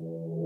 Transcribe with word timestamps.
Thank 0.00 0.10
you. 0.10 0.37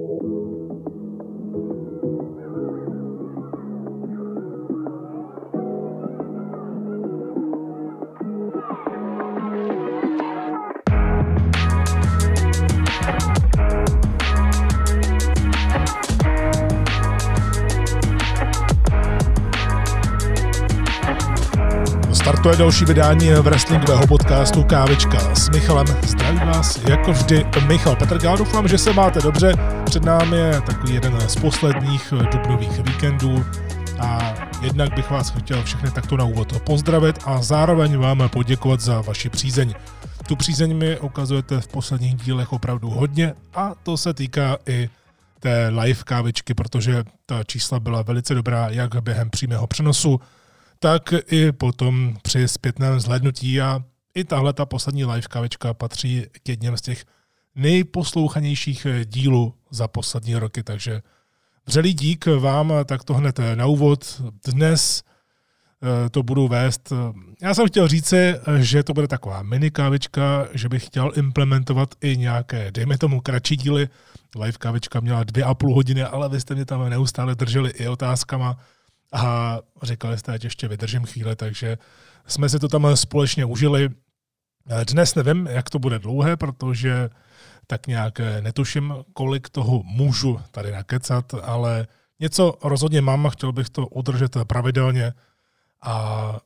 Startuje 22.42 22.58
další 22.64 22.84
vydání 22.84 23.30
wrestlingového 23.30 24.06
podcastu 24.06 24.64
Kávička 24.64 25.34
s 25.34 25.48
Michalem. 25.48 25.86
Zdravím 25.86 26.40
vás 26.40 26.78
jako 26.88 27.12
vždy 27.12 27.46
Michal 27.66 27.96
Petr. 27.96 28.18
Já 28.24 28.36
doufám, 28.36 28.68
že 28.68 28.78
se 28.78 28.92
máte 28.92 29.20
dobře. 29.20 29.54
Před 29.84 30.04
námi 30.04 30.36
je 30.36 30.60
takový 30.60 30.94
jeden 30.94 31.20
z 31.28 31.36
posledních 31.36 32.14
dubnových 32.32 32.78
víkendů 32.78 33.44
a 34.00 34.34
jednak 34.62 34.94
bych 34.94 35.10
vás 35.10 35.30
chtěl 35.30 35.64
všechny 35.64 35.90
takto 35.90 36.16
na 36.16 36.24
úvod 36.24 36.60
pozdravit 36.60 37.18
a 37.24 37.42
zároveň 37.42 37.96
vám 37.96 38.28
poděkovat 38.28 38.80
za 38.80 39.00
vaši 39.00 39.28
přízeň. 39.28 39.74
Tu 40.28 40.36
přízeň 40.36 40.76
mi 40.76 40.98
ukazujete 40.98 41.60
v 41.60 41.68
posledních 41.68 42.16
dílech 42.16 42.52
opravdu 42.52 42.90
hodně 42.90 43.34
a 43.54 43.72
to 43.82 43.96
se 43.96 44.14
týká 44.14 44.56
i 44.66 44.90
té 45.40 45.68
live 45.68 46.02
kávičky, 46.04 46.54
protože 46.54 47.04
ta 47.26 47.44
čísla 47.44 47.80
byla 47.80 48.02
velice 48.02 48.34
dobrá 48.34 48.68
jak 48.70 49.02
během 49.02 49.30
přímého 49.30 49.66
přenosu, 49.66 50.20
tak 50.82 51.14
i 51.26 51.52
potom 51.52 52.16
při 52.22 52.48
zpětném 52.48 53.00
zhlednutí 53.00 53.60
a 53.60 53.84
i 54.14 54.24
tahle 54.24 54.52
ta 54.52 54.66
poslední 54.66 55.04
live 55.04 55.28
kavečka 55.30 55.74
patří 55.74 56.26
k 56.42 56.48
jedním 56.48 56.76
z 56.76 56.80
těch 56.80 57.04
nejposlouchanějších 57.54 58.86
dílů 59.04 59.54
za 59.70 59.88
poslední 59.88 60.34
roky, 60.34 60.62
takže 60.62 61.02
vřelý 61.66 61.94
dík 61.94 62.26
vám, 62.26 62.72
tak 62.84 63.04
to 63.04 63.14
hned 63.14 63.40
na 63.54 63.66
úvod. 63.66 64.22
Dnes 64.44 65.02
eh, 65.02 66.10
to 66.10 66.22
budu 66.22 66.48
vést. 66.48 66.92
Já 67.42 67.54
jsem 67.54 67.66
chtěl 67.66 67.88
říci, 67.88 68.34
že 68.58 68.82
to 68.82 68.94
bude 68.94 69.08
taková 69.08 69.42
mini 69.42 69.70
kávička, 69.70 70.48
že 70.54 70.68
bych 70.68 70.86
chtěl 70.86 71.12
implementovat 71.16 71.94
i 72.00 72.16
nějaké, 72.16 72.70
dejme 72.70 72.98
tomu, 72.98 73.20
kratší 73.20 73.56
díly. 73.56 73.88
Live 74.36 74.58
kávička 74.58 75.00
měla 75.00 75.24
dvě 75.24 75.44
a 75.44 75.54
půl 75.54 75.74
hodiny, 75.74 76.02
ale 76.02 76.28
vy 76.28 76.40
jste 76.40 76.54
mě 76.54 76.64
tam 76.64 76.90
neustále 76.90 77.34
drželi 77.34 77.70
i 77.70 77.88
otázkama 77.88 78.56
a 79.12 79.58
říkali 79.82 80.18
jste, 80.18 80.32
ať 80.32 80.44
ještě 80.44 80.68
vydržím 80.68 81.04
chvíli, 81.04 81.36
takže 81.36 81.78
jsme 82.26 82.48
si 82.48 82.58
to 82.58 82.68
tam 82.68 82.96
společně 82.96 83.44
užili. 83.44 83.88
Dnes 84.88 85.14
nevím, 85.14 85.46
jak 85.46 85.70
to 85.70 85.78
bude 85.78 85.98
dlouhé, 85.98 86.36
protože 86.36 87.10
tak 87.66 87.86
nějak 87.86 88.20
netuším, 88.40 88.94
kolik 89.12 89.48
toho 89.48 89.82
můžu 89.84 90.40
tady 90.50 90.72
nakecat, 90.72 91.34
ale 91.42 91.86
něco 92.20 92.58
rozhodně 92.62 93.00
mám 93.00 93.26
a 93.26 93.30
chtěl 93.30 93.52
bych 93.52 93.70
to 93.70 93.86
udržet 93.86 94.36
pravidelně 94.46 95.12
a 95.82 96.36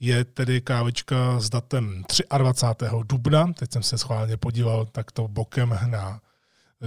je 0.00 0.24
tedy 0.24 0.60
kávička 0.60 1.40
s 1.40 1.50
datem 1.50 2.04
23. 2.38 2.86
dubna. 3.04 3.52
Teď 3.52 3.72
jsem 3.72 3.82
se 3.82 3.98
schválně 3.98 4.36
podíval 4.36 4.86
takto 4.86 5.28
bokem 5.28 5.78
na 5.86 6.20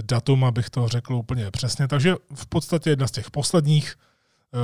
datum, 0.02 0.44
abych 0.44 0.70
to 0.70 0.88
řekl 0.88 1.14
úplně 1.14 1.50
přesně. 1.50 1.88
Takže 1.88 2.14
v 2.34 2.46
podstatě 2.46 2.90
jedna 2.90 3.06
z 3.06 3.10
těch 3.10 3.30
posledních 3.30 3.94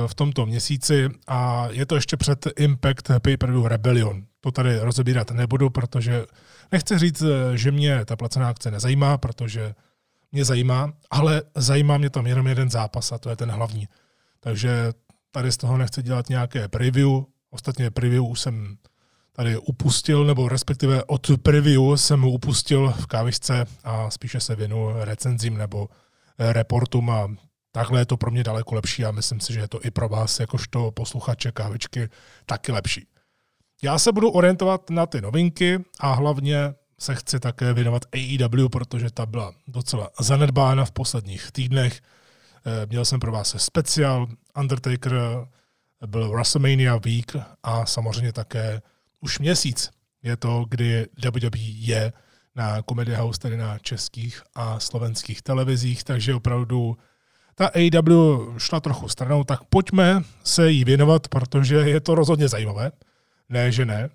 v 0.07 0.15
tomto 0.15 0.45
měsíci 0.45 1.09
a 1.27 1.67
je 1.71 1.85
to 1.85 1.95
ještě 1.95 2.17
před 2.17 2.47
Impact 2.57 3.09
Pay-Per-View 3.09 3.65
Rebellion. 3.65 4.23
To 4.41 4.51
tady 4.51 4.79
rozebírat 4.79 5.31
nebudu, 5.31 5.69
protože 5.69 6.25
nechci 6.71 6.99
říct, 6.99 7.23
že 7.53 7.71
mě 7.71 8.05
ta 8.05 8.15
placená 8.15 8.49
akce 8.49 8.71
nezajímá, 8.71 9.17
protože 9.17 9.75
mě 10.31 10.45
zajímá, 10.45 10.93
ale 11.11 11.41
zajímá 11.55 11.97
mě 11.97 12.09
tam 12.09 12.27
jenom 12.27 12.47
jeden 12.47 12.69
zápas 12.69 13.11
a 13.11 13.17
to 13.17 13.29
je 13.29 13.35
ten 13.35 13.51
hlavní. 13.51 13.87
Takže 14.39 14.93
tady 15.31 15.51
z 15.51 15.57
toho 15.57 15.77
nechci 15.77 16.03
dělat 16.03 16.29
nějaké 16.29 16.67
preview. 16.67 17.09
Ostatně 17.49 17.91
preview 17.91 18.25
už 18.25 18.39
jsem 18.39 18.77
tady 19.31 19.57
upustil, 19.57 20.25
nebo 20.25 20.49
respektive 20.49 21.03
od 21.03 21.27
preview 21.43 21.95
jsem 21.95 22.23
upustil 22.23 22.93
v 22.99 23.05
kávičce 23.05 23.65
a 23.83 24.09
spíše 24.09 24.39
se 24.39 24.55
věnu 24.55 24.93
recenzím 24.95 25.57
nebo 25.57 25.89
reportům 26.39 27.09
a 27.09 27.27
takhle 27.77 28.01
je 28.01 28.05
to 28.05 28.17
pro 28.17 28.31
mě 28.31 28.43
daleko 28.43 28.75
lepší 28.75 29.05
a 29.05 29.11
myslím 29.11 29.39
si, 29.39 29.53
že 29.53 29.59
je 29.59 29.67
to 29.67 29.85
i 29.85 29.91
pro 29.91 30.09
vás, 30.09 30.39
jakožto 30.39 30.91
posluchače 30.91 31.51
kávičky, 31.51 32.09
taky 32.45 32.71
lepší. 32.71 33.07
Já 33.83 33.99
se 33.99 34.11
budu 34.11 34.29
orientovat 34.29 34.89
na 34.89 35.05
ty 35.05 35.21
novinky 35.21 35.83
a 35.99 36.13
hlavně 36.13 36.73
se 36.99 37.15
chci 37.15 37.39
také 37.39 37.73
věnovat 37.73 38.05
AEW, 38.13 38.69
protože 38.69 39.11
ta 39.11 39.25
byla 39.25 39.53
docela 39.67 40.09
zanedbána 40.19 40.85
v 40.85 40.91
posledních 40.91 41.51
týdnech. 41.51 42.01
Eh, 42.65 42.85
měl 42.85 43.05
jsem 43.05 43.19
pro 43.19 43.31
vás 43.31 43.55
speciál, 43.57 44.27
Undertaker 44.59 45.13
byl 46.07 46.29
WrestleMania 46.29 46.97
Week 46.97 47.35
a 47.63 47.85
samozřejmě 47.85 48.33
také 48.33 48.81
už 49.21 49.39
měsíc 49.39 49.89
je 50.23 50.37
to, 50.37 50.65
kdy 50.69 51.05
WWE 51.25 51.59
je 51.59 52.13
na 52.55 52.81
Comedy 52.81 53.15
House, 53.15 53.39
tedy 53.39 53.57
na 53.57 53.79
českých 53.79 54.41
a 54.55 54.79
slovenských 54.79 55.41
televizích, 55.41 56.03
takže 56.03 56.35
opravdu 56.35 56.97
ta 57.59 57.67
AW 57.67 58.57
šla 58.57 58.79
trochu 58.79 59.09
stranou, 59.09 59.43
tak 59.43 59.63
pojďme 59.63 60.21
se 60.43 60.71
jí 60.71 60.83
věnovat, 60.83 61.27
protože 61.27 61.75
je 61.75 61.99
to 61.99 62.15
rozhodně 62.15 62.47
zajímavé. 62.47 62.91
Ne, 63.49 63.71
že 63.71 63.85
ne. 63.85 64.09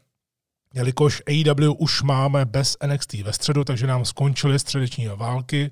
Jelikož 0.75 1.23
AW 1.27 1.75
už 1.79 2.03
máme 2.03 2.45
bez 2.45 2.77
NXT 2.87 3.13
ve 3.13 3.33
středu, 3.33 3.65
takže 3.65 3.87
nám 3.87 4.05
skončily 4.05 4.59
středeční 4.59 5.09
války 5.09 5.71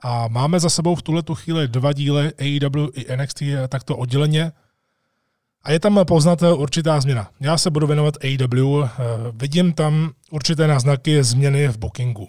a 0.00 0.28
máme 0.28 0.60
za 0.60 0.70
sebou 0.70 0.94
v 0.94 1.02
tuhle 1.02 1.22
chvíli 1.34 1.68
dva 1.68 1.92
díly 1.92 2.32
AEW 2.38 2.88
i 2.92 3.16
NXT 3.16 3.42
takto 3.68 3.96
odděleně. 3.96 4.52
A 5.62 5.72
je 5.72 5.80
tam 5.80 6.00
poznat 6.04 6.42
určitá 6.42 7.00
změna. 7.00 7.30
Já 7.40 7.58
se 7.58 7.70
budu 7.70 7.86
věnovat 7.86 8.14
AEW, 8.24 8.84
eh, 8.84 8.88
vidím 9.32 9.72
tam 9.72 10.10
určité 10.30 10.66
náznaky 10.66 11.24
změny 11.24 11.68
v 11.68 11.78
bookingu 11.78 12.28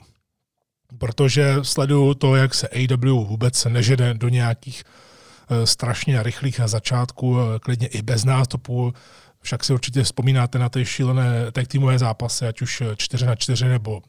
protože 0.97 1.55
sleduju 1.61 2.13
to, 2.13 2.35
jak 2.35 2.53
se 2.53 2.67
AW 2.67 3.27
vůbec 3.27 3.65
nežede 3.65 4.13
do 4.13 4.29
nějakých 4.29 4.83
eh, 4.83 5.67
strašně 5.67 6.23
rychlých 6.23 6.61
začátků, 6.65 7.37
eh, 7.39 7.59
klidně 7.59 7.87
i 7.87 8.01
bez 8.01 8.23
nástupu. 8.23 8.93
Však 9.41 9.63
si 9.63 9.73
určitě 9.73 10.03
vzpomínáte 10.03 10.59
na 10.59 10.69
ty 10.69 10.85
šílené 10.85 11.51
tag 11.51 11.67
týmové 11.67 11.99
zápasy, 11.99 12.47
ať 12.47 12.61
už 12.61 12.83
4 12.97 13.25
na 13.25 13.35
4 13.35 13.65
nebo 13.65 14.01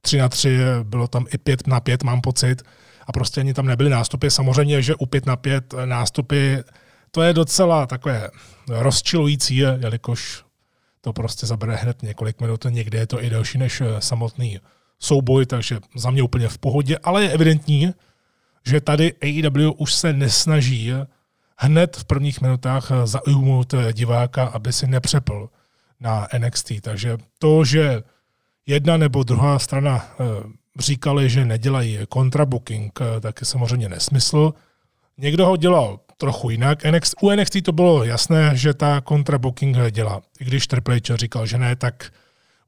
3 0.00 0.18
na 0.18 0.28
3, 0.28 0.58
bylo 0.82 1.08
tam 1.08 1.26
i 1.32 1.38
5 1.38 1.66
na 1.66 1.80
5, 1.80 2.02
mám 2.02 2.20
pocit. 2.20 2.62
A 3.06 3.12
prostě 3.12 3.40
ani 3.40 3.54
tam 3.54 3.66
nebyly 3.66 3.90
nástupy. 3.90 4.30
Samozřejmě, 4.30 4.82
že 4.82 4.94
u 4.94 5.06
5 5.06 5.26
na 5.26 5.36
5 5.36 5.74
nástupy 5.84 6.56
to 7.10 7.22
je 7.22 7.32
docela 7.32 7.86
takové 7.86 8.30
rozčilující, 8.68 9.56
jelikož 9.56 10.44
to 11.00 11.12
prostě 11.12 11.46
zabere 11.46 11.76
hned 11.76 12.02
několik 12.02 12.40
minut, 12.40 12.66
někde 12.68 12.98
je 12.98 13.06
to 13.06 13.24
i 13.24 13.30
delší 13.30 13.58
než 13.58 13.82
samotný 13.98 14.60
souboj, 15.04 15.46
takže 15.46 15.78
za 15.96 16.10
mě 16.10 16.22
úplně 16.22 16.48
v 16.48 16.58
pohodě, 16.58 16.98
ale 16.98 17.22
je 17.22 17.30
evidentní, 17.30 17.94
že 18.66 18.80
tady 18.80 19.12
AEW 19.22 19.72
už 19.76 19.94
se 19.94 20.12
nesnaží 20.12 20.92
hned 21.56 21.96
v 21.96 22.04
prvních 22.04 22.40
minutách 22.40 22.90
zaujmout 23.04 23.74
diváka, 23.92 24.44
aby 24.44 24.72
si 24.72 24.86
nepřepl 24.86 25.48
na 26.00 26.28
NXT. 26.38 26.72
Takže 26.80 27.18
to, 27.38 27.64
že 27.64 28.02
jedna 28.66 28.96
nebo 28.96 29.22
druhá 29.22 29.58
strana 29.58 30.04
eh, 30.04 30.24
říkali, 30.78 31.30
že 31.30 31.44
nedělají 31.44 31.98
kontrabooking, 32.08 33.00
eh, 33.00 33.20
tak 33.20 33.40
je 33.40 33.46
samozřejmě 33.46 33.88
nesmysl. 33.88 34.52
Někdo 35.18 35.46
ho 35.46 35.56
dělal 35.56 36.00
trochu 36.16 36.50
jinak. 36.50 36.84
NXT, 36.84 37.14
u 37.22 37.30
NXT 37.30 37.62
to 37.62 37.72
bylo 37.72 38.04
jasné, 38.04 38.50
že 38.54 38.74
ta 38.74 39.00
kontrabooking 39.00 39.76
dělá. 39.90 40.22
I 40.40 40.44
když 40.44 40.66
Triple 40.66 40.96
H 40.96 41.16
říkal, 41.16 41.46
že 41.46 41.58
ne, 41.58 41.76
tak 41.76 42.12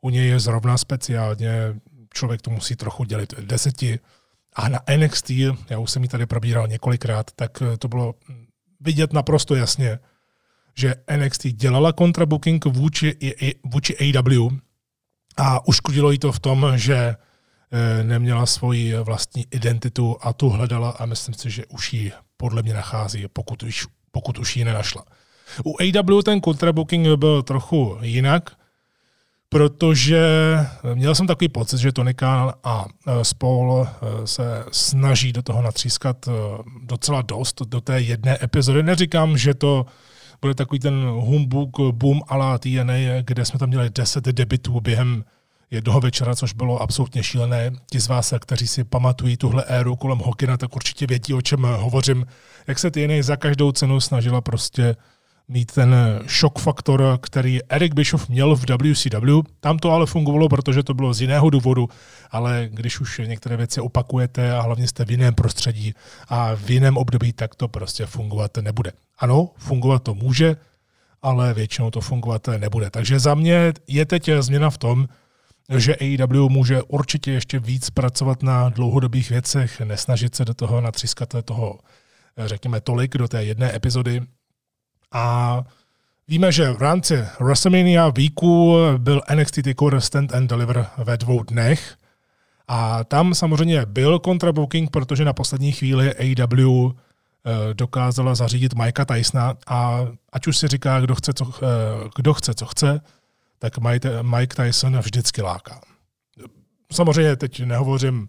u 0.01 0.11
něj 0.11 0.29
je 0.29 0.41
zrovna 0.41 0.79
speciálně 0.79 1.75
člověk 2.17 2.43
to 2.43 2.51
musí 2.51 2.77
trochu 2.77 3.05
dělit 3.05 3.35
deseti. 3.41 3.99
A 4.53 4.69
na 4.69 4.81
NXT, 4.97 5.31
já 5.71 5.79
už 5.79 5.91
jsem 5.91 6.03
ji 6.03 6.09
tady 6.09 6.27
probíral 6.27 6.69
několikrát, 6.69 7.31
tak 7.37 7.63
eh, 7.63 7.77
to 7.77 7.89
bylo 7.89 8.15
vidět 8.81 9.13
naprosto 9.13 9.55
jasně, 9.55 9.99
že 10.75 10.95
NXT 11.17 11.47
dělala 11.47 11.93
kontrabooking 11.93 12.65
vůči, 12.65 13.17
vůči 13.65 13.97
AW 13.97 14.49
a 15.37 15.69
uškodilo 15.69 16.11
jí 16.11 16.19
to 16.19 16.33
v 16.33 16.41
tom, 16.41 16.73
že 16.75 16.97
eh, 16.97 18.05
neměla 18.05 18.47
svoji 18.47 18.97
vlastní 18.97 19.47
identitu 19.51 20.17
a 20.21 20.33
tu 20.33 20.49
hledala 20.49 20.91
a 20.91 21.07
myslím 21.07 21.35
si, 21.35 21.51
že 21.51 21.67
už 21.67 21.93
ji 21.93 22.13
podle 22.37 22.63
mě 22.63 22.75
nachází, 22.75 23.29
pokud 23.33 23.63
už, 23.63 23.87
pokud 24.11 24.39
už 24.39 24.57
ji 24.57 24.65
nenašla. 24.65 25.05
U 25.65 25.77
AW 25.81 26.23
ten 26.23 26.41
kontrabooking 26.41 27.07
byl 27.17 27.43
trochu 27.43 27.99
jinak, 28.01 28.57
protože 29.57 30.21
měl 30.95 31.15
jsem 31.15 31.27
takový 31.27 31.49
pocit, 31.49 31.79
že 31.79 31.93
Tony 31.93 32.15
Khan 32.15 32.53
a 32.65 32.85
e, 33.07 33.25
spol 33.25 33.89
e, 33.89 34.27
se 34.27 34.65
snaží 34.73 35.33
do 35.33 35.43
toho 35.43 35.63
natřískat 35.63 36.29
e, 36.29 36.31
docela 36.83 37.23
dost, 37.23 37.63
do 37.63 37.81
té 37.81 38.01
jedné 38.01 38.39
epizody. 38.43 38.83
Neříkám, 38.83 39.39
že 39.39 39.55
to 39.55 39.87
bude 40.41 40.55
takový 40.55 40.79
ten 40.79 40.95
humbug 41.05 41.81
boom 41.93 42.21
a 42.29 42.37
la 42.37 42.59
TNA, 42.59 43.23
kde 43.25 43.45
jsme 43.45 43.59
tam 43.59 43.69
měli 43.69 43.91
10 43.91 44.25
debitů 44.25 44.81
během 44.81 45.25
jednoho 45.71 46.01
večera, 46.01 46.37
což 46.37 46.53
bylo 46.53 46.83
absolutně 46.83 47.23
šílené. 47.23 47.71
Ti 47.91 48.01
z 48.01 48.09
vás, 48.09 48.35
kteří 48.39 48.67
si 48.67 48.85
pamatují 48.85 49.37
tuhle 49.37 49.65
éru 49.65 49.97
kolem 49.97 50.19
Hokina, 50.19 50.57
tak 50.57 50.77
určitě 50.77 51.07
vědí, 51.07 51.35
o 51.35 51.43
čem 51.43 51.63
hovořím. 51.63 52.27
Jak 52.67 52.79
se 52.79 52.91
TNA 52.91 53.23
za 53.23 53.37
každou 53.37 53.73
cenu 53.73 54.01
snažila 54.01 54.41
prostě 54.41 54.97
mít 55.49 55.73
ten 55.73 55.95
šok 56.27 56.59
faktor, 56.59 57.19
který 57.23 57.61
Eric 57.69 57.95
Bischoff 57.95 58.29
měl 58.29 58.57
v 58.57 58.65
WCW. 58.65 59.41
Tam 59.61 59.79
to 59.79 59.91
ale 59.91 60.07
fungovalo, 60.07 60.49
protože 60.49 60.83
to 60.83 60.95
bylo 60.95 61.15
z 61.15 61.21
jiného 61.21 61.51
důvodu, 61.51 61.89
ale 62.31 62.69
když 62.71 63.01
už 63.01 63.21
některé 63.27 63.57
věci 63.57 63.81
opakujete 63.81 64.53
a 64.53 64.61
hlavně 64.61 64.89
jste 64.89 65.05
v 65.05 65.11
jiném 65.11 65.35
prostředí 65.35 65.95
a 66.29 66.55
v 66.55 66.71
jiném 66.71 66.97
období, 66.97 67.33
tak 67.33 67.55
to 67.55 67.69
prostě 67.69 68.07
fungovat 68.07 68.57
nebude. 68.57 68.93
Ano, 69.19 69.51
fungovat 69.57 70.03
to 70.03 70.15
může, 70.15 70.57
ale 71.23 71.55
většinou 71.55 71.91
to 71.91 72.01
fungovat 72.01 72.49
nebude. 72.59 72.91
Takže 72.91 73.19
za 73.19 73.35
mě 73.35 73.73
je 73.89 74.07
teď 74.07 74.31
změna 74.41 74.71
v 74.71 74.79
tom, 74.79 75.09
že 75.77 75.97
AEW 75.97 76.49
může 76.49 76.83
určitě 76.83 77.33
ještě 77.33 77.59
víc 77.59 77.91
pracovat 77.91 78.43
na 78.43 78.69
dlouhodobých 78.69 79.31
věcech, 79.31 79.81
nesnažit 79.81 80.35
se 80.35 80.45
do 80.45 80.55
toho 80.55 80.81
natřískat 80.81 81.35
toho, 81.45 81.79
řekněme, 82.37 82.81
tolik 82.81 83.17
do 83.17 83.29
té 83.29 83.45
jedné 83.45 83.77
epizody. 83.77 84.23
A 85.13 85.63
víme, 86.29 86.53
že 86.53 86.73
v 86.73 86.83
rámci 86.83 87.25
WrestleMania 87.41 88.09
weeku 88.09 88.77
byl 88.99 89.23
NXT 89.35 89.63
TakeOver 89.63 90.01
Stand 90.01 90.35
and 90.35 90.47
Deliver 90.47 90.87
ve 90.99 91.17
dvou 91.17 91.43
dnech. 91.43 91.97
A 92.69 93.05
tam 93.05 93.35
samozřejmě 93.35 93.87
byl 93.87 94.19
kontrabooking, 94.19 94.91
protože 94.91 95.25
na 95.25 95.33
poslední 95.33 95.73
chvíli 95.73 96.15
AEW 96.15 96.91
eh, 96.91 97.75
dokázala 97.75 98.35
zařídit 98.35 98.75
Mikea 98.75 99.05
Tysona 99.05 99.55
a 99.67 100.07
ať 100.33 100.47
už 100.47 100.59
si 100.59 100.69
říká, 100.69 101.01
kdo 101.01 101.15
chce, 101.15 101.33
co, 101.33 101.53
eh, 101.63 102.09
kdo 102.17 102.35
chce, 102.35 102.55
co 102.55 102.67
chce, 102.67 103.01
tak 103.59 103.79
Mike 104.23 104.57
Tyson 104.57 104.99
vždycky 104.99 105.43
láká. 105.43 105.81
Samozřejmě 106.93 107.37
teď 107.37 107.65
nehovořím 107.65 108.29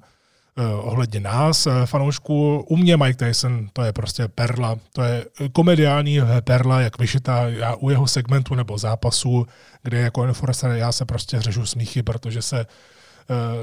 ohledně 0.81 1.19
nás, 1.19 1.67
uh, 1.67 1.73
fanoušků. 1.85 2.59
U 2.59 2.77
mě 2.77 2.97
Mike 2.97 3.25
Tyson 3.25 3.67
to 3.73 3.83
je 3.83 3.93
prostě 3.93 4.27
perla, 4.27 4.75
to 4.93 5.03
je 5.03 5.25
komediální 5.53 6.19
perla, 6.43 6.81
jak 6.81 6.99
vyšitá 6.99 7.47
já 7.47 7.75
u 7.75 7.89
jeho 7.89 8.07
segmentu 8.07 8.55
nebo 8.55 8.77
zápasu, 8.77 9.45
kde 9.83 9.99
jako 9.99 10.23
enforcer 10.23 10.71
já 10.71 10.91
se 10.91 11.05
prostě 11.05 11.41
řežu 11.41 11.65
smíchy, 11.65 12.03
protože 12.03 12.41
se 12.41 12.65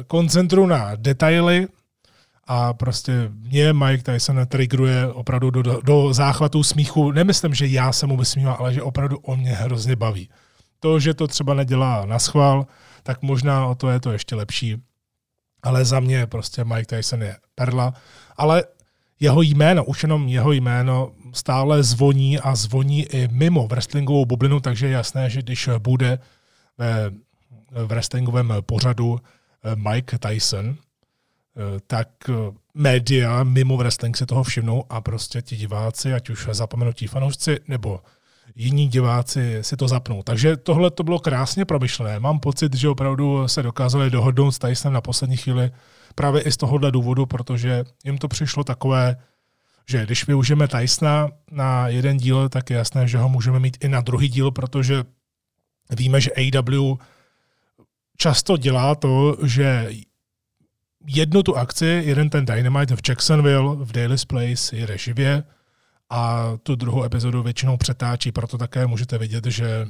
koncentruju 0.07 0.67
na 0.67 0.91
detaily, 0.97 1.69
a 2.47 2.73
prostě 2.73 3.31
mě 3.33 3.73
Mike 3.73 4.13
Tyson 4.13 4.47
triggeruje 4.47 5.07
opravdu 5.07 5.51
do, 5.51 5.63
do, 5.63 5.81
do 5.85 6.15
záchvatu 6.15 6.63
smíchu. 6.63 7.13
Nemyslím, 7.13 7.55
že 7.55 7.67
já 7.67 7.93
se 7.93 8.07
mu 8.07 8.17
vysmívám, 8.17 8.57
ale 8.59 8.75
že 8.75 8.83
opravdu 8.83 9.19
on 9.19 9.41
mě 9.41 9.53
hrozně 9.53 9.97
baví. 9.97 10.29
To, 10.81 11.01
že 11.01 11.15
to 11.15 11.27
třeba 11.27 11.55
nedělá 11.55 12.07
na 12.07 12.19
schvál, 12.19 12.67
tak 13.03 13.23
možná 13.23 13.67
o 13.67 13.75
to 13.75 13.91
je 13.91 14.01
to 14.01 14.13
ještě 14.13 14.35
lepší. 14.35 14.77
Ale 15.65 15.85
za 15.85 16.01
mě 16.01 16.27
prostě 16.27 16.65
Mike 16.65 16.97
Tyson 16.97 17.23
je 17.23 17.37
perla. 17.55 17.95
Ale 18.37 18.65
jeho 19.21 19.43
jméno, 19.43 19.85
už 19.85 20.03
jenom 20.03 20.29
jeho 20.29 20.53
jméno 20.53 21.13
stále 21.33 21.83
zvoní 21.83 22.39
a 22.39 22.55
zvoní 22.55 23.05
i 23.05 23.29
mimo 23.29 23.67
wrestlingovou 23.67 24.25
bublinu, 24.25 24.61
takže 24.61 24.87
je 24.87 24.93
jasné, 24.93 25.31
že 25.31 25.43
když 25.43 25.69
bude 25.79 26.19
ve, 26.79 27.11
wrestlingovém 27.87 28.55
pořadu 28.61 29.19
eh, 29.19 29.77
Mike 29.77 30.19
Tyson, 30.19 30.77
eh, 30.77 31.81
tak 31.87 32.09
eh, 32.29 32.33
média 32.75 33.45
mimo 33.45 33.77
wrestling 33.77 34.17
se 34.17 34.27
toho 34.27 34.43
všimnou 34.43 34.85
a 34.89 35.01
prostě 35.01 35.43
ti 35.43 35.57
diváci, 35.57 36.13
ať 36.15 36.31
už 36.31 36.49
zapomenutí 36.53 37.07
fanoušci 37.07 37.59
nebo 37.69 38.01
jiní 38.55 38.89
diváci 38.89 39.59
si 39.61 39.77
to 39.77 39.89
zapnou. 39.89 40.23
Takže 40.23 40.57
tohle 40.57 40.91
to 40.91 41.03
bylo 41.03 41.19
krásně 41.19 41.65
promyšlené. 41.65 42.21
Mám 42.21 42.41
pocit, 42.41 42.75
že 42.75 42.89
opravdu 42.89 43.49
se 43.49 43.63
dokázali 43.63 44.11
dohodnout 44.11 44.53
s 44.53 44.59
Tysonem 44.59 44.95
na 44.95 45.01
poslední 45.01 45.37
chvíli 45.37 45.71
právě 46.15 46.43
i 46.43 46.53
z 46.53 46.57
tohohle 46.57 46.93
důvodu, 46.93 47.27
protože 47.27 47.85
jim 48.05 48.19
to 48.19 48.29
přišlo 48.29 48.65
takové, 48.65 49.17
že 49.89 50.07
když 50.07 50.27
využijeme 50.27 50.69
Tysona 50.69 51.29
na 51.51 51.89
jeden 51.89 52.17
díl, 52.17 52.49
tak 52.49 52.71
je 52.71 52.77
jasné, 52.77 53.09
že 53.09 53.19
ho 53.19 53.29
můžeme 53.29 53.61
mít 53.61 53.77
i 53.81 53.89
na 53.89 54.01
druhý 54.01 54.29
díl, 54.29 54.51
protože 54.51 55.05
víme, 55.91 56.21
že 56.21 56.31
AW 56.31 56.97
často 58.17 58.57
dělá 58.57 58.95
to, 58.95 59.37
že 59.43 59.91
jednu 61.07 61.43
tu 61.43 61.57
akci, 61.57 62.03
jeden 62.05 62.31
ten 62.31 62.45
Dynamite 62.45 62.97
v 62.97 63.01
Jacksonville, 63.09 63.77
v 63.77 63.93
Daily's 63.93 64.25
Place, 64.25 64.77
jede 64.77 64.99
živě, 64.99 65.43
a 66.11 66.53
tu 66.63 66.75
druhou 66.75 67.05
epizodu 67.05 67.43
většinou 67.43 67.77
přetáčí, 67.77 68.33
proto 68.33 68.59
také 68.59 68.87
můžete 68.87 69.19
vidět, 69.19 69.47
že 69.47 69.89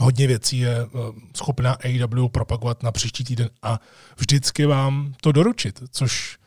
hodně 0.00 0.26
věcí 0.26 0.58
je 0.58 0.76
eh, 0.76 0.88
schopná 1.36 1.72
AEW 1.72 2.28
propagovat 2.28 2.82
na 2.82 2.92
příští 2.92 3.24
týden 3.24 3.50
a 3.62 3.80
vždycky 4.16 4.66
vám 4.66 5.14
to 5.20 5.32
doručit, 5.32 5.82
což 5.90 6.38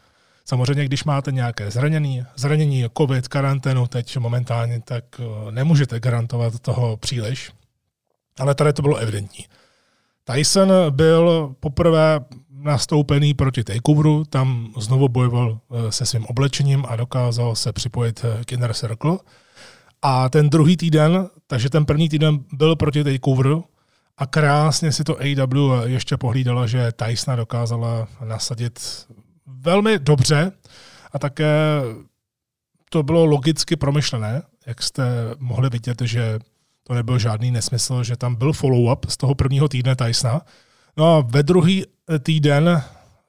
samozřejmě, 0.45 0.85
když 0.85 1.03
máte 1.03 1.31
nějaké 1.31 1.71
zranění, 1.71 2.25
zranění, 2.35 2.85
covid, 2.97 3.27
karanténu 3.27 3.87
teď 3.87 4.17
momentálně, 4.17 4.81
tak 4.81 5.03
eh, 5.19 5.51
nemůžete 5.51 5.99
garantovat 5.99 6.59
toho 6.59 6.97
příliš, 6.97 7.51
ale 8.39 8.55
tady 8.55 8.73
to 8.73 8.81
bylo 8.81 8.97
evidentní. 8.97 9.45
Tyson 10.23 10.73
byl 10.89 11.55
poprvé 11.59 12.19
nastoupený 12.63 13.33
proti 13.33 13.63
takeoveru, 13.63 14.23
tam 14.29 14.73
znovu 14.77 15.09
bojoval 15.09 15.59
eh, 15.59 15.91
se 15.91 16.05
svým 16.05 16.25
oblečením 16.25 16.85
a 16.87 16.95
dokázal 16.95 17.55
se 17.55 17.73
připojit 17.73 18.25
eh, 18.25 18.45
k 18.45 18.51
Inner 18.51 18.73
Circle. 18.73 19.17
A 20.01 20.29
ten 20.29 20.49
druhý 20.49 20.77
týden, 20.77 21.29
takže 21.47 21.69
ten 21.69 21.85
první 21.85 22.09
týden 22.09 22.39
byl 22.53 22.75
proti 22.75 23.03
takeoveru 23.03 23.63
a 24.17 24.25
krásně 24.25 24.91
si 24.91 25.03
to 25.03 25.17
AW 25.17 25.85
ještě 25.85 26.17
pohlídala, 26.17 26.67
že 26.67 26.91
Tysona 26.91 27.35
dokázala 27.35 28.07
nasadit 28.25 28.79
velmi 29.45 29.99
dobře 29.99 30.51
a 31.13 31.19
také 31.19 31.81
to 32.89 33.03
bylo 33.03 33.25
logicky 33.25 33.75
promyšlené, 33.75 34.41
jak 34.67 34.83
jste 34.83 35.03
mohli 35.39 35.69
vidět, 35.69 36.01
že 36.01 36.39
to 36.83 36.93
nebyl 36.93 37.19
žádný 37.19 37.51
nesmysl, 37.51 38.03
že 38.03 38.15
tam 38.15 38.35
byl 38.35 38.51
follow-up 38.51 39.09
z 39.09 39.17
toho 39.17 39.35
prvního 39.35 39.67
týdne 39.67 39.95
Tysona, 39.95 40.41
No 40.97 41.15
a 41.15 41.21
ve 41.21 41.43
druhý 41.43 41.85
eh, 41.85 42.19
týden 42.19 42.83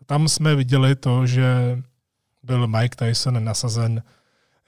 tam 0.06 0.28
jsme 0.28 0.54
viděli 0.54 0.94
to, 0.96 1.26
že 1.26 1.78
byl 2.42 2.66
Mike 2.66 2.96
Tyson 2.96 3.44
nasazen 3.44 4.02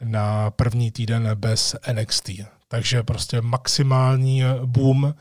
na 0.05 0.50
první 0.50 0.91
týden 0.91 1.31
bez 1.35 1.76
NXT. 1.93 2.31
Takže 2.69 3.02
prostě 3.02 3.41
maximální 3.41 4.43
boom 4.64 5.14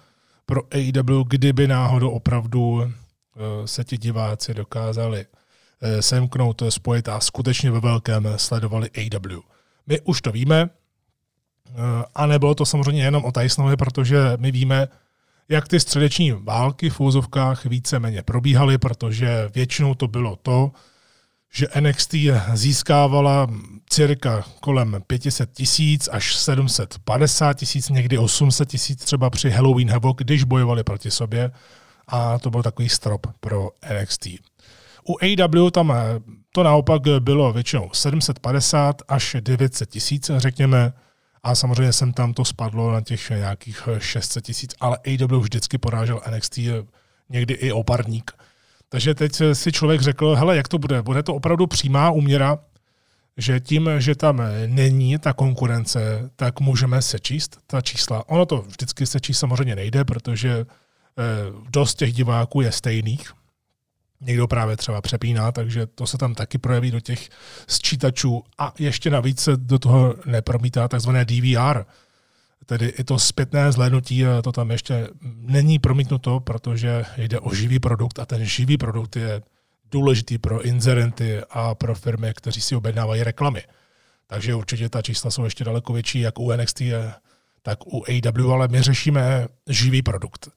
pro 0.46 0.62
AEW, 0.72 1.24
kdyby 1.28 1.68
náhodou 1.68 2.10
opravdu 2.10 2.84
eh, 2.84 3.68
se 3.68 3.84
ti 3.84 3.98
diváci 3.98 4.54
dokázali 4.54 5.26
eh, 5.82 6.02
semknout, 6.02 6.64
spojit 6.70 7.10
a 7.10 7.20
skutečně 7.20 7.72
ve 7.72 7.80
velkém 7.80 8.28
sledovali 8.36 8.90
AEW. 8.90 9.40
My 9.88 10.02
už 10.02 10.22
to 10.22 10.32
víme, 10.32 10.70
a 12.16 12.26
nebylo 12.26 12.56
to 12.56 12.66
samozřejmě 12.66 13.04
jenom 13.04 13.26
o 13.26 13.32
Tysonovi, 13.32 13.78
protože 13.78 14.18
my 14.38 14.52
víme, 14.52 14.88
jak 15.50 15.68
ty 15.68 15.80
středeční 15.80 16.32
války 16.32 16.90
v 16.90 17.00
úzovkách 17.00 17.66
víceméně 17.66 18.22
probíhaly, 18.22 18.78
protože 18.78 19.50
většinou 19.56 19.96
to 19.96 20.08
bylo 20.08 20.36
to, 20.36 20.72
že 21.54 21.68
NXT 21.80 22.16
získávala 22.54 23.48
cirka 23.90 24.44
kolem 24.60 24.98
500 25.08 25.52
tisíc 25.52 26.10
až 26.12 26.36
750 26.36 27.54
tisíc, 27.54 27.90
někdy 27.90 28.18
800 28.18 28.70
tisíc 28.70 29.04
třeba 29.04 29.30
při 29.30 29.50
Halloween 29.50 29.90
Havoc, 29.90 30.16
když 30.18 30.44
bojovali 30.44 30.84
proti 30.84 31.12
sobě 31.12 31.52
a 32.08 32.40
to 32.40 32.50
byl 32.50 32.64
takový 32.64 32.90
strop 32.90 33.28
pro 33.40 33.70
NXT. 34.00 34.28
U 35.10 35.18
AW 35.22 35.70
tam 35.72 35.94
to 36.52 36.64
naopak 36.64 37.02
bylo 37.20 37.54
většinou 37.54 37.90
750 37.94 39.02
až 39.08 39.36
900 39.40 39.90
tisíc, 39.90 40.32
řekněme, 40.38 40.94
a 41.44 41.56
samozřejmě 41.56 41.94
jsem 41.94 42.14
tam 42.14 42.34
to 42.34 42.46
spadlo 42.46 42.92
na 42.92 43.02
těch 43.02 43.30
nějakých 43.30 43.90
600 43.98 44.46
tisíc, 44.46 44.76
ale 44.80 44.98
AW 44.98 45.40
vždycky 45.40 45.78
porážel 45.78 46.22
NXT 46.36 46.60
někdy 47.30 47.54
i 47.54 47.72
oparník. 47.72 48.32
Takže 48.90 49.16
teď 49.16 49.42
si 49.54 49.72
člověk 49.72 50.02
řekl, 50.02 50.36
hele, 50.36 50.58
jak 50.58 50.68
to 50.68 50.78
bude? 50.78 51.02
Bude 51.02 51.24
to 51.24 51.36
opravdu 51.36 51.68
přímá 51.68 52.12
úměra, 52.12 52.60
že 53.38 53.60
tím, 53.60 53.90
že 53.98 54.16
tam 54.16 54.42
není 54.68 55.18
ta 55.18 55.34
konkurence, 55.34 56.30
tak 56.36 56.60
můžeme 56.60 57.02
sečíst 57.02 57.58
ta 57.68 57.82
čísla. 57.82 58.30
Ono 58.30 58.46
to 58.46 58.62
vždycky 58.62 59.06
sečíst 59.06 59.40
samozřejmě 59.40 59.76
nejde, 59.76 60.06
protože 60.06 60.52
eh, 60.52 60.66
dost 61.70 61.96
těch 61.96 62.14
diváků 62.14 62.62
je 62.62 62.72
stejných, 62.72 63.34
někdo 64.24 64.48
právě 64.48 64.78
třeba 64.78 65.02
přepíná, 65.02 65.52
takže 65.52 65.86
to 65.86 66.08
se 66.08 66.18
tam 66.18 66.36
taky 66.36 66.58
projeví 66.58 66.92
do 66.92 67.00
těch 67.00 67.30
sčítačů 67.68 68.44
a 68.58 68.74
ještě 68.80 69.10
navíc 69.10 69.40
se 69.42 69.58
do 69.58 69.80
toho 69.80 70.16
nepromítá 70.26 70.88
takzvané 70.88 71.26
DVR, 71.26 71.86
tedy 72.66 72.88
i 72.88 73.04
to 73.04 73.20
zpětné 73.20 73.72
zhlédnutí, 73.72 74.24
to 74.44 74.52
tam 74.52 74.72
ještě 74.72 75.08
není 75.36 75.80
promítnuto, 75.80 76.40
protože 76.40 77.06
jde 77.18 77.40
o 77.40 77.54
živý 77.54 77.80
produkt 77.80 78.20
a 78.20 78.26
ten 78.26 78.46
živý 78.46 78.78
produkt 78.78 79.16
je 79.16 79.42
důležitý 79.92 80.38
pro 80.38 80.62
inzerenty 80.62 81.42
a 81.50 81.76
pro 81.76 81.96
firmy, 81.96 82.32
kteří 82.36 82.62
si 82.62 82.76
objednávají 82.76 83.24
reklamy. 83.24 83.64
Takže 84.28 84.56
určitě 84.56 84.90
ta 84.90 85.02
čísla 85.02 85.32
jsou 85.32 85.44
ještě 85.44 85.64
daleko 85.64 85.94
větší, 85.94 86.20
jak 86.20 86.40
u 86.40 86.52
NXT, 86.52 86.82
tak 87.62 87.88
u 87.88 88.04
AW, 88.04 88.52
ale 88.52 88.68
my 88.68 88.82
řešíme 88.82 89.48
živý 89.70 90.02
produkt. 90.02 90.50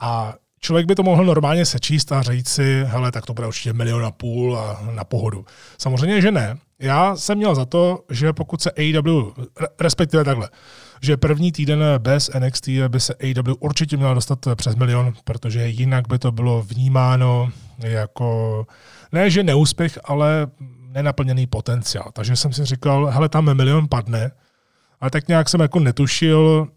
A 0.00 0.34
člověk 0.60 0.86
by 0.86 0.94
to 0.94 1.02
mohl 1.02 1.24
normálně 1.24 1.66
sečíst 1.66 2.12
a 2.12 2.22
říct 2.22 2.48
si, 2.48 2.84
hele, 2.86 3.12
tak 3.12 3.26
to 3.26 3.34
bude 3.34 3.46
určitě 3.46 3.72
milion 3.72 4.04
a 4.04 4.10
půl 4.10 4.58
a 4.58 4.88
na 4.90 5.04
pohodu. 5.04 5.44
Samozřejmě, 5.78 6.20
že 6.20 6.32
ne. 6.32 6.58
Já 6.80 7.16
jsem 7.16 7.38
měl 7.38 7.54
za 7.54 7.64
to, 7.64 8.04
že 8.10 8.32
pokud 8.32 8.62
se 8.62 8.70
AEW, 8.70 9.32
respektive 9.80 10.24
takhle, 10.24 10.48
že 11.02 11.16
první 11.16 11.52
týden 11.52 11.84
bez 11.98 12.30
NXT 12.38 12.68
by 12.88 13.00
se 13.00 13.14
AEW 13.14 13.54
určitě 13.60 13.96
měla 13.96 14.14
dostat 14.14 14.38
přes 14.54 14.76
milion, 14.76 15.12
protože 15.24 15.68
jinak 15.68 16.08
by 16.08 16.18
to 16.18 16.32
bylo 16.32 16.62
vnímáno 16.62 17.50
jako 17.78 18.66
ne, 19.12 19.30
že 19.30 19.42
neúspěch, 19.42 19.98
ale 20.04 20.46
nenaplněný 20.92 21.46
potenciál. 21.46 22.10
Takže 22.12 22.36
jsem 22.36 22.52
si 22.52 22.64
říkal, 22.64 23.06
hele, 23.06 23.28
tam 23.28 23.56
milion 23.56 23.88
padne, 23.88 24.30
ale 25.00 25.10
tak 25.10 25.28
nějak 25.28 25.48
jsem 25.48 25.60
jako 25.60 25.80
netušil, 25.80 26.68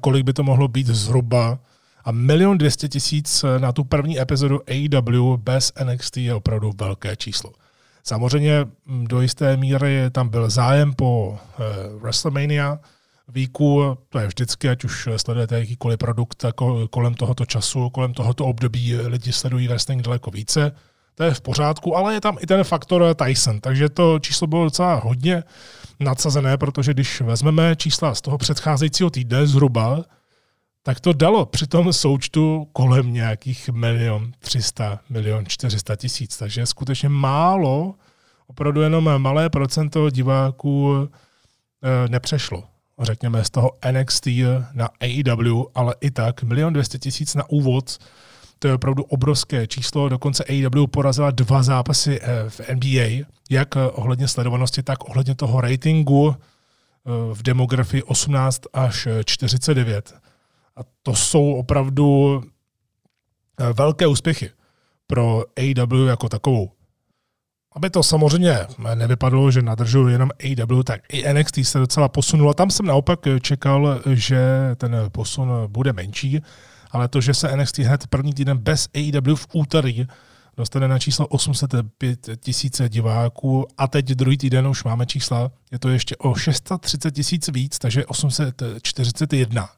kolik 0.00 0.24
by 0.24 0.32
to 0.32 0.42
mohlo 0.42 0.68
být 0.68 0.86
zhruba. 0.86 1.58
A 2.04 2.12
milion 2.12 2.58
dvěstě 2.58 2.88
tisíc 2.88 3.44
na 3.58 3.72
tu 3.72 3.84
první 3.84 4.20
epizodu 4.20 4.60
AEW 4.68 5.36
bez 5.36 5.72
NXT 5.84 6.16
je 6.16 6.34
opravdu 6.34 6.72
velké 6.80 7.16
číslo. 7.16 7.52
Samozřejmě 8.04 8.66
do 8.86 9.20
jisté 9.20 9.56
míry 9.56 10.10
tam 10.12 10.28
byl 10.28 10.50
zájem 10.50 10.94
po 10.94 11.28
uh, 11.28 12.00
WrestleMania 12.02 12.78
víku, 13.28 13.98
to 14.08 14.18
je 14.18 14.26
vždycky, 14.26 14.68
ať 14.68 14.84
už 14.84 15.08
sledujete 15.16 15.58
jakýkoliv 15.58 15.98
produkt 15.98 16.44
kolem 16.90 17.14
tohoto 17.14 17.46
času, 17.46 17.90
kolem 17.90 18.14
tohoto 18.14 18.44
období 18.44 18.96
lidi 18.96 19.32
sledují 19.32 19.68
wrestling 19.68 20.02
daleko 20.02 20.30
více, 20.30 20.72
to 21.14 21.24
je 21.24 21.34
v 21.34 21.40
pořádku, 21.40 21.96
ale 21.96 22.14
je 22.14 22.20
tam 22.20 22.36
i 22.40 22.46
ten 22.46 22.64
faktor 22.64 23.14
Tyson, 23.14 23.60
takže 23.60 23.88
to 23.88 24.18
číslo 24.18 24.46
bylo 24.46 24.64
docela 24.64 24.94
hodně 24.94 25.42
nadsazené, 26.00 26.56
protože 26.56 26.94
když 26.94 27.20
vezmeme 27.20 27.76
čísla 27.76 28.14
z 28.14 28.20
toho 28.20 28.38
předcházejícího 28.38 29.10
týdne 29.10 29.46
zhruba, 29.46 30.04
tak 30.86 31.00
to 31.00 31.12
dalo 31.12 31.46
při 31.46 31.66
tom 31.66 31.92
součtu 31.92 32.68
kolem 32.72 33.12
nějakých 33.12 33.68
milion 33.68 34.32
300, 34.38 35.00
milion 35.10 35.44
400 35.46 35.96
tisíc. 35.96 36.36
Takže 36.36 36.66
skutečně 36.66 37.08
málo, 37.08 37.94
opravdu 38.46 38.80
jenom 38.80 39.18
malé 39.18 39.50
procento 39.50 40.10
diváků 40.10 40.94
e, 40.98 42.08
nepřešlo. 42.08 42.64
Řekněme 43.00 43.44
z 43.44 43.50
toho 43.50 43.70
NXT 43.92 44.26
na 44.72 44.88
AEW, 45.00 45.62
ale 45.74 45.94
i 46.00 46.10
tak 46.10 46.42
milion 46.42 46.72
200 46.72 46.98
tisíc 46.98 47.34
na 47.34 47.50
úvod, 47.50 47.98
to 48.58 48.68
je 48.68 48.74
opravdu 48.74 49.02
obrovské 49.02 49.66
číslo. 49.66 50.08
Dokonce 50.08 50.44
AEW 50.44 50.86
porazila 50.86 51.30
dva 51.30 51.62
zápasy 51.62 52.20
e, 52.20 52.50
v 52.50 52.60
NBA, 52.74 53.26
jak 53.50 53.76
ohledně 53.76 54.28
sledovanosti, 54.28 54.82
tak 54.82 55.08
ohledně 55.08 55.34
toho 55.34 55.60
ratingu 55.60 56.36
v 57.32 57.42
demografii 57.42 58.02
18 58.02 58.62
až 58.72 59.08
49. 59.24 60.23
A 60.76 60.80
to 61.02 61.14
jsou 61.14 61.54
opravdu 61.54 62.40
eh, 63.60 63.72
velké 63.72 64.06
úspěchy 64.06 64.50
pro 65.06 65.44
AW 65.58 66.06
jako 66.06 66.28
takovou. 66.28 66.70
Aby 67.76 67.90
to 67.90 68.02
samozřejmě 68.02 68.58
nevypadlo, 68.94 69.50
že 69.50 69.62
nadržuju 69.62 70.08
jenom 70.08 70.30
AW, 70.44 70.82
tak 70.82 71.00
i 71.12 71.34
NXT 71.34 71.58
se 71.62 71.78
docela 71.78 72.08
posunulo. 72.08 72.54
Tam 72.54 72.70
jsem 72.70 72.86
naopak 72.86 73.20
čekal, 73.42 74.00
že 74.12 74.70
ten 74.76 74.96
posun 75.12 75.50
bude 75.66 75.92
menší, 75.92 76.40
ale 76.90 77.08
to, 77.08 77.20
že 77.20 77.34
se 77.34 77.56
NXT 77.56 77.78
hned 77.78 78.06
první 78.06 78.34
týden 78.34 78.58
bez 78.58 78.88
AW 78.94 79.34
v 79.34 79.46
úterý 79.52 80.06
dostane 80.56 80.88
na 80.88 80.98
číslo 80.98 81.26
805 81.26 82.28
tisíce 82.40 82.88
diváků 82.88 83.66
a 83.78 83.88
teď 83.88 84.06
druhý 84.06 84.38
týden 84.38 84.66
už 84.66 84.84
máme 84.84 85.06
čísla, 85.06 85.50
je 85.72 85.78
to 85.78 85.88
ještě 85.88 86.16
o 86.16 86.34
630 86.34 87.10
tisíc 87.10 87.48
víc, 87.48 87.78
takže 87.78 88.06
841 88.06 89.68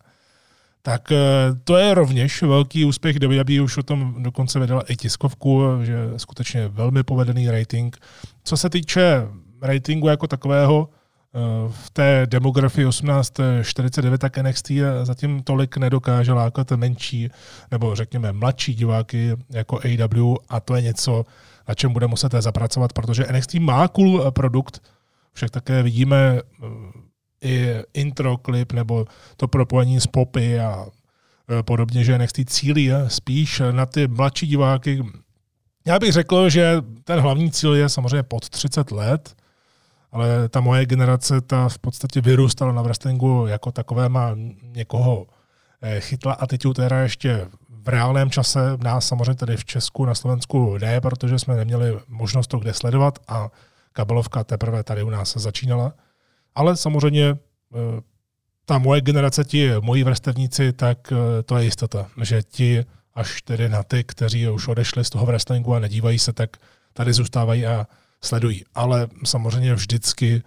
tak 0.87 1.13
eh, 1.13 1.19
to 1.65 1.77
je 1.77 1.95
rovněž 1.95 2.43
velký 2.43 2.85
úspěch. 2.85 3.17
WWE 3.21 3.63
už 3.63 3.77
o 3.77 3.83
tom 3.83 4.23
dokonce 4.23 4.61
vydala 4.61 4.83
i 4.89 4.97
tiskovku, 4.97 5.63
že 5.83 5.97
skutečně 6.17 6.69
velmi 6.69 7.03
povedený 7.03 7.51
rating. 7.51 7.97
Co 8.45 8.57
se 8.57 8.71
týče 8.71 9.29
ratingu 9.63 10.09
jako 10.09 10.27
takového, 10.27 10.89
eh, 10.89 11.39
v 11.71 11.91
té 11.91 12.27
demografii 12.27 12.87
1849 12.87 14.19
tak 14.19 14.39
NXT 14.39 14.71
zatím 15.03 15.43
tolik 15.43 15.77
nedokáže 15.77 16.33
lákat 16.33 16.71
menší 16.71 17.31
nebo 17.71 17.95
řekněme 17.95 18.33
mladší 18.33 18.75
diváky 18.75 19.37
jako 19.51 19.79
AW 19.79 20.35
a 20.49 20.61
to 20.61 20.77
je 20.77 20.83
něco, 20.83 21.25
na 21.69 21.75
čem 21.75 21.93
bude 21.93 22.07
muset 22.07 22.33
zapracovat, 22.33 22.93
protože 22.93 23.27
NXT 23.31 23.55
má 23.55 23.89
cool 23.89 24.31
produkt, 24.31 24.83
však 25.33 25.51
také 25.51 25.83
vidíme 25.83 26.41
eh, 26.41 26.67
i 27.41 27.75
intro 27.95 28.37
klip 28.37 28.73
nebo 28.73 29.07
to 29.37 29.49
propojení 29.49 30.01
s 30.01 30.07
popy 30.07 30.61
a 30.61 30.87
e, 31.59 31.63
podobně, 31.63 32.05
že 32.05 32.19
NXT 32.19 32.41
cílí 32.47 32.91
spíš 33.09 33.63
na 33.71 33.87
ty 33.87 34.09
mladší 34.09 34.47
diváky. 34.47 35.05
Já 35.87 35.99
bych 35.99 36.13
řekl, 36.13 36.49
že 36.49 36.77
ten 37.05 37.21
hlavní 37.21 37.51
cíl 37.51 37.75
je 37.75 37.89
samozřejmě 37.89 38.23
pod 38.23 38.49
30 38.49 38.91
let, 38.91 39.35
ale 40.13 40.49
ta 40.49 40.61
moje 40.61 40.87
generace 40.87 41.41
ta 41.41 41.69
v 41.69 41.79
podstatě 41.79 42.21
vyrůstala 42.21 42.73
na 42.73 42.83
wrestlingu 42.83 43.47
jako 43.47 43.73
takové, 43.73 44.09
má 44.09 44.31
někoho 44.63 45.27
e, 45.83 46.01
chytla 46.01 46.33
a 46.33 46.47
teď 46.47 46.63
teda 46.75 47.01
ještě 47.01 47.49
v 47.69 47.89
reálném 47.89 48.31
čase 48.31 48.61
nás 48.83 49.09
samozřejmě 49.09 49.35
tady 49.35 49.57
v 49.57 49.65
Česku, 49.65 50.05
na 50.05 50.15
Slovensku 50.15 50.79
ne, 50.79 51.01
protože 51.01 51.39
jsme 51.39 51.57
neměli 51.57 51.99
možnost 52.09 52.47
to 52.47 52.59
kde 52.59 52.75
sledovat 52.75 53.19
a 53.29 53.51
kabelovka 53.93 54.45
teprve 54.45 54.83
tady 54.83 55.03
u 55.03 55.11
nás 55.11 55.37
začínala. 55.37 55.93
Ale 56.57 56.77
samozřejmě 56.77 57.27
eh, 57.29 57.37
ta 58.65 58.79
moje 58.79 59.01
generace, 59.01 59.45
ti 59.45 59.71
moji 59.81 60.05
vrstevníci, 60.05 60.73
tak 60.73 61.13
eh, 61.13 61.43
to 61.43 61.57
je 61.57 61.65
jistota, 61.65 62.09
že 62.23 62.43
ti 62.43 62.85
až 63.15 63.43
tedy 63.43 63.69
na 63.69 63.83
ty, 63.83 64.05
kteří 64.05 64.49
už 64.49 64.69
odešli 64.69 65.05
z 65.05 65.11
toho 65.11 65.27
wrestlingu 65.27 65.75
a 65.75 65.79
nedívají 65.79 66.19
se, 66.19 66.33
tak 66.33 66.57
tady 66.93 67.13
zůstávají 67.13 67.67
a 67.67 67.87
sledují. 68.21 68.65
Ale 68.75 69.09
samozřejmě 69.25 69.75
vždycky 69.75 70.43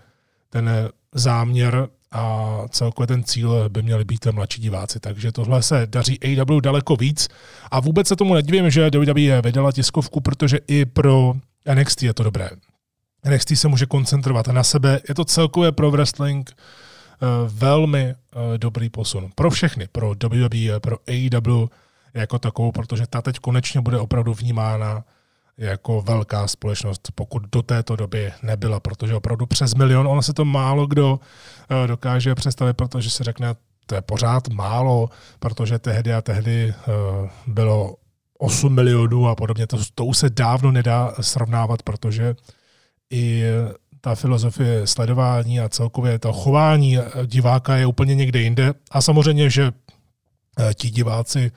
ten 0.49 0.69
záměr 1.13 1.87
a 2.11 2.55
celkově 2.69 3.07
ten 3.07 3.23
cíl 3.23 3.69
by 3.69 3.81
měly 3.81 4.05
být 4.05 4.25
mladší 4.31 4.61
diváci. 4.61 4.99
Takže 4.99 5.31
tohle 5.31 5.63
se 5.63 5.87
daří 5.89 6.19
AW 6.23 6.61
daleko 6.61 6.95
víc. 6.95 7.27
A 7.71 7.79
vůbec 7.79 8.07
se 8.07 8.15
tomu 8.15 8.33
nedivím, 8.33 8.69
že 8.69 8.89
WWE 8.89 9.41
vydala 9.41 9.71
tiskovku, 9.71 10.21
protože 10.21 10.59
i 10.67 10.85
pro 10.85 11.33
NXT 11.75 12.03
je 12.03 12.13
to 12.13 12.23
dobré. 12.23 12.49
NXT 13.25 13.57
se 13.57 13.67
může 13.67 13.85
koncentrovat 13.85 14.47
na 14.47 14.63
sebe. 14.63 14.99
Je 15.09 15.15
to 15.15 15.25
celkově 15.25 15.71
pro 15.71 15.91
wrestling 15.91 16.51
uh, 16.51 17.27
velmi 17.53 18.15
uh, 18.35 18.57
dobrý 18.57 18.89
posun. 18.89 19.29
Pro 19.35 19.49
všechny, 19.49 19.87
pro 19.91 20.13
WWE, 20.23 20.79
pro 20.79 20.97
AEW 21.07 21.67
jako 22.13 22.39
takovou, 22.39 22.71
protože 22.71 23.07
ta 23.07 23.21
teď 23.21 23.39
konečně 23.39 23.81
bude 23.81 23.99
opravdu 23.99 24.33
vnímána 24.33 25.03
jako 25.57 26.01
velká 26.01 26.47
společnost, 26.47 27.11
pokud 27.15 27.43
do 27.51 27.61
této 27.61 27.95
doby 27.95 28.31
nebyla, 28.43 28.79
protože 28.79 29.15
opravdu 29.15 29.45
přes 29.45 29.75
milion, 29.75 30.07
ono 30.07 30.21
se 30.21 30.33
to 30.33 30.45
málo 30.45 30.87
kdo 30.87 31.11
uh, 31.11 31.87
dokáže 31.87 32.35
představit, 32.35 32.73
protože 32.73 33.09
se 33.09 33.23
řekne, 33.23 33.55
to 33.85 33.95
je 33.95 34.01
pořád 34.01 34.47
málo, 34.47 35.09
protože 35.39 35.79
tehdy 35.79 36.13
a 36.13 36.21
tehdy 36.21 36.73
bylo 37.47 37.95
8 38.39 38.75
milionů 38.75 39.27
a 39.27 39.35
podobně. 39.35 39.67
To, 39.67 39.77
to 39.95 40.05
už 40.05 40.17
se 40.17 40.29
dávno 40.29 40.71
nedá 40.71 41.13
srovnávat, 41.21 41.83
protože 41.83 42.35
i 43.09 43.43
ta 44.01 44.15
filozofie 44.15 44.87
sledování 44.87 45.59
a 45.59 45.69
celkově 45.69 46.19
to 46.19 46.33
chování 46.33 46.97
diváka 47.25 47.77
je 47.77 47.85
úplně 47.85 48.15
někde 48.15 48.39
jinde. 48.39 48.73
A 48.91 49.01
samozřejmě, 49.01 49.49
že 49.49 49.71
eh, 50.59 50.73
ti 50.73 50.89
diváci 50.89 51.51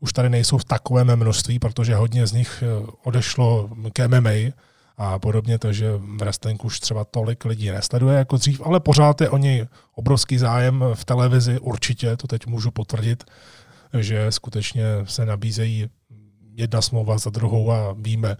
už 0.00 0.12
tady 0.12 0.30
nejsou 0.30 0.58
v 0.58 0.64
takovém 0.64 1.16
množství, 1.16 1.58
protože 1.58 1.94
hodně 1.94 2.26
z 2.26 2.32
nich 2.32 2.62
eh, 2.66 2.86
odešlo 3.04 3.70
k 3.92 4.08
MMA 4.08 4.52
a 4.96 5.18
podobně, 5.18 5.58
takže 5.58 5.92
v 5.96 6.16
wrestlingu 6.16 6.66
už 6.66 6.80
třeba 6.80 7.04
tolik 7.04 7.44
lidí 7.44 7.70
nesleduje 7.70 8.18
jako 8.18 8.36
dřív, 8.36 8.60
ale 8.64 8.80
pořád 8.80 9.20
je 9.20 9.30
o 9.30 9.36
něj 9.36 9.66
obrovský 9.94 10.38
zájem 10.38 10.84
v 10.94 11.04
televizi, 11.04 11.58
určitě, 11.58 12.16
to 12.16 12.26
teď 12.26 12.46
můžu 12.46 12.70
potvrdit, 12.70 13.24
že 13.98 14.32
skutečně 14.32 14.84
se 15.04 15.26
nabízejí 15.26 15.90
jedna 16.54 16.82
smlouva 16.82 17.18
za 17.18 17.30
druhou 17.30 17.70
a 17.72 17.94
víme, 17.98 18.36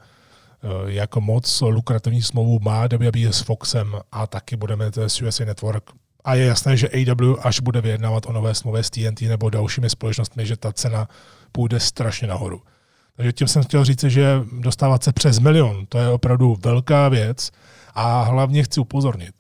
jak 0.87 1.17
moc 1.17 1.61
lukrativní 1.61 2.23
smlouvu 2.23 2.59
má 2.63 2.87
WWE 2.87 3.33
s 3.33 3.41
Foxem 3.41 3.97
a 4.13 4.27
taky 4.27 4.57
budeme 4.57 4.91
to 4.91 5.03
s 5.03 5.23
USA 5.23 5.45
Network. 5.45 5.91
A 6.25 6.35
je 6.35 6.45
jasné, 6.45 6.77
že 6.77 6.89
AW, 6.89 7.37
až 7.41 7.61
bude 7.61 7.81
vyjednávat 7.81 8.27
o 8.27 8.33
nové 8.33 8.55
smlouvě 8.55 8.83
s 8.83 8.91
TNT 8.91 9.21
nebo 9.21 9.51
dalšími 9.51 9.91
společnostmi, 9.91 10.47
že 10.47 10.57
ta 10.57 10.73
cena 10.73 11.09
půjde 11.53 11.81
strašně 11.81 12.29
nahoru. 12.29 12.63
Takže 13.17 13.33
tím 13.33 13.49
jsem 13.49 13.63
chtěl 13.63 13.85
říct, 13.85 14.05
že 14.05 14.41
dostávat 14.61 15.05
se 15.05 15.13
přes 15.13 15.39
milion, 15.39 15.87
to 15.87 15.99
je 15.99 16.09
opravdu 16.09 16.57
velká 16.65 17.09
věc 17.09 17.51
a 17.95 18.23
hlavně 18.23 18.63
chci 18.63 18.81
upozornit, 18.81 19.35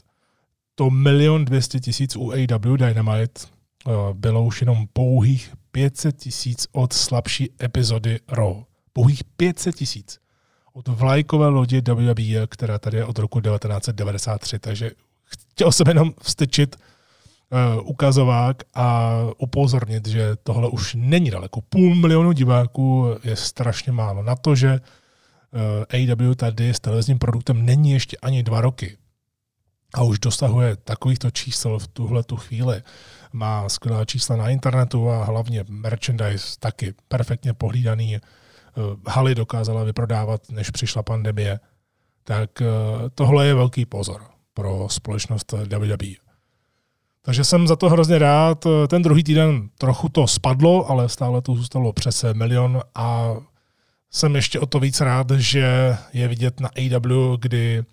to 0.74 0.90
milion 0.90 1.44
dvěstě 1.44 1.80
tisíc 1.80 2.16
u 2.16 2.32
AW 2.32 2.76
Dynamite 2.76 3.40
eh, 3.42 3.90
bylo 4.12 4.44
už 4.44 4.60
jenom 4.60 4.86
pouhých 4.92 5.54
500 5.72 6.16
tisíc 6.16 6.66
od 6.72 6.92
slabší 6.92 7.50
epizody 7.62 8.20
Raw. 8.28 8.54
Pouhých 8.92 9.24
500 9.24 9.74
tisíc 9.74 10.18
od 10.72 10.88
vlajkové 10.88 11.48
lodi 11.48 11.80
WWE, 11.80 12.46
která 12.46 12.78
tady 12.78 12.96
je 12.96 13.04
od 13.04 13.18
roku 13.18 13.40
1993. 13.40 14.58
Takže 14.58 14.90
chtěl 15.24 15.72
jsem 15.72 15.88
jenom 15.88 16.12
vstyčit 16.22 16.76
ukazovák 17.82 18.62
a 18.74 19.18
upozornit, 19.38 20.08
že 20.08 20.36
tohle 20.42 20.68
už 20.68 20.94
není 20.94 21.30
daleko. 21.30 21.60
Půl 21.60 21.94
milionu 21.94 22.32
diváků 22.32 23.16
je 23.24 23.36
strašně 23.36 23.92
málo. 23.92 24.22
Na 24.22 24.36
to, 24.36 24.54
že 24.54 24.80
AW 25.90 26.34
tady 26.36 26.74
s 26.74 26.80
televizním 26.80 27.18
produktem 27.18 27.66
není 27.66 27.90
ještě 27.90 28.16
ani 28.16 28.42
dva 28.42 28.60
roky 28.60 28.96
a 29.94 30.02
už 30.02 30.18
dosahuje 30.18 30.76
takovýchto 30.76 31.30
čísel 31.30 31.78
v 31.78 31.86
tuhle 31.86 32.22
tu 32.22 32.36
chvíli. 32.36 32.82
Má 33.32 33.68
skvělá 33.68 34.04
čísla 34.04 34.36
na 34.36 34.48
internetu 34.48 35.10
a 35.10 35.24
hlavně 35.24 35.64
merchandise 35.68 36.56
taky 36.60 36.94
perfektně 37.08 37.52
pohlídaný. 37.52 38.20
Haly 39.06 39.34
dokázala 39.34 39.84
vyprodávat, 39.84 40.50
než 40.50 40.70
přišla 40.70 41.02
pandemie. 41.02 41.60
Tak 42.24 42.50
tohle 43.14 43.46
je 43.46 43.54
velký 43.54 43.86
pozor 43.86 44.22
pro 44.54 44.86
společnost 44.90 45.52
WWE. 45.52 46.12
Takže 47.22 47.44
jsem 47.44 47.66
za 47.66 47.76
to 47.76 47.88
hrozně 47.90 48.18
rád. 48.18 48.66
Ten 48.88 49.02
druhý 49.02 49.24
týden 49.24 49.68
trochu 49.78 50.08
to 50.08 50.26
spadlo, 50.26 50.90
ale 50.90 51.08
stále 51.08 51.42
to 51.42 51.54
zůstalo 51.54 51.92
přes 51.92 52.24
milion 52.32 52.80
a 52.94 53.36
jsem 54.10 54.36
ještě 54.36 54.60
o 54.60 54.66
to 54.66 54.80
víc 54.80 55.00
rád, 55.00 55.30
že 55.30 55.96
je 56.12 56.28
vidět 56.28 56.60
na 56.60 56.68
AW, 56.68 57.36
kdy 57.38 57.84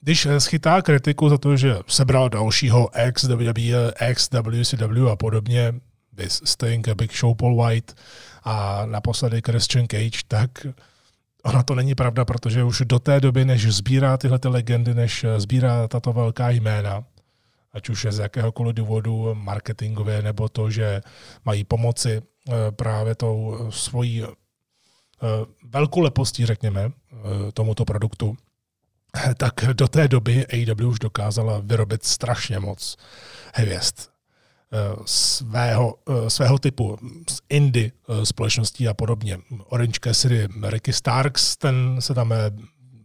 když 0.00 0.28
schytá 0.38 0.82
kritiku 0.82 1.28
za 1.28 1.38
to, 1.38 1.56
že 1.56 1.76
sebral 1.86 2.28
dalšího 2.28 2.94
ex 2.94 3.24
WWE, 3.24 3.92
ex 3.96 4.30
WCW 4.30 5.08
a 5.08 5.16
podobně, 5.16 5.74
bys 6.14 6.42
Sting, 6.44 6.88
Big 6.94 7.12
Show, 7.12 7.34
Paul 7.34 7.56
White 7.56 7.94
a 8.44 8.86
naposledy 8.86 9.42
Christian 9.46 9.86
Cage, 9.86 10.18
tak 10.28 10.66
ona 11.42 11.62
to 11.62 11.74
není 11.74 11.94
pravda, 11.94 12.24
protože 12.24 12.64
už 12.64 12.82
do 12.84 12.98
té 12.98 13.20
doby, 13.20 13.44
než 13.44 13.74
sbírá 13.74 14.16
tyhle 14.16 14.38
ty 14.38 14.48
legendy, 14.48 14.94
než 14.94 15.26
sbírá 15.36 15.88
tato 15.88 16.12
velká 16.12 16.50
jména, 16.50 17.04
ať 17.72 17.88
už 17.88 18.04
je 18.04 18.12
z 18.12 18.18
jakéhokoliv 18.18 18.74
důvodu 18.74 19.34
marketingově, 19.34 20.22
nebo 20.22 20.48
to, 20.48 20.70
že 20.70 21.00
mají 21.44 21.64
pomoci 21.64 22.22
eh, 22.22 22.52
právě 22.72 23.14
tou 23.14 23.66
svojí 23.70 24.24
Eh, 25.24 25.46
velkou 25.64 26.00
lepostí, 26.00 26.46
řekněme, 26.46 26.80
eh, 27.12 27.52
tomuto 27.52 27.84
produktu, 27.84 28.36
tak 29.36 29.54
do 29.72 29.88
té 29.88 30.08
doby 30.08 30.46
AEW 30.46 30.88
už 30.88 30.98
dokázala 30.98 31.60
vyrobit 31.64 32.04
strašně 32.04 32.58
moc 32.58 32.96
hvězd. 33.54 33.94
eh, 33.98 34.13
svého, 35.04 35.94
svého 36.28 36.58
typu 36.58 36.98
z 37.30 37.40
indie 37.48 37.90
společností 38.24 38.88
a 38.88 38.94
podobně. 38.94 39.38
Orange 39.64 39.98
Cassidy, 40.04 40.48
Ricky 40.62 40.92
Starks, 40.92 41.56
ten 41.56 41.96
se 41.98 42.14
tam 42.14 42.34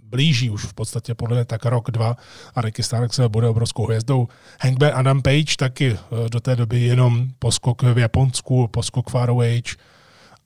blíží 0.04 0.50
už 0.50 0.64
v 0.66 0.74
podstatě 0.74 1.16
podle 1.16 1.36
mě 1.38 1.46
tak 1.46 1.66
rok, 1.66 1.92
dva 1.92 2.16
a 2.56 2.62
Ricky 2.62 2.84
Starks 2.84 3.20
bude 3.28 3.48
obrovskou 3.48 3.86
hvězdou. 3.86 4.28
Hangman 4.62 4.92
Adam 4.94 5.22
Page 5.22 5.56
taky 5.58 5.98
do 6.32 6.40
té 6.40 6.56
doby 6.56 6.82
jenom 6.82 7.28
poskok 7.40 7.84
v 7.84 7.98
Japonsku, 7.98 8.68
poskok 8.68 9.10
Far 9.10 9.30
Age, 9.30 9.76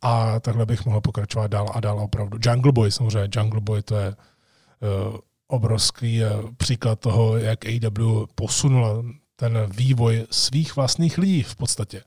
a 0.01 0.39
takhle 0.39 0.65
bych 0.65 0.85
mohl 0.85 1.01
pokračovat 1.01 1.47
dál 1.47 1.71
a 1.73 1.79
dál 1.79 1.99
opravdu. 1.99 2.37
Jungle 2.45 2.71
Boy 2.71 2.91
samozřejmě, 2.91 3.29
Jungle 3.35 3.61
Boy 3.61 3.81
to 3.81 3.95
je 3.95 4.15
obrovský 5.47 6.21
příklad 6.57 6.99
toho, 6.99 7.37
jak 7.37 7.59
AW 7.65 8.25
posunula 8.35 9.03
ten 9.35 9.57
vývoj 9.77 10.25
svých 10.31 10.75
vlastních 10.75 11.17
lidí 11.17 11.43
v 11.43 11.55
podstatě. 11.55 12.03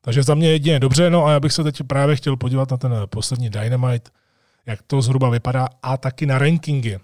Takže 0.00 0.22
za 0.22 0.34
mě 0.34 0.50
jedině 0.50 0.80
dobře, 0.80 1.10
no 1.10 1.26
a 1.26 1.32
já 1.32 1.40
bych 1.40 1.52
se 1.52 1.64
teď 1.64 1.82
právě 1.86 2.16
chtěl 2.16 2.36
podívat 2.36 2.70
na 2.70 2.76
ten 2.76 2.92
poslední 3.06 3.50
Dynamite, 3.50 4.10
jak 4.66 4.82
to 4.82 5.02
zhruba 5.02 5.30
vypadá 5.30 5.68
a 5.82 5.96
taky 5.96 6.26
na 6.26 6.38
rankingy. 6.38 6.94
Eh, 6.94 7.00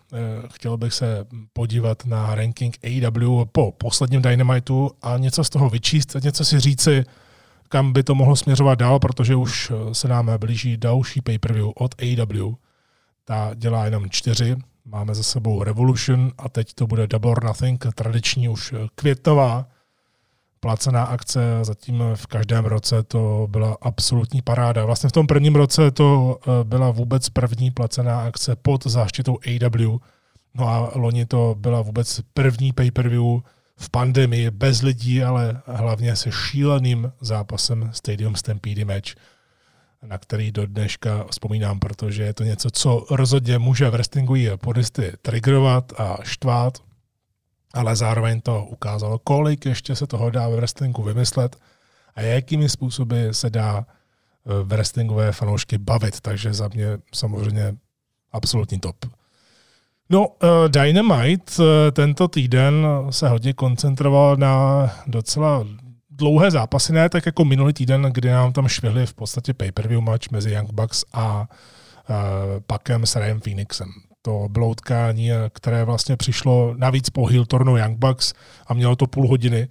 chtěl 0.52 0.76
bych 0.76 0.94
se 0.94 1.26
podívat 1.52 2.06
na 2.06 2.34
ranking 2.34 2.78
AW 2.84 3.44
po 3.52 3.72
posledním 3.72 4.22
Dynamitu 4.22 4.90
a 5.02 5.18
něco 5.18 5.44
z 5.44 5.50
toho 5.50 5.70
vyčíst, 5.70 6.16
něco 6.22 6.44
si 6.44 6.60
říci, 6.60 7.04
kam 7.68 7.92
by 7.92 8.02
to 8.02 8.14
mohlo 8.14 8.36
směřovat 8.36 8.78
dál, 8.78 8.98
protože 8.98 9.36
už 9.36 9.70
eh, 9.70 9.94
se 9.94 10.08
nám 10.08 10.30
blíží 10.38 10.76
další 10.76 11.20
pay-per-view 11.20 11.70
od 11.76 11.94
AW. 12.02 12.54
Ta 13.24 13.50
dělá 13.54 13.84
jenom 13.84 14.10
čtyři, 14.10 14.56
máme 14.84 15.14
za 15.14 15.22
sebou 15.22 15.62
Revolution 15.62 16.32
a 16.38 16.48
teď 16.48 16.74
to 16.74 16.86
bude 16.86 17.06
Double 17.06 17.30
or 17.30 17.44
Nothing, 17.44 17.86
tradiční 17.94 18.48
už 18.48 18.72
eh, 18.72 18.88
květnová 18.94 19.66
placená 20.60 21.04
akce. 21.04 21.40
Zatím 21.62 22.02
v 22.14 22.26
každém 22.26 22.64
roce 22.64 23.02
to 23.02 23.46
byla 23.50 23.76
absolutní 23.80 24.42
paráda. 24.42 24.84
Vlastně 24.84 25.08
v 25.08 25.12
tom 25.12 25.26
prvním 25.26 25.54
roce 25.54 25.90
to 25.90 26.38
eh, 26.40 26.64
byla 26.64 26.90
vůbec 26.90 27.28
první 27.28 27.70
placená 27.70 28.20
akce 28.20 28.56
pod 28.56 28.86
záštitou 28.86 29.38
AW. 29.46 29.98
No 30.54 30.68
a 30.68 30.90
loni 30.94 31.26
to 31.26 31.54
byla 31.58 31.82
vůbec 31.82 32.20
první 32.34 32.72
pay-per-view 32.72 33.40
v 33.76 33.90
pandemii 33.90 34.50
bez 34.50 34.82
lidí, 34.82 35.22
ale 35.22 35.62
hlavně 35.66 36.16
se 36.16 36.32
šíleným 36.32 37.12
zápasem 37.20 37.90
Stadium 37.92 38.36
Stampede 38.36 38.84
match, 38.84 39.14
na 40.06 40.18
který 40.18 40.52
do 40.52 40.66
dneška 40.66 41.24
vzpomínám, 41.30 41.78
protože 41.78 42.22
je 42.22 42.34
to 42.34 42.44
něco, 42.44 42.70
co 42.70 43.06
rozhodně 43.10 43.58
může 43.58 43.88
v 43.88 43.92
wrestlingu 43.92 44.34
podisty 44.56 45.12
triggerovat 45.22 46.00
a 46.00 46.18
štvát, 46.22 46.78
ale 47.74 47.96
zároveň 47.96 48.40
to 48.40 48.64
ukázalo, 48.64 49.18
kolik 49.18 49.66
ještě 49.66 49.96
se 49.96 50.06
toho 50.06 50.30
dá 50.30 50.48
ve 50.48 50.56
wrestlingu 50.56 51.02
vymyslet 51.02 51.56
a 52.14 52.20
jakými 52.20 52.68
způsoby 52.68 53.28
se 53.30 53.50
dá 53.50 53.86
eh, 53.86 54.62
v 54.62 54.66
wrestlingové 54.66 55.32
fanoušky 55.32 55.78
bavit. 55.78 56.20
Takže 56.20 56.54
za 56.54 56.68
mě 56.68 56.86
samozřejmě 57.14 57.76
absolutní 58.32 58.80
top. 58.80 58.96
No, 60.10 60.26
uh, 60.28 60.34
Dynamite 60.68 61.62
uh, 61.62 61.66
tento 61.92 62.28
týden 62.28 62.86
se 63.10 63.28
hodně 63.28 63.52
koncentroval 63.52 64.36
na 64.36 64.90
docela 65.06 65.66
dlouhé 66.16 66.50
zápasy, 66.50 66.92
ne 66.92 67.08
tak 67.08 67.26
jako 67.26 67.44
minulý 67.44 67.72
týden, 67.72 68.02
kdy 68.02 68.30
nám 68.30 68.52
tam 68.52 68.68
švihli 68.68 69.06
v 69.06 69.14
podstatě 69.14 69.54
pay-per-view 69.54 70.00
match 70.00 70.30
mezi 70.30 70.50
Young 70.50 70.72
Bucks 70.72 71.04
a 71.12 71.40
uh, 71.40 72.16
Pakem 72.66 73.06
s 73.06 73.16
Ryan 73.16 73.40
Phoenixem. 73.40 73.88
To 74.22 74.46
bylo 74.50 74.68
utkání, 74.68 75.30
které 75.52 75.84
vlastně 75.84 76.16
přišlo 76.16 76.74
navíc 76.76 77.10
po 77.10 77.26
Hiltornu 77.26 77.76
Young 77.76 77.98
Bucks 77.98 78.32
a 78.66 78.74
mělo 78.74 78.96
to 78.96 79.06
půl 79.06 79.28
hodiny. 79.28 79.68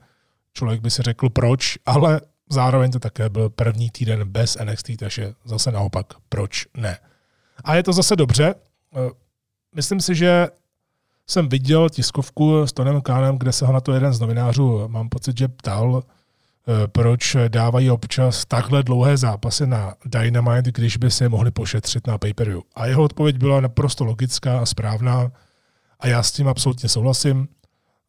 Člověk 0.54 0.82
by 0.82 0.92
si 0.92 1.02
řekl 1.02 1.30
proč, 1.30 1.78
ale 1.86 2.22
zároveň 2.50 2.92
to 2.92 3.00
také 3.00 3.30
byl 3.30 3.50
první 3.50 3.90
týden 3.90 4.30
bez 4.30 4.58
NXT, 4.64 4.90
takže 5.00 5.34
zase 5.46 5.72
naopak 5.72 6.06
proč 6.30 6.66
ne. 6.78 6.98
A 7.64 7.76
je 7.76 7.84
to 7.84 7.94
zase 7.94 8.16
dobře, 8.16 8.56
myslím 9.76 10.00
si, 10.00 10.16
že 10.16 10.48
jsem 11.28 11.50
viděl 11.50 11.90
tiskovku 11.90 12.68
s 12.68 12.74
Tonem 12.74 13.02
Kánem, 13.02 13.38
kde 13.38 13.52
se 13.52 13.66
ho 13.66 13.74
na 13.74 13.82
to 13.82 13.94
jeden 13.94 14.14
z 14.14 14.20
novinářů, 14.20 14.88
mám 14.88 15.10
pocit, 15.10 15.38
že 15.38 15.48
ptal, 15.48 16.04
eh, 16.04 16.12
proč 16.88 17.36
dávají 17.48 17.92
občas 17.92 18.46
takhle 18.46 18.84
dlouhé 18.84 19.18
zápasy 19.18 19.68
na 19.68 19.94
Dynamite, 20.06 20.72
když 20.72 20.98
by 20.98 21.12
si 21.12 21.24
je 21.24 21.30
mohli 21.30 21.52
pošetřit 21.52 22.08
na 22.08 22.18
pay-per-view. 22.18 22.62
A 22.76 22.86
jeho 22.86 23.04
odpověď 23.04 23.38
byla 23.38 23.62
naprosto 23.62 24.06
logická 24.06 24.60
a 24.60 24.66
správná 24.66 25.32
a 26.00 26.08
já 26.08 26.24
s 26.24 26.32
tím 26.32 26.48
absolutně 26.48 26.90
souhlasím. 26.90 27.48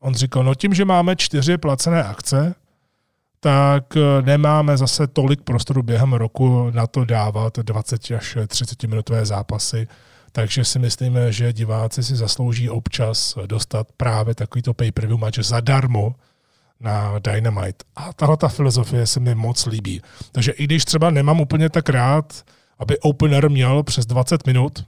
On 0.01 0.15
říkal, 0.15 0.45
no 0.45 0.55
tím, 0.55 0.75
že 0.75 0.85
máme 0.85 1.17
čtyři 1.17 1.59
placené 1.59 2.05
akce, 2.05 2.55
tak 3.41 3.97
eh, 3.97 4.23
nemáme 4.23 4.77
zase 4.77 5.07
tolik 5.07 5.43
prostoru 5.43 5.83
během 5.83 6.13
roku 6.13 6.71
na 6.71 6.87
to 6.87 7.05
dávat 7.05 7.59
20 7.59 8.11
až 8.11 8.39
30 8.49 8.83
minutové 8.83 9.27
zápasy 9.27 9.89
takže 10.37 10.65
si 10.65 10.79
myslíme, 10.79 11.33
že 11.33 11.53
diváci 11.53 12.03
si 12.03 12.17
zaslouží 12.17 12.71
občas 12.71 13.39
dostat 13.47 13.87
právě 13.97 14.35
takovýto 14.35 14.75
pay-per-view 14.75 15.19
match 15.19 15.39
zadarmo 15.39 16.15
na 16.85 17.19
Dynamite. 17.19 17.85
A 17.97 18.13
tahle 18.13 18.37
ta 18.37 18.49
filozofie 18.49 19.07
se 19.07 19.21
mi 19.21 19.35
moc 19.35 19.67
líbí. 19.67 20.03
Takže 20.33 20.53
i 20.53 20.65
když 20.65 20.85
třeba 20.85 21.11
nemám 21.11 21.41
úplně 21.41 21.71
tak 21.71 21.89
rád, 21.89 22.43
aby 22.79 22.99
opener 22.99 23.51
měl 23.51 23.83
přes 23.83 24.07
20 24.07 24.47
minut, 24.47 24.85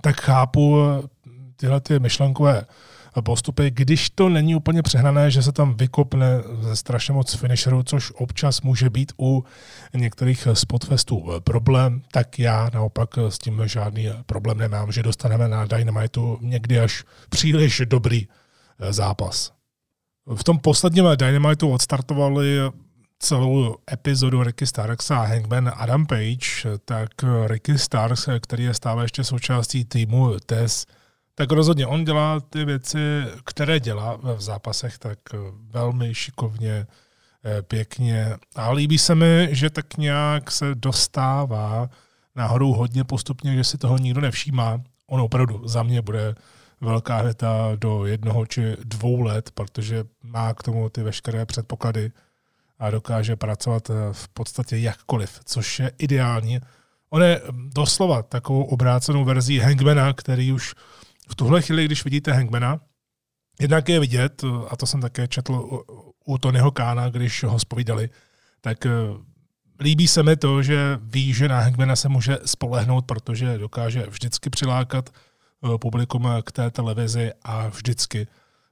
tak 0.00 0.20
chápu 0.20 0.76
tyhle 1.56 1.80
ty 1.80 1.98
myšlenkové 1.98 2.66
postupy, 3.20 3.70
když 3.70 4.10
to 4.10 4.28
není 4.28 4.54
úplně 4.54 4.82
přehnané, 4.82 5.30
že 5.30 5.42
se 5.42 5.52
tam 5.52 5.74
vykopne 5.74 6.26
ze 6.60 6.76
strašně 6.76 7.14
moc 7.14 7.34
finisherů, 7.34 7.82
což 7.82 8.12
občas 8.14 8.62
může 8.62 8.90
být 8.90 9.12
u 9.18 9.44
některých 9.94 10.48
spotfestů 10.52 11.30
problém, 11.44 12.02
tak 12.12 12.38
já 12.38 12.70
naopak 12.74 13.18
s 13.18 13.38
tím 13.38 13.62
žádný 13.64 14.08
problém 14.26 14.58
nemám, 14.58 14.92
že 14.92 15.02
dostaneme 15.02 15.48
na 15.48 15.66
Dynamitu 15.66 16.38
někdy 16.40 16.80
až 16.80 17.04
příliš 17.28 17.82
dobrý 17.84 18.28
eh, 18.80 18.92
zápas. 18.92 19.61
V 20.26 20.44
tom 20.44 20.58
posledním 20.58 21.04
Dynamitu 21.16 21.72
odstartovali 21.72 22.58
celou 23.18 23.76
epizodu 23.92 24.42
Ricky 24.42 24.66
Starks 24.66 25.10
a 25.10 25.22
Hangman 25.22 25.72
Adam 25.76 26.06
Page, 26.06 26.78
tak 26.84 27.08
Ricky 27.46 27.78
Starks, 27.78 28.28
který 28.40 28.64
je 28.64 28.74
stále 28.74 29.04
ještě 29.04 29.24
součástí 29.24 29.84
týmu 29.84 30.36
TES, 30.46 30.86
tak 31.34 31.52
rozhodně 31.52 31.86
on 31.86 32.04
dělá 32.04 32.40
ty 32.40 32.64
věci, 32.64 32.98
které 33.44 33.80
dělá 33.80 34.16
v 34.16 34.40
zápasech, 34.40 34.98
tak 34.98 35.18
velmi 35.70 36.14
šikovně, 36.14 36.86
eh, 37.44 37.62
pěkně. 37.62 38.36
A 38.56 38.70
líbí 38.70 38.98
se 38.98 39.14
mi, 39.14 39.48
že 39.50 39.70
tak 39.70 39.96
nějak 39.96 40.50
se 40.50 40.74
dostává 40.74 41.90
nahoru 42.36 42.72
hodně 42.72 43.04
postupně, 43.04 43.54
že 43.54 43.64
si 43.64 43.78
toho 43.78 43.98
nikdo 43.98 44.20
nevšímá. 44.20 44.80
On 45.06 45.20
opravdu 45.20 45.68
za 45.68 45.82
mě 45.82 46.02
bude 46.02 46.34
velká 46.82 47.16
hvězda 47.16 47.76
do 47.76 48.06
jednoho 48.06 48.46
či 48.46 48.76
dvou 48.84 49.20
let, 49.20 49.50
protože 49.50 50.04
má 50.22 50.54
k 50.54 50.62
tomu 50.62 50.88
ty 50.88 51.02
veškeré 51.02 51.46
předpoklady 51.46 52.12
a 52.78 52.90
dokáže 52.90 53.36
pracovat 53.36 53.90
eh, 53.90 53.94
v 54.12 54.28
podstatě 54.28 54.76
jakkoliv, 54.76 55.40
což 55.44 55.78
je 55.78 55.92
ideální. 55.98 56.60
On 57.10 57.22
je 57.22 57.42
doslova 57.74 58.22
takovou 58.22 58.64
obrácenou 58.64 59.24
verzí 59.24 59.58
Hangmana, 59.58 60.12
který 60.12 60.52
už 60.52 60.74
v 61.28 61.34
tuhle 61.34 61.62
chvíli, 61.62 61.84
když 61.84 62.04
vidíte 62.04 62.32
Hangmana, 62.32 62.80
jednak 63.60 63.88
je 63.88 64.00
vidět, 64.00 64.42
a 64.68 64.76
to 64.76 64.86
jsem 64.86 65.00
také 65.00 65.28
četl 65.28 65.82
u 66.24 66.38
Tonyho 66.38 66.70
Kána, 66.70 67.08
když 67.08 67.44
ho 67.44 67.58
spovídali, 67.58 68.10
tak 68.60 68.86
eh, 68.86 68.90
líbí 69.80 70.08
se 70.08 70.22
mi 70.22 70.36
to, 70.36 70.62
že 70.62 70.98
ví, 71.02 71.32
že 71.32 71.48
na 71.48 71.60
Hangmana 71.60 71.96
se 71.96 72.08
může 72.08 72.38
spolehnout, 72.44 73.06
protože 73.06 73.58
dokáže 73.58 74.06
vždycky 74.08 74.50
přilákat 74.50 75.10
eh, 75.10 75.31
publikum 75.76 76.28
k 76.44 76.52
té 76.52 76.70
televizi 76.70 77.32
a 77.42 77.68
vždycky 77.68 78.26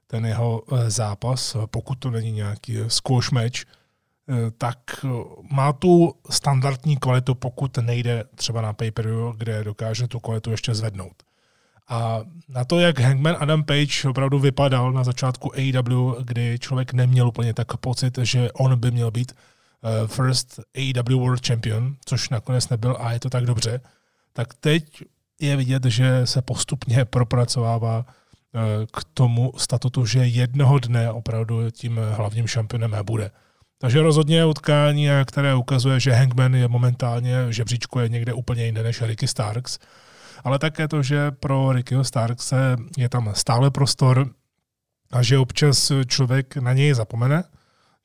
ten 0.07 0.25
jeho 0.25 0.63
zápas, 0.87 1.57
pokud 1.65 1.95
to 1.95 2.11
není 2.11 2.31
nějaký 2.31 2.77
squash 2.87 3.31
match, 3.31 3.65
Eh, 4.31 4.51
tak 4.57 4.77
eh, 5.05 5.09
má 5.51 5.73
tu 5.73 6.15
standardní 6.29 6.97
kvalitu, 6.97 7.35
pokud 7.35 7.77
nejde 7.77 8.23
třeba 8.35 8.61
na 8.61 8.73
pay 8.73 8.91
kde 9.35 9.63
dokáže 9.63 10.07
tu 10.07 10.19
kvalitu 10.19 10.51
ještě 10.51 10.75
zvednout. 10.75 11.23
A 11.87 12.21
na 12.49 12.65
to, 12.65 12.79
jak 12.79 12.99
Hangman 12.99 13.37
Adam 13.39 13.63
Page 13.63 14.09
opravdu 14.09 14.39
vypadal 14.39 14.93
na 14.93 15.03
začátku 15.03 15.51
AEW, 15.55 16.23
kdy 16.23 16.59
člověk 16.59 16.93
neměl 16.93 17.27
úplně 17.27 17.53
tak 17.53 17.77
pocit, 17.77 18.17
že 18.17 18.51
on 18.51 18.79
by 18.79 18.91
měl 18.91 19.11
být 19.11 19.31
first 20.07 20.59
AEW 20.75 21.19
World 21.19 21.47
Champion, 21.47 21.95
což 22.05 22.29
nakonec 22.29 22.69
nebyl 22.69 22.97
a 22.99 23.11
je 23.11 23.19
to 23.19 23.29
tak 23.29 23.45
dobře, 23.45 23.81
tak 24.33 24.53
teď 24.53 25.03
je 25.41 25.55
vidět, 25.55 25.85
že 25.85 26.27
se 26.27 26.41
postupně 26.41 27.05
propracovává 27.05 27.97
uh, 27.97 28.61
k 28.93 29.03
tomu 29.13 29.53
statutu, 29.57 30.05
že 30.05 30.19
jednoho 30.19 30.79
dne 30.79 31.11
opravdu 31.11 31.71
tím 31.71 31.99
hlavním 32.11 32.47
šampionem 32.47 32.95
bude. 33.03 33.31
Takže 33.77 34.01
rozhodně 34.01 34.45
utkání, 34.45 35.07
které 35.25 35.55
ukazuje, 35.55 35.99
že 35.99 36.11
Hangman 36.11 36.55
je 36.55 36.67
momentálně 36.67 37.45
v 37.45 37.51
žebříčku 37.51 37.99
je 37.99 38.09
někde 38.09 38.33
úplně 38.33 38.65
jinde 38.65 38.83
než 38.83 39.01
Ricky 39.01 39.27
Starks. 39.27 39.79
Ale 40.43 40.59
také 40.59 40.87
to, 40.87 41.03
že 41.03 41.31
pro 41.31 41.71
Rickyho 41.71 42.03
Starkse 42.03 42.75
je 42.97 43.09
tam 43.09 43.31
stále 43.33 43.71
prostor 43.71 44.29
a 45.11 45.21
že 45.21 45.37
občas 45.37 45.91
člověk 46.07 46.57
na 46.57 46.73
něj 46.73 46.93
zapomene, 46.93 47.43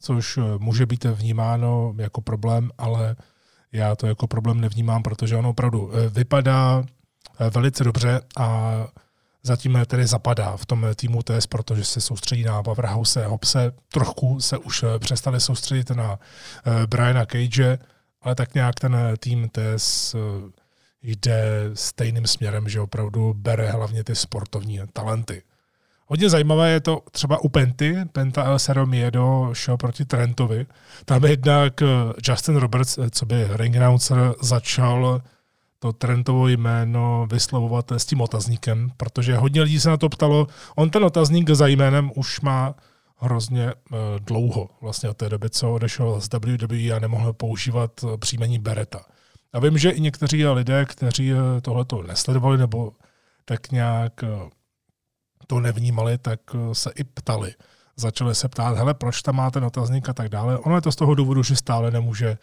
což 0.00 0.38
může 0.58 0.86
být 0.86 1.04
vnímáno 1.04 1.94
jako 1.98 2.20
problém, 2.20 2.70
ale 2.78 3.16
já 3.72 3.96
to 3.96 4.06
jako 4.06 4.26
problém 4.26 4.60
nevnímám, 4.60 5.02
protože 5.02 5.36
on 5.36 5.46
opravdu 5.46 5.90
vypadá 6.10 6.84
velice 7.50 7.84
dobře 7.84 8.20
a 8.36 8.72
zatím 9.46 9.78
tedy 9.86 10.06
zapadá 10.06 10.56
v 10.56 10.66
tom 10.66 10.86
týmu 10.96 11.22
TS, 11.22 11.46
protože 11.46 11.84
se 11.84 12.00
soustředí 12.00 12.44
na 12.44 12.62
Powerhouse 12.62 13.26
Hopse. 13.26 13.72
Trochu 13.92 14.40
se 14.40 14.58
už 14.58 14.82
eh, 14.82 14.98
přestali 14.98 15.40
soustředit 15.40 15.90
na 15.90 16.18
eh, 16.18 16.86
Briana 16.86 17.26
Cage, 17.26 17.78
ale 18.22 18.34
tak 18.34 18.54
nějak 18.54 18.74
ten 18.80 18.94
eh, 18.94 19.16
tým 19.16 19.48
TS 19.48 20.16
jde 21.02 21.70
stejným 21.74 22.26
směrem, 22.26 22.68
že 22.68 22.80
opravdu 22.80 23.34
bere 23.34 23.70
hlavně 23.70 24.04
ty 24.04 24.14
sportovní 24.14 24.80
talenty. 24.92 25.42
Hodně 26.06 26.30
zajímavé 26.30 26.70
je 26.70 26.80
to 26.80 27.02
třeba 27.10 27.38
u 27.44 27.48
Penty. 27.48 27.96
Penta 28.12 28.44
El 28.44 28.58
Seromiero 28.58 29.50
šel 29.52 29.76
proti 29.76 30.04
Trentovi. 30.04 30.66
Tam 31.04 31.24
jednak 31.24 31.80
Justin 32.28 32.56
Roberts, 32.56 32.98
co 33.10 33.26
by 33.26 33.46
ring 33.50 33.76
announcer, 33.76 34.34
začal 34.42 35.22
to 35.78 35.92
Trentovo 35.92 36.48
jméno 36.48 37.26
vyslovovat 37.30 37.92
s 37.92 38.06
tím 38.06 38.20
otazníkem, 38.20 38.90
protože 38.96 39.36
hodně 39.36 39.62
lidí 39.62 39.80
se 39.80 39.88
na 39.88 39.96
to 39.96 40.08
ptalo. 40.08 40.46
On 40.76 40.90
ten 40.90 41.04
otazník 41.04 41.50
za 41.50 41.66
jménem 41.66 42.10
už 42.16 42.40
má 42.40 42.74
hrozně 43.16 43.74
uh, 43.74 43.98
dlouho, 44.20 44.68
vlastně 44.80 45.10
od 45.10 45.16
té 45.16 45.28
doby, 45.28 45.50
co 45.50 45.74
odešel 45.74 46.20
z 46.20 46.28
WWE 46.28 46.92
a 46.96 46.98
nemohl 46.98 47.32
používat 47.32 47.90
eh, 48.04 48.18
příjmení 48.18 48.58
Bereta. 48.58 49.00
A 49.52 49.60
vím, 49.60 49.78
že 49.78 49.90
i 49.90 50.00
někteří 50.00 50.46
lidé, 50.46 50.84
kteří 50.84 51.32
eh, 51.32 51.60
tohleto 51.60 52.02
nesledovali 52.02 52.58
nebo 52.58 52.92
tak 53.44 53.70
nějak 53.70 54.12
to 55.46 55.60
nevnímali, 55.60 56.18
tak 56.18 56.40
se 56.72 56.90
i 56.94 57.04
ptali. 57.04 57.54
Začali 57.96 58.34
se 58.34 58.48
ptát, 58.48 58.76
hele, 58.76 58.94
proč 58.94 59.22
tam 59.22 59.36
má 59.36 59.50
ten 59.50 59.64
otazník 59.64 60.08
a 60.08 60.12
tak 60.12 60.28
dále. 60.28 60.58
Ono 60.58 60.74
je 60.74 60.80
to 60.80 60.92
z 60.92 60.96
toho 60.96 61.14
důvodu, 61.14 61.42
že 61.42 61.56
stále 61.56 61.90
nemůže 61.90 62.38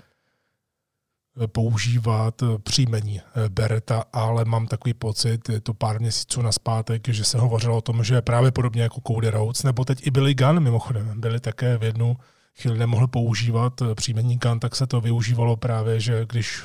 používat 1.47 2.43
příjmení 2.63 3.21
Bereta, 3.49 4.03
ale 4.13 4.45
mám 4.45 4.67
takový 4.67 4.93
pocit, 4.93 5.49
je 5.49 5.61
to 5.61 5.73
pár 5.73 5.99
měsíců 5.99 6.41
naspátek, 6.41 7.07
že 7.07 7.23
se 7.23 7.37
hovořilo 7.37 7.77
o 7.77 7.81
tom, 7.81 8.03
že 8.03 8.21
právě 8.21 8.51
podobně 8.51 8.81
jako 8.81 9.01
Cody 9.07 9.29
Rhodes, 9.29 9.63
nebo 9.63 9.85
teď 9.85 10.07
i 10.07 10.11
Billy 10.11 10.33
Gunn 10.33 10.59
mimochodem, 10.59 11.21
byli 11.21 11.39
také 11.39 11.77
v 11.77 11.83
jednu 11.83 12.17
chvíli 12.55 12.79
nemohl 12.79 13.07
používat 13.07 13.81
příjmení 13.95 14.37
Gunn, 14.37 14.59
tak 14.59 14.75
se 14.75 14.87
to 14.87 15.01
využívalo 15.01 15.57
právě, 15.57 15.99
že 15.99 16.25
když 16.29 16.63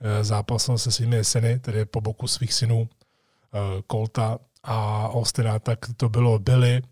eh, 0.00 0.24
zápasil 0.24 0.78
se 0.78 0.92
svými 0.92 1.24
syny, 1.24 1.58
tedy 1.58 1.84
po 1.84 2.00
boku 2.00 2.26
svých 2.26 2.54
synů 2.54 2.88
eh, 2.88 3.82
Colta 3.92 4.38
a 4.62 5.08
Austina, 5.08 5.58
tak 5.58 5.78
to 5.96 6.08
bylo 6.08 6.38
Billy 6.38 6.82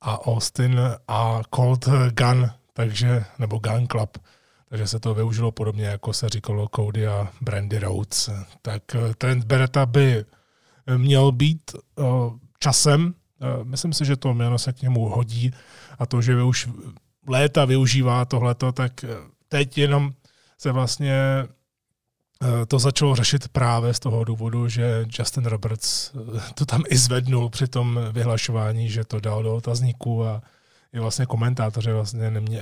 a 0.00 0.26
Austin 0.26 0.80
a 1.08 1.40
Colt 1.54 1.88
Gun, 2.12 2.50
takže, 2.72 3.24
nebo 3.38 3.58
Gun 3.58 3.86
Club. 3.86 4.18
Takže 4.70 4.86
se 4.86 5.00
to 5.00 5.14
využilo 5.14 5.52
podobně, 5.52 5.84
jako 5.84 6.12
se 6.12 6.28
říkalo 6.28 6.68
Cody 6.76 7.06
a 7.06 7.28
Brandy 7.40 7.78
Rhodes. 7.78 8.30
Tak 8.62 8.94
eh, 8.94 9.14
Trent 9.18 9.44
Beretta 9.44 9.86
by 9.86 10.24
měl 10.96 11.32
být 11.32 11.70
eh, 11.74 12.02
časem, 12.58 13.14
eh, 13.40 13.64
myslím 13.64 13.92
si, 13.92 14.04
že 14.04 14.16
to 14.16 14.34
jméno 14.34 14.58
se 14.58 14.72
k 14.72 14.82
němu 14.82 15.08
hodí 15.08 15.50
a 15.98 16.06
to, 16.06 16.22
že 16.22 16.42
už 16.42 16.68
léta 17.26 17.64
využívá 17.64 18.24
tohleto, 18.24 18.72
tak 18.72 19.04
teď 19.48 19.78
jenom 19.78 20.12
se 20.58 20.72
vlastně 20.72 21.14
to 22.68 22.78
začalo 22.78 23.16
řešit 23.16 23.48
právě 23.48 23.94
z 23.94 24.00
toho 24.00 24.24
důvodu, 24.24 24.68
že 24.68 25.06
Justin 25.18 25.44
Roberts 25.44 26.12
to 26.54 26.66
tam 26.66 26.82
i 26.88 26.96
zvednul 26.96 27.50
při 27.50 27.68
tom 27.68 28.00
vyhlašování, 28.12 28.88
že 28.88 29.04
to 29.04 29.20
dal 29.20 29.42
do 29.42 29.54
otazníku 29.54 30.24
a 30.24 30.42
i 30.92 30.98
vlastně 30.98 31.26
komentátoři 31.26 31.92
vlastně 31.92 32.30
nemě, 32.30 32.60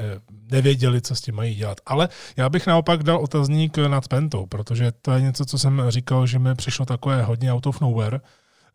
nevěděli, 0.50 1.00
co 1.00 1.14
s 1.14 1.20
tím 1.20 1.34
mají 1.34 1.54
dělat. 1.54 1.80
Ale 1.86 2.08
já 2.36 2.48
bych 2.48 2.66
naopak 2.66 3.02
dal 3.02 3.16
otazník 3.18 3.78
nad 3.78 4.08
Pentou, 4.08 4.46
protože 4.46 4.92
to 5.02 5.12
je 5.12 5.20
něco, 5.20 5.44
co 5.44 5.58
jsem 5.58 5.82
říkal, 5.88 6.26
že 6.26 6.38
mi 6.38 6.54
přišlo 6.54 6.86
takové 6.86 7.22
hodně 7.22 7.52
out 7.52 7.66
of 7.66 7.80
nowhere, 7.80 8.20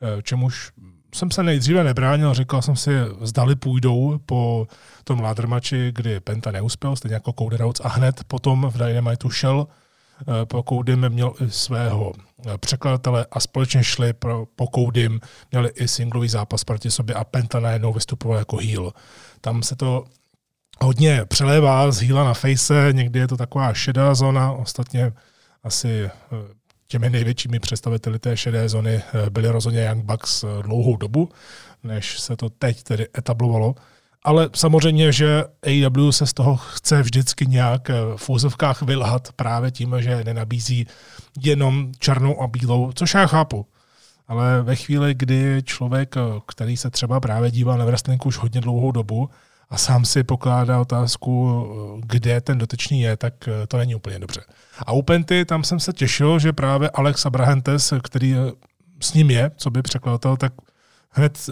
eh, 0.01 0.21
čemuž 0.21 0.71
jsem 1.15 1.31
se 1.31 1.43
nejdříve 1.43 1.83
nebránil, 1.83 2.33
říkal 2.33 2.61
jsem 2.61 2.75
si, 2.75 2.91
zdali 3.21 3.55
půjdou 3.55 4.19
po 4.25 4.67
tom 5.03 5.19
ladrmači, 5.19 5.91
kdy 5.95 6.19
Penta 6.19 6.51
neuspěl, 6.51 6.95
stejně 6.95 7.13
jako 7.13 7.33
Cody 7.39 7.57
Rhodes, 7.57 7.81
a 7.85 7.89
hned 7.89 8.23
potom 8.27 8.69
v 8.69 8.77
Dynamitu 8.77 9.29
šel 9.29 9.67
Eh, 9.67 9.82
po 10.45 10.63
Koudym 10.63 11.09
měl 11.09 11.33
i 11.41 11.51
svého 11.51 12.13
eh, 12.45 12.57
překladatele 12.57 13.25
a 13.31 13.39
společně 13.39 13.83
šli 13.83 14.13
pro, 14.13 14.45
po 14.55 14.67
Koudym, 14.67 15.19
měli 15.51 15.69
i 15.69 15.87
singlový 15.87 16.29
zápas 16.29 16.63
proti 16.63 16.91
sobě 16.91 17.15
a 17.15 17.23
Penta 17.23 17.59
najednou 17.59 17.93
vystupoval 17.93 18.37
jako 18.37 18.57
heel. 18.57 18.91
Tam 19.41 19.63
se 19.63 19.75
to 19.75 20.05
hodně 20.81 21.25
přelévá 21.25 21.91
z 21.91 22.01
heala 22.01 22.23
na 22.23 22.33
face, 22.33 22.89
někdy 22.91 23.19
je 23.19 23.27
to 23.27 23.37
taková 23.37 23.73
šedá 23.73 24.15
zóna, 24.15 24.51
ostatně 24.51 25.11
asi 25.63 26.03
eh, 26.03 26.09
těmi 26.87 27.09
největšími 27.09 27.59
představiteli 27.59 28.19
té 28.19 28.37
šedé 28.37 28.69
zóny 28.69 29.01
byli 29.29 29.49
rozhodně 29.49 29.85
Young 29.85 30.03
Bucks 30.05 30.45
dlouhou 30.61 30.97
dobu, 30.97 31.29
než 31.83 32.19
se 32.19 32.35
to 32.35 32.49
teď 32.49 32.83
tedy 32.83 33.07
etablovalo. 33.17 33.75
Ale 34.23 34.49
samozřejmě, 34.55 35.11
že 35.11 35.43
AEW 35.63 36.11
se 36.11 36.25
z 36.25 36.33
toho 36.33 36.57
chce 36.57 37.01
vždycky 37.01 37.45
nějak 37.45 37.89
eh, 37.89 37.93
v 38.15 38.29
úzovkách 38.29 38.81
vylhat 38.81 39.31
právě 39.35 39.71
tím, 39.71 39.95
že 39.99 40.23
nenabízí 40.23 40.87
jenom 41.39 41.91
černou 41.99 42.41
a 42.41 42.47
bílou, 42.47 42.91
což 42.91 43.13
já 43.13 43.27
chápu. 43.27 43.65
Ale 44.27 44.61
ve 44.61 44.75
chvíli, 44.75 45.13
kdy 45.13 45.61
člověk, 45.65 46.17
eh, 46.17 46.21
který 46.47 46.77
se 46.77 46.89
třeba 46.89 47.19
právě 47.19 47.51
dívá 47.51 47.77
na 47.77 47.85
wrestling 47.85 48.25
už 48.25 48.37
hodně 48.37 48.61
dlouhou 48.61 48.91
dobu 48.91 49.29
a 49.69 49.77
sám 49.77 50.05
si 50.05 50.23
pokládá 50.23 50.81
otázku, 50.81 51.65
eh, 51.65 52.01
kde 52.05 52.41
ten 52.41 52.57
dotyčný 52.57 53.01
je, 53.01 53.17
tak 53.17 53.49
to 53.67 53.77
není 53.77 53.95
úplně 53.95 54.19
dobře. 54.19 54.41
A 54.79 54.91
u 54.91 55.01
Penty 55.01 55.45
tam 55.45 55.63
jsem 55.63 55.79
se 55.79 55.93
těšil, 55.93 56.39
že 56.39 56.53
právě 56.53 56.89
Alex 56.89 57.25
Abrahantes, 57.25 57.93
který 58.03 58.35
s 58.99 59.13
ním 59.13 59.31
je, 59.31 59.51
co 59.55 59.69
by 59.69 59.81
překladatel, 59.81 60.37
tak 60.37 60.53
hned 61.09 61.49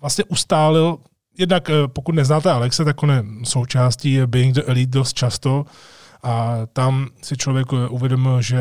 vlastně 0.00 0.24
ustálil 0.24 0.98
jednak 1.38 1.70
eh, 1.70 1.74
pokud 1.86 2.14
neznáte 2.14 2.50
Alexe, 2.50 2.84
tak 2.84 3.02
on 3.02 3.10
je 3.10 3.24
součástí 3.44 4.20
Being 4.26 4.54
the 4.54 4.62
Elite 4.66 4.90
dost 4.98 5.12
často 5.12 5.64
a 6.22 6.58
tam 6.72 7.08
si 7.22 7.36
člověk 7.36 7.66
eh, 7.72 7.88
uvědomil, 7.88 8.42
že 8.42 8.60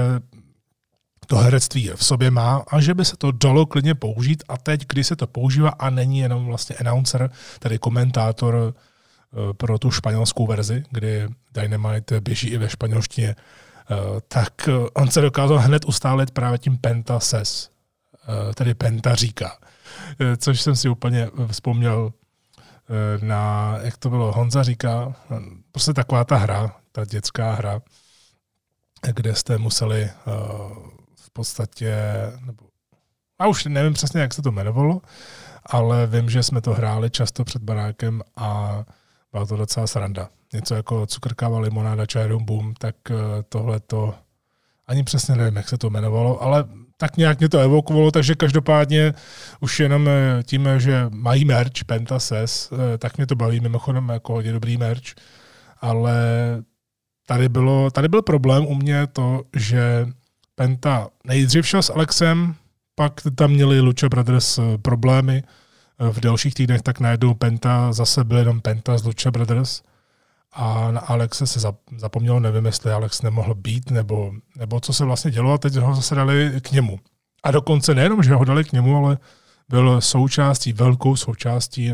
to 1.27 1.38
herectví 1.38 1.91
v 1.95 2.05
sobě 2.05 2.31
má 2.31 2.63
a 2.67 2.81
že 2.81 2.93
by 2.93 3.05
se 3.05 3.17
to 3.17 3.31
dalo 3.31 3.65
klidně 3.65 3.95
použít 3.95 4.43
a 4.47 4.57
teď, 4.57 4.86
když 4.88 5.07
se 5.07 5.15
to 5.15 5.27
používá 5.27 5.69
a 5.69 5.89
není 5.89 6.19
jenom 6.19 6.45
vlastně 6.45 6.75
announcer, 6.75 7.29
tedy 7.60 7.79
komentátor 7.79 8.73
eh, 8.73 9.53
pro 9.53 9.79
tu 9.79 9.91
španělskou 9.91 10.47
verzi, 10.47 10.84
kdy 10.89 11.27
Dynamite 11.53 12.21
běží 12.21 12.47
i 12.47 12.57
ve 12.57 12.69
španělštině, 12.69 13.36
tak 14.27 14.69
on 14.93 15.12
se 15.12 15.21
dokázal 15.21 15.57
hned 15.57 15.86
ustálit 15.86 16.31
právě 16.31 16.60
tím 16.60 16.77
Penta 16.77 17.19
ses, 17.19 17.69
tedy 18.55 18.73
Penta 18.73 19.15
říká. 19.15 19.57
což 20.38 20.62
jsem 20.62 20.75
si 20.75 20.89
úplně 20.89 21.29
vzpomněl 21.51 22.12
na, 23.21 23.75
jak 23.82 23.97
to 23.97 24.10
bylo, 24.10 24.32
Honza 24.32 24.63
říká, 24.63 25.15
prostě 25.71 25.93
taková 25.93 26.23
ta 26.23 26.36
hra, 26.36 26.75
ta 26.91 27.06
dětská 27.06 27.54
hra, 27.54 27.82
kde 29.13 29.36
jste 29.36 29.58
museli 29.58 30.10
v 31.15 31.30
podstatě, 31.34 31.95
nebo, 32.45 32.65
a 33.39 33.47
už 33.47 33.65
nevím 33.65 33.93
přesně, 33.93 34.21
jak 34.21 34.34
se 34.34 34.41
to 34.41 34.49
jmenovalo, 34.49 35.01
ale 35.65 36.08
vím, 36.08 36.30
že 36.30 36.43
jsme 36.43 36.62
to 36.62 36.73
hráli 36.73 37.10
často 37.10 37.43
před 37.43 37.63
barákem 37.63 38.21
a 38.36 38.84
byla 39.32 39.45
to 39.45 39.58
docela 39.58 39.88
sranda. 39.88 40.30
Něco 40.54 40.75
jako 40.75 41.06
cukrkáva, 41.06 41.60
limonáda, 41.60 42.06
čajrum, 42.06 42.45
boom, 42.45 42.73
tak 42.73 42.95
eh, 43.12 43.15
tohle 43.49 43.80
to 43.80 44.15
ani 44.88 45.04
přesně 45.04 45.36
nevím, 45.36 45.56
jak 45.56 45.69
se 45.69 45.77
to 45.77 45.88
jmenovalo, 45.88 46.41
ale 46.41 46.65
tak 47.01 47.17
nějak 47.17 47.39
mě 47.39 47.49
to 47.49 47.59
evokovalo, 47.59 48.11
takže 48.11 48.35
každopádně 48.35 49.13
už 49.59 49.79
jenom 49.79 50.07
eh, 50.07 50.43
tím, 50.43 50.69
že 50.77 51.05
mají 51.09 51.45
merch 51.45 51.83
Pentases, 51.85 52.69
eh, 52.71 52.97
tak 52.97 53.17
mě 53.17 53.27
to 53.27 53.35
baví. 53.35 53.59
Mimochodem 53.59 54.09
jako 54.09 54.33
hodně 54.33 54.51
dobrý 54.51 54.77
merch, 54.77 55.17
ale 55.79 56.13
tady, 57.27 57.49
bylo, 57.49 57.91
tady 57.91 58.07
byl 58.07 58.21
problém 58.21 58.65
u 58.65 58.75
mě 58.75 59.07
to, 59.07 59.43
že 59.55 60.07
Penta 60.55 61.09
nejdřív 61.27 61.67
šel 61.67 61.81
s 61.81 61.89
Alexem, 61.89 62.55
pak 62.95 63.13
tam 63.35 63.51
měli 63.51 63.81
Lucha 63.81 64.09
Brothers 64.09 64.59
problémy, 64.81 65.43
v 66.11 66.19
dalších 66.19 66.53
týdnech, 66.53 66.81
tak 66.81 66.99
najednou 66.99 67.33
Penta 67.33 67.93
zase 67.93 68.23
byl 68.23 68.37
jenom 68.37 68.61
Penta 68.61 68.97
z 68.97 69.03
Lucha 69.03 69.31
Brothers 69.31 69.81
a 70.51 70.91
na 70.91 70.99
Alexe 70.99 71.47
se 71.47 71.59
zapomnělo, 71.97 72.39
nevím, 72.39 72.65
jestli 72.65 72.91
Alex 72.91 73.21
nemohl 73.21 73.55
být, 73.55 73.91
nebo, 73.91 74.33
nebo 74.57 74.79
co 74.79 74.93
se 74.93 75.05
vlastně 75.05 75.31
dělo 75.31 75.53
a 75.53 75.57
teď 75.57 75.75
ho 75.75 75.95
zase 75.95 76.15
dali 76.15 76.51
k 76.61 76.71
němu. 76.71 76.99
A 77.43 77.51
dokonce 77.51 77.95
nejenom, 77.95 78.23
že 78.23 78.33
ho 78.33 78.45
dali 78.45 78.63
k 78.63 78.71
němu, 78.71 78.97
ale 78.97 79.17
byl 79.69 80.01
součástí, 80.01 80.73
velkou 80.73 81.15
součástí 81.15 81.93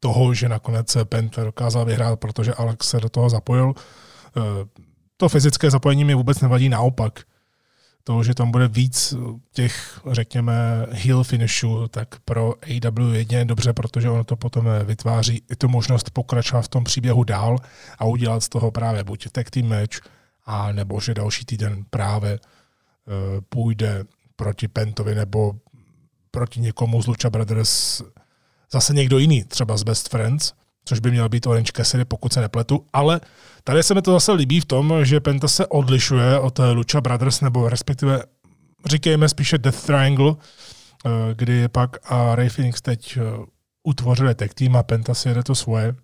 toho, 0.00 0.34
že 0.34 0.48
nakonec 0.48 0.96
Penta 1.04 1.44
dokázal 1.44 1.84
vyhrát, 1.84 2.20
protože 2.20 2.54
Alex 2.54 2.88
se 2.88 3.00
do 3.00 3.08
toho 3.08 3.30
zapojil. 3.30 3.74
Eh, 4.36 4.40
to 5.16 5.28
fyzické 5.28 5.70
zapojení 5.70 6.04
mi 6.04 6.14
vůbec 6.14 6.40
nevadí, 6.40 6.68
naopak 6.68 7.20
to, 8.04 8.22
že 8.22 8.34
tam 8.34 8.50
bude 8.50 8.68
víc 8.68 9.14
těch, 9.52 10.00
řekněme, 10.10 10.86
heel 10.90 11.24
finishů, 11.24 11.88
tak 11.88 12.08
pro 12.24 12.54
AW 12.62 13.14
jedině 13.14 13.44
dobře, 13.44 13.72
protože 13.72 14.10
ono 14.10 14.24
to 14.24 14.36
potom 14.36 14.68
vytváří 14.84 15.42
i 15.50 15.56
tu 15.56 15.68
možnost 15.68 16.10
pokračovat 16.10 16.62
v 16.62 16.68
tom 16.68 16.84
příběhu 16.84 17.24
dál 17.24 17.56
a 17.98 18.04
udělat 18.04 18.42
z 18.42 18.48
toho 18.48 18.70
právě 18.70 19.04
buď 19.04 19.28
tag 19.32 19.50
team 19.50 19.68
match, 19.68 20.00
a 20.46 20.72
nebo 20.72 21.00
že 21.00 21.14
další 21.14 21.44
týden 21.44 21.84
právě 21.90 22.38
uh, 22.38 23.40
půjde 23.48 24.04
proti 24.36 24.68
Pentovi 24.68 25.14
nebo 25.14 25.54
proti 26.30 26.60
někomu 26.60 27.02
z 27.02 27.06
Lucha 27.06 27.30
Brothers 27.30 28.02
zase 28.72 28.94
někdo 28.94 29.18
jiný, 29.18 29.44
třeba 29.44 29.76
z 29.76 29.82
Best 29.82 30.08
Friends, 30.08 30.52
což 30.84 30.98
by 30.98 31.10
měl 31.10 31.28
být 31.28 31.46
Orange 31.46 31.72
Cassidy, 31.76 32.04
pokud 32.04 32.32
se 32.32 32.40
nepletu, 32.40 32.86
ale 32.92 33.20
tady 33.64 33.82
se 33.82 33.94
mi 33.94 34.02
to 34.02 34.12
zase 34.12 34.32
líbí 34.32 34.60
v 34.60 34.64
tom, 34.64 35.04
že 35.04 35.20
Penta 35.20 35.48
se 35.48 35.66
odlišuje 35.66 36.38
od 36.38 36.58
Lucha 36.58 37.00
Brothers, 37.00 37.40
nebo 37.40 37.68
respektive 37.68 38.22
říkejme 38.86 39.28
spíše 39.28 39.58
Death 39.58 39.86
Triangle, 39.86 40.34
eh, 40.34 41.10
kdy 41.34 41.68
pak 41.68 42.12
a 42.12 42.34
Ray 42.34 42.48
Phoenix 42.48 42.82
teď 42.82 43.16
eh, 43.16 43.22
utvořili 43.82 44.34
tech 44.34 44.54
team 44.54 44.76
a 44.76 44.82
Penta 44.82 45.14
si 45.14 45.28
jede 45.28 45.42
to 45.42 45.54
svoje, 45.54 45.94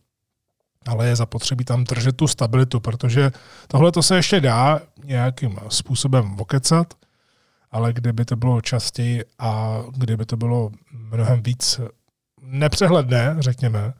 ale 0.86 1.08
je 1.08 1.16
zapotřebí 1.16 1.64
tam 1.64 1.84
držet 1.84 2.16
tu 2.16 2.26
stabilitu, 2.26 2.80
protože 2.80 3.30
tohle 3.68 3.92
to 3.92 4.02
se 4.02 4.16
ještě 4.16 4.40
dá 4.40 4.80
nějakým 5.04 5.58
způsobem 5.68 6.36
vokecat, 6.36 6.94
ale 7.70 7.92
kdyby 7.92 8.24
to 8.24 8.36
bylo 8.36 8.60
častěji 8.60 9.24
a 9.38 9.82
kdyby 9.96 10.26
to 10.26 10.36
bylo 10.36 10.70
mnohem 10.90 11.42
víc 11.42 11.80
nepřehledné, 12.42 13.36
řekněme, 13.38 13.92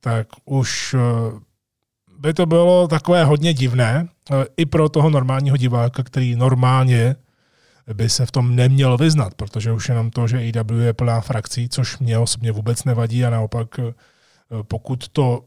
tak 0.00 0.28
už 0.44 0.94
eh, 0.94 1.00
by 2.18 2.34
to 2.34 2.46
bylo 2.46 2.88
takové 2.88 3.24
hodně 3.24 3.54
divné 3.54 4.08
eh, 4.30 4.34
i 4.56 4.66
pro 4.66 4.88
toho 4.88 5.10
normálního 5.10 5.56
diváka, 5.56 6.02
který 6.02 6.36
normálně 6.36 7.16
by 7.94 8.08
se 8.08 8.26
v 8.26 8.30
tom 8.30 8.56
neměl 8.56 8.96
vyznat, 8.96 9.34
protože 9.34 9.72
už 9.72 9.88
jenom 9.88 10.10
to, 10.10 10.28
že 10.28 10.38
EW 10.38 10.80
je 10.80 10.92
plná 10.92 11.20
frakcí, 11.20 11.68
což 11.68 11.98
mě 11.98 12.18
osobně 12.18 12.52
vůbec 12.52 12.84
nevadí 12.84 13.24
a 13.24 13.30
naopak 13.30 13.78
eh, 13.78 13.92
pokud 14.62 15.08
to 15.08 15.44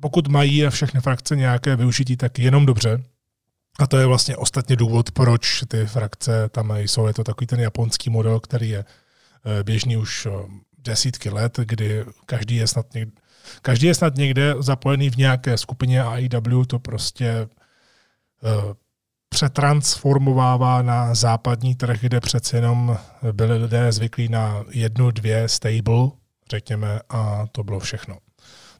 pokud 0.00 0.28
mají 0.28 0.66
všechny 0.68 1.00
frakce 1.00 1.36
nějaké 1.36 1.76
využití, 1.76 2.16
tak 2.16 2.38
jenom 2.38 2.66
dobře. 2.66 3.02
A 3.78 3.86
to 3.86 3.98
je 3.98 4.06
vlastně 4.06 4.36
ostatně 4.36 4.76
důvod, 4.76 5.10
proč 5.10 5.64
ty 5.68 5.86
frakce 5.86 6.48
tam 6.48 6.76
jsou. 6.76 7.06
Je 7.06 7.14
to 7.14 7.24
takový 7.24 7.46
ten 7.46 7.60
japonský 7.60 8.10
model, 8.10 8.40
který 8.40 8.68
je 8.68 8.84
běžný 9.62 9.96
už 9.96 10.28
desítky 10.78 11.30
let, 11.30 11.58
kdy 11.64 12.04
každý 12.26 12.56
je 12.56 12.66
snad 12.66 12.94
někde, 12.94 13.21
Každý 13.62 13.86
je 13.86 13.94
snad 13.94 14.16
někde 14.16 14.54
zapojený 14.58 15.10
v 15.10 15.16
nějaké 15.16 15.58
skupině 15.58 16.02
a 16.02 16.10
AEW 16.10 16.64
to 16.66 16.78
prostě 16.78 17.48
uh, 18.42 18.72
přetransformovává 19.28 20.82
na 20.82 21.14
západní 21.14 21.74
trh, 21.74 22.00
kde 22.00 22.20
přece 22.20 22.56
jenom 22.56 22.98
byli 23.32 23.58
lidé 23.58 23.92
zvyklí 23.92 24.28
na 24.28 24.64
jednu, 24.70 25.10
dvě 25.10 25.48
stable, 25.48 26.08
řekněme, 26.50 27.00
a 27.08 27.46
to 27.52 27.64
bylo 27.64 27.80
všechno. 27.80 28.18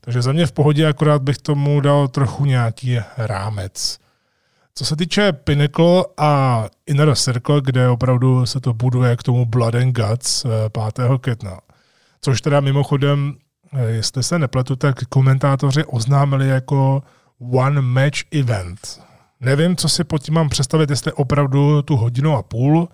Takže 0.01 0.22
za 0.22 0.33
mě 0.33 0.46
v 0.46 0.53
pohodě, 0.53 0.88
akorát 0.88 1.22
bych 1.22 1.38
tomu 1.38 1.81
dal 1.81 2.09
trochu 2.09 2.44
nějaký 2.44 2.98
rámec. 3.16 3.98
Co 4.75 4.85
se 4.85 4.96
týče 4.96 5.33
Pinnacle 5.33 6.05
a 6.16 6.64
Inner 6.87 7.14
Circle, 7.14 7.61
kde 7.61 7.88
opravdu 7.88 8.46
se 8.46 8.61
to 8.61 8.75
buduje 8.75 9.16
k 9.16 9.22
tomu 9.22 9.44
Blood 9.44 9.75
and 9.75 9.92
Guts 9.92 10.46
5. 10.92 10.98
Eh, 10.98 11.18
května, 11.18 11.61
což 12.20 12.40
teda 12.40 12.61
mimochodem 12.61 13.35
jestli 13.87 14.22
se 14.22 14.38
nepletu, 14.38 14.76
tak 14.76 15.04
komentátoři 15.08 15.85
oznámili 15.85 16.48
jako 16.48 17.02
one 17.52 17.80
match 17.80 18.32
event. 18.32 19.00
Nevím, 19.40 19.76
co 19.76 19.88
si 19.88 20.04
pod 20.04 20.22
tím 20.22 20.35
mám 20.35 20.48
představit, 20.48 20.90
jestli 20.90 21.12
opravdu 21.12 21.82
tu 21.82 21.96
hodinu 21.96 22.37
a 22.37 22.42
půl, 22.42 22.88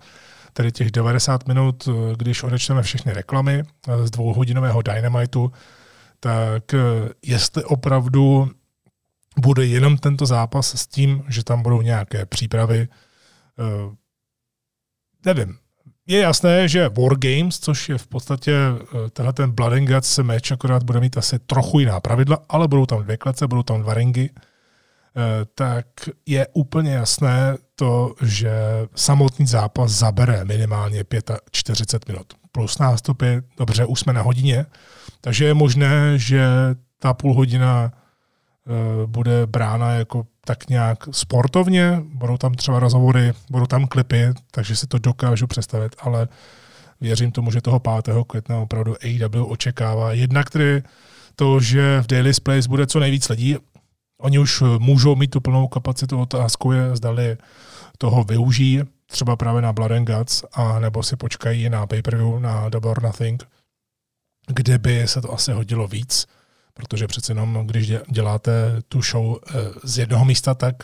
tedy 0.53 0.71
těch 0.71 0.91
90 0.91 1.47
minut, 1.47 1.87
eh, 1.87 2.15
když 2.15 2.43
odečteme 2.43 2.81
všechny 2.81 3.13
reklamy 3.13 3.63
eh, 3.87 4.07
z 4.07 4.11
dvouhodinového 4.11 4.81
Dynamitu, 4.81 5.51
tak 6.19 6.63
jestli 7.25 7.63
opravdu 7.63 8.51
bude 9.37 9.65
jenom 9.65 9.97
tento 9.97 10.25
zápas 10.25 10.75
s 10.75 10.87
tím, 10.87 11.23
že 11.27 11.43
tam 11.43 11.61
budou 11.61 11.81
nějaké 11.81 12.25
přípravy, 12.25 12.87
nevím, 15.25 15.57
je 16.09 16.19
jasné, 16.19 16.67
že 16.67 16.89
Wargames, 16.89 17.59
což 17.59 17.89
je 17.89 17.97
v 17.97 18.07
podstatě 18.07 18.53
eh, 18.53 19.09
tenhle 19.09 19.33
ten 19.33 19.51
Blood 19.51 19.73
and 19.73 19.85
Guts 19.85 20.17
match, 20.17 20.51
akorát 20.51 20.83
bude 20.83 20.99
mít 20.99 21.17
asi 21.17 21.39
trochu 21.39 21.79
jiná 21.79 21.99
pravidla, 21.99 22.37
ale 22.49 22.67
budou 22.67 22.85
tam 22.85 23.03
dvě 23.03 23.17
klece, 23.17 23.47
budou 23.47 23.63
tam 23.63 23.81
dva 23.81 23.93
ringy, 23.93 24.29
eh, 24.29 25.45
tak 25.55 25.85
je 26.25 26.47
úplně 26.53 26.93
jasné 26.93 27.57
to, 27.75 28.13
že 28.21 28.51
samotný 28.95 29.47
zápas 29.47 29.91
zabere 29.91 30.45
minimálně 30.45 31.03
45 31.51 32.13
minut. 32.13 32.33
Plus 32.51 32.77
nástupy, 32.77 33.41
dobře, 33.57 33.85
už 33.85 33.99
jsme 33.99 34.13
na 34.13 34.21
hodině, 34.21 34.65
takže 35.21 35.45
je 35.45 35.53
možné, 35.53 36.17
že 36.17 36.45
ta 36.99 37.13
půl 37.13 37.33
hodina 37.33 37.91
eh, 37.93 39.07
bude 39.07 39.45
brána 39.47 39.91
jako 39.93 40.25
tak 40.49 40.69
nějak 40.69 41.03
sportovně, 41.11 42.01
budou 42.13 42.37
tam 42.37 42.53
třeba 42.53 42.79
rozhovory, 42.79 43.33
budou 43.51 43.65
tam 43.65 43.87
klipy, 43.87 44.33
takže 44.51 44.75
si 44.75 44.87
to 44.87 44.97
dokážu 44.97 45.47
představit, 45.47 45.95
ale 45.99 46.27
věřím 47.01 47.31
tomu, 47.31 47.51
že 47.51 47.61
toho 47.61 47.79
5. 47.79 48.15
května 48.27 48.57
opravdu 48.57 48.95
AEW 49.03 49.51
očekává. 49.51 50.13
Jednak 50.13 50.49
tedy 50.49 50.83
to, 51.35 51.59
že 51.59 52.01
v 52.01 52.07
Daily 52.07 52.31
Place 52.43 52.69
bude 52.69 52.87
co 52.87 52.99
nejvíc 52.99 53.29
lidí, 53.29 53.57
oni 54.21 54.39
už 54.39 54.63
můžou 54.77 55.15
mít 55.15 55.31
tu 55.31 55.41
plnou 55.41 55.67
kapacitu, 55.67 56.21
otázkou 56.21 56.71
je, 56.71 56.95
zdali 56.95 57.37
toho 57.97 58.23
využijí, 58.23 58.81
třeba 59.07 59.35
právě 59.35 59.61
na 59.61 59.73
Blood 59.73 59.91
and 59.91 60.05
Guts, 60.05 60.43
a 60.53 60.79
nebo 60.79 61.03
si 61.03 61.15
počkají 61.15 61.69
na 61.69 61.87
pay-per-view, 61.87 62.39
na 62.39 62.69
Double 62.69 62.91
or 62.91 63.03
Nothing, 63.03 63.43
kde 64.47 64.77
by 64.77 65.07
se 65.07 65.21
to 65.21 65.33
asi 65.33 65.51
hodilo 65.51 65.87
víc 65.87 66.27
protože 66.79 67.07
přece 67.07 67.31
jenom, 67.31 67.67
když 67.67 67.91
děláte 68.09 68.51
tu 68.87 69.01
show 69.01 69.35
eh, 69.35 69.53
z 69.83 69.97
jednoho 69.97 70.25
místa, 70.25 70.53
tak 70.53 70.83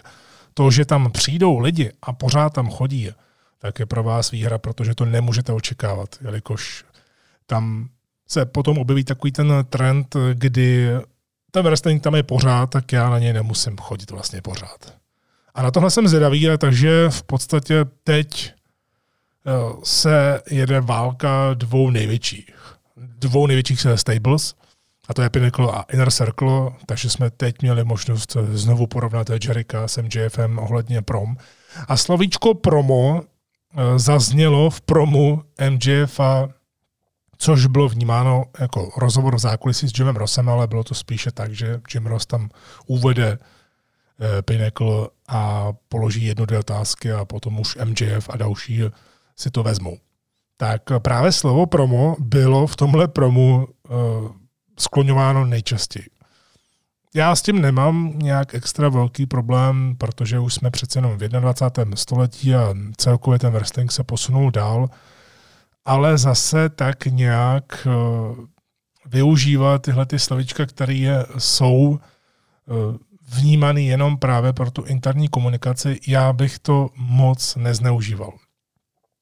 to, 0.53 0.71
že 0.71 0.85
tam 0.85 1.11
přijdou 1.11 1.59
lidi 1.59 1.91
a 2.01 2.13
pořád 2.13 2.53
tam 2.53 2.69
chodí, 2.69 3.09
tak 3.59 3.79
je 3.79 3.85
pro 3.85 4.03
vás 4.03 4.31
výhra, 4.31 4.57
protože 4.57 4.95
to 4.95 5.05
nemůžete 5.05 5.53
očekávat, 5.53 6.15
jelikož 6.21 6.85
tam 7.45 7.89
se 8.27 8.45
potom 8.45 8.77
objeví 8.77 9.03
takový 9.03 9.31
ten 9.31 9.65
trend, 9.69 10.15
kdy 10.33 10.89
ten 11.51 11.65
wrestling 11.65 12.03
tam 12.03 12.15
je 12.15 12.23
pořád, 12.23 12.69
tak 12.69 12.91
já 12.91 13.09
na 13.09 13.19
něj 13.19 13.33
nemusím 13.33 13.77
chodit 13.77 14.11
vlastně 14.11 14.41
pořád. 14.41 14.93
A 15.53 15.61
na 15.61 15.71
tohle 15.71 15.91
jsem 15.91 16.07
zvědavý, 16.07 16.47
takže 16.57 17.09
v 17.09 17.23
podstatě 17.23 17.85
teď 18.03 18.51
eh, 18.51 19.51
se 19.83 20.41
jede 20.49 20.81
válka 20.81 21.53
dvou 21.53 21.89
největších. 21.89 22.51
Dvou 22.97 23.47
největších 23.47 23.87
stables 23.95 24.55
a 25.07 25.13
to 25.13 25.21
je 25.21 25.29
Pinnacle 25.29 25.71
a 25.71 25.81
Inner 25.81 26.11
Circle, 26.11 26.71
takže 26.85 27.09
jsme 27.09 27.29
teď 27.29 27.61
měli 27.61 27.83
možnost 27.83 28.37
znovu 28.51 28.87
porovnat 28.87 29.29
Jerika 29.29 29.87
s 29.87 30.01
MJFem 30.01 30.59
ohledně 30.59 31.01
prom. 31.01 31.37
A 31.87 31.97
slovíčko 31.97 32.53
promo 32.53 33.21
eh, 33.21 33.99
zaznělo 33.99 34.69
v 34.69 34.81
promu 34.81 35.43
MJF 35.69 36.19
a 36.19 36.47
což 37.37 37.65
bylo 37.65 37.89
vnímáno 37.89 38.45
jako 38.59 38.91
rozhovor 38.97 39.35
v 39.35 39.39
zákulisí 39.39 39.89
s 39.89 39.99
Jimem 39.99 40.15
Rossem, 40.15 40.49
ale 40.49 40.67
bylo 40.67 40.83
to 40.83 40.95
spíše 40.95 41.31
tak, 41.31 41.51
že 41.51 41.81
Jim 41.93 42.05
Ross 42.05 42.25
tam 42.25 42.49
uvede 42.85 43.37
eh, 44.19 44.41
Pinnacle 44.41 45.07
a 45.27 45.73
položí 45.89 46.25
jednu, 46.25 46.45
dvě 46.45 46.59
otázky 46.59 47.11
a 47.11 47.25
potom 47.25 47.59
už 47.59 47.77
MJF 47.85 48.29
a 48.29 48.37
další 48.37 48.81
si 49.35 49.51
to 49.51 49.63
vezmou. 49.63 49.97
Tak 50.57 50.81
právě 50.99 51.31
slovo 51.31 51.65
promo 51.65 52.15
bylo 52.19 52.67
v 52.67 52.75
tomhle 52.75 53.07
promu 53.07 53.67
skloňováno 54.79 55.45
nejčastěji. 55.45 56.05
Já 57.15 57.35
s 57.35 57.41
tím 57.41 57.61
nemám 57.61 58.13
nějak 58.15 58.55
extra 58.55 58.89
velký 58.89 59.25
problém, 59.25 59.95
protože 59.97 60.39
už 60.39 60.53
jsme 60.53 60.71
přece 60.71 60.97
jenom 60.99 61.17
v 61.17 61.27
21. 61.27 61.95
století 61.95 62.55
a 62.55 62.73
celkově 62.97 63.39
ten 63.39 63.53
wrestling 63.53 63.91
se 63.91 64.03
posunul 64.03 64.51
dál, 64.51 64.89
ale 65.85 66.17
zase 66.17 66.69
tak 66.69 67.05
nějak 67.05 67.87
uh, 67.87 68.45
využívat 69.05 69.81
tyhle 69.81 70.05
ty 70.05 70.19
slovička, 70.19 70.65
které 70.65 71.25
jsou 71.37 71.79
uh, 71.79 71.97
vnímaný 73.33 73.87
jenom 73.87 74.17
právě 74.17 74.53
pro 74.53 74.71
tu 74.71 74.83
interní 74.83 75.27
komunikaci, 75.27 75.99
já 76.07 76.33
bych 76.33 76.59
to 76.59 76.89
moc 76.95 77.55
nezneužíval. 77.55 78.33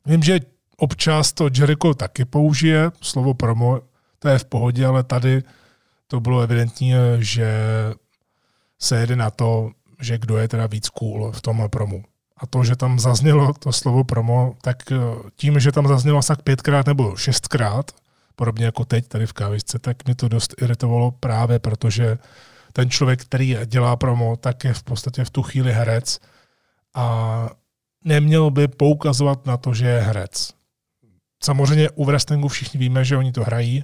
Vím, 0.06 0.24
že 0.24 0.40
občas 0.78 1.34
to 1.34 1.50
Jericho 1.58 1.94
taky 1.94 2.26
použije, 2.26 2.92
slovo 3.02 3.34
promo, 3.34 3.82
to 4.24 4.30
je 4.30 4.40
v 4.40 4.46
pohodě, 4.46 4.86
ale 4.86 5.04
tady 5.04 5.44
to 6.08 6.20
bylo 6.20 6.42
evidentní, 6.42 6.94
že 7.20 7.52
se 8.80 9.00
jede 9.00 9.16
na 9.16 9.30
to, 9.32 9.72
že 10.02 10.18
kdo 10.18 10.38
je 10.38 10.48
teda 10.48 10.68
víc 10.68 10.90
cool 10.90 11.32
v 11.32 11.42
tom 11.42 11.68
promu. 11.70 12.04
A 12.38 12.48
to, 12.48 12.64
že 12.64 12.76
tam 12.76 13.00
zaznělo 13.00 13.54
to 13.54 13.72
slovo 13.72 14.04
promo, 14.04 14.56
tak 14.62 14.92
eh, 14.92 14.98
tím, 15.36 15.60
že 15.60 15.72
tam 15.72 15.88
zaznělo 15.88 16.18
asi 16.18 16.34
pětkrát 16.44 16.88
nebo 16.88 17.16
šestkrát, 17.16 17.92
podobně 18.36 18.66
jako 18.66 18.86
teď 18.86 19.08
tady 19.08 19.26
v 19.28 19.34
kávisce, 19.34 19.80
tak 19.80 20.06
mě 20.06 20.16
to 20.16 20.28
dost 20.28 20.56
iritovalo 20.62 21.12
právě 21.12 21.60
protože 21.60 22.18
ten 22.74 22.90
člověk, 22.90 23.22
který 23.22 23.58
dělá 23.66 23.96
promo, 23.96 24.36
tak 24.36 24.64
je 24.64 24.74
v 24.74 24.84
podstatě 24.84 25.26
v 25.26 25.30
tu 25.30 25.44
chvíli 25.44 25.74
herec 25.74 26.20
a 26.96 27.50
neměl 28.06 28.52
by 28.52 28.68
poukazovat 28.68 29.46
na 29.46 29.58
to, 29.58 29.74
že 29.74 29.86
je 29.86 30.02
herec. 30.02 30.54
Samozřejmě 31.44 31.90
u 31.90 32.06
wrestlingu 32.06 32.48
všichni 32.48 32.80
víme, 32.80 33.06
že 33.06 33.18
oni 33.18 33.32
to 33.32 33.44
hrají, 33.44 33.84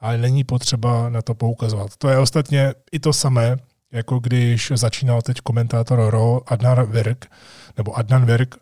ale 0.00 0.18
není 0.18 0.44
potřeba 0.44 1.08
na 1.08 1.22
to 1.22 1.34
poukazovat. 1.34 1.96
To 1.96 2.08
je 2.08 2.18
ostatně 2.18 2.74
i 2.92 3.00
to 3.00 3.12
samé, 3.12 3.56
jako 3.92 4.18
když 4.18 4.72
začínal 4.74 5.22
teď 5.22 5.40
komentátor 5.40 6.10
Ro 6.10 6.40
Adnan 6.46 6.86
Virk, 6.90 7.26
nebo 7.76 7.98
Adnan 7.98 8.26
Virk, 8.26 8.54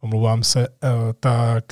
omlouvám 0.00 0.42
se, 0.42 0.68
eh, 0.68 0.88
tak 1.20 1.64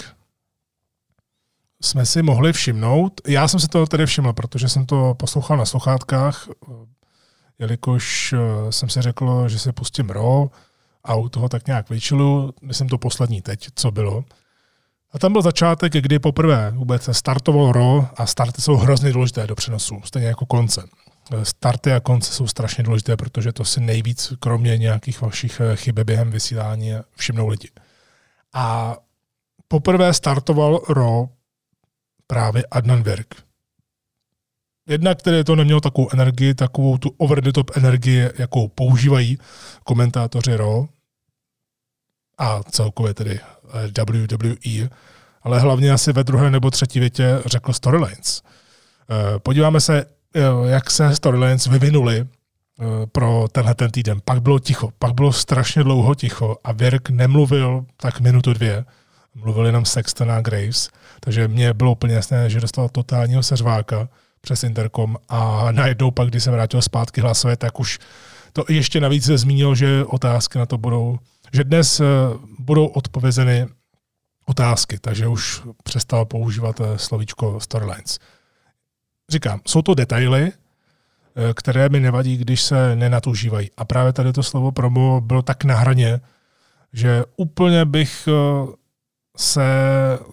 jsme 1.82 2.06
si 2.06 2.22
mohli 2.22 2.52
všimnout, 2.52 3.20
já 3.28 3.48
jsem 3.48 3.60
si 3.60 3.68
to 3.68 3.86
tedy 3.86 4.06
všiml, 4.06 4.32
protože 4.32 4.68
jsem 4.68 4.86
to 4.86 5.14
poslouchal 5.14 5.56
na 5.56 5.64
sluchátkách, 5.64 6.48
jelikož 7.58 8.32
eh, 8.32 8.72
jsem 8.72 8.88
si 8.88 9.02
řekl, 9.02 9.48
že 9.48 9.58
si 9.58 9.72
pustím 9.72 10.10
Ro 10.10 10.50
a 11.04 11.14
u 11.14 11.28
toho 11.28 11.48
tak 11.48 11.66
nějak 11.66 11.90
vyčilu, 11.90 12.54
myslím 12.62 12.88
to 12.88 12.98
poslední 12.98 13.42
teď, 13.42 13.68
co 13.74 13.90
bylo. 13.90 14.24
A 15.12 15.18
tam 15.18 15.32
byl 15.32 15.42
začátek, 15.42 15.92
kdy 15.92 16.18
poprvé 16.18 16.70
vůbec 16.70 17.08
startoval 17.12 17.72
RO 17.72 18.08
a 18.16 18.26
starty 18.26 18.62
jsou 18.62 18.76
hrozně 18.76 19.12
důležité 19.12 19.46
do 19.46 19.54
přenosu, 19.54 20.00
stejně 20.04 20.28
jako 20.28 20.46
konce. 20.46 20.88
Starty 21.42 21.92
a 21.92 22.00
konce 22.00 22.32
jsou 22.32 22.46
strašně 22.46 22.84
důležité, 22.84 23.16
protože 23.16 23.52
to 23.52 23.64
si 23.64 23.80
nejvíc, 23.80 24.32
kromě 24.40 24.78
nějakých 24.78 25.20
vašich 25.20 25.60
eh, 25.60 25.76
chyb 25.76 25.98
během 25.98 26.30
vysílání, 26.30 26.92
všimnou 27.16 27.48
lidi. 27.48 27.68
A 28.54 28.96
poprvé 29.68 30.14
startoval 30.14 30.80
RO 30.88 31.28
právě 32.26 32.64
Adnan 32.70 33.02
Virk. 33.02 33.34
Jednak, 34.88 35.18
který 35.18 35.44
to 35.44 35.56
nemělo 35.56 35.80
takovou 35.80 36.08
energii, 36.12 36.54
takovou 36.54 36.98
tu 36.98 37.14
over 37.18 37.40
the 37.40 37.52
top 37.52 37.76
energii, 37.76 38.30
jakou 38.38 38.68
používají 38.68 39.38
komentátoři 39.84 40.56
RO 40.56 40.88
a 42.38 42.60
celkově 42.70 43.14
tedy 43.14 43.40
eh, 43.40 44.04
WWE, 44.04 44.88
ale 45.42 45.60
hlavně 45.60 45.92
asi 45.92 46.12
ve 46.12 46.24
druhé 46.24 46.50
nebo 46.50 46.70
třetí 46.70 47.00
větě 47.00 47.38
řekl 47.46 47.72
storylines. 47.72 48.42
Eh, 49.10 49.38
podíváme 49.38 49.80
se, 49.80 50.04
eh, 50.34 50.40
jak 50.66 50.90
se 50.90 51.16
storylines 51.16 51.66
vyvinuly 51.66 52.26
pro 53.12 53.46
tenhle 53.52 53.74
ten 53.74 53.90
týden. 53.90 54.18
Pak 54.24 54.42
bylo 54.42 54.58
ticho, 54.58 54.90
pak 54.98 55.14
bylo 55.14 55.32
strašně 55.32 55.82
dlouho 55.84 56.14
ticho 56.14 56.56
a 56.64 56.72
Virk 56.72 57.10
nemluvil 57.10 57.84
tak 57.96 58.20
minutu 58.20 58.52
dvě, 58.52 58.84
mluvil 59.34 59.66
jenom 59.66 59.84
Sexton 59.84 60.32
a 60.32 60.40
Graves, 60.40 60.88
takže 61.20 61.48
mně 61.48 61.74
bylo 61.74 61.92
úplně 61.92 62.14
jasné, 62.14 62.50
že 62.50 62.60
dostal 62.60 62.88
totálního 62.88 63.42
seřváka 63.42 64.08
přes 64.40 64.64
interkom 64.64 65.16
a 65.28 65.72
najednou 65.72 66.10
pak, 66.10 66.28
když 66.28 66.42
se 66.42 66.50
vrátil 66.50 66.82
zpátky 66.82 67.20
hlasové, 67.20 67.56
tak 67.56 67.80
už 67.80 67.98
to 68.52 68.64
ještě 68.68 69.00
navíc 69.00 69.24
se 69.24 69.38
zmínil, 69.38 69.74
že 69.74 70.04
otázky 70.04 70.58
na 70.58 70.66
to 70.66 70.78
budou, 70.78 71.18
že 71.52 71.64
dnes 71.64 72.00
eh, 72.00 72.04
budou 72.58 72.86
odpovězeny 72.86 73.68
otázky, 74.46 74.98
takže 75.00 75.26
už 75.26 75.62
přestal 75.84 76.24
používat 76.24 76.80
eh, 76.80 76.98
slovíčko 76.98 77.60
storylines. 77.60 78.18
Říkám, 79.30 79.60
jsou 79.66 79.82
to 79.82 79.94
detaily, 79.94 80.52
eh, 80.52 81.54
které 81.54 81.88
mi 81.88 82.00
nevadí, 82.00 82.36
když 82.36 82.62
se 82.62 82.96
nenatužívají. 82.96 83.70
A 83.76 83.84
právě 83.84 84.12
tady 84.12 84.32
to 84.32 84.42
slovo 84.42 84.72
promo 84.72 85.20
bylo 85.20 85.42
tak 85.42 85.64
na 85.64 85.76
hraně, 85.76 86.20
že 86.92 87.24
úplně 87.36 87.84
bych 87.84 88.28
se 89.36 89.62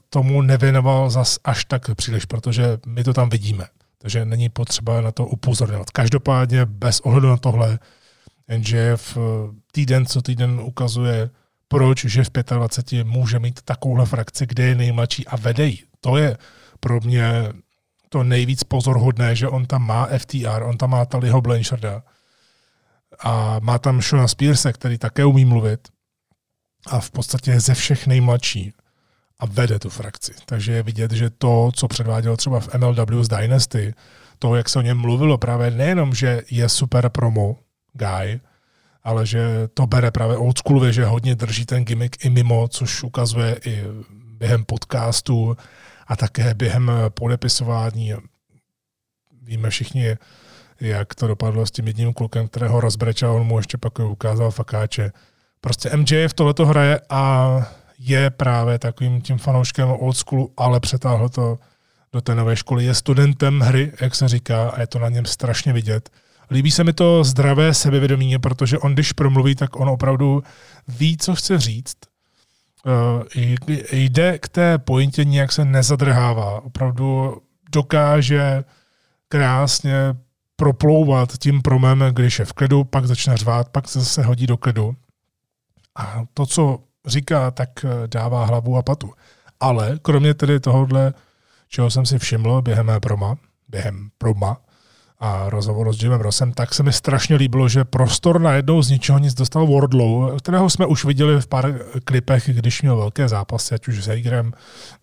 tomu 0.09 0.41
nevěnoval 0.41 1.09
zas 1.09 1.39
až 1.43 1.65
tak 1.65 1.95
příliš, 1.95 2.25
protože 2.25 2.77
my 2.85 3.03
to 3.03 3.13
tam 3.13 3.29
vidíme 3.29 3.67
takže 4.01 4.25
není 4.25 4.49
potřeba 4.49 5.01
na 5.01 5.11
to 5.11 5.25
upozorňovat. 5.25 5.89
Každopádně 5.89 6.65
bez 6.65 6.99
ohledu 6.99 7.27
na 7.27 7.37
tohle 7.37 7.79
NGF 8.57 9.17
eh, 9.17 9.21
týden 9.71 10.05
co 10.05 10.21
týden 10.21 10.59
ukazuje, 10.59 11.29
proč, 11.67 12.05
že 12.05 12.23
v 12.23 12.29
25 12.29 13.07
může 13.07 13.39
mít 13.39 13.61
takovouhle 13.61 14.05
frakci, 14.05 14.45
kde 14.45 14.63
je 14.63 14.75
nejmladší 14.75 15.27
a 15.27 15.35
vede 15.35 15.65
ji. 15.65 15.83
To 16.01 16.17
je 16.17 16.37
pro 16.79 16.99
mě 16.99 17.53
to 18.09 18.23
nejvíc 18.23 18.63
pozorhodné, 18.63 19.35
že 19.35 19.47
on 19.47 19.65
tam 19.65 19.87
má 19.87 20.07
FTR, 20.17 20.63
on 20.63 20.77
tam 20.77 20.89
má 20.89 21.05
Taliho 21.05 21.41
Blancharda 21.41 22.03
a 23.19 23.59
má 23.59 23.79
tam 23.79 24.01
Shona 24.01 24.27
Spearse, 24.27 24.73
který 24.73 24.97
také 24.97 25.25
umí 25.25 25.45
mluvit 25.45 25.87
a 26.87 26.99
v 26.99 27.11
podstatě 27.11 27.51
je 27.51 27.59
ze 27.59 27.73
všech 27.73 28.07
nejmladší 28.07 28.73
a 29.39 29.45
vede 29.45 29.79
tu 29.79 29.89
frakci. 29.89 30.33
Takže 30.45 30.71
je 30.71 30.83
vidět, 30.83 31.11
že 31.11 31.29
to, 31.29 31.71
co 31.75 31.87
předváděl 31.87 32.37
třeba 32.37 32.59
v 32.59 32.69
MLW 32.77 33.23
z 33.23 33.27
Dynasty, 33.27 33.93
to, 34.39 34.55
jak 34.55 34.69
se 34.69 34.79
o 34.79 34.81
něm 34.81 34.97
mluvilo, 34.97 35.37
právě 35.37 35.71
nejenom, 35.71 36.15
že 36.15 36.41
je 36.51 36.69
super 36.69 37.09
promo 37.09 37.57
guy, 37.93 38.39
ale 39.03 39.25
že 39.25 39.67
to 39.73 39.87
bere 39.87 40.11
právě 40.11 40.37
schoolově, 40.57 40.93
že 40.93 41.05
hodně 41.05 41.35
drží 41.35 41.65
ten 41.65 41.85
gimmick 41.85 42.25
i 42.25 42.29
mimo, 42.29 42.67
což 42.67 43.03
ukazuje 43.03 43.59
i 43.65 43.83
během 44.37 44.65
podcastu 44.65 45.57
a 46.07 46.15
také 46.15 46.53
během 46.53 46.91
podepisování. 47.09 48.13
Víme 49.41 49.69
všichni, 49.69 50.17
jak 50.79 51.15
to 51.15 51.27
dopadlo 51.27 51.65
s 51.65 51.71
tím 51.71 51.87
jedním 51.87 52.13
klukem, 52.13 52.47
kterého 52.47 52.81
rozbrečel, 52.81 53.31
on 53.31 53.43
mu 53.43 53.57
ještě 53.57 53.77
pak 53.77 53.99
ukázal 53.99 54.51
fakáče. 54.51 55.11
Prostě 55.61 55.97
MJF 55.97 56.33
tohleto 56.33 56.65
hraje 56.65 57.01
a 57.09 57.55
je 57.99 58.29
právě 58.29 58.79
takovým 58.79 59.21
tím 59.21 59.37
fanouškem 59.37 59.89
old 59.89 60.17
schoolu, 60.17 60.53
ale 60.57 60.79
přetáhl 60.79 61.29
to 61.29 61.59
do 62.13 62.21
té 62.21 62.35
nové 62.35 62.55
školy. 62.55 62.85
Je 62.85 62.93
studentem 62.93 63.59
hry, 63.59 63.91
jak 64.01 64.15
se 64.15 64.27
říká, 64.27 64.69
a 64.69 64.81
je 64.81 64.87
to 64.87 64.99
na 64.99 65.09
něm 65.09 65.25
strašně 65.25 65.73
vidět. 65.73 66.09
Líbí 66.51 66.71
se 66.71 66.83
mi 66.83 66.93
to 66.93 67.23
zdravé 67.23 67.73
sebevědomí, 67.73 68.37
protože 68.37 68.77
on, 68.77 68.93
když 68.93 69.11
promluví, 69.11 69.55
tak 69.55 69.75
on 69.75 69.89
opravdu 69.89 70.43
ví, 70.87 71.17
co 71.17 71.35
chce 71.35 71.59
říct. 71.59 71.97
Uh, 72.85 73.23
jde 73.91 74.39
k 74.39 74.49
té 74.49 74.77
pointě, 74.77 75.25
nějak 75.25 75.51
se 75.51 75.65
nezadrhává. 75.65 76.61
Opravdu 76.61 77.37
dokáže 77.71 78.63
krásně 79.27 79.93
proplouvat 80.55 81.37
tím 81.37 81.61
promem, 81.61 82.03
když 82.13 82.39
je 82.39 82.45
v 82.45 82.53
klidu, 82.53 82.83
pak 82.83 83.05
začne 83.05 83.37
řvát, 83.37 83.69
pak 83.69 83.87
se 83.87 83.99
zase 83.99 84.23
hodí 84.23 84.47
do 84.47 84.57
klidu. 84.57 84.95
A 85.95 86.23
to, 86.33 86.45
co 86.45 86.79
říká, 87.05 87.51
tak 87.51 87.85
eh, 87.85 88.07
dává 88.07 88.45
hlavu 88.45 88.77
a 88.77 88.81
patu. 88.81 89.13
Ale 89.59 89.99
kromě 90.01 90.33
tedy 90.33 90.59
tohohle, 90.59 91.13
čeho 91.67 91.89
jsem 91.89 92.05
si 92.05 92.19
všiml 92.19 92.61
během 92.61 92.91
proma, 93.01 93.35
během 93.67 94.09
proma 94.17 94.57
a 95.19 95.49
rozhovoru 95.49 95.93
s 95.93 96.03
Jimem 96.03 96.21
Rossem, 96.21 96.51
tak 96.51 96.73
se 96.73 96.83
mi 96.83 96.93
strašně 96.93 97.35
líbilo, 97.35 97.69
že 97.69 97.85
prostor 97.85 98.41
na 98.41 98.53
jednou 98.53 98.81
z 98.81 98.89
ničeho 98.89 99.19
nic 99.19 99.33
dostal 99.33 99.67
Wardlow, 99.67 100.37
kterého 100.37 100.69
jsme 100.69 100.85
už 100.85 101.05
viděli 101.05 101.41
v 101.41 101.47
pár 101.47 101.79
klipech, 102.03 102.49
když 102.49 102.81
měl 102.81 102.97
velké 102.97 103.27
zápasy, 103.27 103.75
ať 103.75 103.87
už 103.87 104.03
s 104.03 104.07
Hagerem 104.07 104.53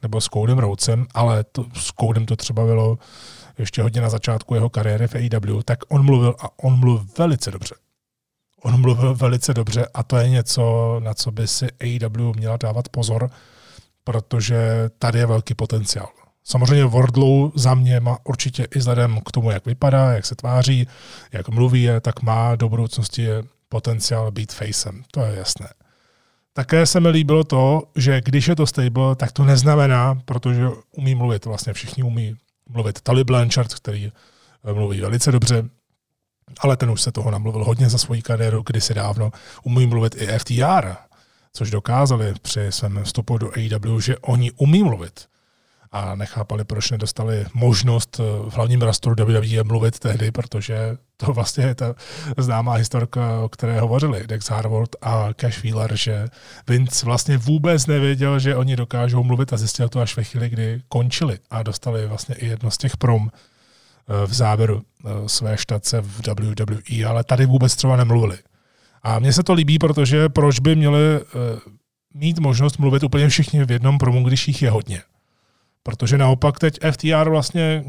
nebo 0.03 0.21
s 0.21 0.25
Coudem 0.25 0.59
Roucem, 0.59 1.07
ale 1.15 1.45
to, 1.45 1.65
s 1.75 1.93
Coudem 2.01 2.27
to 2.27 2.37
třeba 2.37 2.65
bylo 2.65 2.99
ještě 3.59 3.83
hodně 3.83 4.01
na 4.01 4.09
začátku 4.09 4.55
jeho 4.55 4.69
kariéry 4.69 5.09
v 5.09 5.15
AEW, 5.15 5.63
tak 5.65 5.79
on 5.89 6.05
mluvil 6.05 6.35
a 6.41 6.49
on 6.63 6.79
mluvil 6.79 7.07
velice 7.19 7.51
dobře 7.51 7.75
on 8.67 8.81
mluvil 8.81 9.15
velice 9.15 9.55
dobře 9.55 9.87
a 9.95 10.03
to 10.03 10.17
je 10.17 10.29
něco, 10.29 10.97
na 11.05 11.15
co 11.15 11.31
by 11.31 11.49
si 11.49 11.67
AEW 11.81 12.37
měla 12.37 12.57
dávat 12.57 12.89
pozor, 12.89 13.31
protože 14.05 14.91
tady 14.99 15.19
je 15.19 15.27
velký 15.27 15.55
potenciál. 15.55 16.09
Samozřejmě 16.49 16.85
Wardlow 16.85 17.51
za 17.55 17.75
mě 17.75 18.01
má 18.01 18.19
určitě 18.25 18.65
i 18.75 18.79
vzhledem 18.79 19.21
k 19.21 19.33
tomu, 19.33 19.51
jak 19.51 19.67
vypadá, 19.67 20.13
jak 20.13 20.27
se 20.27 20.35
tváří, 20.35 20.89
jak 21.33 21.49
mluví, 21.49 21.83
je, 21.83 22.01
tak 22.01 22.23
má 22.23 22.57
do 22.57 22.69
budoucnosti 22.69 23.29
potenciál 23.69 24.31
být 24.31 24.53
facem. 24.53 25.03
To 25.11 25.21
je 25.21 25.37
jasné. 25.37 25.69
Také 26.53 26.87
se 26.87 27.01
mi 27.01 27.09
líbilo 27.09 27.45
to, 27.45 27.83
že 27.97 28.21
když 28.21 28.49
je 28.49 28.57
to 28.57 28.67
stable, 28.67 29.17
tak 29.17 29.33
to 29.33 29.45
neznamená, 29.45 30.15
protože 30.25 30.69
umí 30.91 31.15
mluvit, 31.15 31.45
vlastně 31.45 31.73
všichni 31.73 32.03
umí 32.03 32.37
mluvit. 32.69 33.01
Tali 33.01 33.25
Blanchard, 33.25 33.75
který 33.75 34.13
eh, 34.65 34.73
mluví 34.73 35.01
velice 35.01 35.33
dobře, 35.33 35.65
ale 36.61 36.77
ten 36.77 36.91
už 36.91 37.03
se 37.03 37.13
toho 37.13 37.31
namluvil 37.31 37.65
hodně 37.65 37.89
za 37.89 37.99
svoji 37.99 38.23
kariéru 38.23 38.63
kdysi 38.67 38.95
dávno. 38.95 39.31
Umí 39.63 39.87
mluvit 39.87 40.15
i 40.23 40.39
FTR, 40.39 40.95
což 41.53 41.71
dokázali 41.71 42.35
při 42.43 42.73
svém 42.73 43.05
vstupu 43.05 43.39
do 43.39 43.51
AEW, 43.51 44.01
že 44.01 44.19
oni 44.19 44.51
umí 44.51 44.83
mluvit 44.83 45.27
a 45.97 46.15
nechápali, 46.15 46.65
proč 46.65 46.91
nedostali 46.91 47.47
možnost 47.55 48.19
v 48.19 48.53
hlavním 48.55 48.83
rastru 48.83 49.15
WWE 49.19 49.65
mluvit 49.65 49.99
tehdy, 49.99 50.31
protože 50.31 50.97
to 51.17 51.33
vlastně 51.33 51.65
je 51.65 51.75
ta 51.75 51.95
známá 52.39 52.75
historka, 52.75 53.41
o 53.41 53.49
které 53.49 53.81
hovořili 53.81 54.27
Dex 54.27 54.51
Harvard 54.51 54.91
a 55.03 55.33
Cash 55.33 55.63
Wheeler, 55.63 55.97
že 55.97 56.29
Vince 56.69 57.07
vlastně 57.07 57.39
vůbec 57.39 57.87
nevěděl, 57.87 58.39
že 58.39 58.57
oni 58.57 58.77
dokážou 58.77 59.23
mluvit 59.23 59.53
a 59.53 59.57
zjistil 59.57 59.89
to 59.89 60.01
až 60.01 60.17
ve 60.17 60.25
chvíli, 60.25 60.49
kdy 60.49 60.83
končili 60.89 61.39
a 61.51 61.63
dostali 61.63 62.07
vlastně 62.07 62.35
i 62.35 62.47
jedno 62.47 62.71
z 62.71 62.79
těch 62.79 62.97
prom 62.97 63.31
eh, 63.31 64.27
v 64.27 64.35
závěru 64.35 64.83
eh, 64.83 65.09
své 65.27 65.57
štace 65.57 66.01
v 66.01 66.29
WWE, 66.29 67.05
ale 67.07 67.25
tady 67.25 67.47
vůbec 67.47 67.77
třeba 67.77 67.97
nemluvili. 67.97 68.39
A 69.03 69.19
mně 69.19 69.33
se 69.33 69.43
to 69.43 69.53
líbí, 69.53 69.79
protože 69.79 70.29
proč 70.29 70.61
by 70.61 70.77
měli 70.77 71.17
eh, 71.17 71.23
mít 72.15 72.39
možnost 72.39 72.79
mluvit 72.79 73.03
úplně 73.03 73.29
všichni 73.29 73.65
v 73.65 73.71
jednom 73.71 73.99
promu, 73.99 74.25
když 74.25 74.49
jich 74.49 74.63
je 74.63 74.71
hodně. 74.71 75.03
Protože 75.87 76.19
naopak 76.19 76.59
teď 76.59 76.79
FTR 76.91 77.31
vlastně, 77.31 77.85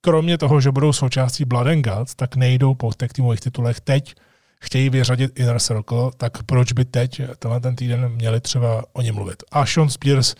kromě 0.00 0.38
toho, 0.38 0.60
že 0.60 0.70
budou 0.70 0.92
součástí 0.92 1.44
Blood 1.44 1.66
and 1.66 1.82
Guts, 1.82 2.14
tak 2.14 2.36
nejdou 2.36 2.74
po 2.74 2.92
těch 2.92 3.12
týmových 3.12 3.40
titulech 3.40 3.80
teď, 3.80 4.14
chtějí 4.60 4.90
vyřadit 4.90 5.38
Inner 5.38 5.58
Circle, 5.58 6.10
tak 6.16 6.42
proč 6.42 6.72
by 6.72 6.84
teď 6.84 7.22
tenhle 7.38 7.60
ten 7.60 7.76
týden 7.76 8.08
měli 8.08 8.40
třeba 8.40 8.84
o 8.92 9.02
něm 9.02 9.14
mluvit. 9.14 9.42
A 9.52 9.66
Sean 9.66 9.90
Spears, 9.90 10.34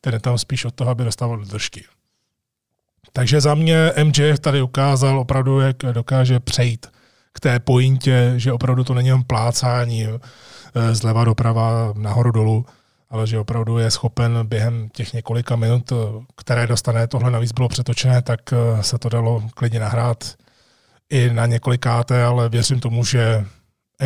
ten 0.00 0.14
je 0.14 0.20
tam 0.20 0.38
spíš 0.38 0.64
od 0.64 0.74
toho, 0.74 0.90
aby 0.90 1.04
dostával 1.04 1.44
držky. 1.44 1.84
Takže 3.12 3.40
za 3.40 3.54
mě 3.54 3.92
MJF 4.04 4.40
tady 4.40 4.62
ukázal 4.62 5.18
opravdu, 5.18 5.60
jak 5.60 5.76
dokáže 5.76 6.40
přejít 6.40 6.86
k 7.32 7.40
té 7.40 7.60
pointě, 7.60 8.34
že 8.36 8.52
opravdu 8.52 8.84
to 8.84 8.94
není 8.94 9.08
jen 9.08 9.22
plácání 9.26 10.06
eh, 10.06 10.94
zleva 10.94 11.24
doprava, 11.24 11.92
nahoru 11.96 12.30
dolů, 12.30 12.66
ale 13.10 13.26
že 13.26 13.38
opravdu 13.38 13.78
je 13.78 13.90
schopen 13.90 14.46
během 14.46 14.88
těch 14.88 15.12
několika 15.12 15.56
minut, 15.56 15.92
které 16.36 16.66
dostane, 16.66 17.06
tohle 17.06 17.30
navíc 17.30 17.52
bylo 17.52 17.68
přetočené, 17.68 18.22
tak 18.22 18.40
eh, 18.52 18.82
se 18.82 18.98
to 18.98 19.08
dalo 19.08 19.42
klidně 19.54 19.80
nahrát 19.80 20.34
i 21.10 21.30
na 21.30 21.46
několikáté, 21.46 22.24
ale 22.24 22.48
věřím 22.48 22.80
tomu, 22.80 23.04
že 23.04 23.44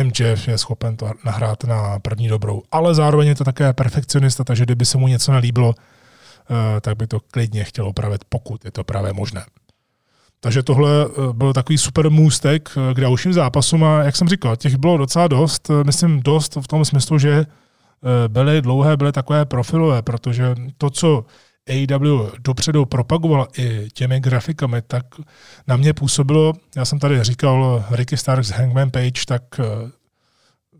MJF 0.03 0.47
je 0.47 0.57
schopen 0.57 0.97
to 0.97 1.11
nahrát 1.25 1.63
na 1.63 1.99
první 1.99 2.27
dobrou. 2.27 2.61
Ale 2.71 2.95
zároveň 2.95 3.27
je 3.27 3.35
to 3.35 3.43
také 3.43 3.73
perfekcionista, 3.73 4.43
takže 4.43 4.63
kdyby 4.63 4.85
se 4.85 4.97
mu 4.97 5.07
něco 5.07 5.31
nelíbilo, 5.31 5.73
eh, 5.77 6.81
tak 6.81 6.97
by 6.97 7.07
to 7.07 7.19
klidně 7.19 7.63
chtěl 7.63 7.87
opravit, 7.87 8.21
pokud 8.29 8.65
je 8.65 8.71
to 8.71 8.83
právě 8.83 9.13
možné. 9.13 9.45
Takže 10.39 10.63
tohle 10.63 11.05
eh, 11.05 11.33
byl 11.33 11.53
takový 11.53 11.77
super 11.77 12.09
můstek 12.09 12.69
k 12.93 13.01
dalším 13.01 13.33
zápasům 13.33 13.83
a 13.83 14.03
jak 14.03 14.15
jsem 14.15 14.27
říkal, 14.27 14.55
těch 14.55 14.75
bylo 14.75 14.97
docela 14.97 15.27
dost, 15.27 15.71
myslím 15.83 16.21
dost 16.21 16.55
v 16.55 16.67
tom 16.67 16.85
smyslu, 16.85 17.19
že 17.19 17.45
byly 18.27 18.61
dlouhé, 18.61 18.97
byly 18.97 19.11
takové 19.11 19.45
profilové, 19.45 20.01
protože 20.01 20.55
to, 20.77 20.89
co 20.89 21.25
AEW 21.69 22.31
dopředu 22.39 22.85
propagoval 22.85 23.47
i 23.57 23.87
těmi 23.93 24.19
grafikami, 24.19 24.81
tak 24.81 25.05
na 25.67 25.77
mě 25.77 25.93
působilo, 25.93 26.53
já 26.75 26.85
jsem 26.85 26.99
tady 26.99 27.23
říkal 27.23 27.85
Ricky 27.91 28.17
Starks, 28.17 28.49
Hangman 28.49 28.91
Page, 28.91 29.25
tak 29.27 29.43
eh, 29.59 29.63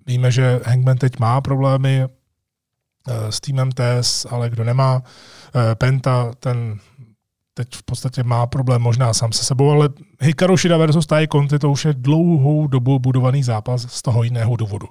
víme, 0.07 0.31
že 0.31 0.59
Hangman 0.65 0.97
teď 0.97 1.19
má 1.19 1.41
problémy 1.41 2.03
eh, 2.03 3.31
s 3.31 3.41
týmem 3.41 3.69
TS, 3.71 4.25
ale 4.29 4.49
kdo 4.49 4.63
nemá, 4.63 5.03
Penta, 5.77 6.31
ten 6.39 6.79
teď 7.57 7.75
v 7.75 7.83
podstatě 7.83 8.23
má 8.23 8.47
problém 8.47 8.81
možná 8.81 9.13
sám 9.13 9.31
se 9.31 9.43
sebou, 9.43 9.71
ale 9.71 9.89
Hikaru 10.21 10.57
Shida 10.57 10.77
versus 10.77 11.05
Tai 11.05 11.27
Conti 11.27 11.59
to 11.59 11.71
už 11.71 11.85
je 11.85 11.93
dlouhou 11.93 12.67
dobu 12.67 12.99
budovaný 12.99 13.43
zápas 13.43 13.81
z 13.81 14.01
toho 14.01 14.23
jiného 14.23 14.55
důvodu. 14.55 14.87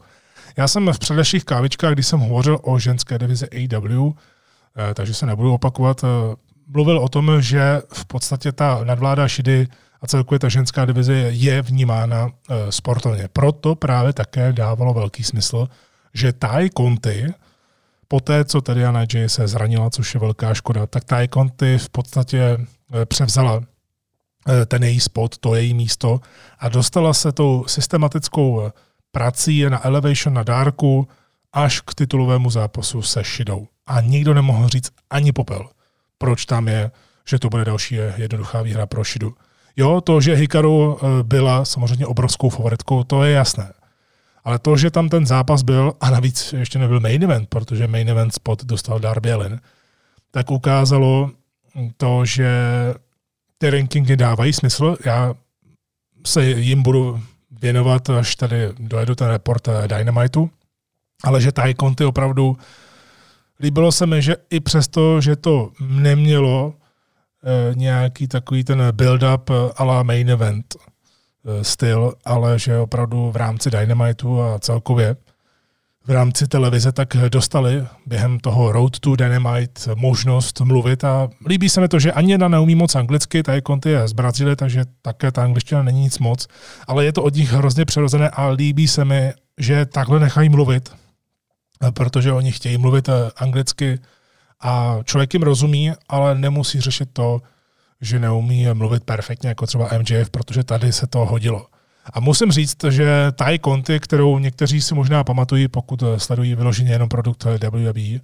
Já 0.56 0.68
jsem 0.68 0.92
v 0.92 0.98
předešlých 0.98 1.44
kávičkách, 1.44 1.92
když 1.92 2.06
jsem 2.06 2.20
hovořil 2.20 2.58
o 2.62 2.78
ženské 2.78 3.18
divizi 3.18 3.46
AW, 3.46 4.10
eh, 4.10 4.94
takže 4.94 5.14
se 5.14 5.26
nebudu 5.26 5.54
opakovat, 5.54 6.04
eh, 6.04 6.36
mluvil 6.66 6.98
o 6.98 7.08
tom, 7.08 7.30
že 7.40 7.82
v 7.92 8.04
podstatě 8.04 8.52
ta 8.52 8.84
nadvláda 8.84 9.28
Šidy 9.28 9.68
a 10.00 10.06
celkově 10.06 10.38
ta 10.38 10.48
ženská 10.48 10.84
divize 10.84 11.14
je 11.14 11.62
vnímána 11.62 12.30
eh, 12.50 12.72
sportovně. 12.72 13.28
Proto 13.32 13.74
právě 13.74 14.12
také 14.12 14.52
dávalo 14.52 14.94
velký 14.94 15.22
smysl, 15.24 15.68
že 16.14 16.32
Tai 16.32 16.70
Conti, 16.76 17.26
po 18.08 18.20
té, 18.20 18.44
co 18.44 18.60
Tatiana 18.60 19.02
J 19.14 19.28
se 19.28 19.48
zranila, 19.48 19.90
což 19.90 20.14
je 20.14 20.20
velká 20.20 20.54
škoda, 20.54 20.86
tak 20.86 21.04
Tai 21.04 21.28
Conti 21.28 21.78
v 21.78 21.88
podstatě 21.88 22.58
převzala 23.04 23.60
ten 24.66 24.84
její 24.84 25.00
spot, 25.00 25.38
to 25.38 25.54
její 25.54 25.74
místo 25.74 26.20
a 26.58 26.68
dostala 26.68 27.14
se 27.14 27.32
tou 27.32 27.64
systematickou 27.66 28.70
prací 29.14 29.58
je 29.58 29.70
na 29.70 29.86
Elevation 29.86 30.34
na 30.34 30.42
dárku 30.42 31.08
až 31.52 31.80
k 31.80 31.94
titulovému 31.94 32.50
zápasu 32.50 33.02
se 33.02 33.22
Shidou. 33.22 33.66
A 33.86 34.00
nikdo 34.00 34.34
nemohl 34.34 34.68
říct 34.68 34.90
ani 35.10 35.32
popel, 35.32 35.68
proč 36.18 36.46
tam 36.46 36.68
je, 36.68 36.90
že 37.28 37.38
to 37.38 37.48
bude 37.48 37.64
další 37.64 37.94
jednoduchá 38.16 38.62
výhra 38.62 38.86
pro 38.86 39.04
Shidu. 39.04 39.34
Jo, 39.76 40.00
to, 40.00 40.20
že 40.20 40.34
Hikaru 40.34 40.98
eh, 40.98 41.22
byla 41.22 41.64
samozřejmě 41.64 42.06
obrovskou 42.06 42.48
favoritkou, 42.48 43.04
to 43.04 43.24
je 43.24 43.32
jasné. 43.32 43.72
Ale 44.44 44.58
to, 44.58 44.76
že 44.76 44.90
tam 44.90 45.08
ten 45.08 45.26
zápas 45.26 45.62
byl, 45.62 45.92
a 46.00 46.10
navíc 46.10 46.52
ještě 46.52 46.78
nebyl 46.78 47.00
main 47.00 47.24
event, 47.24 47.48
protože 47.48 47.86
main 47.86 48.08
event 48.08 48.34
spot 48.34 48.64
dostal 48.64 48.98
Darby 48.98 49.32
Allin, 49.32 49.60
tak 50.30 50.50
ukázalo 50.50 51.30
to, 51.96 52.24
že 52.24 52.48
ty 53.58 53.70
rankingy 53.70 54.16
dávají 54.16 54.52
smysl. 54.52 54.96
Já 55.04 55.34
se 56.26 56.46
jim 56.46 56.82
budu 56.82 57.20
věnovat, 57.60 58.10
až 58.10 58.36
tady 58.36 58.68
dojedu 58.78 59.14
ten 59.14 59.28
report 59.28 59.68
eh, 59.68 59.88
Dynamitu, 59.88 60.50
ale 61.24 61.40
že 61.40 61.52
Ty 61.52 61.74
Conti 61.80 62.04
opravdu 62.04 62.56
líbilo 63.60 63.92
se 63.92 64.06
mi, 64.06 64.22
že 64.22 64.36
i 64.50 64.60
přesto, 64.60 65.20
že 65.20 65.36
to 65.36 65.70
nemělo 65.80 66.74
e, 66.74 67.74
nějaký 67.74 68.28
takový 68.28 68.64
ten 68.64 68.82
build-up 68.82 69.50
eh, 69.50 69.72
a 69.76 69.84
la 69.84 70.02
main 70.02 70.30
event 70.30 70.76
e, 70.76 71.64
styl, 71.64 72.14
ale 72.24 72.58
že 72.58 72.78
opravdu 72.78 73.30
v 73.30 73.36
rámci 73.36 73.70
Dynamitu 73.70 74.42
a 74.42 74.58
celkově 74.58 75.16
v 76.06 76.10
rámci 76.10 76.48
televize, 76.48 76.92
tak 76.92 77.16
dostali 77.28 77.86
během 78.06 78.40
toho 78.40 78.72
Road 78.72 78.98
to 78.98 79.16
Dynamite 79.16 79.94
možnost 79.94 80.60
mluvit 80.60 81.04
a 81.04 81.28
líbí 81.46 81.68
se 81.68 81.80
mi 81.80 81.88
to, 81.88 81.98
že 81.98 82.12
ani 82.12 82.32
jedna 82.32 82.48
neumí 82.48 82.74
moc 82.74 82.94
anglicky, 82.94 83.42
tady 83.42 83.62
Conti 83.62 83.88
je 83.88 84.08
z 84.08 84.12
Brazílie, 84.12 84.56
takže 84.56 84.84
také 85.02 85.32
ta 85.32 85.42
angličtina 85.42 85.82
není 85.82 86.00
nic 86.00 86.18
moc, 86.18 86.46
ale 86.86 87.04
je 87.04 87.12
to 87.12 87.22
od 87.22 87.34
nich 87.34 87.52
hrozně 87.52 87.84
přirozené 87.84 88.30
a 88.30 88.48
líbí 88.48 88.88
se 88.88 89.04
mi, 89.04 89.32
že 89.58 89.86
takhle 89.86 90.20
nechají 90.20 90.48
mluvit, 90.48 90.92
protože 91.94 92.32
oni 92.32 92.52
chtějí 92.52 92.78
mluvit 92.78 93.08
anglicky 93.36 93.98
a 94.60 94.98
člověk 95.04 95.34
jim 95.34 95.42
rozumí, 95.42 95.92
ale 96.08 96.34
nemusí 96.34 96.80
řešit 96.80 97.08
to, 97.12 97.42
že 98.00 98.18
neumí 98.18 98.66
mluvit 98.72 99.04
perfektně, 99.04 99.48
jako 99.48 99.66
třeba 99.66 99.88
MJF, 99.98 100.30
protože 100.30 100.64
tady 100.64 100.92
se 100.92 101.06
to 101.06 101.18
hodilo. 101.18 101.66
A 102.12 102.20
musím 102.20 102.52
říct, 102.52 102.84
že 102.88 103.32
Ty 103.32 103.58
Conti, 103.64 104.00
kterou 104.00 104.38
někteří 104.38 104.80
si 104.80 104.94
možná 104.94 105.24
pamatují, 105.24 105.68
pokud 105.68 106.04
sledují 106.16 106.54
vyloženě 106.54 106.92
jenom 106.92 107.08
produkt 107.08 107.44
WWE, 107.44 108.20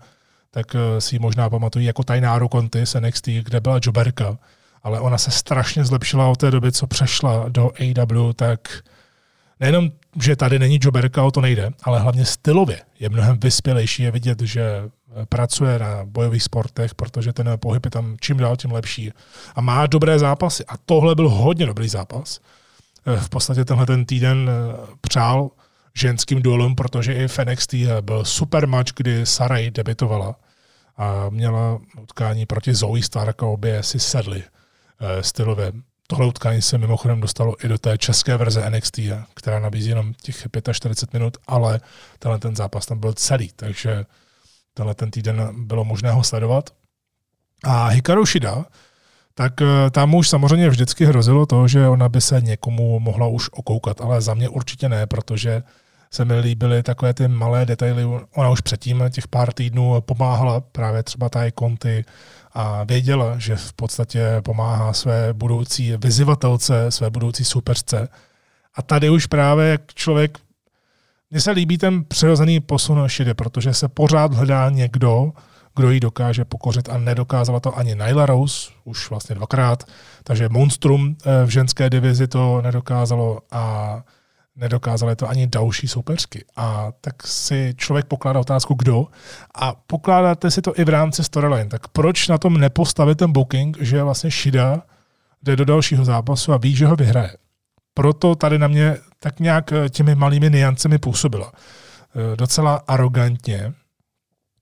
tak 0.50 0.74
eh, 0.74 1.00
si 1.00 1.14
ji 1.14 1.18
možná 1.18 1.50
pamatují 1.50 1.86
jako 1.86 2.04
tajnáru 2.04 2.48
Conti 2.52 2.86
z 2.86 2.94
NXT, 3.00 3.26
kde 3.26 3.60
byla 3.60 3.80
Joberka. 3.82 4.38
Ale 4.82 5.00
ona 5.00 5.18
se 5.18 5.30
strašně 5.30 5.84
zlepšila 5.84 6.28
od 6.28 6.36
té 6.36 6.50
doby, 6.50 6.72
co 6.72 6.86
přešla 6.86 7.48
do 7.48 7.70
AW, 7.80 8.32
tak 8.32 8.60
nejenom, 9.60 9.90
že 10.22 10.36
tady 10.36 10.58
není 10.58 10.78
Joberka, 10.82 11.22
o 11.22 11.30
to 11.30 11.40
nejde, 11.40 11.70
ale 11.82 12.00
hlavně 12.00 12.24
stylově 12.24 12.80
je 13.00 13.08
mnohem 13.08 13.38
vyspělejší. 13.40 14.02
Je 14.02 14.10
vidět, 14.10 14.40
že 14.40 14.62
eh, 14.62 15.26
pracuje 15.28 15.78
na 15.78 16.00
bojových 16.04 16.42
sportech, 16.42 16.94
protože 16.94 17.32
ten 17.32 17.50
pohyb 17.56 17.84
je 17.84 17.90
tam 17.90 18.16
čím 18.20 18.36
dál 18.36 18.56
tím 18.56 18.72
lepší. 18.72 19.12
A 19.54 19.60
má 19.60 19.86
dobré 19.86 20.18
zápasy. 20.18 20.64
A 20.68 20.76
tohle 20.76 21.14
byl 21.14 21.28
hodně 21.28 21.66
dobrý 21.66 21.88
zápas. 21.88 22.40
Eh, 23.06 23.16
v 23.16 23.28
podstatě 23.28 23.64
tenhle 23.64 23.86
ten 23.86 24.04
týden 24.04 24.50
eh, 24.50 24.86
přál 25.00 25.50
ženským 25.94 26.42
duelům, 26.42 26.74
protože 26.74 27.14
i 27.14 27.28
v 27.28 27.38
eh, 27.38 28.02
byl 28.02 28.24
super 28.24 28.66
match, 28.66 28.92
kdy 28.96 29.26
Sarai 29.26 29.70
debitovala 29.70 30.36
a 30.96 31.30
měla 31.30 31.80
utkání 32.00 32.46
proti 32.46 32.74
Zoe 32.74 33.02
Stark 33.02 33.42
a 33.42 33.46
obě 33.46 33.82
si 33.82 34.00
sedly 34.00 34.42
stylově. 35.20 35.72
Tohle 36.06 36.26
utkání 36.26 36.62
se 36.62 36.78
mimochodem 36.78 37.20
dostalo 37.20 37.64
i 37.64 37.68
do 37.68 37.78
té 37.78 37.98
české 37.98 38.36
verze 38.36 38.70
NXT, 38.70 38.98
která 39.34 39.58
nabízí 39.58 39.88
jenom 39.88 40.14
těch 40.14 40.46
45 40.72 41.18
minut, 41.18 41.36
ale 41.46 41.80
tenhle 42.18 42.38
ten 42.38 42.56
zápas 42.56 42.86
tam 42.86 42.98
byl 42.98 43.12
celý, 43.12 43.50
takže 43.56 44.04
tenhle 44.74 44.94
ten 44.94 45.10
týden 45.10 45.66
bylo 45.66 45.84
možné 45.84 46.10
ho 46.10 46.24
sledovat. 46.24 46.70
A 47.64 47.86
Hikaru 47.86 48.26
Shida 48.26 48.64
tak 49.34 49.62
eh, 49.62 49.90
tam 49.90 50.14
už 50.14 50.28
samozřejmě 50.28 50.68
vždycky 50.68 51.04
hrozilo 51.04 51.46
to, 51.46 51.68
že 51.68 51.88
ona 51.88 52.08
by 52.08 52.20
se 52.20 52.40
někomu 52.40 53.00
mohla 53.00 53.26
už 53.26 53.48
okoukat, 53.52 54.00
ale 54.00 54.20
za 54.20 54.34
mě 54.34 54.48
určitě 54.48 54.88
ne, 54.88 55.06
protože 55.06 55.62
se 56.10 56.24
mi 56.24 56.40
líbily 56.40 56.82
takové 56.82 57.14
ty 57.14 57.28
malé 57.28 57.66
detaily. 57.66 58.04
Ona 58.34 58.50
už 58.50 58.60
předtím 58.60 59.04
těch 59.10 59.28
pár 59.28 59.52
týdnů 59.52 60.00
pomáhala 60.00 60.60
právě 60.60 61.02
třeba 61.02 61.28
Taj 61.28 61.52
Conti 61.58 62.04
a 62.52 62.84
věděla, 62.84 63.38
že 63.38 63.56
v 63.56 63.72
podstatě 63.72 64.26
pomáhá 64.44 64.92
své 64.92 65.32
budoucí 65.32 65.96
vyzivatelce, 65.96 66.90
své 66.90 67.10
budoucí 67.10 67.44
superce. 67.44 68.08
A 68.74 68.82
tady 68.82 69.10
už 69.10 69.26
právě 69.26 69.68
jak 69.68 69.94
člověk, 69.94 70.38
mně 71.30 71.40
se 71.40 71.50
líbí 71.50 71.78
ten 71.78 72.04
přirozený 72.04 72.60
posun 72.60 73.02
Šidy, 73.06 73.34
protože 73.34 73.74
se 73.74 73.88
pořád 73.88 74.34
hledá 74.34 74.70
někdo, 74.70 75.32
kdo 75.76 75.90
ji 75.90 76.00
dokáže 76.00 76.44
pokořit 76.44 76.88
a 76.88 76.98
nedokázala 76.98 77.60
to 77.60 77.78
ani 77.78 77.94
Nyla 77.94 78.26
Rose, 78.26 78.70
už 78.84 79.10
vlastně 79.10 79.34
dvakrát, 79.34 79.84
takže 80.24 80.48
Monstrum 80.48 81.16
eh, 81.24 81.46
v 81.46 81.48
ženské 81.48 81.90
divizi 81.90 82.28
to 82.28 82.62
nedokázalo 82.62 83.38
a 83.50 83.96
nedokázali 84.56 85.16
to 85.16 85.28
ani 85.28 85.46
další 85.46 85.88
soupeřky. 85.88 86.44
A 86.56 86.92
tak 87.00 87.26
si 87.26 87.74
člověk 87.76 88.06
pokládá 88.06 88.40
otázku, 88.40 88.74
kdo. 88.74 89.06
A 89.54 89.74
pokládáte 89.86 90.50
si 90.50 90.62
to 90.62 90.78
i 90.80 90.84
v 90.84 90.88
rámci 90.88 91.24
storyline. 91.24 91.70
Tak 91.70 91.88
proč 91.88 92.28
na 92.28 92.38
tom 92.38 92.56
nepostavit 92.56 93.18
ten 93.18 93.32
booking, 93.32 93.76
že 93.80 94.02
vlastně 94.02 94.30
Shida 94.30 94.82
jde 95.42 95.56
do 95.56 95.64
dalšího 95.64 96.04
zápasu 96.04 96.52
a 96.52 96.56
ví, 96.56 96.76
že 96.76 96.86
ho 96.86 96.96
vyhraje. 96.96 97.36
Proto 97.94 98.34
tady 98.34 98.58
na 98.58 98.68
mě 98.68 98.96
tak 99.20 99.40
nějak 99.40 99.72
eh, 99.72 99.88
těmi 99.88 100.14
malými 100.14 100.50
niancemi 100.50 100.98
působila. 100.98 101.52
Eh, 101.52 102.36
docela 102.36 102.82
arrogantně, 102.88 103.72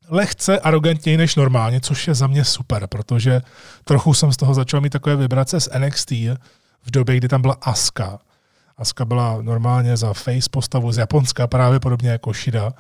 lehce 0.09 0.61
arrogantněji 0.61 1.17
než 1.17 1.37
normálně, 1.37 1.81
což 1.81 2.09
je 2.09 2.15
za 2.15 2.27
mě 2.27 2.45
super, 2.45 2.87
protože 2.87 3.41
trochu 3.85 4.15
jsem 4.15 4.33
z 4.33 4.37
toho 4.37 4.55
začal 4.55 4.81
mít 4.81 4.91
takové 4.91 5.17
vibrace 5.17 5.61
z 5.61 5.69
NXT 5.79 6.11
v 6.83 6.91
době, 6.91 7.17
kdy 7.17 7.29
tam 7.29 7.43
byla 7.43 7.57
Aska. 7.61 8.19
Aska 8.77 9.05
byla 9.05 9.43
normálně 9.43 9.97
za 9.97 10.13
face 10.13 10.49
postavu 10.51 10.93
z 10.93 10.99
Japonska, 10.99 11.47
právě 11.47 11.81
podobně 11.81 12.11
jako 12.11 12.33
Shida, 12.33 12.73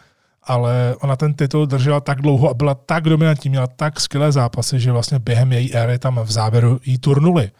ale 0.42 0.96
ona 1.00 1.16
ten 1.16 1.34
titul 1.34 1.66
držela 1.66 2.00
tak 2.00 2.22
dlouho 2.22 2.50
a 2.50 2.54
byla 2.54 2.74
tak 2.74 3.04
dominantní, 3.04 3.50
měla 3.50 3.66
tak 3.66 4.00
skvělé 4.00 4.32
zápasy, 4.32 4.80
že 4.80 4.92
vlastně 4.92 5.18
během 5.18 5.52
její 5.52 5.74
éry 5.74 5.98
tam 5.98 6.20
v 6.24 6.30
závěru 6.30 6.80
jí 6.84 6.98
turnuli 6.98 7.50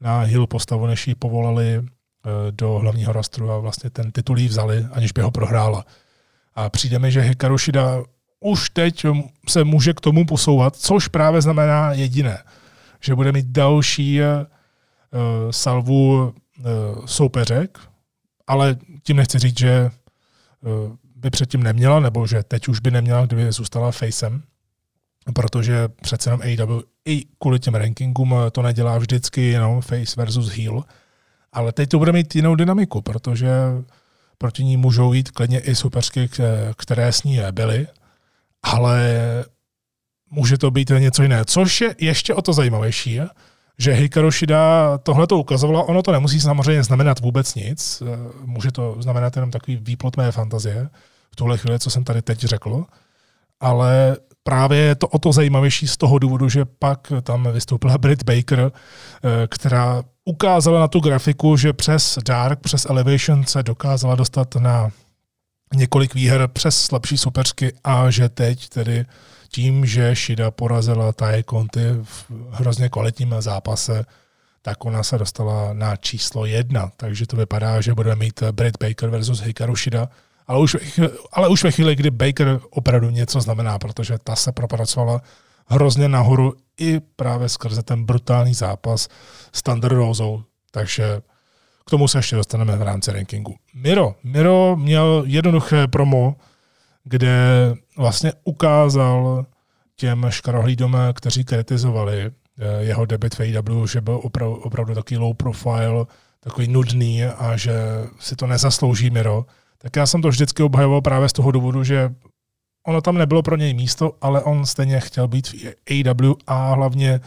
na 0.00 0.20
heel 0.20 0.46
postavu, 0.46 0.86
než 0.86 1.08
ji 1.08 1.14
povolali 1.14 1.74
eh, 1.74 1.82
do 2.50 2.78
hlavního 2.78 3.12
rastru 3.12 3.50
a 3.50 3.58
vlastně 3.58 3.90
ten 3.90 4.12
titul 4.12 4.38
jí 4.38 4.48
vzali, 4.48 4.86
aniž 4.92 5.12
by 5.12 5.22
ho 5.22 5.30
prohrála. 5.30 5.84
A 6.54 6.70
přijde 6.70 6.98
mi, 6.98 7.12
že 7.12 7.20
Hikaru 7.20 7.58
Shida 7.58 8.02
už 8.40 8.70
teď 8.70 9.06
se 9.48 9.64
může 9.64 9.94
k 9.94 10.00
tomu 10.00 10.26
posouvat, 10.26 10.76
což 10.76 11.08
právě 11.08 11.42
znamená 11.42 11.92
jediné, 11.92 12.42
že 13.00 13.14
bude 13.14 13.32
mít 13.32 13.46
další 13.46 14.20
uh, 14.20 14.28
salvu 15.50 16.22
uh, 16.22 17.06
soupeřek, 17.06 17.78
ale 18.46 18.76
tím 19.02 19.16
nechci 19.16 19.38
říct, 19.38 19.58
že 19.58 19.90
uh, 20.60 20.96
by 21.16 21.30
předtím 21.30 21.62
neměla, 21.62 22.00
nebo 22.00 22.26
že 22.26 22.42
teď 22.42 22.68
už 22.68 22.80
by 22.80 22.90
neměla, 22.90 23.26
kdyby 23.26 23.52
zůstala 23.52 23.92
facem, 23.92 24.42
protože 25.34 25.88
přece 25.88 26.30
jenom 26.30 26.40
AEW 26.40 26.82
i 27.04 27.24
kvůli 27.38 27.58
těm 27.58 27.74
rankingům 27.74 28.34
to 28.52 28.62
nedělá 28.62 28.98
vždycky 28.98 29.42
jenom 29.42 29.80
face 29.80 30.14
versus 30.16 30.48
heel, 30.48 30.84
ale 31.52 31.72
teď 31.72 31.88
to 31.88 31.98
bude 31.98 32.12
mít 32.12 32.36
jinou 32.36 32.54
dynamiku, 32.54 33.02
protože 33.02 33.50
proti 34.38 34.64
ní 34.64 34.76
můžou 34.76 35.12
jít 35.12 35.30
klidně 35.30 35.60
i 35.60 35.74
supersky, 35.74 36.28
které 36.76 37.12
s 37.12 37.22
ní 37.22 37.40
byly, 37.50 37.86
ale 38.62 39.14
může 40.30 40.58
to 40.58 40.70
být 40.70 40.90
něco 40.98 41.22
jiné. 41.22 41.44
Což 41.44 41.80
je 41.80 41.94
ještě 41.98 42.34
o 42.34 42.42
to 42.42 42.52
zajímavější, 42.52 43.20
že 43.78 43.92
Hikaru 43.92 44.30
Shida 44.30 44.98
tohle 44.98 45.26
to 45.26 45.38
ukazovala, 45.38 45.82
ono 45.82 46.02
to 46.02 46.12
nemusí 46.12 46.40
samozřejmě 46.40 46.82
znamenat 46.82 47.20
vůbec 47.20 47.54
nic, 47.54 48.02
může 48.44 48.72
to 48.72 48.96
znamenat 48.98 49.36
jenom 49.36 49.50
takový 49.50 49.76
výplot 49.76 50.16
mé 50.16 50.32
fantazie, 50.32 50.88
v 51.32 51.36
tuhle 51.36 51.58
chvíli, 51.58 51.78
co 51.78 51.90
jsem 51.90 52.04
tady 52.04 52.22
teď 52.22 52.40
řekl, 52.40 52.84
ale 53.60 54.16
právě 54.42 54.78
je 54.78 54.94
to 54.94 55.08
o 55.08 55.18
to 55.18 55.32
zajímavější 55.32 55.88
z 55.88 55.96
toho 55.96 56.18
důvodu, 56.18 56.48
že 56.48 56.64
pak 56.64 57.12
tam 57.22 57.48
vystoupila 57.52 57.98
Brit 57.98 58.22
Baker, 58.22 58.72
která 59.48 60.02
ukázala 60.24 60.80
na 60.80 60.88
tu 60.88 61.00
grafiku, 61.00 61.56
že 61.56 61.72
přes 61.72 62.18
Dark, 62.24 62.60
přes 62.60 62.86
Elevation 62.86 63.44
se 63.44 63.62
dokázala 63.62 64.14
dostat 64.14 64.54
na 64.54 64.90
několik 65.74 66.14
výher 66.14 66.48
přes 66.48 66.82
slabší 66.82 67.18
supersky 67.18 67.72
a 67.84 68.10
že 68.10 68.28
teď 68.28 68.68
tedy 68.68 69.06
tím, 69.48 69.86
že 69.86 70.14
Shida 70.14 70.50
porazila 70.50 71.12
Taje 71.12 71.44
Conti 71.50 71.86
v 72.02 72.24
hrozně 72.50 72.88
kvalitním 72.88 73.34
zápase, 73.38 74.04
tak 74.62 74.84
ona 74.84 75.02
se 75.02 75.18
dostala 75.18 75.72
na 75.72 75.96
číslo 75.96 76.46
jedna. 76.46 76.90
Takže 76.96 77.26
to 77.26 77.36
vypadá, 77.36 77.80
že 77.80 77.94
budeme 77.94 78.16
mít 78.16 78.42
Britt 78.52 78.76
Baker 78.80 79.08
versus 79.08 79.40
Hikaru 79.40 79.76
Shida, 79.76 80.08
ale 80.46 80.60
už, 80.60 80.76
ale 81.32 81.48
už 81.48 81.64
ve 81.64 81.70
chvíli, 81.70 81.96
kdy 81.96 82.10
Baker 82.10 82.60
opravdu 82.70 83.10
něco 83.10 83.40
znamená, 83.40 83.78
protože 83.78 84.18
ta 84.24 84.36
se 84.36 84.52
propracovala 84.52 85.22
hrozně 85.66 86.08
nahoru 86.08 86.54
i 86.80 87.00
právě 87.00 87.48
skrze 87.48 87.82
ten 87.82 88.04
brutální 88.04 88.54
zápas 88.54 89.08
s 89.52 89.62
Thunder 89.62 89.94
Rosou. 89.94 90.42
Takže 90.70 91.20
tomu 91.90 92.08
se 92.08 92.18
ještě 92.18 92.36
dostaneme 92.36 92.76
v 92.76 92.82
rámci 92.82 93.12
rankingu. 93.12 93.56
Miro. 93.74 94.14
Miro 94.24 94.76
měl 94.76 95.22
jednoduché 95.26 95.88
promo, 95.88 96.36
kde 97.04 97.36
vlastně 97.96 98.32
ukázal 98.44 99.46
těm 99.96 100.26
škarohlídům, 100.28 100.96
kteří 101.12 101.44
kritizovali 101.44 102.20
eh, 102.20 102.30
jeho 102.78 103.06
debit 103.06 103.34
v 103.34 103.40
AEW, 103.40 103.86
že 103.86 104.00
byl 104.00 104.20
opravdu, 104.22 104.54
opravdu 104.54 104.94
takový 104.94 105.18
low 105.18 105.34
profile, 105.34 106.06
takový 106.40 106.68
nudný 106.68 107.24
a 107.24 107.56
že 107.56 107.72
si 108.18 108.36
to 108.36 108.46
nezaslouží 108.46 109.10
Miro. 109.10 109.44
Tak 109.78 109.96
já 109.96 110.06
jsem 110.06 110.22
to 110.22 110.28
vždycky 110.28 110.62
obhajoval 110.62 111.00
právě 111.00 111.28
z 111.28 111.32
toho 111.32 111.50
důvodu, 111.50 111.84
že 111.84 112.14
ono 112.86 113.00
tam 113.00 113.18
nebylo 113.18 113.42
pro 113.42 113.56
něj 113.56 113.74
místo, 113.74 114.12
ale 114.20 114.42
on 114.42 114.66
stejně 114.66 115.00
chtěl 115.00 115.28
být 115.28 115.48
v 115.48 115.74
AEW 115.90 116.34
a 116.46 116.74
hlavně 116.74 117.20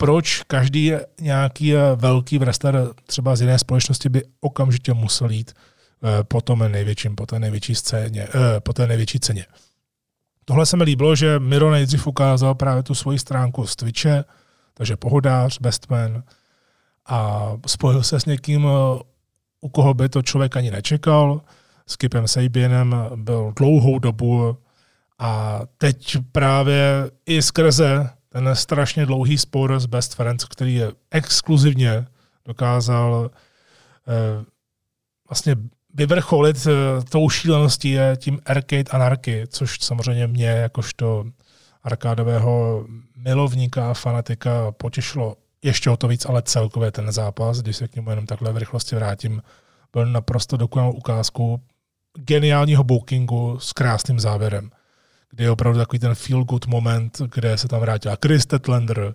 proč 0.00 0.42
každý 0.46 0.92
nějaký 1.20 1.76
eh, 1.76 1.80
velký 1.96 2.38
wrestler 2.38 2.88
třeba 3.06 3.36
z 3.36 3.40
jiné 3.40 3.58
společnosti 3.58 4.08
by 4.08 4.22
okamžitě 4.40 4.94
musel 4.94 5.30
jít 5.30 5.52
eh, 5.52 6.24
po 6.24 6.40
tom 6.40 6.72
největším, 6.72 7.16
po 7.16 7.26
té 7.26 7.38
největší 7.38 7.74
scéně, 7.74 8.22
eh, 8.22 8.60
po 8.60 8.72
té 8.72 8.86
největší 8.86 9.20
ceně. 9.20 9.46
Tohle 10.44 10.66
se 10.66 10.76
mi 10.76 10.84
líbilo, 10.84 11.16
že 11.16 11.38
Miro 11.38 11.70
nejdřív 11.70 12.06
ukázal 12.06 12.54
právě 12.54 12.82
tu 12.82 12.94
svoji 12.94 13.18
stránku 13.18 13.66
z 13.66 13.76
Twitche, 13.76 14.24
takže 14.74 14.96
pohodář, 14.96 15.58
bestman, 15.60 16.22
a 17.06 17.52
spojil 17.66 18.02
se 18.02 18.20
s 18.20 18.26
někým, 18.26 18.66
u 19.60 19.68
koho 19.68 19.94
by 19.94 20.08
to 20.08 20.22
člověk 20.22 20.56
ani 20.56 20.70
nečekal. 20.70 21.40
S 21.86 21.96
Kipem 21.96 22.28
Sabienem 22.28 22.96
byl 23.16 23.52
dlouhou 23.56 23.98
dobu 23.98 24.56
a 25.18 25.60
teď 25.78 26.16
právě 26.32 27.10
i 27.26 27.42
skrze 27.42 28.10
ten 28.28 28.56
strašně 28.56 29.06
dlouhý 29.06 29.38
spor 29.38 29.80
s 29.80 29.86
Best 29.86 30.14
Friends, 30.14 30.44
který 30.44 30.74
je 30.74 30.92
exkluzivně 31.10 32.06
dokázal 32.44 33.30
eh, 34.08 34.44
vlastně 35.28 35.56
vyvrcholit 35.94 36.66
eh, 36.66 37.04
tou 37.04 37.28
šíleností 37.28 37.90
je 37.90 38.16
tím 38.16 38.40
Arcade 38.46 38.90
Anarchy, 38.90 39.44
což 39.48 39.80
samozřejmě 39.80 40.26
mě 40.26 40.46
jakožto 40.46 41.24
arkádového 41.82 42.84
milovníka 43.16 43.90
a 43.90 43.94
fanatika 43.94 44.72
potěšilo 44.72 45.36
ještě 45.62 45.90
o 45.90 45.96
to 45.96 46.08
víc, 46.08 46.26
ale 46.26 46.42
celkově 46.42 46.90
ten 46.90 47.12
zápas, 47.12 47.58
když 47.58 47.76
se 47.76 47.88
k 47.88 47.94
němu 47.96 48.10
jenom 48.10 48.26
takhle 48.26 48.52
v 48.52 48.56
rychlosti 48.56 48.96
vrátím, 48.96 49.42
byl 49.92 50.06
naprosto 50.06 50.56
dokonalou 50.56 50.92
ukázku 50.92 51.60
geniálního 52.14 52.84
bookingu 52.84 53.58
s 53.60 53.72
krásným 53.72 54.20
závěrem 54.20 54.70
kdy 55.30 55.44
je 55.44 55.50
opravdu 55.50 55.78
takový 55.78 55.98
ten 55.98 56.14
feel 56.14 56.44
good 56.44 56.66
moment, 56.66 57.20
kde 57.34 57.58
se 57.58 57.68
tam 57.68 57.80
vrátila 57.80 58.16
Chris 58.24 58.46
Tetlander, 58.46 59.14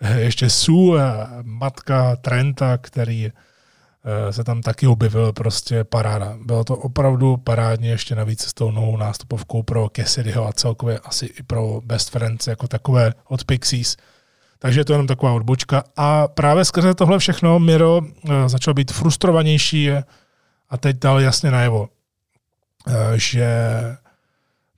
eh, 0.00 0.20
ještě 0.20 0.50
Sue, 0.50 1.02
matka 1.42 2.16
Trenta, 2.16 2.78
který 2.78 3.26
eh, 3.26 4.32
se 4.32 4.44
tam 4.44 4.62
taky 4.62 4.86
objevil, 4.86 5.32
prostě 5.32 5.84
paráda. 5.84 6.36
Bylo 6.44 6.64
to 6.64 6.76
opravdu 6.76 7.36
parádně, 7.36 7.90
ještě 7.90 8.14
navíc 8.14 8.42
s 8.42 8.54
tou 8.54 8.70
novou 8.70 8.96
nástupovkou 8.96 9.62
pro 9.62 9.88
Cassidyho 9.96 10.48
a 10.48 10.52
celkově 10.52 10.98
asi 10.98 11.26
i 11.26 11.42
pro 11.42 11.80
Best 11.84 12.10
Friends 12.10 12.46
jako 12.46 12.68
takové 12.68 13.14
od 13.28 13.44
Pixies. 13.44 13.96
Takže 14.58 14.80
je 14.80 14.84
to 14.84 14.92
jenom 14.92 15.06
taková 15.06 15.32
odbočka. 15.32 15.84
A 15.96 16.28
právě 16.28 16.64
skrze 16.64 16.94
tohle 16.94 17.18
všechno 17.18 17.58
Miro 17.58 18.00
eh, 18.04 18.48
začal 18.48 18.74
být 18.74 18.92
frustrovanější 18.92 19.90
a 20.70 20.76
teď 20.76 20.96
dal 20.98 21.20
jasně 21.20 21.50
najevo, 21.50 21.88
že 23.14 23.46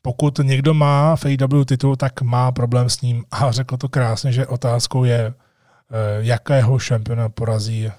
pokud 0.03 0.39
někdo 0.43 0.75
má 0.75 1.17
v 1.17 1.25
AW 1.25 1.65
titul, 1.65 1.97
tak 1.97 2.23
má 2.23 2.53
problém 2.53 2.91
s 2.91 3.01
ním 3.01 3.25
a 3.31 3.53
řekl 3.53 3.77
to 3.77 3.89
krásně, 3.89 4.33
že 4.33 4.47
otázkou 4.47 5.05
je, 5.05 5.27
eh, 5.27 5.35
jakého 6.19 6.79
šampiona 6.79 7.29
porazí 7.29 7.87
eh, 7.87 7.93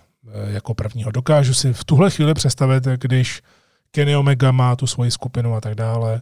jako 0.52 0.74
prvního. 0.74 1.12
Dokážu 1.12 1.54
si 1.54 1.74
v 1.74 1.84
tuhle 1.84 2.12
chvíli 2.12 2.34
představit, 2.34 2.84
když 2.84 3.41
Kenny 3.91 4.16
Omega 4.16 4.52
má 4.52 4.76
tu 4.76 4.88
svoji 4.88 5.12
skupinu 5.12 5.56
a 5.56 5.62
tak 5.62 5.76
dále, 5.76 6.22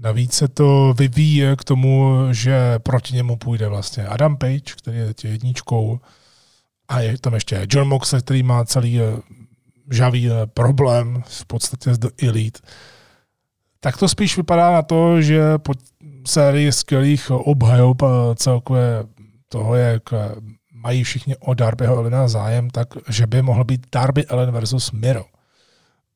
Navíc 0.00 0.32
se 0.32 0.48
to 0.48 0.94
vyvíje 0.98 1.56
k 1.56 1.64
tomu, 1.64 2.16
že 2.30 2.78
proti 2.78 3.14
němu 3.14 3.36
půjde 3.36 3.68
vlastně 3.68 4.06
Adam 4.06 4.36
Page, 4.36 4.74
který 4.76 4.98
je 4.98 5.06
teď 5.06 5.24
jedničkou, 5.24 6.00
a 6.88 7.00
je 7.00 7.18
tam 7.18 7.34
ještě 7.34 7.66
John 7.70 7.88
Moxley, 7.88 8.22
který 8.22 8.42
má 8.42 8.64
celý 8.64 9.00
eh, 9.00 9.04
žavý 9.90 10.28
problém 10.54 11.22
v 11.26 11.46
podstatě 11.46 11.94
s 11.94 11.98
The 11.98 12.08
Elite. 12.22 12.60
Tak 13.80 13.96
to 13.96 14.08
spíš 14.08 14.36
vypadá 14.36 14.72
na 14.72 14.82
to, 14.82 15.22
že 15.22 15.58
po 15.58 15.72
sérii 16.26 16.72
skvělých 16.72 17.30
obhajob 17.30 18.02
celkové 18.36 19.04
toho, 19.48 19.74
jak 19.74 20.02
mají 20.72 21.04
všichni 21.04 21.36
o 21.36 21.54
Darbyho 21.54 21.96
Elena 21.96 22.28
zájem, 22.28 22.70
tak 22.70 22.88
že 23.08 23.26
by 23.26 23.42
mohl 23.42 23.64
být 23.64 23.86
Darby 23.92 24.26
Ellen 24.26 24.50
versus 24.50 24.92
Miro 24.92 25.24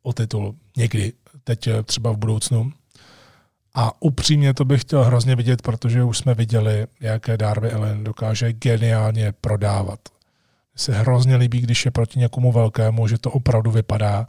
o 0.03 0.13
titul 0.13 0.55
někdy, 0.77 1.13
teď 1.45 1.67
eh, 1.67 1.83
třeba 1.83 2.13
v 2.13 2.17
budoucnu. 2.17 2.73
A 3.75 4.03
upřímně 4.03 4.55
to 4.55 4.65
bych 4.65 4.81
chtěl 4.81 5.05
hrozně 5.05 5.37
vidět, 5.37 5.63
protože 5.63 6.05
už 6.05 6.19
jsme 6.19 6.35
viděli, 6.35 6.87
jaké 7.01 7.37
Darby 7.37 7.71
Ellen 7.71 8.05
dokáže 8.05 8.53
geniálně 8.53 9.33
prodávat. 9.41 10.01
Se 10.77 10.93
hrozně 10.93 11.37
líbí, 11.37 11.61
když 11.61 11.85
je 11.85 11.91
proti 11.91 12.19
někomu 12.19 12.53
velkému, 12.53 13.09
že 13.09 13.19
to 13.19 13.31
opravdu 13.31 13.71
vypadá, 13.71 14.27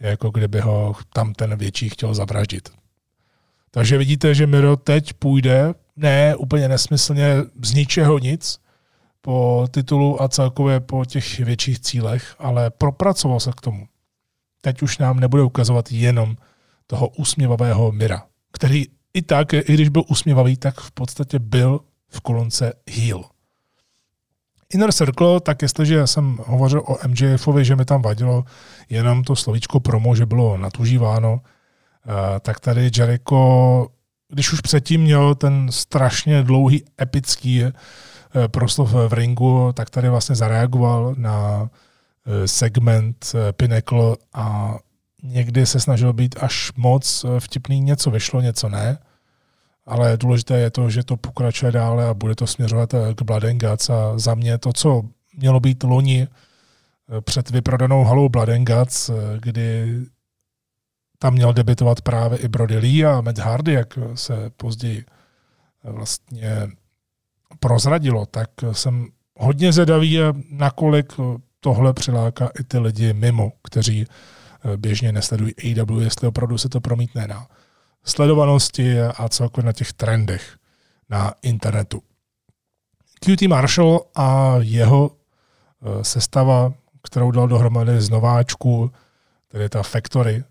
jako 0.00 0.30
kdyby 0.30 0.60
ho 0.60 0.94
tam 1.12 1.32
ten 1.32 1.56
větší 1.56 1.88
chtěl 1.88 2.14
zavraždit. 2.14 2.68
Takže 3.70 3.98
vidíte, 3.98 4.34
že 4.34 4.46
Miro 4.46 4.76
teď 4.76 5.12
půjde, 5.12 5.74
ne 5.96 6.36
úplně 6.36 6.68
nesmyslně 6.68 7.34
z 7.64 7.74
ničeho 7.74 8.18
nic, 8.18 8.60
po 9.20 9.66
titulu 9.70 10.22
a 10.22 10.28
celkově 10.28 10.80
po 10.80 11.04
těch 11.04 11.38
větších 11.38 11.80
cílech, 11.80 12.34
ale 12.38 12.70
propracoval 12.70 13.40
se 13.40 13.50
k 13.52 13.60
tomu. 13.60 13.88
Teď 14.60 14.82
už 14.82 14.98
nám 14.98 15.20
nebude 15.20 15.42
ukazovat 15.42 15.92
jenom 15.92 16.36
toho 16.86 17.08
úsměvavého 17.08 17.92
Mira, 17.92 18.26
který 18.52 18.84
i 19.14 19.22
tak, 19.22 19.52
i 19.52 19.74
když 19.74 19.88
byl 19.88 20.02
usměvavý, 20.08 20.56
tak 20.56 20.80
v 20.80 20.90
podstatě 20.90 21.38
byl 21.38 21.80
v 22.08 22.20
kolonce 22.20 22.72
heel. 22.90 23.24
Inner 24.74 24.92
Circle, 24.92 25.40
tak 25.40 25.62
jestliže 25.62 26.06
jsem 26.06 26.38
hovořil 26.46 26.82
o 26.86 27.08
MJFovi, 27.08 27.64
že 27.64 27.76
mi 27.76 27.84
tam 27.84 28.02
vadilo 28.02 28.44
jenom 28.90 29.24
to 29.24 29.36
slovíčko 29.36 29.80
promo, 29.80 30.14
že 30.14 30.26
bylo 30.26 30.56
natužíváno, 30.56 31.40
eh, 31.40 32.40
tak 32.40 32.60
tady 32.60 32.90
Jericho, 32.96 33.88
když 34.28 34.52
už 34.52 34.60
předtím 34.60 35.00
měl 35.00 35.34
ten 35.34 35.72
strašně 35.72 36.42
dlouhý 36.42 36.84
epický 37.00 37.64
eh, 37.64 37.72
proslov 38.48 38.92
v 38.92 39.12
ringu, 39.12 39.72
tak 39.74 39.90
tady 39.90 40.08
vlastně 40.08 40.36
zareagoval 40.36 41.14
na 41.18 41.70
eh, 42.26 42.48
segment 42.48 43.32
Pinnacle 43.52 44.16
a 44.34 44.76
někdy 45.22 45.66
se 45.66 45.80
snažil 45.80 46.12
být 46.12 46.36
až 46.40 46.72
moc 46.76 47.26
vtipný, 47.38 47.80
něco 47.80 48.10
vyšlo, 48.10 48.40
něco 48.40 48.68
ne 48.68 48.98
ale 49.88 50.16
důležité 50.16 50.58
je 50.58 50.70
to, 50.70 50.90
že 50.90 51.04
to 51.04 51.16
pokračuje 51.16 51.72
dále 51.72 52.08
a 52.08 52.14
bude 52.14 52.34
to 52.34 52.46
směřovat 52.46 52.94
eh, 52.94 53.14
k 53.14 53.22
Guts 53.58 53.90
a 53.90 54.18
za 54.18 54.34
mě 54.34 54.58
to, 54.58 54.72
co 54.72 55.02
mělo 55.36 55.60
být 55.60 55.82
loni 55.82 56.28
eh, 56.28 57.20
před 57.20 57.50
vyprodanou 57.50 58.04
halou 58.04 58.28
Guts, 58.64 59.08
eh, 59.08 59.14
kdy 59.40 60.00
tam 61.18 61.34
měl 61.34 61.52
debitovat 61.52 62.00
právě 62.00 62.38
i 62.38 62.48
Brody 62.48 62.78
Lee 62.78 63.04
a 63.04 63.20
Matt 63.20 63.38
Hardy, 63.38 63.72
jak 63.72 63.98
se 64.14 64.50
později 64.56 65.04
vlastně 65.84 66.68
prozradilo, 67.60 68.26
tak 68.26 68.50
jsem 68.72 69.06
hodně 69.38 69.72
zedavý, 69.72 70.18
nakolik 70.50 71.12
tohle 71.60 71.92
přiláká 71.92 72.50
i 72.60 72.64
ty 72.64 72.78
lidi 72.78 73.12
mimo, 73.12 73.52
kteří 73.62 74.06
běžně 74.76 75.12
nesledují 75.12 75.54
AW, 75.54 76.02
jestli 76.02 76.28
opravdu 76.28 76.58
se 76.58 76.68
to 76.68 76.80
promítne 76.80 77.26
na 77.26 77.46
sledovanosti 78.04 79.00
a 79.00 79.28
celkově 79.28 79.66
na 79.66 79.72
těch 79.72 79.92
trendech 79.92 80.58
na 81.10 81.32
internetu. 81.42 82.02
QT 83.20 83.42
Marshall 83.42 84.00
a 84.14 84.54
jeho 84.58 85.10
e, 85.10 86.04
sestava, 86.04 86.72
kterou 87.02 87.30
dal 87.30 87.48
dohromady 87.48 88.00
z 88.00 88.10
nováčků, 88.10 88.90
tedy 89.48 89.68
ta 89.68 89.82
Factory, 89.82 90.44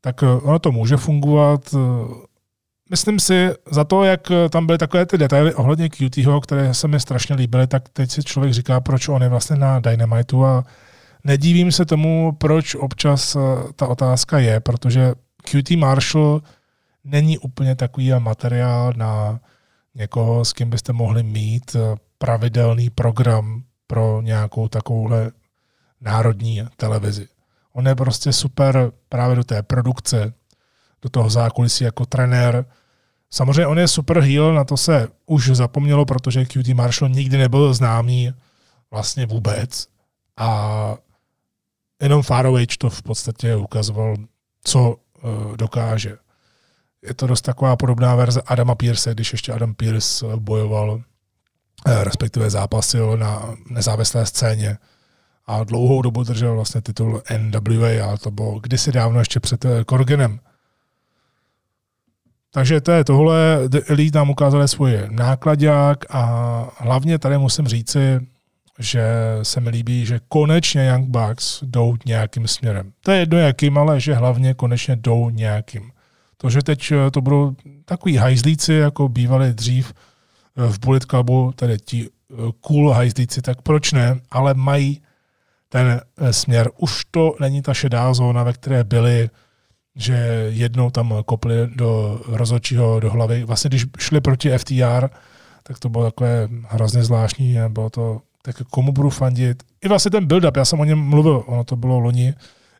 tak 0.00 0.22
e, 0.22 0.26
ono 0.26 0.58
to 0.58 0.72
může 0.72 0.96
fungovat. 0.96 1.74
E, 1.74 1.78
myslím 2.90 3.20
si, 3.20 3.50
za 3.70 3.84
to, 3.84 4.04
jak 4.04 4.20
tam 4.50 4.66
byly 4.66 4.78
takové 4.78 5.06
ty 5.06 5.18
detaily 5.18 5.54
ohledně 5.54 5.88
QTho, 5.88 6.40
které 6.40 6.74
se 6.74 6.88
mi 6.88 7.00
strašně 7.00 7.34
líbily, 7.36 7.66
tak 7.66 7.88
teď 7.88 8.10
si 8.10 8.22
člověk 8.22 8.54
říká, 8.54 8.80
proč 8.80 9.08
on 9.08 9.22
je 9.22 9.28
vlastně 9.28 9.56
na 9.56 9.80
Dynamitu 9.80 10.44
a 10.44 10.64
nedívím 11.24 11.72
se 11.72 11.84
tomu, 11.84 12.32
proč 12.32 12.74
občas 12.74 13.36
ta 13.76 13.86
otázka 13.86 14.38
je, 14.38 14.60
protože 14.60 15.12
QT 15.42 15.70
Marshall 15.70 16.42
není 17.04 17.38
úplně 17.38 17.76
takový 17.76 18.12
materiál 18.18 18.92
na 18.96 19.40
někoho, 19.94 20.44
s 20.44 20.52
kým 20.52 20.70
byste 20.70 20.92
mohli 20.92 21.22
mít 21.22 21.76
eh, 21.76 21.96
pravidelný 22.18 22.90
program 22.90 23.62
pro 23.86 24.20
nějakou 24.22 24.68
takovouhle 24.68 25.30
národní 26.00 26.62
televizi. 26.76 27.28
On 27.72 27.86
je 27.86 27.94
prostě 27.94 28.32
super 28.32 28.92
právě 29.08 29.36
do 29.36 29.44
té 29.44 29.62
produkce, 29.62 30.32
do 31.02 31.08
toho 31.08 31.30
zákulisí 31.30 31.84
jako 31.84 32.06
trenér. 32.06 32.64
Samozřejmě 33.30 33.66
on 33.66 33.78
je 33.78 33.88
super 33.88 34.20
heel, 34.20 34.54
na 34.54 34.64
to 34.64 34.76
se 34.76 35.08
už 35.26 35.50
zapomnělo, 35.50 36.04
protože 36.04 36.44
QT 36.44 36.68
Marshall 36.68 37.10
nikdy 37.10 37.38
nebyl 37.38 37.74
známý 37.74 38.32
vlastně 38.90 39.26
vůbec. 39.26 39.88
A 40.36 40.96
jenom 42.02 42.22
Faroage 42.22 42.76
to 42.78 42.90
v 42.90 43.02
podstatě 43.02 43.56
ukazoval, 43.56 44.16
co 44.64 44.96
uh, 45.22 45.56
dokáže 45.56 46.16
je 47.08 47.14
to 47.14 47.26
dost 47.26 47.42
taková 47.42 47.76
podobná 47.76 48.14
verze 48.14 48.42
Adama 48.46 48.74
Pierce, 48.74 49.14
když 49.14 49.32
ještě 49.32 49.52
Adam 49.52 49.74
Pierce 49.74 50.26
bojoval, 50.36 51.02
eh, 51.86 52.04
respektive 52.04 52.50
zápasil 52.50 53.16
na 53.16 53.54
nezávislé 53.70 54.26
scéně 54.26 54.78
a 55.46 55.64
dlouhou 55.64 56.02
dobu 56.02 56.24
držel 56.24 56.54
vlastně 56.54 56.80
titul 56.80 57.22
NWA, 57.38 58.04
ale 58.04 58.18
to 58.18 58.30
bylo 58.30 58.60
kdysi 58.60 58.92
dávno 58.92 59.18
ještě 59.18 59.40
před 59.40 59.64
Korgenem. 59.86 60.40
Eh, 60.44 60.50
Takže 62.52 62.80
to 62.80 62.92
je 62.92 63.04
tohle, 63.04 63.58
The 63.68 63.80
Elite 63.88 64.18
nám 64.18 64.30
ukázali 64.30 64.68
svůj 64.68 64.98
nákladák 65.10 66.04
a 66.10 66.22
hlavně 66.76 67.18
tady 67.18 67.38
musím 67.38 67.66
říci, 67.66 68.20
že 68.78 69.04
se 69.42 69.60
mi 69.60 69.70
líbí, 69.70 70.06
že 70.06 70.20
konečně 70.28 70.88
Young 70.88 71.08
Bucks 71.08 71.62
jdou 71.62 71.96
nějakým 72.06 72.48
směrem. 72.48 72.92
To 73.00 73.10
je 73.10 73.18
jedno 73.18 73.38
jakým, 73.38 73.78
ale 73.78 74.00
že 74.00 74.14
hlavně 74.14 74.54
konečně 74.54 74.96
jdou 74.96 75.30
nějakým. 75.30 75.92
To, 76.40 76.50
že 76.50 76.62
teď 76.62 76.92
eh, 76.92 77.10
to 77.10 77.20
budou 77.20 77.56
takový 77.84 78.16
hajzlíci, 78.16 78.72
jako 78.72 79.08
bývali 79.08 79.54
dřív 79.54 79.92
eh, 79.92 80.72
v 80.72 80.78
Bullet 80.78 81.04
Clubu, 81.04 81.52
tedy 81.56 81.78
ti 81.78 82.08
eh, 82.08 82.34
cool 82.60 82.90
hajzlíci, 82.90 83.42
tak 83.42 83.62
proč 83.62 83.92
ne, 83.92 84.20
ale 84.30 84.54
mají 84.54 85.02
ten 85.68 86.00
směr. 86.30 86.70
Už 86.76 87.04
to 87.10 87.34
není 87.40 87.62
ta 87.62 87.74
šedá 87.74 88.14
zóna, 88.14 88.42
ve 88.42 88.52
které 88.52 88.84
byli, 88.84 89.30
že 89.96 90.46
jednou 90.48 90.90
tam 90.90 91.14
kopli 91.26 91.54
do 91.74 92.20
rozhodčího 92.26 93.00
do 93.00 93.10
hlavy. 93.10 93.44
Vlastně 93.44 93.68
když 93.68 93.86
šli 93.98 94.20
proti 94.20 94.58
FTR, 94.58 95.08
tak 95.62 95.78
to 95.78 95.88
bylo 95.88 96.04
takové 96.04 96.48
hrozně 96.68 97.04
zvláštní, 97.04 97.56
bylo 97.68 97.90
to 97.90 98.20
tak 98.42 98.56
komu 98.70 98.92
budu 98.92 99.10
fandit. 99.10 99.62
I 99.84 99.88
vlastně 99.88 100.10
ten 100.10 100.26
build-up, 100.26 100.56
já 100.56 100.64
jsem 100.64 100.80
o 100.80 100.84
něm 100.84 100.98
mluvil, 100.98 101.44
ono 101.46 101.64
to 101.64 101.76
bylo 101.76 101.98
loni, 101.98 102.34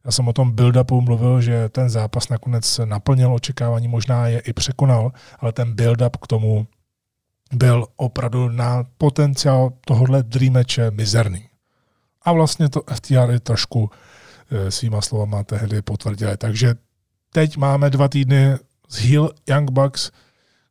já 0.04 0.10
jsem 0.10 0.28
o 0.28 0.32
tom 0.32 0.52
build-upu 0.52 1.00
mluvil, 1.00 1.40
že 1.40 1.68
ten 1.68 1.90
zápas 1.90 2.28
nakonec 2.28 2.80
naplnil 2.84 3.34
očekávání, 3.34 3.88
možná 3.88 4.26
je 4.26 4.40
i 4.40 4.52
překonal, 4.52 5.12
ale 5.38 5.52
ten 5.52 5.74
build-up 5.74 6.16
k 6.22 6.26
tomu 6.26 6.66
byl 7.52 7.86
opravdu 7.96 8.48
na 8.48 8.84
potenciál 8.98 9.72
tohohle 9.86 10.22
dream 10.22 10.52
matche 10.52 10.90
mizerný. 10.90 11.48
A 12.22 12.32
vlastně 12.32 12.68
to 12.68 12.82
FTR 12.94 13.38
trošku 13.38 13.90
e, 14.50 14.70
svýma 14.70 15.00
slovama 15.00 15.44
tehdy 15.44 15.82
potvrdili. 15.82 16.36
Takže 16.36 16.74
teď 17.32 17.56
máme 17.56 17.90
dva 17.90 18.08
týdny 18.08 18.56
z 18.88 18.96
Hill 18.98 19.30
Young 19.48 19.70
Bucks, 19.70 20.10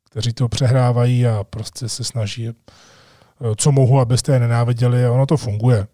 kteří 0.10 0.34
to 0.34 0.50
přehrávají 0.50 1.28
a 1.28 1.44
prostě 1.44 1.90
se 1.90 2.04
snaží, 2.04 2.48
e, 2.48 2.54
co 3.58 3.72
mohu, 3.72 4.00
abyste 4.00 4.34
je 4.34 4.40
nenáviděli 4.40 5.06
a 5.06 5.12
ono 5.12 5.26
to 5.26 5.38
funguje. 5.38 5.88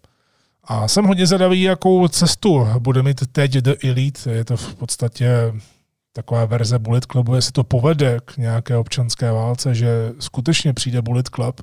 A 0.68 0.88
jsem 0.88 1.04
hodně 1.04 1.26
zvědavý, 1.26 1.62
jakou 1.62 2.08
cestu 2.08 2.68
bude 2.78 3.02
mít 3.02 3.26
teď 3.32 3.52
The 3.52 3.74
Elite. 3.84 4.30
Je 4.30 4.44
to 4.44 4.56
v 4.56 4.74
podstatě 4.74 5.52
taková 6.12 6.44
verze 6.44 6.78
Bullet 6.78 7.04
Clubu, 7.04 7.34
jestli 7.34 7.52
to 7.52 7.64
povede 7.64 8.18
k 8.24 8.36
nějaké 8.36 8.76
občanské 8.76 9.32
válce, 9.32 9.74
že 9.74 10.12
skutečně 10.18 10.72
přijde 10.72 11.02
Bullet 11.02 11.28
Club 11.28 11.60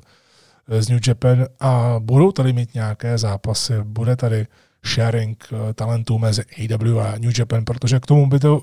z 0.80 0.90
New 0.90 1.00
Japan 1.08 1.46
a 1.60 1.96
budou 2.00 2.32
tady 2.32 2.54
mít 2.54 2.74
nějaké 2.74 3.18
zápasy, 3.18 3.74
bude 3.84 4.16
tady 4.16 4.48
sharing 4.86 5.48
eh, 5.52 5.74
talentů 5.74 6.18
mezi 6.18 6.44
AW 6.44 7.00
a 7.00 7.14
New 7.18 7.40
Japan, 7.40 7.66
protože 7.66 8.00
k 8.00 8.06
tomu 8.06 8.30
by 8.30 8.40
to 8.40 8.62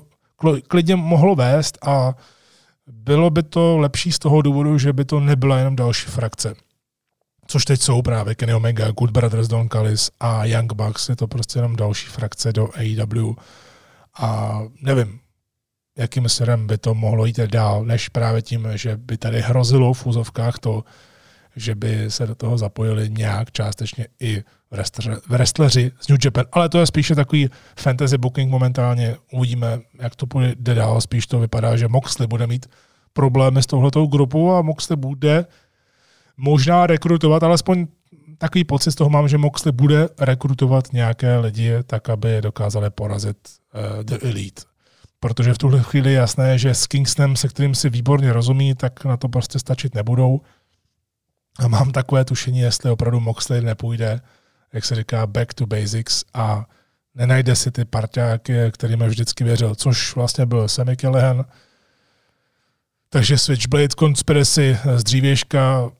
klidně 0.67 0.95
mohlo 0.95 1.35
vést 1.35 1.77
a 1.87 2.13
bylo 2.87 3.29
by 3.29 3.43
to 3.43 3.77
lepší 3.77 4.11
z 4.11 4.19
toho 4.19 4.41
důvodu, 4.41 4.77
že 4.77 4.93
by 4.93 5.05
to 5.05 5.19
nebyla 5.19 5.57
jenom 5.57 5.75
další 5.75 6.05
frakce 6.07 6.53
což 7.51 7.65
teď 7.65 7.81
jsou 7.81 8.01
právě 8.01 8.35
Kenny 8.35 8.53
Omega, 8.53 8.91
Good 8.91 9.11
Brothers, 9.11 9.47
Don 9.47 9.69
Callis 9.69 10.11
a 10.19 10.45
Young 10.45 10.73
Bucks, 10.73 11.09
je 11.09 11.15
to 11.15 11.27
prostě 11.27 11.59
jenom 11.59 11.75
další 11.75 12.07
frakce 12.07 12.53
do 12.53 12.69
AEW 12.75 13.33
a 14.19 14.59
nevím, 14.81 15.19
jakým 15.97 16.29
směrem 16.29 16.67
by 16.67 16.77
to 16.77 16.93
mohlo 16.93 17.25
jít 17.25 17.39
dál, 17.39 17.85
než 17.85 18.09
právě 18.09 18.41
tím, 18.41 18.67
že 18.75 18.97
by 18.97 19.17
tady 19.17 19.41
hrozilo 19.41 19.93
v 19.93 20.05
úzovkách 20.05 20.59
to, 20.59 20.83
že 21.55 21.75
by 21.75 22.11
se 22.11 22.27
do 22.27 22.35
toho 22.35 22.57
zapojili 22.57 23.09
nějak 23.09 23.51
částečně 23.51 24.07
i 24.19 24.43
wrestleri 25.29 25.91
z 26.01 26.07
New 26.07 26.19
Japan, 26.25 26.45
ale 26.51 26.69
to 26.69 26.79
je 26.79 26.85
spíše 26.85 27.15
takový 27.15 27.49
fantasy 27.79 28.17
booking 28.17 28.51
momentálně. 28.51 29.15
Uvidíme, 29.33 29.79
jak 30.01 30.15
to 30.15 30.25
půjde 30.25 30.75
dál. 30.75 31.01
Spíš 31.01 31.27
to 31.27 31.39
vypadá, 31.39 31.75
že 31.77 31.87
Moxley 31.87 32.27
bude 32.27 32.47
mít 32.47 32.69
problémy 33.13 33.63
s 33.63 33.65
touhletou 33.65 34.07
grupou 34.07 34.51
a 34.51 34.61
Moxley 34.61 34.97
bude 34.97 35.45
možná 36.37 36.87
rekrutovat, 36.87 37.43
alespoň 37.43 37.87
takový 38.37 38.63
pocit 38.63 38.91
z 38.91 38.95
toho 38.95 39.09
mám, 39.09 39.27
že 39.27 39.37
Moxley 39.37 39.71
bude 39.71 40.09
rekrutovat 40.19 40.93
nějaké 40.93 41.37
lidi 41.37 41.73
tak, 41.85 42.09
aby 42.09 42.41
dokázali 42.41 42.89
porazit 42.89 43.37
uh, 43.73 44.03
The 44.03 44.17
Elite. 44.21 44.61
Protože 45.19 45.53
v 45.53 45.57
tuhle 45.57 45.81
chvíli 45.83 46.09
je 46.09 46.17
jasné, 46.17 46.57
že 46.57 46.73
s 46.73 46.87
Kingstonem, 46.87 47.35
se 47.35 47.47
kterým 47.47 47.75
si 47.75 47.89
výborně 47.89 48.33
rozumí, 48.33 48.75
tak 48.75 49.05
na 49.05 49.17
to 49.17 49.29
prostě 49.29 49.59
stačit 49.59 49.95
nebudou. 49.95 50.41
A 51.59 51.67
mám 51.67 51.91
takové 51.91 52.25
tušení, 52.25 52.59
jestli 52.59 52.91
opravdu 52.91 53.19
Moxley 53.19 53.61
nepůjde, 53.61 54.21
jak 54.73 54.85
se 54.85 54.95
říká, 54.95 55.27
back 55.27 55.53
to 55.53 55.65
basics 55.65 56.23
a 56.33 56.65
nenajde 57.15 57.55
si 57.55 57.71
ty 57.71 57.85
parťáky, 57.85 58.53
kterým 58.71 58.99
vždycky 58.99 59.43
věřil, 59.43 59.75
což 59.75 60.15
vlastně 60.15 60.45
byl 60.45 60.67
Sammy 60.67 60.97
Callahan. 60.97 61.45
Takže 63.09 63.37
Switchblade 63.37 63.95
Conspiracy 63.99 64.77
z 64.95 65.03
dřívěžka, 65.03 65.91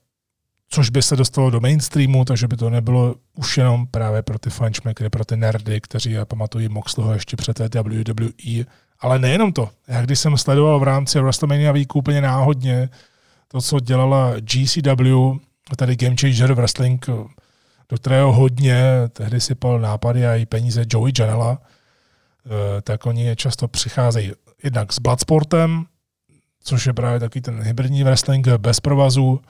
což 0.74 0.89
by 0.89 1.01
se 1.01 1.15
dostalo 1.15 1.49
do 1.49 1.59
mainstreamu, 1.59 2.26
takže 2.26 2.47
by 2.47 2.57
to 2.57 2.69
nebylo 2.69 3.15
už 3.36 3.57
jenom 3.57 3.88
právě 3.88 4.22
pro 4.22 4.39
ty 4.39 4.49
fančmekry, 4.49 5.09
pro 5.09 5.26
ty 5.26 5.38
nerdy, 5.38 5.82
kteří 5.82 6.11
já 6.11 6.26
pamatují 6.26 6.69
Moxleyho 6.69 7.13
ještě 7.13 7.38
před 7.38 7.59
WWE. 7.59 8.65
Ale 8.99 9.19
nejenom 9.19 9.53
to. 9.53 9.69
Já 9.88 10.01
když 10.01 10.19
jsem 10.19 10.38
sledoval 10.38 10.80
v 10.80 10.84
rámci 10.84 11.19
WrestleMania 11.19 11.72
Week 11.72 11.95
úplně 11.95 12.22
náhodně 12.22 12.89
to, 13.47 13.61
co 13.61 13.80
dělala 13.80 14.34
GCW, 14.39 15.38
tady 15.76 15.95
Game 15.95 16.15
Changer 16.19 16.53
Wrestling, 16.53 17.05
do 17.89 17.97
kterého 17.97 18.34
hodně 18.34 18.84
tehdy 19.13 19.41
sypal 19.41 19.80
nápady 19.80 20.28
a 20.28 20.36
i 20.36 20.45
peníze 20.45 20.86
Joey 20.89 21.13
Janela, 21.19 21.61
eh, 22.45 22.82
tak 22.82 23.05
oni 23.05 23.36
často 23.36 23.67
přicházejí 23.67 24.32
jednak 24.63 24.93
s 24.93 24.99
Bloodsportem, 24.99 25.86
což 26.63 26.86
je 26.86 26.93
právě 26.93 27.19
taky 27.19 27.41
ten 27.41 27.61
hybridní 27.61 28.03
wrestling 28.03 28.47
bez 28.47 28.80
provazu, 28.80 29.41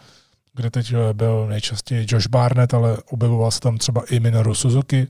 kde 0.54 0.70
teď 0.70 0.94
eh, 0.94 1.14
byl 1.14 1.48
nejčastěji 1.48 2.06
Josh 2.10 2.28
Barnett, 2.28 2.74
ale 2.74 2.98
objevoval 3.10 3.52
se 3.52 3.60
tam 3.60 3.78
třeba 3.78 4.04
i 4.10 4.20
Minoru 4.20 4.56
Suzuki 4.56 5.08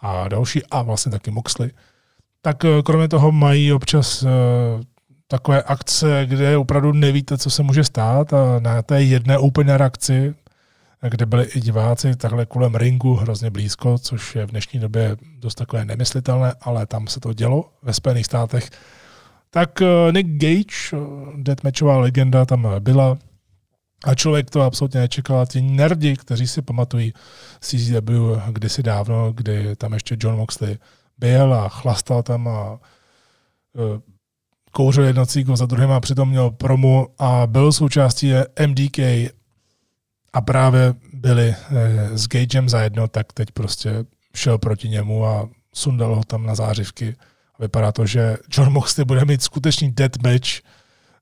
a 0.00 0.28
další, 0.28 0.62
a 0.70 0.82
vlastně 0.82 1.12
taky 1.12 1.30
Moxley. 1.30 1.70
Tak 2.42 2.64
eh, 2.64 2.82
kromě 2.82 3.08
toho 3.08 3.32
mají 3.32 3.72
občas 3.72 4.24
takové 5.28 5.62
akce, 5.62 6.26
kde 6.26 6.56
opravdu 6.56 6.92
nevíte, 6.92 7.38
co 7.38 7.50
se 7.50 7.62
může 7.62 7.84
stát 7.84 8.32
a 8.32 8.60
na 8.60 8.82
té 8.82 9.02
jedné 9.02 9.38
opener 9.38 9.82
akci 9.82 10.34
kde 11.08 11.26
byli 11.26 11.44
i 11.44 11.60
diváci 11.60 12.16
takhle 12.16 12.46
kolem 12.46 12.74
ringu 12.74 13.14
hrozně 13.14 13.50
blízko, 13.50 13.98
což 13.98 14.36
je 14.36 14.46
v 14.46 14.50
dnešní 14.50 14.80
době 14.80 15.16
dost 15.38 15.54
takové 15.54 15.84
nemyslitelné, 15.84 16.52
ale 16.60 16.86
tam 16.86 17.06
se 17.06 17.20
to 17.20 17.32
dělo 17.32 17.72
ve 17.82 17.92
Spojených 17.92 18.26
státech. 18.26 18.70
Tak 19.50 19.82
eh, 19.82 20.12
Nick 20.12 20.28
Gage, 20.28 20.76
eh, 20.92 20.96
deathmatchová 21.36 21.98
legenda, 21.98 22.44
tam 22.44 22.68
byla 22.78 23.18
a 24.04 24.14
člověk 24.14 24.50
to 24.50 24.62
absolutně 24.62 25.00
nečekal. 25.00 25.46
Ti 25.46 25.60
nerdi, 25.62 26.16
kteří 26.16 26.48
si 26.48 26.62
pamatují 26.62 27.12
CZW 27.60 28.36
kdysi 28.52 28.82
dávno, 28.82 29.32
kdy 29.32 29.76
tam 29.76 29.92
ještě 29.92 30.16
John 30.20 30.36
Moxley 30.36 30.78
byl 31.18 31.54
a 31.54 31.68
chlastal 31.68 32.22
tam 32.22 32.48
a 32.48 32.80
eh, 33.76 34.00
kouřil 34.72 35.04
jednocíko 35.04 35.56
za 35.56 35.66
druhým 35.66 35.90
a 35.90 36.00
přitom 36.00 36.28
měl 36.28 36.50
promu 36.50 37.08
a 37.18 37.46
byl 37.46 37.72
součástí 37.72 38.32
MDK 38.66 38.98
a 40.32 40.40
právě 40.44 40.94
byli 41.12 41.54
eh, 41.54 42.18
s 42.18 42.28
Gagem 42.28 42.68
zajedno, 42.68 43.08
tak 43.08 43.32
teď 43.32 43.50
prostě 43.50 44.04
šel 44.34 44.58
proti 44.58 44.88
němu 44.88 45.26
a 45.26 45.48
sundal 45.74 46.14
ho 46.14 46.24
tam 46.24 46.46
na 46.46 46.54
zářivky. 46.54 47.16
A 47.54 47.62
vypadá 47.62 47.92
to, 47.92 48.06
že 48.06 48.36
John 48.52 48.72
Moxley 48.72 49.04
bude 49.04 49.24
mít 49.24 49.42
skutečný 49.42 49.92
deathmatch 49.92 50.48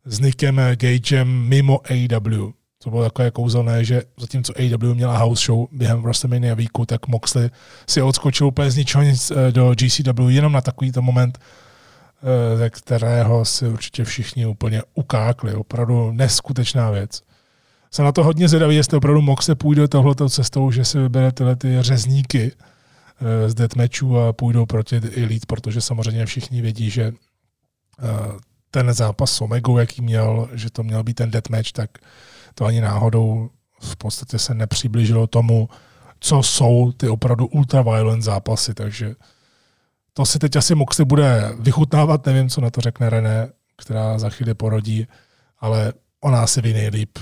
s 0.05 0.21
Nickem 0.21 0.61
Gagem 0.77 1.29
mimo 1.29 1.81
AEW. 1.91 2.58
To 2.83 2.91
bylo 2.91 3.05
takové 3.05 3.31
kouzelné, 3.31 3.85
že 3.85 4.03
zatímco 4.17 4.53
AEW 4.57 4.95
měla 4.95 5.19
house 5.19 5.47
show 5.47 5.67
během 5.73 6.03
WrestleMania 6.03 6.55
Weeku, 6.55 6.87
tak 6.87 7.09
Moxley 7.09 7.51
si 7.89 8.03
odskočil 8.03 8.47
úplně 8.47 8.71
z 8.71 8.77
ničeho 8.77 9.05
nic 9.05 9.31
eh, 9.31 9.53
do 9.53 9.75
GCW 9.75 10.29
jenom 10.29 10.53
na 10.53 10.61
takovýto 10.61 11.03
moment, 11.03 11.39
eh, 11.39 12.57
ze 12.57 12.71
kterého 12.71 13.45
si 13.45 13.69
určitě 13.69 14.05
všichni 14.05 14.47
úplně 14.47 14.83
ukákli. 14.95 15.55
Opravdu 15.55 16.13
neskutečná 16.13 16.91
věc 16.91 17.23
jsem 17.91 18.05
na 18.05 18.13
to 18.13 18.25
hodně 18.25 18.49
zvědavý, 18.49 18.77
jestli 18.77 18.97
opravdu 18.97 19.23
Moxe 19.23 19.55
půjde 19.55 19.89
tohleto 19.89 20.29
cestou, 20.29 20.71
že 20.71 20.85
si 20.85 20.99
vybere 20.99 21.33
tyhle 21.33 21.57
ty 21.57 21.77
řezníky 21.81 22.53
eh, 22.53 23.51
z 23.51 23.55
deathmatchu 23.55 24.19
a 24.19 24.33
půjdou 24.33 24.67
proti 24.67 24.97
Elite, 24.97 25.47
protože 25.47 25.81
samozřejmě 25.81 26.27
všichni 26.27 26.63
vědí, 26.63 26.91
že 26.91 27.13
ten 28.71 28.93
zápas 28.93 29.33
s 29.33 29.41
Omegou, 29.41 29.79
jaký 29.79 30.03
měl, 30.03 30.49
že 30.53 30.71
to 30.71 30.83
měl 30.83 31.03
být 31.03 31.15
ten 31.15 31.31
deathmatch, 31.31 31.73
tak 31.73 31.91
to 32.59 32.65
ani 32.65 32.81
náhodou 32.81 33.51
v 33.81 33.97
podstatě 33.97 34.39
se 34.39 34.55
nepřiblížilo 34.55 35.27
tomu, 35.27 35.69
co 36.21 36.43
jsou 36.43 36.93
ty 36.93 37.09
opravdu 37.09 37.47
ultraviolent 37.47 38.23
zápasy, 38.23 38.75
takže 38.75 39.15
to 40.13 40.27
si 40.27 40.39
teď 40.39 40.57
asi 40.57 40.75
Moxley 40.75 41.05
bude 41.05 41.53
vychutnávat, 41.61 42.27
nevím, 42.27 42.49
co 42.49 42.61
na 42.61 42.71
to 42.71 42.81
řekne 42.81 43.11
René, 43.11 43.49
která 43.77 44.19
za 44.19 44.31
chvíli 44.31 44.55
porodí, 44.55 45.07
ale 45.59 45.93
ona 46.21 46.43
asi 46.43 46.61
ví 46.61 46.73
nejlíp, 46.73 47.19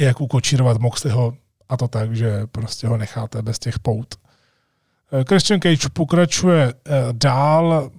jak 0.00 0.20
ukočírovat 0.20 0.78
Moxleyho 0.78 1.34
a 1.68 1.76
to 1.76 1.88
tak, 1.88 2.16
že 2.16 2.46
prostě 2.46 2.86
ho 2.86 2.96
necháte 2.96 3.42
bez 3.42 3.58
těch 3.58 3.78
pout. 3.78 4.14
Eh, 5.12 5.24
Christian 5.28 5.60
Cage 5.60 5.88
pokračuje 5.92 6.74
eh, 6.74 6.92
dál, 7.12 7.90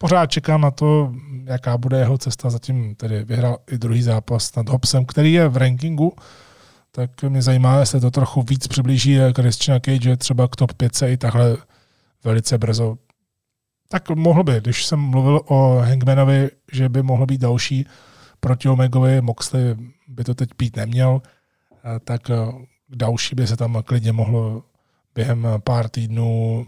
pořád 0.00 0.26
čekám 0.26 0.60
na 0.60 0.70
to, 0.70 1.12
jaká 1.44 1.78
bude 1.78 1.98
jeho 1.98 2.18
cesta, 2.18 2.50
zatím 2.50 2.94
tedy 2.94 3.24
vyhrál 3.24 3.58
i 3.70 3.78
druhý 3.78 4.02
zápas 4.02 4.54
nad 4.56 4.68
Hobsem, 4.68 5.04
který 5.04 5.32
je 5.32 5.48
v 5.48 5.56
rankingu, 5.56 6.12
tak 6.92 7.22
mě 7.22 7.42
zajímá, 7.42 7.78
jestli 7.78 8.00
to 8.00 8.10
trochu 8.10 8.42
víc 8.42 8.66
přiblíží 8.66 9.18
Christian 9.36 9.80
Cage 9.80 10.16
třeba 10.16 10.48
k 10.48 10.56
top 10.56 10.72
5 10.72 11.02
i 11.02 11.16
takhle 11.16 11.56
velice 12.24 12.58
brzo. 12.58 12.96
Tak 13.88 14.10
mohl 14.10 14.44
by, 14.44 14.60
když 14.60 14.84
jsem 14.84 15.00
mluvil 15.00 15.40
o 15.46 15.78
Hangmanovi, 15.78 16.50
že 16.72 16.88
by 16.88 17.02
mohl 17.02 17.26
být 17.26 17.40
další 17.40 17.86
proti 18.40 18.68
Omegovi, 18.68 19.20
Moxley 19.20 19.76
by 20.08 20.24
to 20.24 20.34
teď 20.34 20.54
pít 20.56 20.76
neměl, 20.76 21.22
eh, 21.72 22.00
tak 22.04 22.30
eh, 22.30 22.34
další 22.88 23.34
by 23.34 23.46
se 23.46 23.56
tam 23.56 23.82
klidně 23.84 24.12
mohlo 24.12 24.62
během 25.14 25.48
pár 25.64 25.88
týdnů 25.88 26.66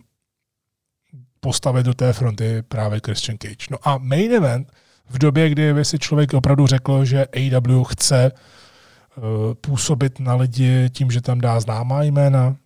postavit 1.45 1.87
do 1.87 1.95
té 1.95 2.13
fronty 2.13 2.63
právě 2.63 3.01
Christian 3.05 3.39
Cage. 3.39 3.67
No 3.71 3.79
a 3.83 3.99
main 3.99 4.33
event 4.33 4.73
v 5.11 5.19
době, 5.19 5.51
kdy 5.51 5.75
by 5.75 5.85
si 5.85 5.99
člověk 5.99 6.35
opravdu 6.35 6.67
řekl, 6.67 7.05
že 7.05 7.27
AW 7.27 7.85
chce 7.85 8.33
uh, 8.33 9.25
působit 9.55 10.21
na 10.21 10.35
lidi 10.35 10.91
tím, 10.91 11.11
že 11.11 11.21
tam 11.21 11.41
dá 11.41 11.61
známá 11.61 12.03
jména, 12.03 12.57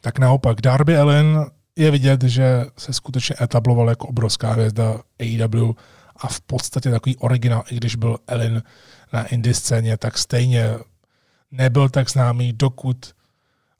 tak 0.00 0.18
naopak 0.18 0.60
Darby 0.60 0.96
Allen 0.96 1.46
je 1.76 1.90
vidět, 1.90 2.22
že 2.22 2.64
se 2.76 2.92
skutečně 2.92 3.36
etabloval 3.40 3.88
jako 3.88 4.06
obrovská 4.06 4.52
hvězda 4.52 5.00
AEW 5.20 5.72
a 6.16 6.28
v 6.28 6.40
podstatě 6.40 6.90
takový 6.90 7.16
originál, 7.16 7.62
i 7.70 7.76
když 7.76 7.96
byl 7.96 8.18
Ellen 8.26 8.62
na 9.12 9.26
indie 9.26 9.54
scéně, 9.54 9.96
tak 9.96 10.18
stejně 10.18 10.70
nebyl 11.50 11.88
tak 11.88 12.10
známý, 12.10 12.52
dokud 12.52 13.14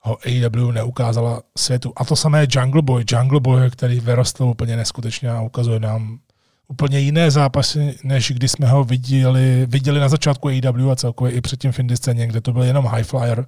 ho 0.09 0.17
AEW 0.25 0.71
neukázala 0.71 1.41
světu. 1.57 1.93
A 1.97 2.05
to 2.05 2.15
samé 2.15 2.47
Jungle 2.49 2.81
Boy. 2.81 3.03
Jungle 3.11 3.39
Boy, 3.39 3.69
který 3.71 3.99
vyrostl 3.99 4.43
úplně 4.43 4.77
neskutečně 4.77 5.31
a 5.31 5.41
ukazuje 5.41 5.79
nám 5.79 6.19
úplně 6.67 6.99
jiné 6.99 7.31
zápasy, 7.31 7.95
než 8.03 8.31
když 8.31 8.51
jsme 8.51 8.67
ho 8.67 8.83
viděli, 8.83 9.65
viděli 9.65 9.99
na 9.99 10.09
začátku 10.09 10.47
AEW 10.47 10.91
a 10.91 10.95
celkově 10.95 11.33
i 11.33 11.41
předtím 11.41 11.71
v 11.71 11.79
indie 11.79 11.97
scéně, 11.97 12.27
kde 12.27 12.41
to 12.41 12.53
byl 12.53 12.63
jenom 12.63 12.85
high 12.85 13.03
flyer. 13.03 13.45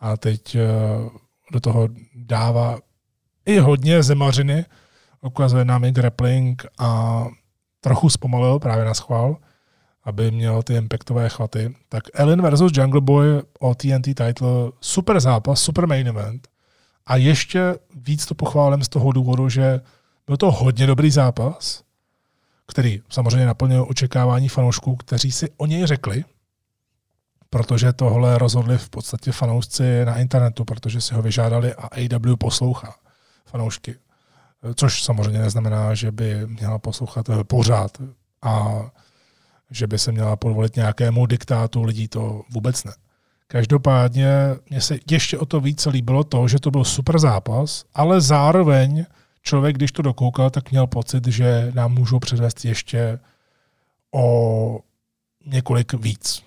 A 0.00 0.16
teď 0.16 0.56
uh, 0.56 1.08
do 1.52 1.60
toho 1.60 1.88
dává 2.14 2.78
i 3.46 3.58
hodně 3.58 4.02
zemařiny, 4.02 4.64
ukazuje 5.22 5.64
nám 5.64 5.84
i 5.84 5.92
grappling 5.92 6.66
a 6.78 7.24
trochu 7.80 8.10
zpomalil 8.10 8.58
právě 8.58 8.84
na 8.84 8.94
schvál, 8.94 9.36
aby 10.08 10.30
měl 10.30 10.62
ty 10.62 10.74
impactové 10.74 11.28
chvaty. 11.28 11.74
Tak 11.88 12.02
Ellen 12.14 12.42
versus 12.42 12.72
Jungle 12.74 13.00
Boy 13.00 13.42
o 13.58 13.74
TNT 13.74 14.04
title, 14.04 14.72
super 14.80 15.20
zápas, 15.20 15.60
super 15.60 15.86
main 15.86 16.08
event. 16.08 16.48
A 17.06 17.16
ještě 17.16 17.74
víc 17.94 18.26
to 18.26 18.34
pochválím 18.34 18.82
z 18.82 18.88
toho 18.88 19.12
důvodu, 19.12 19.48
že 19.48 19.80
byl 20.26 20.36
to 20.36 20.50
hodně 20.50 20.86
dobrý 20.86 21.10
zápas, 21.10 21.82
který 22.66 23.00
samozřejmě 23.08 23.46
naplnil 23.46 23.86
očekávání 23.88 24.48
fanoušků, 24.48 24.96
kteří 24.96 25.32
si 25.32 25.48
o 25.56 25.66
něj 25.66 25.86
řekli, 25.86 26.24
protože 27.50 27.92
tohle 27.92 28.38
rozhodli 28.38 28.78
v 28.78 28.90
podstatě 28.90 29.32
fanoušci 29.32 30.04
na 30.04 30.18
internetu, 30.18 30.64
protože 30.64 31.00
si 31.00 31.14
ho 31.14 31.22
vyžádali 31.22 31.74
a 31.74 31.86
AW 31.86 32.36
poslouchá 32.36 32.94
fanoušky 33.46 33.96
což 34.74 35.02
samozřejmě 35.02 35.38
neznamená, 35.38 35.94
že 35.94 36.12
by 36.12 36.46
měla 36.46 36.78
poslouchat 36.78 37.26
pořád 37.42 37.98
a 38.42 38.80
že 39.70 39.86
by 39.86 39.98
se 39.98 40.12
měla 40.12 40.36
podvolit 40.36 40.76
nějakému 40.76 41.26
diktátu 41.26 41.82
lidí, 41.82 42.08
to 42.08 42.42
vůbec 42.50 42.84
ne. 42.84 42.92
Každopádně 43.46 44.28
mně 44.70 44.80
se 44.80 44.98
ještě 45.10 45.38
o 45.38 45.46
to 45.46 45.60
více 45.60 45.90
líbilo 45.90 46.24
to, 46.24 46.48
že 46.48 46.58
to 46.58 46.70
byl 46.70 46.84
super 46.84 47.18
zápas, 47.18 47.84
ale 47.94 48.20
zároveň 48.20 49.04
člověk, 49.42 49.76
když 49.76 49.92
to 49.92 50.02
dokoukal, 50.02 50.50
tak 50.50 50.70
měl 50.70 50.86
pocit, 50.86 51.26
že 51.26 51.72
nám 51.74 51.94
můžou 51.94 52.18
předvést 52.18 52.64
ještě 52.64 53.18
o 54.14 54.80
několik 55.46 55.92
víc. 55.94 56.42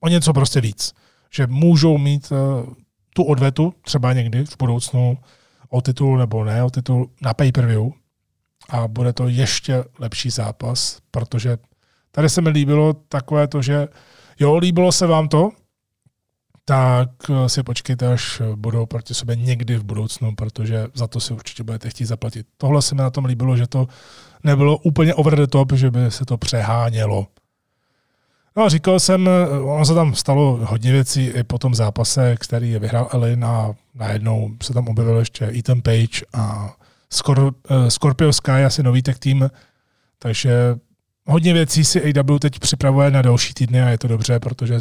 O 0.00 0.08
něco 0.08 0.32
prostě 0.32 0.60
víc. 0.60 0.94
Že 1.30 1.46
můžou 1.46 1.98
mít 1.98 2.32
uh, 2.32 2.74
tu 3.14 3.22
odvetu 3.22 3.74
třeba 3.82 4.12
někdy 4.12 4.44
v 4.44 4.56
budoucnu 4.58 5.18
o 5.68 5.80
titul 5.80 6.18
nebo 6.18 6.44
ne 6.44 6.64
o 6.64 6.70
titul 6.70 7.10
na 7.22 7.34
pay-per-view 7.34 7.90
a 8.68 8.88
bude 8.88 9.12
to 9.12 9.28
ještě 9.28 9.84
lepší 9.98 10.30
zápas, 10.30 10.98
protože 11.10 11.58
tady 12.16 12.28
se 12.28 12.40
mi 12.40 12.48
líbilo 12.48 12.92
takové 12.92 13.48
to, 13.48 13.62
že 13.62 13.88
jo, 14.38 14.56
líbilo 14.56 14.92
se 14.92 15.06
vám 15.06 15.28
to, 15.28 15.50
tak 16.64 17.08
eh, 17.30 17.48
si 17.48 17.62
počkejte, 17.62 18.12
až 18.12 18.42
budou 18.54 18.86
proti 18.86 19.14
sobě 19.14 19.36
někdy 19.36 19.76
v 19.76 19.84
budoucnu, 19.84 20.34
protože 20.34 20.86
za 20.94 21.06
to 21.06 21.20
si 21.20 21.32
určitě 21.32 21.62
budete 21.62 21.90
chtít 21.90 22.04
zaplatit. 22.04 22.46
Tohle 22.56 22.82
se 22.82 22.94
mi 22.94 23.02
na 23.02 23.10
tom 23.10 23.24
líbilo, 23.24 23.56
že 23.56 23.66
to 23.66 23.86
nebylo 24.44 24.78
úplně 24.78 25.14
over 25.14 25.36
the 25.36 25.46
top, 25.46 25.72
že 25.72 25.90
by 25.90 26.10
se 26.10 26.24
to 26.24 26.38
přehánělo. 26.38 27.26
No 28.56 28.64
a 28.64 28.68
říkal 28.68 29.00
jsem, 29.00 29.28
eh, 29.28 29.48
ono 29.48 29.84
se 29.84 29.94
tam 29.94 30.14
stalo 30.14 30.58
hodně 30.62 30.92
věcí 30.92 31.26
i 31.26 31.44
po 31.44 31.58
tom 31.58 31.74
zápase, 31.74 32.36
který 32.40 32.78
vyhrál 32.78 33.08
Elin 33.12 33.44
a 33.44 33.74
najednou 33.94 34.50
se 34.62 34.72
tam 34.72 34.88
objevil 34.88 35.18
ještě 35.18 35.44
Ethan 35.44 35.80
Page 35.82 36.24
a 36.32 36.74
Scor- 37.12 37.54
Scorpio 37.88 38.32
Sky, 38.32 38.64
asi 38.64 38.82
nový 38.82 39.02
tech 39.02 39.18
tým, 39.18 39.50
takže 40.18 40.76
hodně 41.26 41.52
věcí 41.52 41.84
si 41.84 42.18
AW 42.18 42.38
teď 42.38 42.58
připravuje 42.58 43.10
na 43.10 43.22
další 43.22 43.54
týdny 43.54 43.82
a 43.82 43.88
je 43.88 43.98
to 43.98 44.08
dobře, 44.08 44.40
protože 44.40 44.78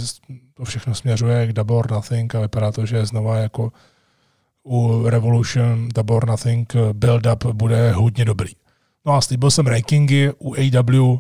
to 0.54 0.66
všechno 0.66 0.96
směřuje 0.96 1.48
k 1.48 1.54
Double 1.54 1.76
or 1.76 1.92
Nothing 1.92 2.36
a 2.36 2.40
vypadá 2.40 2.72
to, 2.72 2.86
že 2.86 3.06
znova 3.06 3.38
jako 3.38 3.72
u 4.64 5.04
Revolution 5.10 5.90
Double 5.96 6.16
or 6.16 6.28
Nothing 6.28 6.74
build-up 6.94 7.54
bude 7.54 7.92
hodně 7.92 8.26
dobrý. 8.26 8.54
No 9.06 9.14
a 9.14 9.22
slíbil 9.22 9.52
jsem 9.52 9.68
rankingy 9.68 10.32
u 10.40 10.54
AW, 10.54 11.18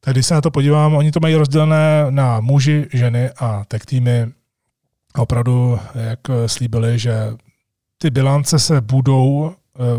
tak 0.00 0.14
když 0.14 0.26
se 0.26 0.34
na 0.34 0.40
to 0.40 0.50
podívám, 0.50 0.94
oni 0.94 1.12
to 1.12 1.20
mají 1.20 1.34
rozdělené 1.34 2.06
na 2.10 2.40
muži, 2.40 2.86
ženy 2.92 3.30
a 3.30 3.64
tech 3.68 3.86
týmy. 3.86 4.26
Opravdu, 5.16 5.78
jak 5.94 6.20
slíbili, 6.46 6.98
že 6.98 7.14
ty 7.98 8.10
bilance 8.10 8.58
se 8.58 8.80
budou 8.80 9.54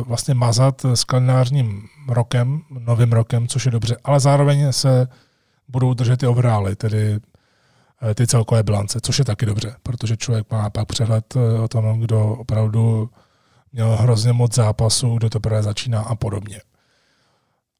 vlastně 0.06 0.34
mazat 0.34 0.86
s 0.86 1.04
kalendářním 1.04 1.88
rokem, 2.10 2.62
novým 2.70 3.12
rokem, 3.12 3.48
což 3.48 3.66
je 3.66 3.72
dobře, 3.72 3.98
ale 4.04 4.20
zároveň 4.20 4.72
se 4.72 5.08
budou 5.68 5.94
držet 5.94 6.18
ty 6.18 6.28
overály, 6.28 6.76
tedy 6.76 7.20
eh, 8.02 8.16
ty 8.16 8.28
celkové 8.28 8.64
bilance, 8.64 9.00
což 9.02 9.20
je 9.20 9.26
taky 9.26 9.46
dobře, 9.46 9.76
protože 9.84 10.18
člověk 10.18 10.52
má 10.52 10.70
pak 10.70 10.88
přehled 10.88 11.36
eh, 11.36 11.60
o 11.60 11.68
tom, 11.68 12.00
kdo 12.00 12.26
opravdu 12.26 13.10
měl 13.74 13.96
hrozně 13.96 14.34
moc 14.34 14.56
zápasů, 14.56 15.18
kdo 15.18 15.30
to 15.30 15.40
právě 15.40 15.64
začíná 15.64 16.02
a 16.02 16.16
podobně. 16.16 16.62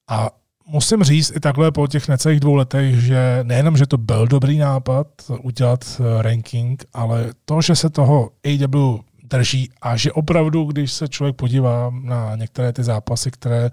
A 0.08 0.30
musím 0.66 1.04
říct 1.04 1.32
i 1.36 1.40
takhle 1.40 1.72
po 1.72 1.88
těch 1.88 2.08
necelých 2.08 2.40
dvou 2.40 2.56
letech, 2.56 2.96
že 2.96 3.40
nejenom, 3.44 3.78
že 3.78 3.88
to 3.88 3.98
byl 3.98 4.28
dobrý 4.28 4.58
nápad 4.58 5.08
udělat 5.42 5.86
eh, 6.00 6.22
ranking, 6.22 6.86
ale 6.94 7.34
to, 7.46 7.62
že 7.62 7.76
se 7.76 7.90
toho 7.90 8.32
AW 8.46 9.00
drží 9.30 9.72
a 9.82 9.98
že 9.98 10.12
opravdu, 10.12 10.64
když 10.64 10.92
se 10.92 11.08
člověk 11.08 11.36
podívá 11.36 11.92
na 12.02 12.36
některé 12.36 12.74
ty 12.74 12.84
zápasy, 12.84 13.32
které 13.32 13.70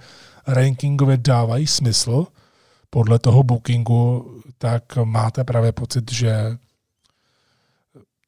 rankingově 0.46 1.16
dávají 1.16 1.66
smysl 1.66 2.26
podle 2.90 3.18
toho 3.18 3.42
bookingu, 3.42 4.34
tak 4.58 4.96
máte 5.04 5.44
právě 5.44 5.72
pocit, 5.72 6.12
že 6.12 6.56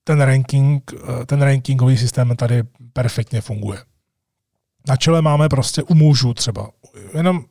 ten 0.05 0.21
ranking, 0.21 0.93
ten 1.27 1.43
rankingový 1.43 1.99
systém 1.99 2.37
tady 2.37 2.63
perfektně 2.93 3.41
funguje. 3.41 3.79
Na 4.89 4.97
čele 4.97 5.23
máme 5.23 5.49
prostě 5.49 5.83
u 5.83 5.95
mužů 5.95 6.35
třeba. 6.35 6.71
Jenom 7.17 7.45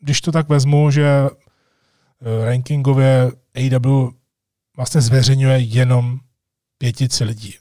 když 0.00 0.20
to 0.20 0.32
tak 0.32 0.48
vezmu, 0.48 0.90
že 0.90 1.06
eh, 1.06 2.44
rankingově 2.44 3.32
AW 3.54 4.08
vlastně 4.76 5.00
zveřejňuje 5.00 5.58
jenom 5.58 6.18
pětici 6.78 7.24
lidí, 7.24 7.54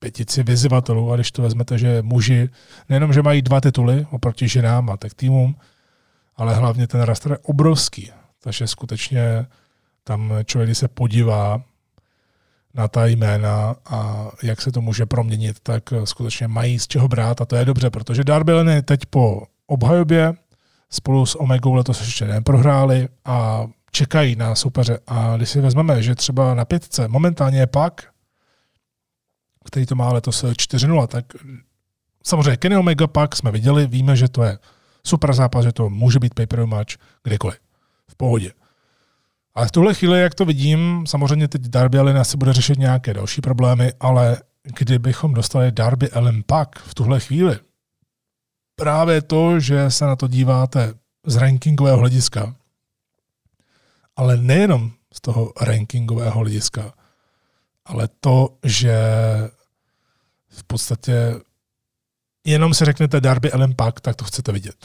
pětici 0.00 0.42
vyzývatelů 0.42 1.12
a 1.12 1.16
když 1.16 1.32
to 1.32 1.42
vezmete, 1.42 1.78
že 1.78 2.02
muži 2.02 2.48
nejenom, 2.88 3.12
že 3.12 3.22
mají 3.22 3.42
dva 3.42 3.60
tituly 3.60 4.06
oproti 4.10 4.48
ženám 4.48 4.90
a 4.90 4.96
tak 4.96 5.14
týmům, 5.14 5.56
ale 6.36 6.54
hlavně 6.54 6.86
ten 6.86 7.00
raster 7.00 7.32
je 7.32 7.38
obrovský. 7.38 8.10
Takže 8.42 8.66
skutečně 8.66 9.46
tam 10.04 10.32
člověk, 10.44 10.68
když 10.68 10.78
se 10.78 10.88
podívá 10.88 11.62
na 12.74 12.88
ta 12.88 13.06
jména 13.06 13.74
a 13.86 14.28
jak 14.42 14.60
se 14.60 14.72
to 14.72 14.80
může 14.80 15.06
proměnit, 15.06 15.60
tak 15.62 15.82
skutečně 16.04 16.48
mají 16.48 16.78
z 16.78 16.86
čeho 16.86 17.08
brát 17.08 17.40
a 17.40 17.44
to 17.44 17.56
je 17.56 17.64
dobře, 17.64 17.90
protože 17.90 18.24
Darby 18.24 18.52
Leny 18.52 18.82
teď 18.82 19.00
po 19.06 19.42
obhajobě 19.66 20.32
spolu 20.90 21.26
s 21.26 21.34
Omegou 21.34 21.74
letos 21.74 22.00
ještě 22.00 22.24
neprohráli 22.24 23.08
a 23.24 23.66
čekají 23.92 24.36
na 24.36 24.54
soupeře. 24.54 24.98
A 25.06 25.36
když 25.36 25.50
si 25.50 25.60
vezmeme, 25.60 26.02
že 26.02 26.14
třeba 26.14 26.54
na 26.54 26.64
pětce 26.64 27.08
momentálně 27.08 27.58
je 27.58 27.66
pak, 27.66 28.09
který 29.70 29.86
to 29.86 29.94
má 29.94 30.12
letos 30.12 30.44
4-0, 30.44 31.06
tak 31.06 31.24
samozřejmě 32.24 32.56
Kenny 32.56 32.76
Omega 32.76 33.06
pak 33.06 33.36
jsme 33.36 33.50
viděli, 33.50 33.86
víme, 33.86 34.16
že 34.16 34.28
to 34.28 34.42
je 34.42 34.58
super 35.06 35.32
zápas, 35.32 35.64
že 35.64 35.72
to 35.72 35.90
může 35.90 36.18
být 36.18 36.34
pay 36.34 36.66
match 36.66 36.94
kdykoliv. 37.22 37.58
V 38.08 38.14
pohodě. 38.16 38.52
Ale 39.54 39.68
v 39.68 39.70
tuhle 39.70 39.94
chvíli, 39.94 40.20
jak 40.20 40.34
to 40.34 40.44
vidím, 40.44 41.04
samozřejmě 41.06 41.48
teď 41.48 41.62
Darby 41.62 41.98
Allin 41.98 42.18
asi 42.18 42.36
bude 42.36 42.52
řešit 42.52 42.78
nějaké 42.78 43.14
další 43.14 43.40
problémy, 43.40 43.92
ale 44.00 44.36
kdybychom 44.62 45.34
dostali 45.34 45.72
Darby 45.72 46.10
Allin 46.10 46.42
pak 46.46 46.78
v 46.78 46.94
tuhle 46.94 47.20
chvíli, 47.20 47.58
právě 48.76 49.22
to, 49.22 49.60
že 49.60 49.90
se 49.90 50.04
na 50.04 50.16
to 50.16 50.28
díváte 50.28 50.94
z 51.26 51.36
rankingového 51.36 51.98
hlediska, 51.98 52.56
ale 54.16 54.36
nejenom 54.36 54.90
z 55.14 55.20
toho 55.20 55.52
rankingového 55.60 56.40
hlediska, 56.40 56.92
ale 57.84 58.08
to, 58.20 58.56
že 58.64 58.94
v 60.60 60.64
podstatě 60.64 61.34
jenom 62.44 62.74
si 62.74 62.84
řeknete 62.84 63.20
Darby 63.20 63.52
Ellen 63.52 63.74
Pak, 63.76 64.00
tak 64.00 64.16
to 64.16 64.24
chcete 64.24 64.52
vidět. 64.52 64.76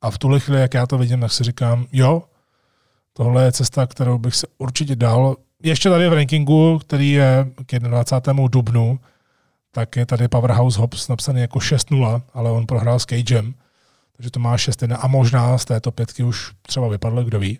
A 0.00 0.10
v 0.10 0.18
tuhle 0.18 0.40
chvíli, 0.40 0.60
jak 0.60 0.74
já 0.74 0.86
to 0.86 0.98
vidím, 0.98 1.20
tak 1.20 1.32
si 1.32 1.44
říkám, 1.44 1.86
jo, 1.92 2.22
tohle 3.12 3.44
je 3.44 3.52
cesta, 3.52 3.86
kterou 3.86 4.18
bych 4.18 4.34
se 4.34 4.46
určitě 4.58 4.96
dal. 4.96 5.36
Ještě 5.62 5.88
tady 5.88 6.08
v 6.08 6.12
rankingu, 6.12 6.78
který 6.78 7.10
je 7.10 7.50
k 7.66 7.78
21. 7.78 8.48
dubnu, 8.48 9.00
tak 9.72 9.96
je 9.96 10.06
tady 10.06 10.28
Powerhouse 10.28 10.80
Hobbs 10.80 11.08
napsaný 11.08 11.40
jako 11.40 11.58
6-0, 11.58 12.22
ale 12.34 12.50
on 12.50 12.66
prohrál 12.66 12.98
s 12.98 13.06
Cagem, 13.06 13.54
takže 14.16 14.30
to 14.30 14.40
má 14.40 14.58
6 14.58 14.82
a 14.82 15.06
možná 15.06 15.58
z 15.58 15.64
této 15.64 15.92
pětky 15.92 16.22
už 16.22 16.52
třeba 16.62 16.88
vypadl, 16.88 17.24
kdo 17.24 17.38
ví. 17.38 17.58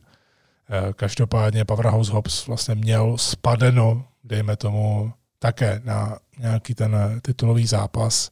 Eh, 0.70 0.92
každopádně 0.92 1.64
Powerhouse 1.64 2.12
Hobbs 2.12 2.46
vlastně 2.46 2.74
měl 2.74 3.18
spadeno, 3.18 4.04
dejme 4.24 4.56
tomu, 4.56 5.12
také 5.42 5.80
na 5.84 6.18
nějaký 6.38 6.74
ten 6.74 7.20
titulový 7.22 7.66
zápas. 7.66 8.30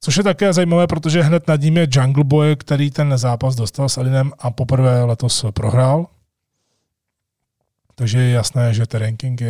Což 0.00 0.16
je 0.16 0.22
také 0.22 0.52
zajímavé, 0.52 0.86
protože 0.86 1.22
hned 1.22 1.48
nad 1.48 1.60
ním 1.60 1.76
je 1.76 1.88
Jungle 1.90 2.24
Boy, 2.24 2.56
který 2.56 2.90
ten 2.90 3.18
zápas 3.18 3.54
dostal 3.54 3.88
s 3.88 3.98
Alinem 3.98 4.32
a 4.38 4.50
poprvé 4.50 5.04
letos 5.04 5.44
prohrál. 5.50 6.06
Takže 7.94 8.18
je 8.18 8.30
jasné, 8.30 8.74
že 8.74 8.86
ty 8.86 8.98
rankingy 8.98 9.46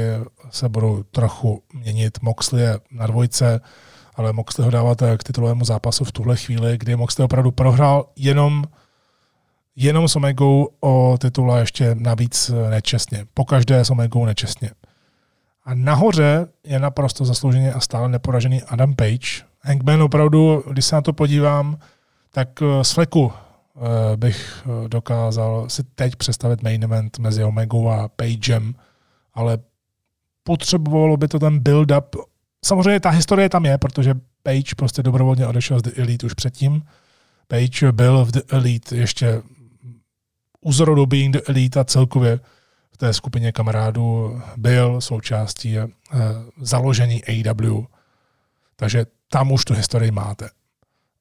se 0.50 0.68
budou 0.68 1.02
trochu 1.02 1.62
měnit. 1.74 2.22
Moxley 2.22 2.62
je 2.62 2.78
na 2.90 3.06
dvojce, 3.06 3.60
ale 4.14 4.32
Moxley 4.32 4.64
ho 4.64 4.70
dáváte 4.70 5.18
k 5.18 5.24
titulovému 5.24 5.64
zápasu 5.64 6.04
v 6.04 6.12
tuhle 6.12 6.36
chvíli, 6.36 6.78
kdy 6.78 6.96
Moxley 6.96 7.24
opravdu 7.24 7.50
prohrál 7.50 8.08
jenom, 8.16 8.64
jenom 9.76 10.08
s 10.08 10.16
Omegou 10.16 10.68
o 10.80 11.18
titul 11.20 11.52
a 11.52 11.58
ještě 11.58 11.94
navíc 11.94 12.50
nečestně. 12.70 13.26
Pokaždé 13.34 13.84
s 13.84 13.90
Omegou 13.90 14.24
nečestně. 14.24 14.70
A 15.66 15.74
nahoře 15.74 16.46
je 16.64 16.78
naprosto 16.78 17.24
zaslouženě 17.24 17.72
a 17.72 17.80
stále 17.80 18.08
neporažený 18.08 18.62
Adam 18.62 18.94
Page. 18.94 19.42
Hangman 19.60 20.02
opravdu, 20.02 20.64
když 20.70 20.84
se 20.84 20.96
na 20.96 21.02
to 21.02 21.12
podívám, 21.12 21.78
tak 22.30 22.48
z 22.82 22.92
fleku 22.92 23.32
Eh, 23.76 24.16
bych 24.16 24.62
eh, 24.66 24.88
dokázal 24.88 25.68
si 25.68 25.82
teď 25.82 26.16
představit 26.16 26.62
main 26.62 26.84
event 26.84 27.18
mezi 27.18 27.44
Omegou 27.44 27.88
a 27.88 28.08
Pagem, 28.08 28.74
ale 29.34 29.58
potřebovalo 30.42 31.16
by 31.16 31.28
to 31.28 31.38
ten 31.38 31.58
build-up. 31.58 32.16
Samozřejmě 32.64 33.00
ta 33.00 33.10
historie 33.10 33.48
tam 33.48 33.64
je, 33.64 33.78
protože 33.78 34.14
Page 34.42 34.74
prostě 34.76 35.02
dobrovolně 35.02 35.46
odešel 35.46 35.78
z 35.78 35.82
The 35.82 36.00
Elite 36.00 36.26
už 36.26 36.34
předtím. 36.34 36.82
Page 37.48 37.92
byl 37.92 38.24
v 38.24 38.30
The 38.30 38.40
Elite 38.48 38.96
ještě 38.96 39.42
u 40.60 40.72
zrodu 40.72 41.06
Being 41.06 41.32
The 41.32 41.40
Elite 41.46 41.80
a 41.80 41.84
celkově 41.84 42.40
té 42.96 43.12
skupině 43.12 43.52
kamarádů 43.52 44.40
byl 44.56 45.00
součástí 45.00 45.78
uh, 45.78 45.90
založení 46.60 47.22
AW. 47.24 47.84
Takže 48.76 49.06
tam 49.30 49.52
už 49.52 49.64
tu 49.64 49.74
historii 49.74 50.10
máte. 50.10 50.48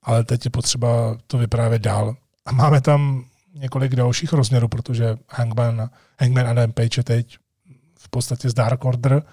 Ale 0.04 0.24
teď 0.24 0.46
je 0.46 0.52
potřeba 0.52 1.18
to 1.28 1.38
vyprávět 1.38 1.82
dál. 1.82 2.16
A 2.46 2.52
máme 2.52 2.82
tam 2.82 3.26
několik 3.54 3.96
dalších 3.96 4.34
rozměrů, 4.34 4.68
protože 4.68 5.18
Hangman, 5.30 5.90
Hangman 6.20 6.48
Adam 6.48 6.72
Page 6.72 7.00
je 7.00 7.04
teď 7.04 7.38
v 8.00 8.10
podstatě 8.10 8.50
z 8.50 8.54
Dark 8.54 8.86
Order, 8.86 9.24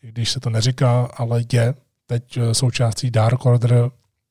když 0.00 0.30
se 0.30 0.40
to 0.40 0.50
neříká, 0.50 1.08
ale 1.16 1.42
je 1.52 1.74
teď 2.06 2.36
eh, 2.36 2.54
součástí 2.54 3.10
Dark 3.10 3.46
Order, 3.46 3.90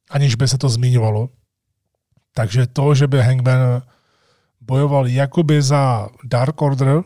aniž 0.10 0.36
by 0.36 0.47
se 0.47 0.58
to 0.58 0.70
zmiňovalo. 0.70 1.30
Takže 2.34 2.68
to, 2.68 2.95
že 2.95 3.08
by 3.08 3.22
Hangman 3.22 3.82
bojoval 4.62 5.08
jakoby 5.08 5.62
za 5.62 6.10
Dark 6.24 6.62
Order, 6.62 7.03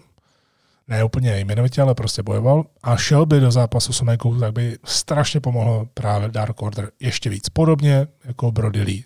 ne 0.91 1.03
úplně 1.03 1.39
jmenovitě, 1.39 1.81
ale 1.81 1.95
prostě 1.95 2.23
bojoval 2.23 2.65
a 2.83 2.97
šel 2.97 3.25
by 3.25 3.39
do 3.39 3.51
zápasu 3.51 3.93
s 3.93 4.01
Omegou, 4.01 4.39
tak 4.39 4.53
by 4.53 4.77
strašně 4.83 5.39
pomohlo 5.39 5.87
právě 5.93 6.27
Dark 6.27 6.61
Order 6.61 6.91
ještě 6.99 7.29
víc. 7.29 7.49
Podobně 7.49 8.07
jako 8.25 8.51
Brody 8.51 8.81
Lee. 8.81 9.03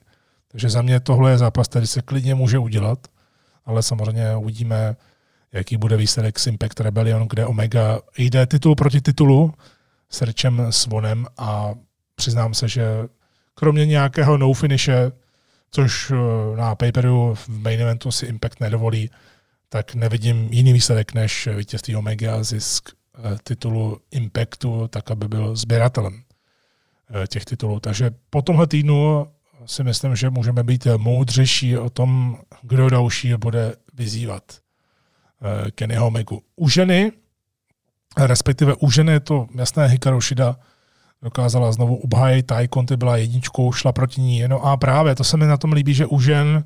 Takže 0.48 0.70
za 0.70 0.82
mě 0.82 1.00
tohle 1.00 1.32
je 1.32 1.38
zápas, 1.38 1.68
který 1.68 1.88
se 1.88 2.02
klidně 2.02 2.36
může 2.36 2.58
udělat, 2.58 3.08
ale 3.66 3.84
samozřejmě 3.84 4.36
uvidíme, 4.36 4.96
jaký 5.52 5.78
bude 5.78 5.98
výsledek 5.98 6.40
s 6.40 6.48
Impact 6.48 6.80
Rebellion, 6.80 7.28
kde 7.28 7.46
Omega 7.46 8.00
jde 8.18 8.46
titul 8.46 8.76
proti 8.76 9.02
titulu 9.02 9.54
s 10.10 10.22
Richem 10.22 10.68
Svonem 10.70 11.26
a 11.38 11.74
přiznám 12.16 12.54
se, 12.54 12.68
že 12.68 12.86
kromě 13.54 13.86
nějakého 13.86 14.38
no 14.38 14.54
finishe, 14.54 15.12
což 15.72 16.12
eh, 16.12 16.58
na 16.58 16.76
paperu 16.76 17.36
v 17.36 17.50
main 17.50 17.82
eventu 17.82 18.12
si 18.12 18.26
Impact 18.26 18.60
nedovolí, 18.60 19.10
tak 19.70 19.96
nevidím 19.96 20.48
jiný 20.52 20.74
výsledek 20.74 21.14
než 21.14 21.50
vítězství 21.56 21.96
Omega 21.96 22.44
zisk 22.44 22.90
eh, 22.90 23.20
titulu 23.44 24.00
Impactu, 24.12 24.88
tak 24.88 25.12
aby 25.12 25.28
byl 25.28 25.56
sběratelem 25.56 26.22
eh, 27.24 27.28
těch 27.28 27.46
titulů. 27.46 27.80
Takže 27.80 28.12
po 28.30 28.42
tomhle 28.42 28.68
týdnu 28.68 29.28
si 29.66 29.84
myslím, 29.84 30.16
že 30.16 30.30
můžeme 30.30 30.64
být 30.64 30.88
moudřejší 30.98 31.78
o 31.78 31.90
tom, 31.90 32.38
kdo 32.62 32.90
další 32.90 33.34
bude 33.34 33.76
vyzývat 33.94 34.44
eh, 34.48 35.72
Kennyho 35.72 36.08
Omegu. 36.08 36.42
U 36.56 36.70
ženy, 36.70 37.12
respektive 38.18 38.76
u 38.76 38.92
ženy 38.92 39.12
je 39.12 39.20
to 39.20 39.48
jasné 39.56 39.88
Hikaru 39.88 40.22
Shida, 40.22 40.56
dokázala 41.22 41.72
znovu 41.72 41.96
obhájit, 41.96 42.52
Conti 42.74 42.98
byla 42.98 43.18
jedničkou, 43.18 43.72
šla 43.72 43.92
proti 43.92 44.22
ní. 44.22 44.48
No 44.48 44.66
a 44.66 44.78
právě 44.78 45.16
to 45.16 45.24
se 45.24 45.38
mi 45.38 45.46
na 45.46 45.58
tom 45.58 45.74
líbí, 45.74 45.94
že 45.94 46.06
u 46.06 46.20
žen 46.20 46.66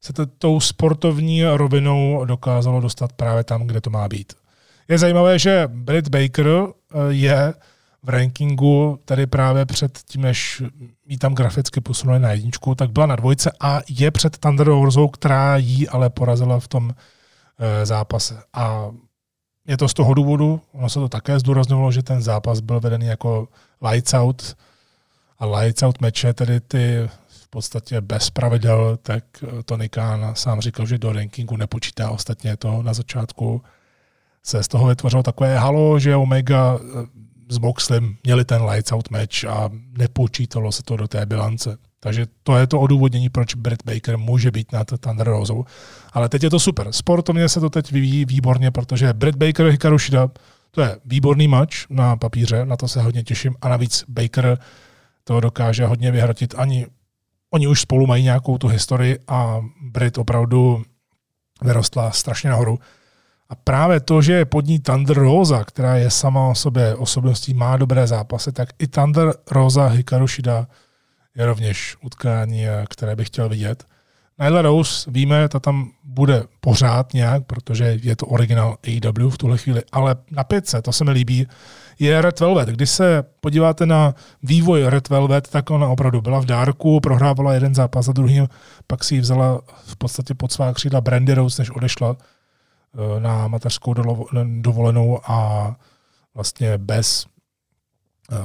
se 0.00 0.12
to, 0.12 0.26
tou 0.26 0.60
sportovní 0.60 1.44
rovinou 1.44 2.24
dokázalo 2.24 2.80
dostat 2.80 3.12
právě 3.12 3.44
tam, 3.44 3.66
kde 3.66 3.80
to 3.80 3.90
má 3.90 4.08
být. 4.08 4.32
Je 4.88 4.98
zajímavé, 4.98 5.38
že 5.38 5.68
Britt 5.72 6.08
Baker 6.08 6.46
eh, 6.48 6.98
je 7.08 7.54
v 8.02 8.08
rankingu, 8.08 8.98
tady 9.04 9.26
právě 9.26 9.66
před 9.66 9.98
tím, 9.98 10.22
než 10.22 10.62
jí 11.06 11.18
tam 11.18 11.34
graficky 11.34 11.80
posunuli 11.80 12.18
na 12.18 12.32
jedničku, 12.32 12.74
tak 12.74 12.90
byla 12.90 13.06
na 13.06 13.16
dvojce 13.16 13.52
a 13.60 13.80
je 13.88 14.10
před 14.10 14.38
Thunder 14.38 14.66
Roseou, 14.66 15.08
která 15.08 15.56
jí 15.56 15.88
ale 15.88 16.10
porazila 16.10 16.60
v 16.60 16.68
tom 16.68 16.90
e, 17.58 17.86
zápase. 17.86 18.42
A 18.52 18.90
je 19.66 19.76
to 19.76 19.88
z 19.88 19.94
toho 19.94 20.14
důvodu, 20.14 20.60
ono 20.72 20.88
se 20.88 20.98
to 20.98 21.08
také 21.08 21.38
zdůrazňovalo, 21.38 21.92
že 21.92 22.02
ten 22.02 22.22
zápas 22.22 22.60
byl 22.60 22.80
vedený 22.80 23.06
jako 23.06 23.48
lights 23.90 24.14
out 24.14 24.56
a 25.38 25.46
lights 25.46 25.82
out 25.82 26.00
meče, 26.00 26.32
tedy 26.32 26.60
ty 26.60 27.08
podstatě 27.50 28.00
bez 28.00 28.30
pravidel, 28.30 28.98
tak 29.02 29.24
Tony 29.64 29.88
Khan 29.88 30.32
sám 30.34 30.60
říkal, 30.60 30.86
že 30.86 30.98
do 30.98 31.12
rankingu 31.12 31.56
nepočítá. 31.56 32.10
Ostatně 32.10 32.56
to 32.56 32.82
na 32.82 32.94
začátku 32.94 33.62
se 34.42 34.62
z 34.62 34.68
toho 34.68 34.86
vytvořilo 34.86 35.22
takové 35.22 35.58
halo, 35.58 35.98
že 35.98 36.16
Omega 36.16 36.78
s 37.48 37.58
Moxlem 37.58 38.16
měli 38.24 38.44
ten 38.44 38.62
lights 38.62 38.92
out 38.92 39.10
match 39.10 39.44
a 39.44 39.70
nepočítalo 39.98 40.72
se 40.72 40.82
to 40.82 40.96
do 40.96 41.08
té 41.08 41.26
bilance. 41.26 41.76
Takže 42.00 42.26
to 42.42 42.56
je 42.56 42.66
to 42.66 42.80
odůvodnění, 42.80 43.28
proč 43.28 43.54
Brett 43.54 43.84
Baker 43.84 44.18
může 44.18 44.50
být 44.50 44.72
na 44.72 44.84
Thunder 44.84 45.26
Rose. 45.26 45.52
Ale 46.12 46.28
teď 46.28 46.42
je 46.42 46.50
to 46.50 46.60
super. 46.60 46.92
Sportovně 46.92 47.48
se 47.48 47.60
to 47.60 47.70
teď 47.70 47.92
vyvíjí 47.92 48.24
výborně, 48.24 48.70
protože 48.70 49.12
Brett 49.12 49.36
Baker 49.36 49.66
a 49.66 49.70
Hikaru 49.70 49.98
Shida, 49.98 50.30
to 50.70 50.80
je 50.80 50.96
výborný 51.04 51.48
match 51.48 51.90
na 51.90 52.16
papíře, 52.16 52.64
na 52.64 52.76
to 52.76 52.88
se 52.88 53.02
hodně 53.02 53.22
těším. 53.22 53.54
A 53.60 53.68
navíc 53.68 54.04
Baker 54.08 54.58
to 55.24 55.40
dokáže 55.40 55.86
hodně 55.86 56.10
vyhrotit. 56.10 56.54
Ani 56.58 56.86
oni 57.50 57.66
už 57.66 57.80
spolu 57.80 58.06
mají 58.06 58.24
nějakou 58.24 58.58
tu 58.58 58.68
historii 58.68 59.18
a 59.28 59.60
Britt 59.82 60.18
opravdu 60.18 60.82
vyrostla 61.62 62.10
strašně 62.10 62.50
nahoru. 62.50 62.78
A 63.48 63.54
právě 63.54 64.00
to, 64.00 64.22
že 64.22 64.32
je 64.32 64.44
pod 64.44 64.66
ní 64.66 64.78
Thunder 64.78 65.18
Rosa, 65.18 65.64
která 65.64 65.96
je 65.96 66.10
sama 66.10 66.48
o 66.48 66.54
sobě 66.54 66.94
osobností, 66.94 67.54
má 67.54 67.76
dobré 67.76 68.06
zápasy, 68.06 68.52
tak 68.52 68.68
i 68.78 68.86
Thunder 68.86 69.34
Rosa 69.50 69.86
Hikaru 69.86 70.26
Shida 70.26 70.66
je 71.34 71.46
rovněž 71.46 71.96
utkání, 72.02 72.64
které 72.88 73.16
bych 73.16 73.26
chtěl 73.26 73.48
vidět. 73.48 73.84
Nyla 74.38 74.62
Rose, 74.62 75.10
víme, 75.10 75.48
ta 75.48 75.60
tam 75.60 75.90
bude 76.04 76.44
pořád 76.60 77.14
nějak, 77.14 77.46
protože 77.46 77.98
je 78.02 78.16
to 78.16 78.26
originál 78.26 78.76
AEW 78.86 79.30
v 79.30 79.38
tuhle 79.38 79.58
chvíli, 79.58 79.82
ale 79.92 80.16
na 80.30 80.44
pětce, 80.44 80.82
to 80.82 80.92
se 80.92 81.04
mi 81.04 81.10
líbí, 81.10 81.46
je 82.00 82.22
Red 82.22 82.40
Velvet. 82.40 82.68
Když 82.68 82.90
se 82.90 83.24
podíváte 83.40 83.86
na 83.86 84.14
vývoj 84.42 84.84
Red 84.86 85.08
Velvet, 85.08 85.48
tak 85.48 85.70
ona 85.70 85.88
opravdu 85.88 86.20
byla 86.20 86.40
v 86.40 86.44
dárku, 86.44 87.00
prohrávala 87.00 87.54
jeden 87.54 87.74
zápas 87.74 88.06
za 88.06 88.12
druhým, 88.12 88.48
pak 88.86 89.04
si 89.04 89.14
ji 89.14 89.20
vzala 89.20 89.60
v 89.84 89.96
podstatě 89.96 90.34
pod 90.34 90.52
svá 90.52 90.72
křídla 90.72 91.00
Brandy 91.00 91.34
Rose, 91.34 91.62
než 91.62 91.70
odešla 91.70 92.16
Eh, 92.94 93.20
na 93.20 93.48
mateřskou 93.48 93.94
dovolenou 94.60 95.20
a 95.30 95.76
vlastně 96.34 96.78
bez, 96.78 97.26
eh, 98.32 98.36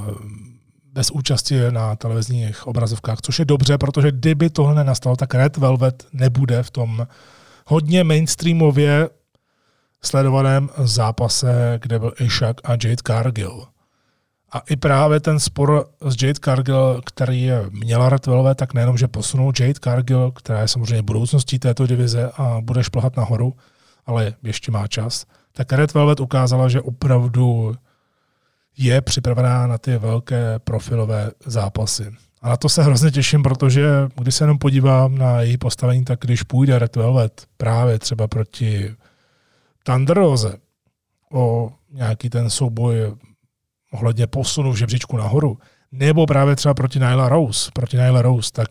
bez 0.93 1.11
účasti 1.11 1.71
na 1.71 1.95
televizních 1.95 2.67
obrazovkách, 2.67 3.21
což 3.21 3.39
je 3.39 3.45
dobře, 3.45 3.77
protože 3.77 4.11
kdyby 4.11 4.49
tohle 4.49 4.75
nenastalo, 4.75 5.15
tak 5.15 5.33
Red 5.33 5.57
Velvet 5.57 6.07
nebude 6.13 6.63
v 6.63 6.71
tom 6.71 7.07
hodně 7.65 8.03
mainstreamově 8.03 9.09
sledovaném 10.05 10.69
zápase, 10.77 11.79
kde 11.81 11.99
byl 11.99 12.13
Ishak 12.19 12.57
a 12.63 12.71
Jade 12.71 12.95
Cargill. 13.07 13.67
A 14.51 14.59
i 14.59 14.75
právě 14.75 15.19
ten 15.19 15.39
spor 15.39 15.85
s 16.01 16.23
Jade 16.23 16.39
Cargill, 16.43 17.01
který 17.05 17.49
měla 17.69 18.09
Velvet, 18.27 18.57
tak 18.57 18.73
nejenom, 18.73 18.97
že 18.97 19.07
posunul 19.07 19.53
Jade 19.59 19.79
Cargill, 19.83 20.31
která 20.31 20.61
je 20.61 20.67
samozřejmě 20.67 21.01
budoucností 21.01 21.59
této 21.59 21.87
divize 21.87 22.31
a 22.37 22.57
bude 22.61 22.83
šplhat 22.83 23.17
nahoru, 23.17 23.53
ale 24.05 24.33
ještě 24.43 24.71
má 24.71 24.87
čas, 24.87 25.25
tak 25.53 25.73
Red 25.73 25.93
Velvet 25.93 26.19
ukázala, 26.19 26.69
že 26.69 26.81
opravdu 26.81 27.75
je 28.77 29.01
připravená 29.01 29.67
na 29.67 29.77
ty 29.77 29.97
velké 29.97 30.59
profilové 30.59 31.31
zápasy. 31.45 32.11
A 32.41 32.49
na 32.49 32.57
to 32.57 32.69
se 32.69 32.83
hrozně 32.83 33.11
těším, 33.11 33.43
protože 33.43 33.85
když 34.15 34.35
se 34.35 34.43
jenom 34.43 34.57
podívám 34.57 35.17
na 35.17 35.41
její 35.41 35.57
postavení, 35.57 36.05
tak 36.05 36.19
když 36.21 36.43
půjde 36.43 36.79
Red 36.79 36.95
Velvet 36.95 37.45
právě 37.57 37.99
třeba 37.99 38.27
proti 38.27 38.95
Thunder 39.85 40.17
Rose 40.17 40.57
o 41.31 41.71
nějaký 41.91 42.29
ten 42.29 42.49
souboj 42.49 43.15
ohledně 43.91 44.27
posunu 44.27 44.71
v 44.71 44.75
žebříčku 44.75 45.17
nahoru, 45.17 45.57
nebo 45.91 46.25
právě 46.25 46.55
třeba 46.55 46.73
proti 46.73 46.99
Nyla 46.99 47.29
Rose, 47.29 47.71
proti 47.73 47.97
Nyla 47.97 48.21
Rose, 48.21 48.51
tak 48.51 48.69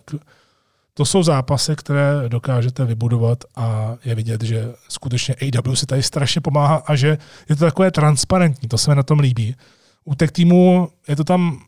to 0.95 1.05
jsou 1.05 1.23
zápasy, 1.23 1.77
které 1.77 2.29
dokážete 2.29 2.85
vybudovat 2.85 3.45
a 3.57 3.97
je 4.05 4.15
vidět, 4.15 4.43
že 4.43 4.73
skutečně 4.89 5.35
AW 5.35 5.75
si 5.75 5.87
tady 5.87 6.03
strašně 6.03 6.41
pomáhá 6.41 6.83
a 6.87 6.97
že 6.97 7.19
je 7.49 7.57
to 7.57 7.65
takové 7.65 7.91
transparentní, 7.91 8.69
to 8.69 8.79
se 8.79 8.91
mi 8.91 8.95
na 8.95 9.03
tom 9.03 9.19
líbí. 9.19 9.57
U 10.05 10.15
těch 10.15 10.33
týmů 10.33 10.89
je 11.09 11.17
to 11.17 11.25
tam 11.25 11.61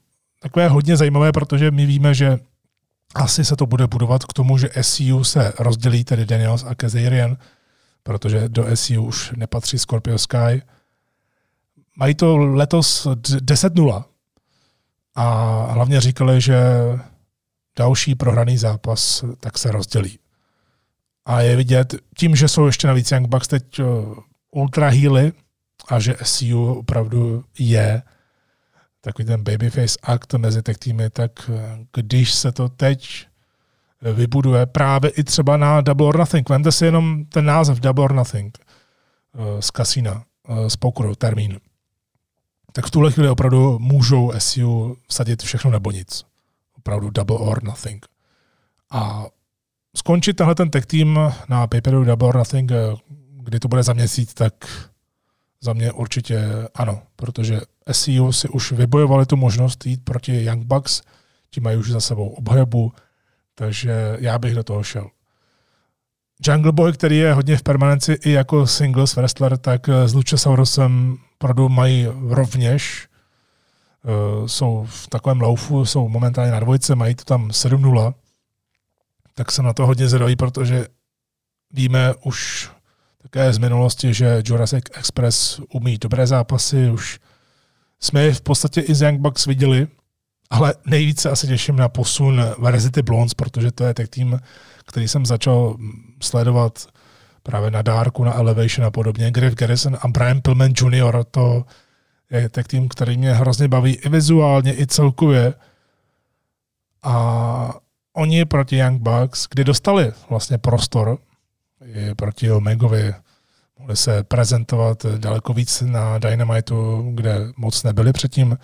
takové 0.43 0.69
hodně 0.69 0.97
zajímavé, 0.97 1.33
protože 1.33 1.71
my 1.71 1.87
víme, 1.87 2.15
že 2.15 2.39
asi 3.15 3.45
se 3.45 3.57
to 3.57 3.67
bude 3.67 3.87
budovat 3.87 4.25
k 4.25 4.33
tomu, 4.33 4.59
že 4.59 4.71
SCU 4.81 5.25
se 5.25 5.53
rozdělí, 5.59 6.05
tedy 6.05 6.27
Daniels 6.27 6.65
a 6.65 6.75
Kazarian, 6.75 7.37
protože 8.07 8.49
do 8.49 8.77
SCU 8.77 9.03
už 9.03 9.33
nepatří 9.37 9.79
Scorpio 9.79 10.19
Sky. 10.19 10.63
Mají 11.97 12.15
to 12.15 12.37
letos 12.37 13.07
10-0 13.07 14.05
a 15.15 15.25
hlavně 15.73 16.01
říkali, 16.01 16.41
že 16.41 16.59
další 17.79 18.15
prohraný 18.15 18.59
zápas, 18.59 19.25
tak 19.41 19.59
se 19.59 19.73
rozdělí. 19.73 20.19
A 21.25 21.41
je 21.41 21.57
vidět, 21.57 21.95
tím, 22.17 22.37
že 22.37 22.49
jsou 22.49 22.67
ještě 22.67 22.87
navíc 22.87 23.13
Young 23.13 23.29
Bucks 23.29 23.49
teď 23.49 23.79
eh, 23.81 23.85
ultra 24.51 24.89
healy 24.89 25.33
a 25.89 26.01
že 26.01 26.17
SCU 26.23 26.75
opravdu 26.75 27.45
je 27.59 28.03
takový 29.01 29.27
ten 29.27 29.43
babyface 29.43 29.99
akt 30.03 30.35
mezi 30.35 30.63
těch 30.63 30.79
týmy, 30.79 31.11
tak 31.11 31.51
eh, 31.55 31.79
když 31.93 32.35
se 32.35 32.53
to 32.53 32.69
teď 32.69 33.27
vybuduje 34.13 34.67
právě 34.67 35.11
i 35.11 35.25
třeba 35.25 35.57
na 35.57 35.81
Double 35.81 36.07
or 36.07 36.19
Nothing. 36.19 36.49
Vemte 36.49 36.73
si 36.73 36.85
jenom 36.85 37.25
ten 37.25 37.45
název 37.45 37.81
Double 37.81 38.05
or 38.05 38.13
Nothing 38.13 38.59
eh, 38.59 39.63
z 39.63 39.71
kasína, 39.71 40.25
z 40.69 40.77
pokeru, 40.77 41.15
termín. 41.15 41.61
Tak 42.73 42.87
v 42.87 42.91
tuhle 42.91 43.13
chvíli 43.13 43.29
opravdu 43.29 43.79
můžou 43.79 44.33
SU 44.39 44.97
vsadit 45.09 45.43
všechno 45.43 45.71
nebo 45.71 45.91
nic 45.91 46.25
opravdu 46.87 47.11
double 47.11 47.37
or 47.37 47.65
nothing. 47.65 48.07
A 48.91 49.27
skončit 49.97 50.37
tenhle 50.37 50.55
ten 50.55 50.71
tech 50.71 50.87
team 50.87 51.19
na 51.49 51.67
paperu 51.67 52.05
double 52.05 52.29
or 52.29 52.37
nothing, 52.37 52.73
eh, 52.73 52.77
kdy 53.43 53.61
to 53.61 53.69
bude 53.69 53.83
za 53.83 53.93
měsíc, 53.93 54.35
tak 54.35 54.55
za 55.61 55.73
mě 55.73 55.93
určitě 55.93 56.69
ano, 56.75 57.03
protože 57.17 57.61
SEO 57.93 58.33
si 58.33 58.49
už 58.49 58.73
vybojovali 58.73 59.27
tu 59.27 59.37
možnost 59.37 59.87
jít 59.87 60.05
proti 60.05 60.45
Young 60.45 60.67
Bucks, 60.67 61.03
ti 61.51 61.61
mají 61.61 61.77
už 61.77 61.91
za 61.91 62.01
sebou 62.01 62.29
obhajobu, 62.29 62.93
takže 63.59 64.17
já 64.21 64.39
bych 64.39 64.55
do 64.55 64.65
toho 64.65 64.83
šel. 64.83 65.11
Jungle 66.47 66.73
Boy, 66.73 66.93
který 66.93 67.17
je 67.17 67.33
hodně 67.33 67.57
v 67.57 67.63
permanenci 67.63 68.13
i 68.13 68.31
jako 68.31 68.67
singles 68.67 69.17
wrestler, 69.17 69.59
tak 69.59 69.89
s 69.89 70.15
Luchasaurusem 70.15 71.19
opravdu 71.35 71.69
mají 71.69 72.07
rovněž 72.29 73.09
uh, 74.05 74.47
jsou 74.47 74.87
v 74.89 75.09
takovém 75.09 75.41
laufu, 75.41 75.85
jsou 75.85 76.09
momentálně 76.09 76.53
na 76.53 76.61
dvojce, 76.61 76.95
mají 76.95 77.15
to 77.15 77.25
tam 77.25 77.49
7-0, 77.49 78.15
tak 79.35 79.53
jsem 79.53 79.65
na 79.65 79.73
to 79.73 79.87
hodně 79.87 80.09
zvědavý, 80.09 80.37
protože 80.37 80.87
víme 81.71 82.15
už 82.25 82.71
také 83.23 83.53
z 83.53 83.59
minulosti, 83.59 84.15
že 84.15 84.43
Jurassic 84.45 84.85
Express 84.95 85.61
umí 85.75 85.99
dobré 85.99 86.27
zápasy, 86.27 86.91
už 86.91 87.21
jsme 88.01 88.23
je 88.23 88.35
v 88.35 88.41
podstatě 88.41 88.81
i 88.81 88.95
z 88.95 89.03
Young 89.03 89.21
Bucks 89.21 89.47
viděli, 89.47 89.87
ale 90.51 90.75
nejvíce 90.87 91.31
asi 91.31 91.47
těším 91.47 91.77
na 91.77 91.89
posun 91.89 92.43
Varsity 92.59 93.03
Blondes, 93.03 93.35
protože 93.35 93.73
to 93.73 93.85
je 93.85 93.95
tak 93.95 94.09
tým, 94.09 94.41
který 94.87 95.09
jsem 95.09 95.27
začal 95.27 95.77
sledovat 96.23 96.87
právě 97.43 97.71
na 97.71 97.83
Dárku, 97.83 98.25
na 98.25 98.35
Elevation 98.35 98.87
a 98.87 98.91
podobně. 98.91 99.31
Griff 99.31 99.55
Garrison 99.55 99.97
a 100.01 100.09
Brian 100.09 100.41
Pillman 100.41 100.73
Jr. 100.83 101.25
to 101.31 101.65
je 102.31 102.49
tak 102.49 102.69
tým, 102.69 102.89
který 102.89 103.17
mě 103.17 103.35
hrozně 103.35 103.69
baví 103.69 103.95
i 103.95 104.09
vizuálně, 104.09 104.79
i 104.79 104.87
celkově. 104.87 105.55
A 107.03 107.75
oni 108.13 108.45
proti 108.45 108.77
Young 108.77 109.03
Bucks, 109.03 109.47
kdy 109.51 109.65
dostali 109.65 110.13
vlastně 110.31 110.59
prostor 110.59 111.19
i 111.85 112.15
proti 112.15 112.53
Omegovi, 112.53 113.15
mohli 113.79 113.97
se 113.97 114.25
prezentovat 114.25 115.07
daleko 115.07 115.53
víc 115.53 115.81
na 115.87 116.19
Dynamitu, 116.19 117.11
kde 117.15 117.39
moc 117.57 117.83
nebyli 117.83 118.13
předtím, 118.13 118.59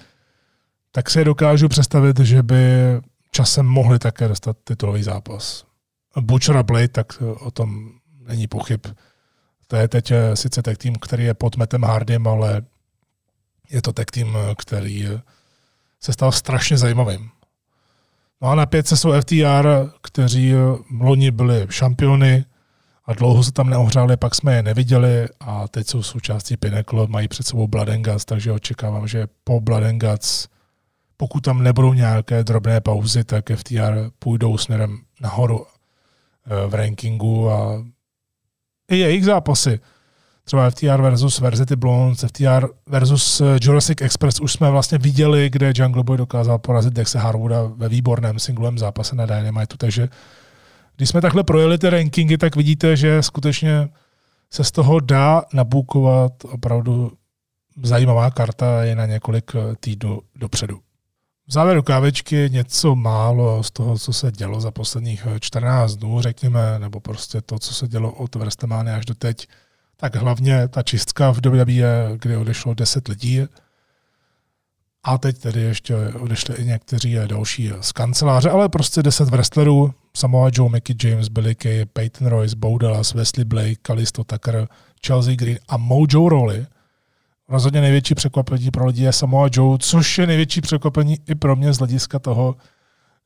tak 0.93 1.11
si 1.11 1.25
dokážu 1.25 1.69
představit, 1.69 2.21
že 2.21 2.43
by 2.43 2.63
časem 3.31 3.67
mohli 3.67 3.99
také 3.99 4.29
dostat 4.29 4.57
titulový 4.65 5.03
zápas. 5.03 5.65
Butcher 6.21 6.57
a 6.57 6.63
Blade, 6.63 6.89
tak 6.89 7.23
o 7.41 7.51
tom 7.51 7.91
není 8.29 8.47
pochyb. 8.47 8.87
To 9.67 9.77
je 9.77 9.89
teď 9.89 10.11
eh, 10.11 10.37
sice 10.37 10.63
tak 10.63 10.79
tým, 10.79 10.95
který 10.95 11.25
je 11.25 11.35
pod 11.35 11.57
Metem 11.57 11.83
Hardym, 11.83 12.27
ale 12.27 12.63
je 13.71 13.83
to 13.83 13.93
tak 13.93 14.11
tým, 14.11 14.39
který 14.59 15.09
se 16.01 16.13
stal 16.13 16.33
strašně 16.33 16.79
zajímavým. 16.79 17.31
No 18.43 18.49
a 18.49 18.55
na 18.55 18.67
pětce 18.67 18.97
jsou 18.97 19.13
FTR, 19.21 19.91
kteří 20.03 20.53
loni 21.01 21.31
byli 21.31 21.67
šampiony 21.71 22.45
a 23.05 23.13
dlouho 23.13 23.43
se 23.43 23.53
tam 23.53 23.71
neohřáli, 23.71 24.17
pak 24.17 24.35
jsme 24.35 24.55
je 24.55 24.63
neviděli 24.63 25.29
a 25.41 25.69
teď 25.69 25.87
jsou 25.87 26.03
součástí 26.03 26.57
Pinnacle, 26.57 27.07
mají 27.07 27.29
před 27.29 27.47
sebou 27.47 27.69
Guts, 27.97 28.25
takže 28.25 28.53
očekávám, 28.53 29.09
že 29.09 29.27
po 29.45 29.61
Guts, 29.93 30.49
pokud 31.23 31.41
tam 31.41 31.63
nebudou 31.63 31.93
nějaké 31.93 32.45
drobné 32.45 32.81
pauzy, 32.81 33.25
tak 33.25 33.45
FTR 33.55 34.11
půjdou 34.19 34.59
směrem 34.59 34.99
nahoru 35.21 35.67
eh, 35.67 36.67
v 36.67 36.75
rankingu 36.75 37.51
a 37.51 37.85
i 38.91 38.97
jejich 38.97 39.25
zápasy 39.25 39.81
třeba 40.45 40.71
FTR 40.71 41.03
versus 41.03 41.41
Verzity 41.41 41.77
Blondes, 41.77 42.25
FTR 42.25 42.67
versus 42.87 43.41
eh, 43.41 43.45
Jurassic 43.61 44.03
Express 44.03 44.41
už 44.41 44.53
jsme 44.53 44.71
vlastně 44.71 44.99
viděli, 44.99 45.51
kde 45.51 45.73
Jungle 45.77 46.03
Boy 46.03 46.19
dokázal 46.19 46.59
porazit 46.59 46.93
Dexe 46.93 47.19
Harwooda 47.19 47.63
ve 47.63 47.89
výborném 47.89 48.39
singlovém 48.39 48.79
zápase 48.79 49.17
na 49.17 49.27
Dynamitu, 49.27 49.77
takže 49.77 50.09
když 50.97 51.09
jsme 51.09 51.21
takhle 51.21 51.45
projeli 51.45 51.79
ty 51.79 51.91
rankingy, 51.91 52.39
tak 52.39 52.57
vidíte, 52.57 52.97
že 52.97 53.23
skutečně 53.23 53.89
se 54.51 54.65
z 54.65 54.71
toho 54.71 55.01
dá 55.01 55.43
nabukovat 55.53 56.33
opravdu 56.45 57.13
zajímavá 57.83 58.31
karta 58.31 58.85
je 58.85 58.97
na 58.97 59.07
několik 59.07 59.53
eh, 59.55 59.77
týdnů 59.81 60.21
dopředu. 60.37 60.81
V 61.47 61.53
závěru 61.53 61.83
kávečky 61.83 62.49
něco 62.51 62.95
málo 62.95 63.63
z 63.63 63.71
toho, 63.71 63.99
co 63.99 64.13
se 64.13 64.33
dělo 64.33 64.61
za 64.61 64.71
posledních 64.71 65.27
14 65.41 65.93
eh, 65.93 65.97
dnů, 65.97 66.21
řekněme, 66.21 66.79
nebo 66.79 67.01
prostě 67.01 67.41
to, 67.41 67.59
co 67.59 67.75
se 67.75 67.89
dělo 67.89 68.13
od 68.13 68.35
Vrstemány 68.35 68.93
až 68.93 69.07
do 69.07 69.15
teď 69.15 69.49
tak 69.97 70.17
hlavně 70.17 70.69
ta 70.69 70.83
čistka 70.83 71.33
v 71.33 71.41
WWE, 71.47 72.19
kdy 72.19 72.37
odešlo 72.37 72.75
10 72.75 73.09
lidí, 73.09 73.47
a 75.05 75.19
teď 75.19 75.39
tedy 75.39 75.61
ještě 75.61 75.95
odešli 75.97 76.55
i 76.55 76.65
někteří 76.65 77.17
další 77.27 77.73
z 77.81 77.93
kanceláře, 77.93 78.51
ale 78.51 78.69
prostě 78.69 79.03
10 79.03 79.29
wrestlerů, 79.29 79.95
Samoa 80.17 80.51
Joe, 80.53 80.71
Mickey 80.71 80.97
James, 81.05 81.29
Billy 81.29 81.55
Kay, 81.55 81.85
Peyton 81.85 82.27
Royce, 82.27 82.57
Bo 82.57 82.79
Dallas, 82.79 83.15
Wesley 83.15 83.45
Blake, 83.45 83.75
Kalisto 83.83 84.25
Tucker, 84.25 84.69
Chelsea 85.07 85.37
Green 85.37 85.59
a 85.69 85.77
Mojo 85.77 86.29
Rawley. 86.29 86.67
Rozhodně 87.53 87.81
největší 87.81 88.15
překvapení 88.15 88.71
pro 88.71 88.87
lidi 88.87 89.03
je 89.03 89.13
Samoa 89.13 89.49
Joe, 89.53 89.79
což 89.79 90.19
je 90.19 90.27
největší 90.27 90.61
překvapení 90.61 91.17
i 91.29 91.35
pro 91.35 91.57
mě 91.57 91.73
z 91.73 91.79
hlediska 91.79 92.19
toho, 92.19 92.57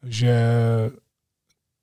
že 0.03 0.37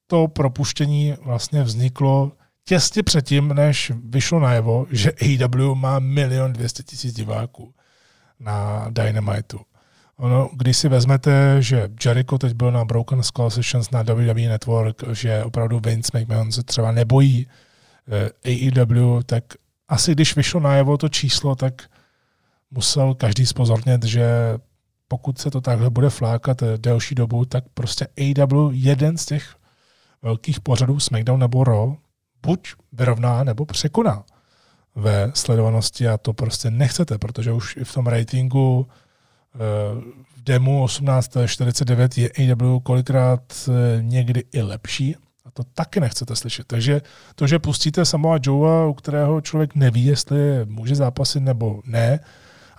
to 0.07 0.27
propuštění 0.27 1.13
vlastně 1.21 1.63
vzniklo 1.63 2.31
těsně 2.65 3.03
předtím, 3.03 3.47
než 3.47 3.91
vyšlo 4.09 4.39
najevo, 4.39 4.85
že 4.91 5.11
AEW 5.11 5.75
má 5.75 5.99
milion 5.99 6.53
dvěstě 6.53 6.83
tisíc 6.83 7.15
diváků 7.15 7.73
na 8.39 8.87
Dynamitu. 8.89 9.59
Ono, 10.17 10.49
když 10.53 10.77
si 10.77 10.89
vezmete, 10.89 11.61
že 11.61 11.89
Jericho 12.05 12.37
teď 12.37 12.53
byl 12.53 12.71
na 12.71 12.85
Broken 12.85 13.23
Skull 13.23 13.49
Sessions 13.49 13.91
na 13.91 14.01
WWE 14.01 14.49
Network, 14.49 15.03
že 15.13 15.43
opravdu 15.43 15.79
Vince 15.79 16.19
McMahon 16.19 16.51
se 16.51 16.63
třeba 16.63 16.91
nebojí 16.91 17.47
eh, 18.07 18.29
AEW, 18.45 19.21
tak 19.25 19.43
asi 19.87 20.11
když 20.11 20.35
vyšlo 20.35 20.59
najevo 20.59 20.97
to 20.97 21.09
číslo, 21.09 21.55
tak 21.55 21.73
musel 22.73 23.13
každý 23.13 23.45
spozornit, 23.45 24.03
že 24.03 24.57
pokud 25.07 25.39
se 25.39 25.51
to 25.51 25.61
takhle 25.61 25.89
bude 25.89 26.09
flákat 26.09 26.63
delší 26.77 27.15
dobu, 27.15 27.45
tak 27.45 27.63
prostě 27.73 28.07
AEW 28.17 28.69
jeden 28.71 29.17
z 29.17 29.25
těch 29.25 29.55
velkých 30.21 30.59
pořadů 30.59 30.99
SmackDown 30.99 31.39
nebo 31.39 31.63
Raw 31.63 31.93
buď 32.45 32.73
vyrovná 32.91 33.43
nebo 33.43 33.65
překoná 33.65 34.23
ve 34.95 35.31
sledovanosti 35.33 36.07
a 36.07 36.17
to 36.17 36.33
prostě 36.33 36.71
nechcete, 36.71 37.17
protože 37.17 37.51
už 37.51 37.77
i 37.77 37.83
v 37.83 37.93
tom 37.93 38.07
ratingu 38.07 38.87
eh, 39.55 39.57
v 40.37 40.43
demo 40.43 40.87
1849 40.87 42.17
je 42.17 42.29
AW 42.29 42.79
kolikrát 42.83 43.69
eh, 43.69 44.01
někdy 44.01 44.43
i 44.51 44.61
lepší 44.61 45.15
a 45.45 45.51
to 45.51 45.63
taky 45.63 45.99
nechcete 45.99 46.35
slyšet. 46.35 46.67
Takže 46.67 47.01
to, 47.35 47.47
že 47.47 47.59
pustíte 47.59 48.05
Samoa 48.05 48.37
Joea, 48.41 48.85
u 48.85 48.93
kterého 48.93 49.41
člověk 49.41 49.75
neví, 49.75 50.05
jestli 50.05 50.65
může 50.65 50.95
zápasit 50.95 51.43
nebo 51.43 51.81
ne, 51.85 52.19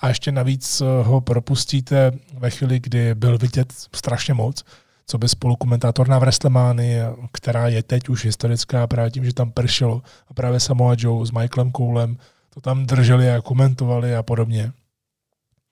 a 0.04 0.08
ještě 0.08 0.32
navíc 0.32 0.80
eh, 0.80 0.84
ho 1.02 1.20
propustíte 1.20 2.12
ve 2.38 2.50
chvíli, 2.50 2.80
kdy 2.80 3.14
byl 3.14 3.38
vidět 3.38 3.72
strašně 3.94 4.34
moc, 4.34 4.64
co 5.06 5.18
by 5.18 5.28
spolukomentátor 5.28 6.08
na 6.08 6.18
Wrestlemany, 6.18 6.98
která 7.32 7.68
je 7.68 7.82
teď 7.82 8.08
už 8.08 8.24
historická 8.24 8.86
právě 8.86 9.10
tím, 9.10 9.24
že 9.24 9.34
tam 9.34 9.50
pršelo 9.50 10.02
a 10.28 10.34
právě 10.34 10.60
Samoa 10.60 10.94
Joe 10.98 11.26
s 11.26 11.30
Michaelem 11.30 11.72
Coolem 11.72 12.16
to 12.54 12.60
tam 12.60 12.86
drželi 12.86 13.30
a 13.30 13.40
komentovali 13.40 14.16
a 14.16 14.22
podobně. 14.22 14.72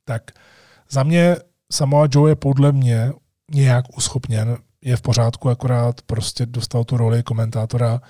Tak 0.05 0.23
za 0.91 1.03
mě 1.03 1.37
Samoa 1.73 2.07
Joe 2.11 2.31
je 2.31 2.37
podle 2.37 2.73
mě 2.73 3.13
nějak 3.55 3.85
uschopněn, 3.97 4.57
je 4.83 4.97
v 4.97 5.03
pořádku, 5.03 5.49
akorát 5.51 6.03
prostě 6.03 6.47
dostal 6.47 6.85
tu 6.85 6.97
roli 6.97 7.23
komentátora 7.23 8.01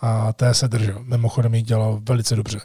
a 0.00 0.32
té 0.32 0.54
se 0.54 0.68
držel. 0.68 1.04
Mimochodem 1.04 1.54
ji 1.54 1.62
dělal 1.62 2.00
velice 2.08 2.36
dobře. 2.36 2.60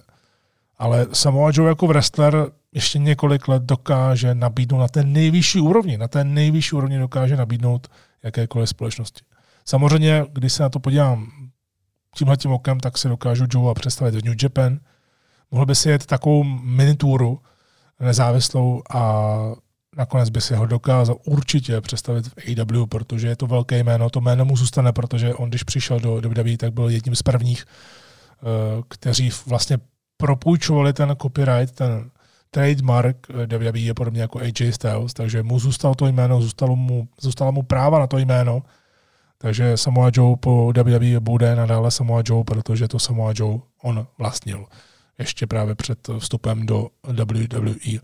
Ale 0.78 1.08
Samoa 1.14 1.52
Joe 1.54 1.70
jako 1.70 1.88
wrestler 1.88 2.52
ještě 2.74 3.00
několik 3.00 3.48
let 3.48 3.64
dokáže 3.64 4.36
nabídnout 4.36 4.80
na 4.80 4.88
té 4.88 5.04
nejvyšší 5.04 5.60
úrovni. 5.60 5.98
Na 5.98 6.08
té 6.08 6.24
nejvyšší 6.24 6.76
úrovni 6.76 7.00
dokáže 7.00 7.38
nabídnout 7.38 7.88
jakékoliv 8.24 8.70
společnosti. 8.70 9.22
Samozřejmě, 9.66 10.26
když 10.32 10.54
se 10.54 10.64
na 10.64 10.70
to 10.70 10.80
podívám 10.80 11.32
tímhle 12.16 12.38
tím 12.38 12.52
okem, 12.52 12.80
tak 12.80 12.98
si 12.98 13.08
dokážu 13.08 13.46
Joe 13.54 13.74
představit 13.74 14.16
v 14.16 14.26
New 14.26 14.36
Japan. 14.44 14.80
Mohl 15.52 15.66
by 15.66 15.76
si 15.76 15.90
jet 15.90 16.06
takovou 16.06 16.44
minituru 16.44 17.42
nezávislou 18.00 18.82
a 18.90 19.24
nakonec 19.98 20.30
by 20.30 20.42
si 20.42 20.56
ho 20.56 20.66
dokázal 20.66 21.18
určitě 21.26 21.82
představit 21.82 22.28
v 22.28 22.62
AW, 22.62 22.86
protože 22.86 23.28
je 23.28 23.36
to 23.36 23.48
velké 23.48 23.80
jméno, 23.80 24.10
to 24.10 24.22
jméno 24.22 24.46
mu 24.46 24.58
zůstane, 24.58 24.94
protože 24.94 25.34
on, 25.34 25.50
když 25.50 25.64
přišel 25.64 26.00
do 26.00 26.16
WWE, 26.16 26.58
tak 26.58 26.74
byl 26.74 26.90
jedním 26.90 27.16
z 27.16 27.24
prvních, 27.24 27.66
eh, 27.66 28.82
kteří 28.88 29.32
vlastně 29.46 29.78
propůjčovali 30.18 30.94
ten 30.94 31.16
copyright, 31.22 31.76
ten 31.76 32.10
trademark 32.52 33.28
eh, 33.30 33.58
WWE 33.58 33.80
je 33.80 33.94
podobně 33.94 34.22
jako 34.22 34.40
AJ 34.40 34.72
Styles, 34.72 35.14
takže 35.14 35.44
mu 35.44 35.60
zůstalo 35.60 35.96
to 35.96 36.08
jméno, 36.08 36.42
zůstalo 36.42 36.76
mu, 36.76 37.08
zůstalo 37.22 37.52
mu 37.52 37.64
práva 37.64 38.00
na 38.00 38.08
to 38.08 38.18
jméno, 38.18 38.64
takže 39.38 39.78
Samoa 39.78 40.12
Joe 40.14 40.36
po 40.40 40.74
WWE 40.76 41.20
bude 41.20 41.56
nadále 41.56 41.92
Samoa 41.92 42.22
Joe, 42.26 42.44
protože 42.44 42.88
to 42.88 43.00
Samoa 43.00 43.34
Joe 43.36 43.60
on 43.84 44.08
vlastnil 44.18 44.66
ještě 45.20 45.48
právě 45.48 45.76
před 45.76 46.10
vstupem 46.20 46.66
do 46.66 46.88
WWE. 47.04 48.00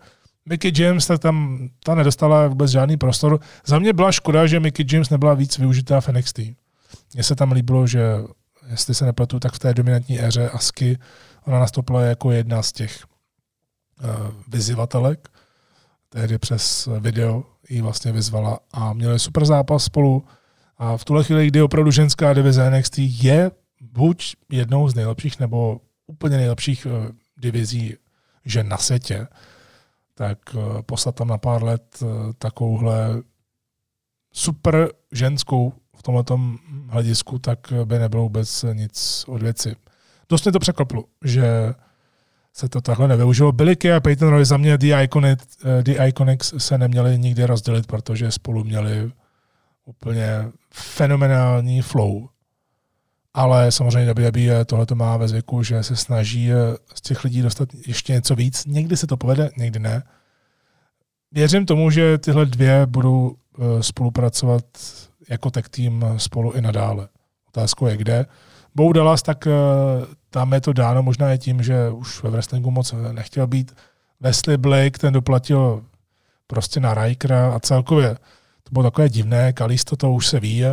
Mickey 0.46 0.84
James, 0.84 1.08
tak 1.08 1.20
tam 1.20 1.68
ta 1.84 1.96
nedostala 1.96 2.48
vůbec 2.48 2.72
žádný 2.72 2.98
prostor. 2.98 3.40
Za 3.66 3.80
mě 3.80 3.94
byla 3.94 4.12
škoda, 4.12 4.48
že 4.48 4.60
Mickey 4.60 4.86
James 4.92 5.10
nebyla 5.10 5.34
víc 5.34 5.58
využitá 5.58 6.02
v 6.02 6.08
NXT. 6.08 6.40
Mně 7.14 7.24
se 7.24 7.36
tam 7.36 7.52
líbilo, 7.52 7.88
že 7.88 8.02
jestli 8.70 8.96
se 8.96 9.06
nepletu, 9.06 9.40
tak 9.40 9.54
v 9.54 9.60
té 9.60 9.74
dominantní 9.74 10.22
éře 10.22 10.50
Asky 10.50 10.98
ona 11.46 11.60
nastoupila 11.60 12.02
jako 12.02 12.32
jedna 12.32 12.62
z 12.62 12.72
těch 12.72 13.04
Eh, 14.04 14.32
vyzývatelek. 14.48 15.30
Tehdy 16.10 16.38
přes 16.38 16.90
video 17.00 17.44
ji 17.70 17.82
vlastně 17.82 18.12
vyzvala 18.12 18.60
a 18.74 18.94
měli 18.94 19.20
super 19.20 19.46
zápas 19.46 19.84
spolu. 19.84 20.26
A 20.78 20.98
v 20.98 21.06
tuhle 21.06 21.24
chvíli, 21.24 21.48
kdy 21.48 21.62
opravdu 21.62 21.92
ženská 21.92 22.34
divize 22.34 22.70
NXT 22.70 22.98
je 22.98 23.52
buď 23.82 24.36
jednou 24.50 24.90
z 24.90 24.96
nejlepších 24.96 25.40
nebo 25.40 25.82
úplně 26.08 26.38
nejlepších 26.38 26.86
uh, 26.86 26.92
divizí 27.38 27.96
žen 28.46 28.70
na 28.70 28.78
světě, 28.78 29.28
tak 30.14 30.38
uh, 30.54 30.82
poslat 30.82 31.16
tam 31.16 31.28
na 31.28 31.38
pár 31.38 31.64
let 31.64 32.00
uh, 32.02 32.10
takovouhle 32.38 33.22
super 34.34 34.90
ženskou 35.12 35.74
v 35.96 36.04
tomto 36.04 36.40
hledisku, 36.90 37.40
tak 37.40 37.60
by 37.86 38.00
nebylo 38.00 38.24
vůbec 38.24 38.66
nic 38.74 39.26
od 39.28 39.42
věci. 39.42 39.76
Dost 40.30 40.46
mě 40.46 40.52
to 40.52 40.60
překvapilo, 40.60 41.04
že 41.24 41.74
se 42.56 42.70
to 42.70 42.82
takhle 42.82 43.08
nevyužilo. 43.08 43.52
Billiky 43.52 43.94
a 43.94 44.00
Peyton 44.00 44.30
Roy 44.30 44.46
za 44.46 44.58
mě 44.58 44.78
The, 44.78 45.04
Iconic, 45.04 45.40
The 45.82 46.08
Iconics 46.08 46.54
se 46.58 46.78
neměli 46.78 47.20
nikdy 47.20 47.46
rozdělit, 47.46 47.88
protože 47.88 48.32
spolu 48.32 48.64
měli 48.64 49.12
úplně 49.86 50.52
fenomenální 50.74 51.82
flow. 51.82 52.28
Ale 53.34 53.72
samozřejmě 53.72 54.14
WWE 54.14 54.66
tohle 54.66 54.86
to 54.86 54.96
má 54.96 55.18
ve 55.18 55.28
zvyku, 55.28 55.64
že 55.64 55.84
se 55.84 55.96
snaží 55.96 56.50
z 56.96 57.02
těch 57.02 57.24
lidí 57.24 57.42
dostat 57.42 57.70
ještě 57.88 58.14
něco 58.14 58.36
víc. 58.36 58.66
Někdy 58.66 58.98
se 58.98 59.08
to 59.08 59.18
povede, 59.18 59.50
někdy 59.58 59.80
ne. 59.80 60.04
Věřím 61.32 61.66
tomu, 61.66 61.90
že 61.90 62.18
tyhle 62.18 62.46
dvě 62.46 62.86
budou 62.86 63.36
eh, 63.36 63.84
spolupracovat 63.84 64.64
jako 65.30 65.52
tech 65.52 65.70
tým 65.70 66.06
spolu 66.18 66.52
i 66.52 66.62
nadále. 66.62 67.08
Otázkou 67.48 67.88
je 67.88 67.98
kde. 67.98 68.26
Bou 68.76 68.94
Dallas, 68.94 69.22
tak 69.22 69.48
eh, 69.48 69.52
tam 70.36 70.54
je 70.54 70.62
to 70.62 70.74
dáno 70.74 71.04
možná 71.04 71.34
i 71.34 71.38
tím, 71.38 71.64
že 71.64 71.90
už 71.90 72.24
ve 72.24 72.30
wrestlingu 72.30 72.72
moc 72.72 72.94
nechtěl 73.12 73.48
být. 73.48 73.76
Wesley 74.20 74.58
Blake, 74.58 75.00
ten 75.00 75.14
doplatil 75.14 75.84
prostě 76.48 76.80
na 76.80 76.94
Rikera 76.94 77.56
a 77.56 77.60
celkově 77.60 78.16
to 78.64 78.70
bylo 78.72 78.84
takové 78.84 79.10
divné, 79.10 79.54
Kalisto 79.54 79.96
to 79.96 80.12
už 80.12 80.28
se 80.28 80.40
ví, 80.40 80.64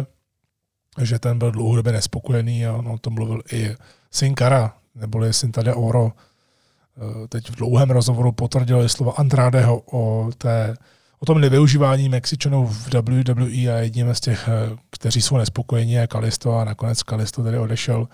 že 1.02 1.18
ten 1.18 1.38
byl 1.38 1.50
dlouhodobě 1.50 1.92
nespokojený 1.92 2.66
a 2.66 2.72
on 2.72 2.88
o 2.88 2.98
tom 2.98 3.14
mluvil 3.14 3.42
i 3.52 3.76
syn 4.10 4.34
Kara, 4.34 4.74
neboli 4.94 5.32
syn 5.32 5.52
tady 5.52 5.72
Oro. 5.72 6.12
Eh, 6.12 7.28
teď 7.28 7.50
v 7.50 7.56
dlouhém 7.56 7.90
rozhovoru 7.90 8.32
potvrdil 8.32 8.88
slova 8.88 9.12
Andradeho 9.12 9.82
o, 9.92 10.30
té, 10.38 10.74
o 11.20 11.26
tom 11.26 11.40
nevyužívání 11.40 12.08
Mexičanů 12.08 12.66
v 12.66 12.94
WWE 12.94 13.72
a 13.72 13.78
jedním 13.78 14.14
z 14.14 14.20
těch, 14.20 14.48
eh, 14.48 14.76
kteří 14.90 15.22
jsou 15.22 15.36
nespokojení 15.36 15.92
je 15.92 16.06
Kalisto 16.06 16.52
a 16.58 16.64
nakonec 16.64 17.02
Kalisto 17.02 17.42
tady 17.42 17.58
odešel. 17.58 18.08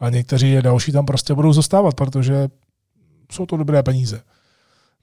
A 0.00 0.10
někteří 0.10 0.56
další 0.62 0.92
tam 0.92 1.06
prostě 1.06 1.34
budou 1.34 1.52
zůstávat, 1.52 1.94
protože 1.94 2.48
jsou 3.32 3.46
to 3.46 3.56
dobré 3.56 3.82
peníze. 3.82 4.22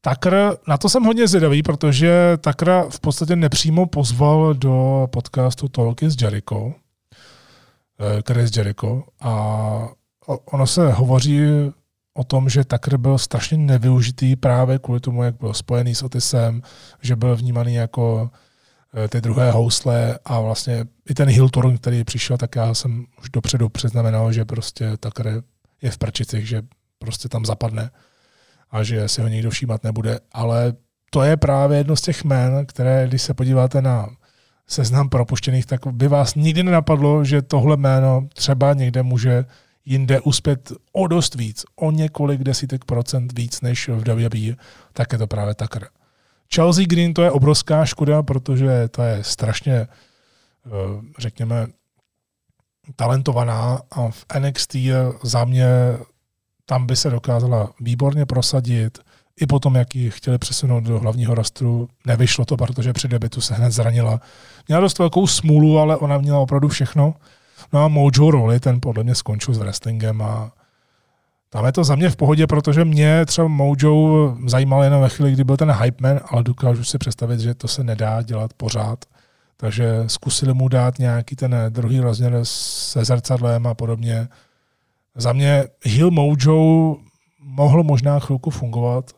Takr, 0.02 0.58
na 0.68 0.78
to 0.78 0.90
jsem 0.90 1.04
hodně 1.04 1.28
zvědavý, 1.28 1.64
protože 1.64 2.38
Takra 2.42 2.90
v 2.90 3.00
podstatě 3.00 3.36
nepřímo 3.36 3.86
pozval 3.86 4.54
do 4.54 5.08
podcastu 5.12 5.68
Talk 5.68 6.04
is 6.04 6.22
Jericho, 6.22 6.74
eh, 8.00 8.22
Chris 8.28 8.58
Jericho, 8.58 9.04
a 9.22 9.88
ono 10.46 10.68
se 10.68 10.92
hovoří 10.92 11.42
o 12.14 12.24
tom, 12.24 12.50
že 12.50 12.64
Takr 12.64 12.98
byl 12.98 13.18
strašně 13.18 13.58
nevyužitý 13.58 14.36
právě 14.36 14.80
kvůli 14.80 15.00
tomu, 15.00 15.24
jak 15.24 15.36
byl 15.40 15.54
spojený 15.54 15.96
s 15.96 16.04
Otisem, 16.04 16.62
že 17.02 17.16
byl 17.16 17.36
vnímaný 17.36 17.74
jako 17.74 18.30
ty 19.10 19.22
druhé 19.22 19.52
housle 19.52 20.20
a 20.26 20.40
vlastně 20.40 20.86
i 21.10 21.14
ten 21.14 21.30
Hill 21.30 21.50
Turn, 21.50 21.78
který 21.78 22.04
přišel, 22.04 22.38
tak 22.38 22.56
já 22.56 22.74
jsem 22.74 23.06
už 23.22 23.30
dopředu 23.30 23.70
předznamenal, 23.70 24.32
že 24.32 24.46
prostě 24.46 24.98
Takr 24.98 25.44
je 25.82 25.92
v 25.92 25.98
prčicích, 25.98 26.48
že 26.48 26.62
prostě 27.00 27.30
tam 27.30 27.46
zapadne 27.46 27.92
a 28.72 28.84
že 28.84 29.08
si 29.08 29.22
ho 29.22 29.28
nikdo 29.28 29.50
všímat 29.50 29.84
nebude. 29.84 30.20
Ale 30.32 30.74
to 31.10 31.24
je 31.24 31.38
právě 31.38 31.78
jedno 31.78 31.96
z 31.96 32.02
těch 32.02 32.24
jmén, 32.24 32.66
které, 32.66 33.08
když 33.08 33.22
se 33.22 33.34
podíváte 33.34 33.82
na 33.82 34.10
seznam 34.68 35.10
propuštěných, 35.10 35.66
tak 35.66 35.88
by 35.88 36.08
vás 36.08 36.36
nikdy 36.36 36.64
nenapadlo, 36.64 37.24
že 37.24 37.42
tohle 37.42 37.78
jméno 37.78 38.28
třeba 38.34 38.74
někde 38.74 39.04
může 39.04 39.46
jinde 39.86 40.22
uspět 40.22 40.72
o 40.92 41.08
dost 41.08 41.36
víc, 41.36 41.66
o 41.76 41.92
několik 41.92 42.44
desítek 42.44 42.86
procent 42.86 43.40
víc 43.40 43.62
než 43.62 43.88
v 43.90 44.04
WWE, 44.04 44.56
tak 44.94 45.12
je 45.12 45.18
to 45.18 45.28
právě 45.28 45.56
Tucker. 45.56 45.88
Chelsea 46.56 46.86
Green 46.86 47.14
to 47.14 47.24
je 47.24 47.32
obrovská 47.32 47.86
škoda, 47.86 48.24
protože 48.24 48.88
to 48.88 49.02
je 49.02 49.24
strašně, 49.24 49.74
eh, 49.74 49.90
řekněme, 51.20 51.68
talentovaná 52.96 53.82
a 53.92 54.10
v 54.10 54.26
NXT 54.40 54.76
za 55.24 55.46
mě 55.46 55.68
tam 56.66 56.88
by 56.88 56.96
se 56.96 57.10
dokázala 57.10 57.74
výborně 57.80 58.26
prosadit. 58.26 59.00
I 59.42 59.48
potom, 59.48 59.76
jak 59.76 59.96
ji 59.96 60.12
chtěli 60.12 60.38
přesunout 60.38 60.84
do 60.84 61.00
hlavního 61.00 61.36
rastru, 61.36 61.88
nevyšlo 62.06 62.46
to, 62.46 62.58
protože 62.58 62.94
při 62.94 63.08
debitu 63.08 63.42
se 63.42 63.54
hned 63.54 63.72
zranila. 63.72 64.22
Měla 64.68 64.82
dost 64.82 65.00
velkou 65.00 65.28
smůlu, 65.28 65.80
ale 65.80 65.98
ona 65.98 66.18
měla 66.18 66.40
opravdu 66.40 66.68
všechno. 66.68 67.14
No 67.74 67.84
a 67.84 67.88
Mojo 67.88 68.32
Roli, 68.32 68.60
ten 68.60 68.82
podle 68.82 69.04
mě 69.04 69.16
skončil 69.16 69.54
s 69.54 69.58
wrestlingem 69.58 70.22
a 70.22 70.52
tam 71.50 71.66
je 71.66 71.72
to 71.72 71.84
za 71.84 71.96
mě 71.96 72.10
v 72.10 72.16
pohodě, 72.16 72.48
protože 72.48 72.86
mě 72.86 73.26
třeba 73.26 73.48
Mojo 73.48 74.38
zajímal 74.46 74.84
jenom 74.84 75.02
ve 75.02 75.10
chvíli, 75.10 75.32
kdy 75.32 75.44
byl 75.44 75.58
ten 75.58 75.72
hype 75.72 76.08
man, 76.08 76.20
ale 76.26 76.44
dokážu 76.44 76.84
si 76.84 76.98
představit, 76.98 77.40
že 77.40 77.54
to 77.54 77.68
se 77.68 77.84
nedá 77.84 78.22
dělat 78.22 78.54
pořád. 78.54 79.06
Takže 79.58 80.04
zkusili 80.08 80.54
mu 80.54 80.68
dát 80.68 81.00
nějaký 81.00 81.36
ten 81.36 81.56
druhý 81.70 82.00
rozměr 82.00 82.40
se 82.44 83.06
zrcadlem 83.06 83.68
a 83.68 83.74
podobně. 83.74 84.28
Za 85.16 85.34
mě 85.34 85.64
Hill 85.84 86.12
Mojo 86.12 86.96
mohl 87.40 87.84
možná 87.84 88.20
chvilku 88.20 88.50
fungovat, 88.50 89.12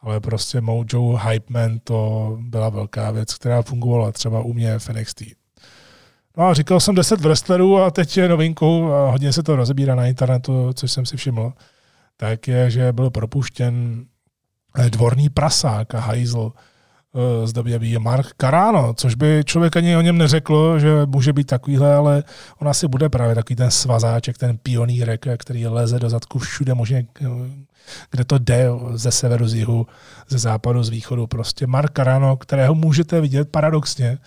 ale 0.00 0.20
prostě 0.20 0.60
Mojo 0.60 1.16
Hype 1.16 1.52
Man 1.52 1.78
to 1.78 2.38
byla 2.40 2.68
velká 2.68 3.10
věc, 3.10 3.34
která 3.34 3.62
fungovala 3.62 4.12
třeba 4.12 4.40
u 4.40 4.52
mě 4.52 4.78
v 4.78 4.88
NXT. 4.88 5.22
No 6.36 6.46
a 6.46 6.54
říkal 6.54 6.80
jsem 6.80 6.94
10 6.94 7.20
wrestlerů 7.20 7.78
a 7.78 7.90
teď 7.90 8.16
je 8.16 8.28
novinkou, 8.28 8.92
a 8.92 9.10
hodně 9.10 9.32
se 9.32 9.42
to 9.42 9.56
rozebírá 9.56 9.94
na 9.94 10.06
internetu, 10.06 10.72
což 10.72 10.92
jsem 10.92 11.06
si 11.06 11.16
všiml, 11.16 11.52
tak 12.16 12.48
je, 12.48 12.70
že 12.70 12.92
byl 12.92 13.10
propuštěn 13.10 14.04
dvorní 14.88 15.28
prasák 15.28 15.94
a 15.94 16.00
hajzl 16.00 16.52
z 17.44 17.52
WWE 17.52 17.98
Mark 17.98 18.26
Carano, 18.40 18.94
což 18.94 19.14
by 19.14 19.42
člověk 19.44 19.76
ani 19.76 19.96
o 19.96 20.00
něm 20.00 20.18
neřekl, 20.18 20.78
že 20.78 21.06
může 21.06 21.32
být 21.32 21.46
takovýhle, 21.46 21.94
ale 21.94 22.24
on 22.58 22.68
asi 22.68 22.88
bude 22.88 23.08
právě 23.08 23.34
takový 23.34 23.56
ten 23.56 23.70
svazáček, 23.70 24.38
ten 24.38 24.58
pionýrek, 24.58 25.26
který 25.38 25.66
leze 25.66 25.98
do 25.98 26.10
zadku 26.10 26.38
všude 26.38 26.74
možně, 26.74 27.06
kde 28.10 28.24
to 28.24 28.38
jde, 28.38 28.68
ze 28.94 29.10
severu, 29.10 29.48
z 29.48 29.54
jihu, 29.54 29.86
ze 30.28 30.38
západu, 30.38 30.82
z 30.82 30.88
východu. 30.88 31.26
Prostě 31.26 31.66
Mark 31.66 31.92
Carano, 31.96 32.36
kterého 32.36 32.74
můžete 32.74 33.20
vidět 33.20 33.48
paradoxně 33.50 34.18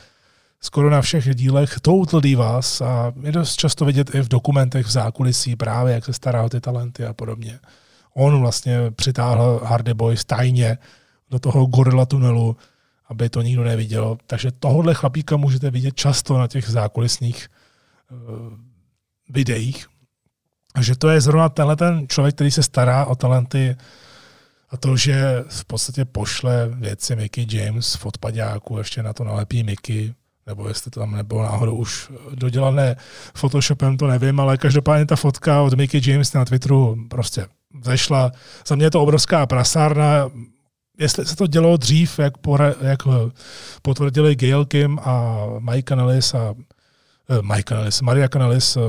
skoro 0.62 0.90
na 0.90 1.02
všech 1.02 1.36
dílech 1.36 1.80
Total 1.80 2.22
Divas 2.22 2.82
a 2.82 3.14
je 3.22 3.32
dost 3.32 3.56
často 3.56 3.86
vidět 3.86 4.16
i 4.16 4.22
v 4.22 4.28
dokumentech 4.28 4.86
v 4.86 4.92
zákulisí 4.92 5.56
právě, 5.56 5.94
jak 5.94 6.06
se 6.06 6.14
stará 6.14 6.44
o 6.44 6.50
ty 6.50 6.62
talenty 6.62 7.06
a 7.06 7.14
podobně. 7.14 7.60
On 8.14 8.40
vlastně 8.40 8.92
přitáhl 8.92 9.62
Hardy 9.64 9.94
Boys 9.94 10.26
tajně 10.26 10.78
do 11.30 11.40
toho 11.40 11.66
gorilla 11.66 12.06
tunelu, 12.06 12.58
aby 13.10 13.30
to 13.30 13.42
nikdo 13.42 13.64
neviděl. 13.64 14.18
Takže 14.28 14.52
tohohle 14.52 14.94
chlapíka 14.94 15.38
můžete 15.38 15.72
vidět 15.72 15.96
často 15.96 16.38
na 16.38 16.48
těch 16.48 16.70
zákulisních 16.70 17.48
uh, 18.12 18.54
videích. 19.30 19.88
že 20.80 20.96
to 20.96 21.10
je 21.10 21.22
zrovna 21.22 21.50
tenhle 21.50 21.76
ten 21.76 22.08
člověk, 22.08 22.36
který 22.36 22.52
se 22.52 22.64
stará 22.64 23.06
o 23.06 23.16
talenty 23.16 23.76
a 24.70 24.78
to, 24.78 24.98
že 24.98 25.44
v 25.48 25.66
podstatě 25.66 26.06
pošle 26.06 26.70
věci 26.74 27.16
Mickey 27.16 27.48
James 27.50 27.96
v 27.96 28.06
odpadáku, 28.06 28.78
ještě 28.78 29.04
na 29.04 29.14
to 29.14 29.24
nalepí 29.24 29.64
Mickey, 29.64 30.14
nebo 30.48 30.68
jestli 30.68 30.92
to 30.92 31.00
tam 31.00 31.12
nebylo 31.12 31.44
náhodou 31.44 31.76
už 31.76 32.12
dodělané 32.36 32.96
Photoshopem, 33.34 33.98
to 33.98 34.08
nevím, 34.08 34.40
ale 34.40 34.58
každopádně 34.58 35.06
ta 35.06 35.16
fotka 35.16 35.62
od 35.62 35.74
Mickey 35.74 36.12
James 36.12 36.34
na 36.34 36.46
Twitteru 36.46 36.98
prostě 37.10 37.46
zešla. 37.84 38.32
Za 38.68 38.76
mě 38.76 38.86
je 38.86 38.92
to 38.92 39.02
obrovská 39.02 39.46
prasárna, 39.46 40.30
jestli 41.00 41.26
se 41.26 41.36
to 41.36 41.48
dělo 41.48 41.78
dřív, 41.78 42.20
jak, 42.20 42.38
pora, 42.38 42.74
jak 42.82 43.00
eh, 43.08 43.32
potvrdili 43.82 44.36
Gail 44.36 44.66
Kim 44.66 45.00
a 45.00 45.46
Mike 45.60 45.90
Canalis 45.90 46.34
a 46.34 46.52
uh, 46.52 46.58
Mike 47.42 47.64
Canalis, 47.64 48.02
Maria 48.02 48.28
Canalis, 48.28 48.78
uh, 48.78 48.84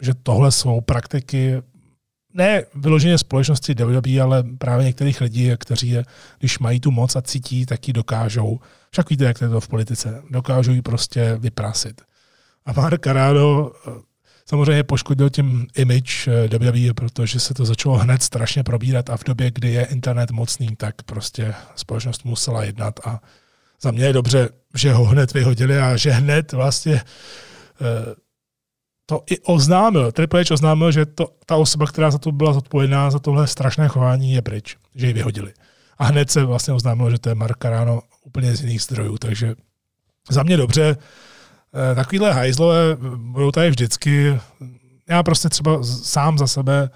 že 0.00 0.12
tohle 0.22 0.52
jsou 0.52 0.80
praktiky 0.80 1.62
ne 2.34 2.62
vyloženě 2.74 3.18
společnosti 3.18 3.74
WWE, 3.74 4.20
ale 4.20 4.44
právě 4.58 4.86
některých 4.86 5.20
lidí, 5.20 5.50
kteří, 5.58 5.96
když 6.38 6.58
mají 6.58 6.80
tu 6.80 6.90
moc 6.90 7.16
a 7.16 7.22
cítí, 7.22 7.66
tak 7.66 7.88
ji 7.88 7.94
dokážou. 7.94 8.60
Však 8.90 9.10
víte, 9.10 9.24
jak 9.24 9.38
to 9.38 9.44
je 9.44 9.50
to 9.50 9.60
v 9.60 9.68
politice. 9.68 10.22
Dokážou 10.30 10.72
ji 10.72 10.82
prostě 10.82 11.36
vyprasit. 11.38 12.02
A 12.66 12.72
Mark 12.72 13.04
Carrado 13.04 13.72
samozřejmě 14.50 14.84
poškodil 14.84 15.30
tím 15.30 15.66
image 15.76 16.28
eh, 16.28 16.58
WWE, 16.58 16.94
protože 16.94 17.40
se 17.40 17.54
to 17.54 17.64
začalo 17.64 17.98
hned 17.98 18.22
strašně 18.22 18.62
probírat 18.62 19.10
a 19.10 19.16
v 19.16 19.24
době, 19.24 19.50
kdy 19.50 19.72
je 19.72 19.84
internet 19.84 20.30
mocný, 20.30 20.76
tak 20.76 21.02
prostě 21.02 21.54
společnost 21.76 22.24
musela 22.24 22.64
jednat 22.64 23.00
a 23.06 23.20
za 23.82 23.90
mě 23.90 24.04
je 24.04 24.12
dobře, 24.12 24.48
že 24.74 24.92
ho 24.92 25.04
hned 25.04 25.32
vyhodili 25.34 25.78
a 25.78 25.96
že 25.96 26.10
hned 26.10 26.52
vlastně 26.52 26.94
eh, 27.80 28.14
to 29.06 29.22
i 29.30 29.38
oznámil. 29.40 30.12
Triple 30.12 30.44
H 30.44 30.50
oznámil, 30.54 30.92
že 30.92 31.06
to, 31.06 31.28
ta 31.46 31.56
osoba, 31.56 31.86
která 31.86 32.10
za 32.10 32.18
to 32.18 32.32
byla 32.32 32.52
zodpovědná, 32.52 33.10
za 33.10 33.18
tohle 33.18 33.46
strašné 33.46 33.88
chování, 33.88 34.32
je 34.32 34.42
pryč, 34.42 34.76
že 34.94 35.06
ji 35.06 35.12
vyhodili. 35.12 35.52
A 35.98 36.04
hned 36.04 36.30
se 36.30 36.44
vlastně 36.44 36.74
oznámilo, 36.74 37.10
že 37.10 37.18
to 37.18 37.28
je 37.28 37.34
Mark 37.34 37.58
Carano 37.62 38.02
úplně 38.24 38.56
z 38.56 38.60
jiných 38.60 38.82
zdrojů, 38.82 39.18
takže 39.18 39.54
za 40.30 40.42
mě 40.42 40.56
dobře. 40.56 40.96
Eh, 41.92 41.94
takovýhle 41.94 42.32
hajzlové 42.32 42.96
budou 43.16 43.50
tady 43.50 43.70
vždycky. 43.70 44.40
Já 45.08 45.22
prostě 45.22 45.48
třeba 45.48 45.82
sám 45.82 46.38
za 46.38 46.46
sebe 46.46 46.90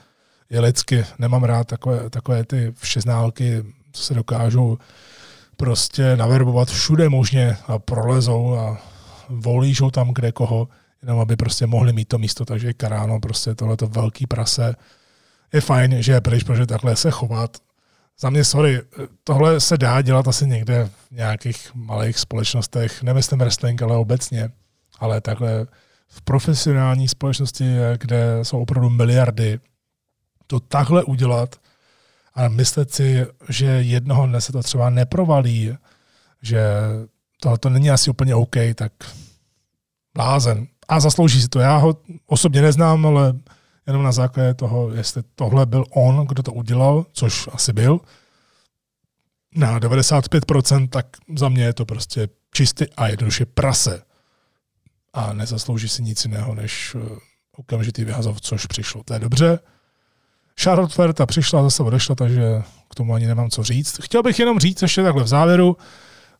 je 0.51 0.61
lidsky, 0.61 1.05
nemám 1.19 1.45
rád 1.45 1.67
takové, 1.67 2.11
takové 2.11 2.45
ty 2.45 2.73
všeználky, 2.77 3.65
co 3.93 4.03
se 4.03 4.15
dokážou 4.15 4.79
prostě 5.57 6.17
naverbovat 6.17 6.69
všude 6.69 7.09
možně 7.09 7.57
a 7.67 7.79
prolezou 7.79 8.57
a 8.57 8.79
volížou 9.29 9.91
tam 9.91 10.15
kde 10.15 10.33
koho, 10.33 10.69
jenom 11.03 11.21
aby 11.21 11.37
prostě 11.37 11.67
mohli 11.67 11.93
mít 11.93 12.09
to 12.09 12.19
místo, 12.19 12.45
takže 12.45 12.73
Karáno, 12.73 13.21
prostě 13.21 13.55
tohleto 13.55 13.87
velký 13.87 14.27
prase, 14.27 14.75
je 15.53 15.61
fajn, 15.61 16.03
že 16.03 16.13
je 16.13 16.21
pryč, 16.21 16.43
protože 16.43 16.67
takhle 16.67 16.97
se 16.97 17.11
chovat. 17.11 17.57
Za 18.21 18.31
mě, 18.31 18.45
sorry, 18.45 18.83
tohle 19.25 19.61
se 19.61 19.79
dá 19.79 20.03
dělat 20.03 20.29
asi 20.29 20.47
někde 20.47 20.85
v 20.85 21.11
nějakých 21.11 21.75
malých 21.75 22.19
společnostech, 22.19 23.03
nemyslím 23.03 23.39
wrestling, 23.39 23.83
ale 23.83 23.97
obecně, 23.97 24.51
ale 24.99 25.21
takhle 25.21 25.67
v 26.09 26.23
profesionální 26.23 27.09
společnosti, 27.09 27.65
kde 27.99 28.39
jsou 28.43 28.63
opravdu 28.63 28.91
miliardy, 28.91 29.61
to 30.47 30.61
takhle 30.61 31.05
udělat 31.05 31.57
a 32.35 32.49
myslet 32.49 32.95
si, 32.95 33.27
že 33.49 33.67
jednoho 33.67 34.27
dne 34.27 34.41
se 34.41 34.53
to 34.53 34.63
třeba 34.63 34.91
neprovalí, 34.91 35.77
že 36.43 36.65
tohle 37.41 37.59
to 37.59 37.69
není 37.71 37.91
asi 37.91 38.11
úplně 38.11 38.35
OK, 38.35 38.57
tak 38.75 38.93
blázen. 40.15 40.67
A 40.89 41.01
zaslouží 41.01 41.43
si 41.43 41.49
to. 41.49 41.61
Já 41.61 41.77
ho 41.77 41.97
osobně 42.27 42.63
neznám, 42.63 43.07
ale 43.07 43.35
jenom 43.87 44.03
na 44.03 44.13
základě 44.13 44.55
toho, 44.55 44.91
jestli 44.91 45.23
tohle 45.35 45.67
byl 45.67 45.85
on, 45.91 46.27
kdo 46.27 46.43
to 46.43 46.53
udělal, 46.53 47.07
což 47.13 47.49
asi 47.53 47.73
byl, 47.73 48.01
na 49.57 49.81
95%, 49.81 50.89
tak 50.89 51.07
za 51.37 51.49
mě 51.49 51.65
je 51.65 51.73
to 51.73 51.87
prostě 51.87 52.29
čistý 52.53 52.85
a 52.97 53.09
jednoduše 53.09 53.47
prase. 53.47 54.03
A 55.13 55.33
nezaslouží 55.33 55.89
si 55.89 56.03
nic 56.03 56.25
jiného, 56.25 56.55
než 56.55 56.97
eh, 56.99 57.19
okamžitý 57.57 58.05
vyhazov, 58.05 58.41
což 58.41 58.67
přišlo. 58.67 59.03
To 59.05 59.15
je 59.15 59.21
dobře. 59.21 59.59
Charlotte 60.61 60.95
Flair 60.95 61.13
ta 61.13 61.27
přišla, 61.27 61.63
zase 61.63 61.83
odešla, 61.83 62.15
takže 62.15 62.63
k 62.91 62.95
tomu 62.95 63.15
ani 63.15 63.27
nemám 63.27 63.51
co 63.51 63.63
říct. 63.63 64.01
Chtěl 64.03 64.23
bych 64.23 64.39
jenom 64.39 64.59
říct 64.59 64.83
ještě 64.83 65.03
takhle 65.03 65.25
v 65.25 65.29
závěru, 65.29 65.77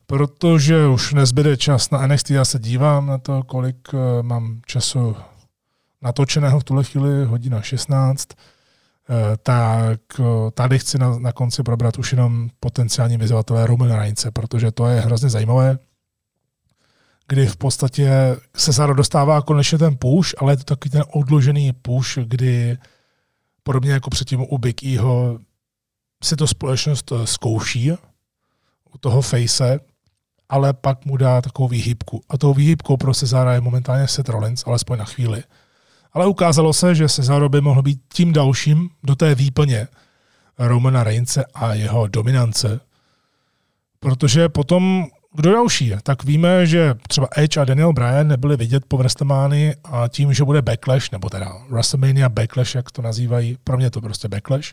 protože 0.07 0.87
už 0.87 1.13
nezbyde 1.13 1.57
čas 1.57 1.89
na 1.89 2.07
NXT, 2.07 2.29
já 2.29 2.45
se 2.45 2.59
dívám 2.59 3.07
na 3.07 3.17
to, 3.17 3.43
kolik 3.43 3.77
eh, 3.93 4.23
mám 4.23 4.61
času 4.65 5.15
natočeného 6.05 6.59
v 6.59 6.63
tuhle 6.63 6.83
chvíli, 6.83 7.25
hodina 7.25 7.61
16, 7.61 8.29
eh, 8.33 9.37
tak 9.43 9.99
eh, 10.19 10.23
tady 10.53 10.79
chci 10.79 10.97
na, 10.97 11.19
na 11.19 11.31
konci 11.31 11.63
probrat 11.63 11.97
už 11.97 12.11
jenom 12.11 12.49
potenciální 12.59 13.17
vyzvatelé 13.17 13.67
Roman 13.67 13.91
Reince, 13.91 14.31
protože 14.31 14.71
to 14.71 14.87
je 14.87 15.01
hrozně 15.01 15.29
zajímavé, 15.29 15.77
kdy 17.27 17.47
v 17.47 17.57
podstatě 17.57 18.09
se 18.55 18.73
Sara 18.73 18.93
dostává 18.93 19.41
konečně 19.41 19.77
ten 19.77 19.97
push, 19.97 20.29
ale 20.37 20.53
je 20.53 20.57
to 20.57 20.63
takový 20.63 20.91
ten 20.91 21.03
odložený 21.13 21.73
push, 21.73 22.17
kdy 22.17 22.77
podobně 23.63 23.91
jako 23.91 24.09
předtím 24.09 24.45
u 24.49 24.57
Big 24.57 24.83
Eho 24.83 25.39
si 26.23 26.35
to 26.35 26.47
společnost 26.47 27.11
eh, 27.11 27.27
zkouší 27.27 27.91
u 28.93 28.97
toho 28.99 29.21
face, 29.21 29.79
ale 30.49 30.73
pak 30.73 31.05
mu 31.05 31.17
dá 31.17 31.41
takovou 31.41 31.67
výhybku. 31.67 32.21
A 32.29 32.37
tou 32.37 32.53
výhybkou 32.53 32.97
pro 32.97 33.13
Cezara 33.13 33.53
je 33.53 33.61
momentálně 33.61 34.07
Seth 34.07 34.29
Rollins, 34.29 34.63
alespoň 34.67 34.99
na 34.99 35.05
chvíli. 35.05 35.43
Ale 36.15 36.27
ukázalo 36.27 36.73
se, 36.73 36.95
že 36.95 37.09
Cesaro 37.09 37.49
by 37.49 37.61
mohl 37.61 37.81
být 37.81 37.99
tím 38.13 38.33
dalším 38.33 38.89
do 39.03 39.15
té 39.15 39.35
výplně 39.35 39.87
Romana 40.59 41.03
Reince 41.03 41.45
a 41.53 41.73
jeho 41.73 42.07
dominance. 42.07 42.79
Protože 43.99 44.49
potom, 44.49 45.05
kdo 45.33 45.51
další 45.51 45.87
je? 45.87 45.99
Tak 46.03 46.23
víme, 46.23 46.65
že 46.65 46.95
třeba 47.07 47.27
Edge 47.37 47.61
a 47.61 47.65
Daniel 47.65 47.93
Bryan 47.93 48.27
nebyli 48.27 48.57
vidět 48.57 48.85
po 48.87 48.97
WrestleMania 48.97 49.73
a 49.83 50.07
tím, 50.07 50.33
že 50.33 50.43
bude 50.43 50.61
Backlash, 50.61 51.11
nebo 51.11 51.29
teda 51.29 51.53
WrestleMania 51.69 52.29
Backlash, 52.29 52.75
jak 52.75 52.91
to 52.91 53.01
nazývají, 53.01 53.57
pro 53.63 53.77
mě 53.77 53.89
to 53.89 54.01
prostě 54.01 54.27
Backlash, 54.27 54.71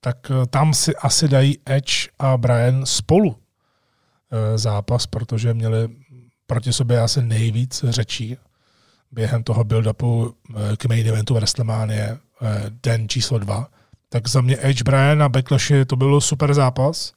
tak 0.00 0.16
eh, 0.30 0.46
tam 0.46 0.74
si 0.74 0.96
asi 0.96 1.28
dají 1.28 1.58
Edge 1.66 2.08
a 2.18 2.36
Bryan 2.36 2.86
spolu 2.86 3.36
eh, 3.36 4.58
zápas, 4.58 5.06
protože 5.06 5.54
měli 5.54 5.88
proti 6.46 6.72
sobě 6.72 7.00
asi 7.00 7.22
nejvíc 7.22 7.84
řečí 7.88 8.36
během 9.12 9.42
toho 9.42 9.64
build-upu 9.64 10.34
eh, 10.50 10.76
k 10.76 10.84
main 10.84 11.08
eventu 11.08 11.34
WrestleMania 11.34 12.18
den 12.82 13.08
číslo 13.08 13.38
dva. 13.38 13.68
Tak 14.08 14.28
za 14.28 14.40
mě 14.40 14.56
Edge 14.60 14.84
Bryan 14.84 15.18
na 15.18 15.28
Backlashi 15.28 15.84
to 15.84 15.96
byl 15.96 16.20
super 16.20 16.54
zápas, 16.54 17.12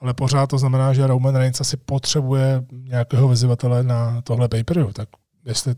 ale 0.00 0.14
pořád 0.14 0.46
to 0.46 0.58
znamená, 0.58 0.92
že 0.92 1.06
Roman 1.06 1.36
Reigns 1.36 1.60
asi 1.60 1.76
potřebuje 1.76 2.64
nějakého 2.72 3.28
vyzývatele 3.28 3.82
na 3.82 4.20
tohle 4.22 4.48
pay 4.48 4.64
Tak 4.92 5.08
jestli 5.44 5.74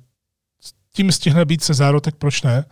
tím 0.93 1.13
stihne 1.13 1.45
být 1.45 1.63
se 1.63 1.75
zárotek, 1.75 2.15
proč 2.15 2.43
ne? 2.43 2.65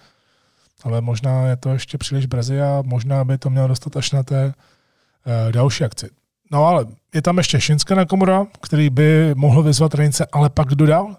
Ale 0.83 1.01
možná 1.01 1.47
je 1.47 1.57
to 1.57 1.69
ještě 1.69 1.99
příliš 1.99 2.27
brzy 2.27 2.61
a 2.61 2.83
možná 2.87 3.25
by 3.25 3.39
to 3.39 3.51
mělo 3.51 3.69
dostat 3.69 3.97
až 3.97 4.11
na 4.11 4.23
té 4.23 4.47
uh, 4.47 5.53
další 5.53 5.85
akci. 5.85 6.11
No 6.51 6.65
ale 6.67 6.87
je 7.15 7.23
tam 7.23 7.39
ještě 7.39 7.61
Shinsuke 7.61 7.95
Nakamura, 7.95 8.47
který 8.61 8.91
by 8.91 9.35
mohl 9.35 9.63
vyzvat 9.63 9.95
Reince, 9.95 10.27
ale 10.33 10.51
pak 10.51 10.69
dodal. 10.69 11.17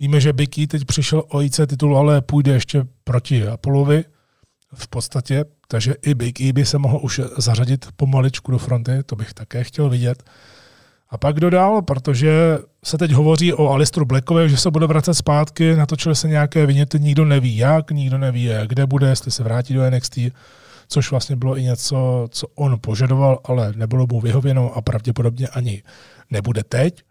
Víme, 0.00 0.20
že 0.20 0.32
Biki 0.32 0.66
teď 0.66 0.84
přišel 0.84 1.22
o 1.28 1.42
IC 1.42 1.60
titul, 1.66 1.98
ale 1.98 2.20
půjde 2.20 2.52
ještě 2.52 2.84
proti 3.04 3.46
Apollovi 3.46 4.04
v 4.74 4.88
podstatě, 4.88 5.44
takže 5.68 5.94
i 6.02 6.14
Big 6.14 6.40
E 6.40 6.52
by 6.52 6.64
se 6.64 6.78
mohl 6.78 7.00
už 7.02 7.20
zařadit 7.38 7.86
pomaličku 7.96 8.52
do 8.52 8.58
fronty, 8.58 8.92
to 9.06 9.16
bych 9.16 9.34
také 9.34 9.64
chtěl 9.64 9.90
vidět. 9.90 10.22
A 11.10 11.18
pak 11.18 11.40
dodal, 11.40 11.82
protože 11.82 12.58
se 12.84 12.98
teď 12.98 13.12
hovoří 13.12 13.52
o 13.52 13.68
Alistru 13.68 14.04
Blackovi, 14.04 14.50
že 14.50 14.56
se 14.56 14.70
bude 14.70 14.86
vracet 14.86 15.14
zpátky, 15.14 15.76
natočily 15.76 16.16
se 16.16 16.28
nějaké 16.28 16.66
viněty, 16.66 17.00
nikdo 17.00 17.24
neví 17.24 17.56
jak, 17.56 17.90
nikdo 17.90 18.18
neví, 18.18 18.50
kde 18.66 18.86
bude, 18.86 19.08
jestli 19.08 19.30
se 19.30 19.42
vrátí 19.42 19.74
do 19.74 19.90
NXT, 19.90 20.18
což 20.88 21.10
vlastně 21.10 21.36
bylo 21.36 21.58
i 21.58 21.62
něco, 21.62 22.28
co 22.30 22.46
on 22.54 22.78
požadoval, 22.80 23.38
ale 23.44 23.72
nebylo 23.76 24.06
mu 24.10 24.20
vyhověno 24.20 24.72
a 24.72 24.82
pravděpodobně 24.82 25.48
ani 25.48 25.82
nebude 26.30 26.62
teď. 26.64 27.02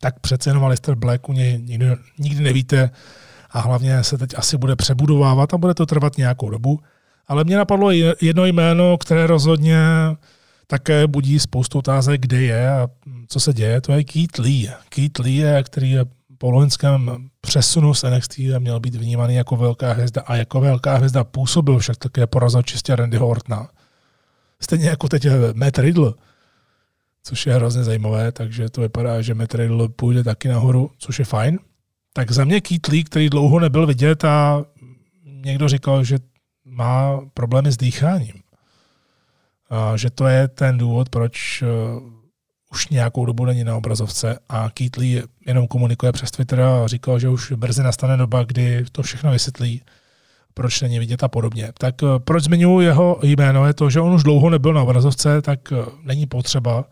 Tak 0.00 0.20
přece 0.20 0.50
jenom 0.50 0.64
Alistair 0.64 0.94
Black 0.94 1.28
u 1.28 1.32
něj 1.32 1.62
nikdy, 1.62 1.86
nikdy 2.18 2.44
nevíte, 2.44 2.90
a 3.50 3.60
hlavně 3.60 4.04
se 4.04 4.18
teď 4.18 4.30
asi 4.36 4.56
bude 4.56 4.76
přebudovávat 4.76 5.54
a 5.54 5.58
bude 5.58 5.74
to 5.74 5.86
trvat 5.86 6.16
nějakou 6.18 6.50
dobu. 6.50 6.80
Ale 7.26 7.44
mě 7.44 7.56
napadlo 7.56 7.90
jedno 8.20 8.46
jméno, 8.46 8.98
které 8.98 9.26
rozhodně 9.26 9.78
také 10.66 11.06
budí 11.06 11.38
spoustu 11.38 11.78
otázek, 11.78 12.20
kde 12.20 12.42
je 12.42 12.70
a 12.70 12.88
co 13.28 13.40
se 13.40 13.52
děje, 13.52 13.80
to 13.80 13.92
je 13.92 14.04
Keith 14.04 14.38
Lee. 14.38 14.70
Keith 14.88 15.18
Lee, 15.18 15.44
který 15.62 15.90
je 15.90 16.04
po 16.38 16.50
loňském 16.50 17.28
přesunu 17.40 17.94
z 17.94 18.02
NXT 18.02 18.38
a 18.38 18.58
měl 18.58 18.80
být 18.80 18.94
vnímaný 18.94 19.34
jako 19.34 19.56
velká 19.56 19.92
hvězda 19.92 20.22
a 20.22 20.36
jako 20.36 20.60
velká 20.60 20.96
hvězda 20.96 21.24
působil, 21.24 21.78
však 21.78 21.96
také 21.96 22.26
porazil 22.26 22.62
čistě 22.62 22.96
Randyho 22.96 23.28
Ortona. 23.28 23.68
Stejně 24.60 24.88
jako 24.88 25.08
teď 25.08 25.26
Matt 25.54 25.78
Riddle, 25.78 26.12
což 27.28 27.46
je 27.46 27.54
hrozně 27.54 27.84
zajímavé, 27.84 28.32
takže 28.32 28.68
to 28.68 28.80
vypadá, 28.80 29.22
že 29.22 29.36
Riddle 29.54 29.88
půjde 29.88 30.24
taky 30.24 30.48
nahoru, 30.48 30.90
což 30.98 31.18
je 31.18 31.24
fajn. 31.24 31.58
Tak 32.12 32.30
za 32.30 32.44
mě 32.44 32.60
Keith 32.60 33.04
který 33.04 33.30
dlouho 33.30 33.60
nebyl 33.60 33.86
vidět 33.86 34.24
a 34.24 34.64
někdo 35.24 35.68
říkal, 35.68 36.04
že 36.04 36.18
má 36.64 37.20
problémy 37.34 37.72
s 37.72 37.76
dýcháním. 37.76 38.34
A 39.70 39.96
že 39.96 40.10
to 40.10 40.26
je 40.26 40.48
ten 40.48 40.78
důvod, 40.78 41.08
proč 41.08 41.62
uh, 41.62 41.68
už 42.72 42.88
nějakou 42.88 43.26
dobu 43.26 43.44
není 43.44 43.64
na 43.64 43.76
obrazovce 43.76 44.38
a 44.48 44.70
Keith 44.70 44.98
jenom 45.46 45.66
komunikuje 45.66 46.12
přes 46.12 46.30
Twitter 46.30 46.60
a 46.60 46.86
říkal, 46.86 47.18
že 47.18 47.28
už 47.28 47.52
brzy 47.52 47.82
nastane 47.82 48.16
doba, 48.16 48.44
kdy 48.44 48.84
to 48.92 49.02
všechno 49.02 49.30
vysvětlí, 49.30 49.82
proč 50.54 50.80
není 50.80 50.98
vidět 50.98 51.22
a 51.22 51.28
podobně. 51.28 51.72
Tak 51.78 52.02
uh, 52.02 52.18
proč 52.18 52.44
zmiňuji 52.44 52.86
jeho 52.86 53.20
jméno 53.22 53.66
je 53.66 53.74
to, 53.74 53.90
že 53.90 54.00
on 54.00 54.12
už 54.12 54.22
dlouho 54.22 54.50
nebyl 54.50 54.72
na 54.72 54.82
obrazovce, 54.82 55.42
tak 55.42 55.72
uh, 55.72 55.78
není 56.04 56.26
potřeba 56.26 56.84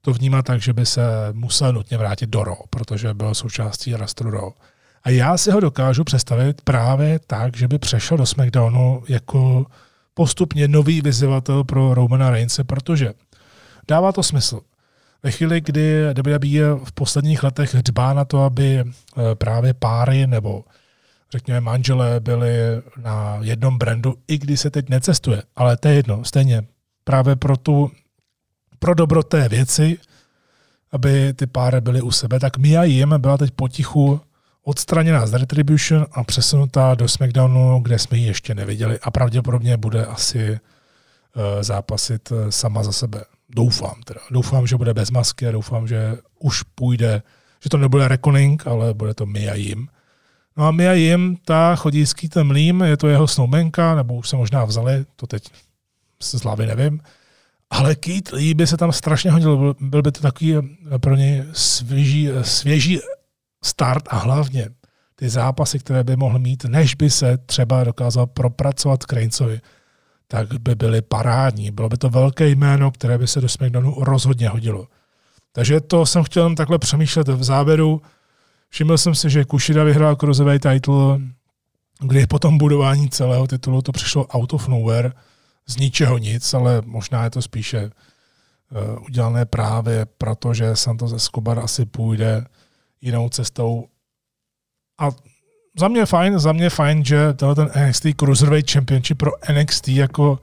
to 0.00 0.12
vnímat 0.12 0.44
tak, 0.44 0.60
že 0.60 0.72
by 0.72 0.86
se 0.86 1.02
musel 1.32 1.72
nutně 1.72 1.98
vrátit 1.98 2.30
do 2.30 2.44
Raw, 2.44 2.56
protože 2.70 3.14
byl 3.14 3.34
součástí 3.34 3.96
rastru 3.96 4.30
Raw. 4.30 4.50
A 5.02 5.10
já 5.10 5.38
si 5.38 5.50
ho 5.50 5.60
dokážu 5.60 6.04
představit 6.04 6.60
právě 6.60 7.18
tak, 7.26 7.56
že 7.56 7.68
by 7.68 7.78
přešel 7.78 8.16
do 8.16 8.26
SmackDownu 8.26 9.02
jako 9.08 9.66
postupně 10.14 10.68
nový 10.68 11.00
vyzývatel 11.00 11.64
pro 11.64 11.94
Romana 11.94 12.30
Reince, 12.30 12.64
protože 12.64 13.12
dává 13.88 14.12
to 14.12 14.22
smysl. 14.22 14.60
Ve 15.22 15.30
chvíli, 15.30 15.60
kdy 15.60 16.04
WWE 16.14 16.84
v 16.84 16.92
posledních 16.94 17.42
letech 17.42 17.76
dbá 17.82 18.14
na 18.14 18.24
to, 18.24 18.42
aby 18.42 18.78
eh, 18.78 19.34
právě 19.34 19.74
páry 19.74 20.26
nebo 20.26 20.64
řekněme 21.32 21.60
manželé 21.60 22.20
byli 22.20 22.50
na 23.02 23.38
jednom 23.40 23.78
brandu, 23.78 24.14
i 24.28 24.38
když 24.38 24.60
se 24.60 24.70
teď 24.70 24.88
necestuje, 24.88 25.42
ale 25.56 25.76
to 25.76 25.88
je 25.88 25.94
jedno, 25.94 26.24
stejně 26.24 26.62
právě 27.04 27.36
pro 27.36 27.56
tu 27.56 27.90
pro 28.78 28.94
dobro 28.94 29.22
té 29.22 29.48
věci, 29.48 29.98
aby 30.92 31.32
ty 31.32 31.46
páry 31.46 31.80
byly 31.80 32.02
u 32.02 32.10
sebe, 32.10 32.40
tak 32.40 32.58
Mia 32.58 32.84
Jim 32.84 33.14
byla 33.18 33.36
teď 33.36 33.50
potichu 33.50 34.20
odstraněná 34.62 35.26
z 35.26 35.32
Retribution 35.34 36.06
a 36.12 36.24
přesunutá 36.24 36.94
do 36.94 37.08
SmackDownu, 37.08 37.80
kde 37.82 37.98
jsme 37.98 38.18
ji 38.18 38.26
ještě 38.26 38.54
neviděli 38.54 38.98
a 39.02 39.10
pravděpodobně 39.10 39.76
bude 39.76 40.06
asi 40.06 40.50
uh, 40.50 41.42
zápasit 41.60 42.30
uh, 42.30 42.48
sama 42.48 42.82
za 42.82 42.92
sebe. 42.92 43.24
Doufám 43.48 44.02
teda. 44.04 44.20
Doufám, 44.30 44.66
že 44.66 44.76
bude 44.76 44.94
bez 44.94 45.10
masky 45.10 45.46
a 45.48 45.52
doufám, 45.52 45.88
že 45.88 46.16
už 46.38 46.62
půjde, 46.62 47.22
že 47.62 47.70
to 47.70 47.76
nebude 47.76 48.08
Reckoning, 48.08 48.66
ale 48.66 48.94
bude 48.94 49.14
to 49.14 49.26
Mia 49.26 49.54
Jim 49.54 49.88
No 50.58 50.66
a 50.66 50.70
my 50.70 50.88
a 50.88 50.92
jim 50.92 51.36
ta 51.44 51.76
chodí 51.76 52.06
s 52.06 52.14
Keithem 52.14 52.50
Leem, 52.50 52.82
je 52.82 52.96
to 52.96 53.08
jeho 53.08 53.26
snoubenka, 53.26 53.94
nebo 53.94 54.14
už 54.14 54.28
se 54.28 54.36
možná 54.36 54.64
vzali, 54.64 55.04
to 55.16 55.26
teď 55.26 55.50
z 56.22 56.42
hlavy 56.42 56.66
nevím. 56.66 57.00
Ale 57.70 57.94
Keith 57.94 58.32
Lee 58.32 58.54
by 58.54 58.66
se 58.66 58.76
tam 58.76 58.92
strašně 58.92 59.30
hodil, 59.30 59.74
byl 59.80 60.02
by 60.02 60.12
to 60.12 60.20
takový 60.20 60.54
pro 61.00 61.16
něj 61.16 61.44
svěží, 61.52 62.28
svěží 62.42 63.00
start 63.64 64.04
a 64.08 64.16
hlavně 64.16 64.68
ty 65.14 65.28
zápasy, 65.28 65.78
které 65.78 66.04
by 66.04 66.16
mohl 66.16 66.38
mít, 66.38 66.64
než 66.64 66.94
by 66.94 67.10
se 67.10 67.38
třeba 67.38 67.84
dokázal 67.84 68.26
propracovat 68.26 69.04
Krejcovi, 69.04 69.60
tak 70.28 70.60
by 70.60 70.74
byly 70.74 71.02
parádní. 71.02 71.70
Bylo 71.70 71.88
by 71.88 71.96
to 71.96 72.10
velké 72.10 72.48
jméno, 72.48 72.90
které 72.90 73.18
by 73.18 73.26
se 73.26 73.40
do 73.40 73.48
SmackDownu 73.48 73.94
rozhodně 74.04 74.48
hodilo. 74.48 74.86
Takže 75.52 75.80
to 75.80 76.06
jsem 76.06 76.24
chtěl 76.24 76.44
jen 76.44 76.54
takhle 76.54 76.78
přemýšlet 76.78 77.28
v 77.28 77.44
závěru. 77.44 78.02
Všiml 78.68 78.98
jsem 78.98 79.14
si, 79.14 79.30
že 79.30 79.44
Kushida 79.44 79.84
vyhrál 79.84 80.16
Cruiserweight 80.16 80.72
title, 80.72 81.20
kdy 82.00 82.26
po 82.26 82.38
tom 82.38 82.58
budování 82.58 83.10
celého 83.10 83.46
titulu 83.46 83.82
to 83.82 83.92
přišlo 83.92 84.26
out 84.26 84.52
of 84.52 84.68
nowhere, 84.68 85.12
z 85.68 85.76
ničeho 85.76 86.18
nic, 86.18 86.54
ale 86.54 86.82
možná 86.84 87.24
je 87.24 87.30
to 87.30 87.42
spíše 87.42 87.84
uh, 87.84 89.04
udělané 89.04 89.46
právě 89.46 90.06
proto, 90.18 90.54
že 90.54 90.76
Santos 90.76 91.12
Escobar 91.12 91.58
asi 91.58 91.84
půjde 91.84 92.44
jinou 93.00 93.28
cestou. 93.28 93.88
A 94.98 95.10
za 95.78 95.88
mě 95.88 96.06
fajn, 96.06 96.38
za 96.38 96.52
mě 96.52 96.70
fajn, 96.70 97.04
že 97.04 97.34
ten 97.54 97.70
NXT 97.86 98.06
Cruiserweight 98.16 98.70
Championship 98.70 99.18
pro 99.18 99.30
NXT 99.52 99.88
jako 99.88 100.38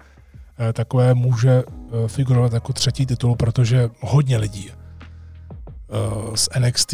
eh, 0.59 0.73
takové 0.73 1.13
může 1.13 1.51
eh, 1.51 2.07
figurovat 2.07 2.53
jako 2.53 2.73
třetí 2.73 3.05
titul, 3.05 3.35
protože 3.35 3.89
hodně 3.99 4.37
lidí 4.37 4.71
eh, 4.71 6.37
z 6.37 6.49
NXT 6.59 6.93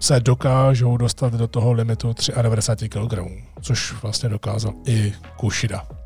se 0.00 0.20
dokážou 0.20 0.96
dostat 0.96 1.32
do 1.32 1.48
toho 1.48 1.72
limitu 1.72 2.14
93 2.42 2.88
kg, 2.88 3.14
což 3.60 4.02
vlastně 4.02 4.28
dokázal 4.28 4.72
i 4.86 5.12
Kushida. 5.36 5.97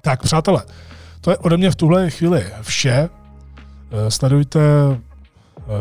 Tak 0.00 0.22
přátelé, 0.22 0.62
to 1.20 1.30
je 1.30 1.36
ode 1.36 1.56
mě 1.56 1.70
v 1.70 1.76
tuhle 1.76 2.10
chvíli 2.10 2.46
vše. 2.62 3.08
Sledujte 4.08 4.60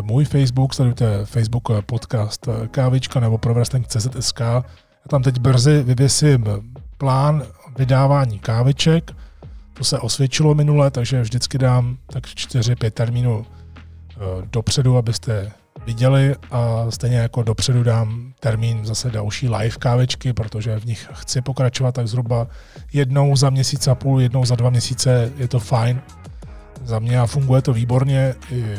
můj 0.02 0.26
Facebook, 0.26 0.74
sledujte 0.74 1.26
Facebook 1.26 1.70
podcast 1.86 2.48
Kávička 2.72 3.20
nebo 3.20 3.40
CZSK. 3.88 4.40
Já 4.40 4.64
tam 5.10 5.24
teď 5.24 5.40
brzy 5.40 5.84
vyvěsím 5.84 6.46
plán 6.98 7.44
vydávání 7.78 8.40
káviček. 8.40 9.12
To 9.74 9.84
se 9.84 10.00
osvědčilo 10.00 10.56
minule, 10.56 10.92
takže 10.92 11.22
vždycky 11.22 11.58
dám 11.58 11.98
tak 12.08 12.24
4-5 12.24 12.92
termínů 12.92 13.46
eh, 13.46 14.18
dopředu, 14.52 14.98
abyste 14.98 15.52
viděli 15.88 16.36
a 16.52 16.86
stejně 16.90 17.18
jako 17.18 17.44
dopředu 17.44 17.84
dám 17.84 18.34
termín 18.40 18.86
zase 18.86 19.12
další 19.12 19.50
live 19.50 19.76
kávečky, 19.80 20.34
protože 20.34 20.80
v 20.80 20.86
nich 20.86 21.10
chci 21.14 21.42
pokračovat 21.42 21.96
tak 21.96 22.08
zhruba 22.08 22.48
jednou 22.94 23.36
za 23.36 23.50
měsíc 23.50 23.88
a 23.88 23.96
půl, 23.96 24.22
jednou 24.22 24.46
za 24.46 24.56
dva 24.56 24.70
měsíce, 24.70 25.32
je 25.38 25.48
to 25.48 25.60
fajn. 25.60 26.02
Za 26.84 27.00
mě 27.00 27.20
a 27.20 27.26
funguje 27.26 27.62
to 27.62 27.74
výborně, 27.74 28.36
i 28.52 28.76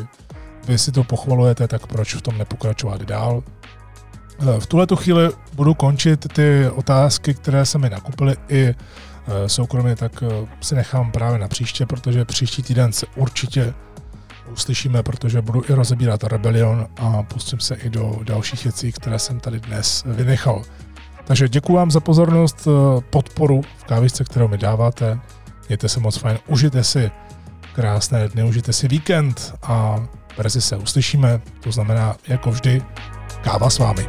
vy 0.67 0.79
si 0.79 0.93
to 0.93 1.05
pochvalujete, 1.05 1.69
tak 1.69 1.87
proč 1.87 2.15
v 2.15 2.23
tom 2.23 2.39
nepokračovat 2.39 3.03
dál? 3.03 3.43
Eh, 4.41 4.61
v 4.61 4.67
tuhle 4.67 4.87
chvíli 4.95 5.31
budu 5.53 5.75
končit 5.75 6.33
ty 6.33 6.69
otázky, 6.75 7.35
které 7.35 7.67
se 7.67 7.79
mi 7.79 7.91
nakupily 7.91 8.37
i 8.49 8.69
eh, 8.69 9.49
soukromně, 9.49 9.97
tak 9.97 10.23
eh, 10.23 10.47
si 10.61 10.75
nechám 10.75 11.13
právě 11.13 11.39
na 11.39 11.49
příště, 11.49 11.87
protože 11.87 12.25
příští 12.25 12.63
týden 12.63 12.93
se 12.93 13.07
určitě 13.17 13.75
uslyšíme, 14.53 15.03
protože 15.03 15.43
budu 15.43 15.63
i 15.69 15.73
rozebírat 15.73 16.25
Rebellion 16.25 16.87
a 17.01 17.23
pustím 17.23 17.61
se 17.61 17.75
i 17.75 17.91
do 17.91 18.17
dalších 18.23 18.65
věcí, 18.65 18.93
které 18.93 19.19
jsem 19.19 19.41
tady 19.41 19.61
dnes 19.61 20.05
vynechal. 20.07 20.63
Takže 21.25 21.49
děkuji 21.49 21.73
vám 21.75 21.91
za 21.91 22.01
pozornost, 22.01 22.69
podporu 23.11 23.63
v 23.79 23.85
kávisce, 23.85 24.25
kterou 24.25 24.49
mi 24.49 24.59
dáváte. 24.59 25.19
Mějte 25.69 25.89
se 25.89 26.01
moc 26.01 26.17
fajn, 26.17 26.39
užijte 26.47 26.85
si 26.85 27.11
krásné 27.75 28.29
dny, 28.29 28.45
užijte 28.45 28.73
si 28.73 28.89
víkend 28.89 29.55
a 29.63 30.07
brzy 30.37 30.61
se 30.61 30.77
uslyšíme, 30.77 31.41
to 31.61 31.73
znamená 31.73 32.17
jako 32.29 32.51
vždy 32.51 32.83
káva 33.43 33.71
s 33.71 33.79
vámi. 33.79 34.07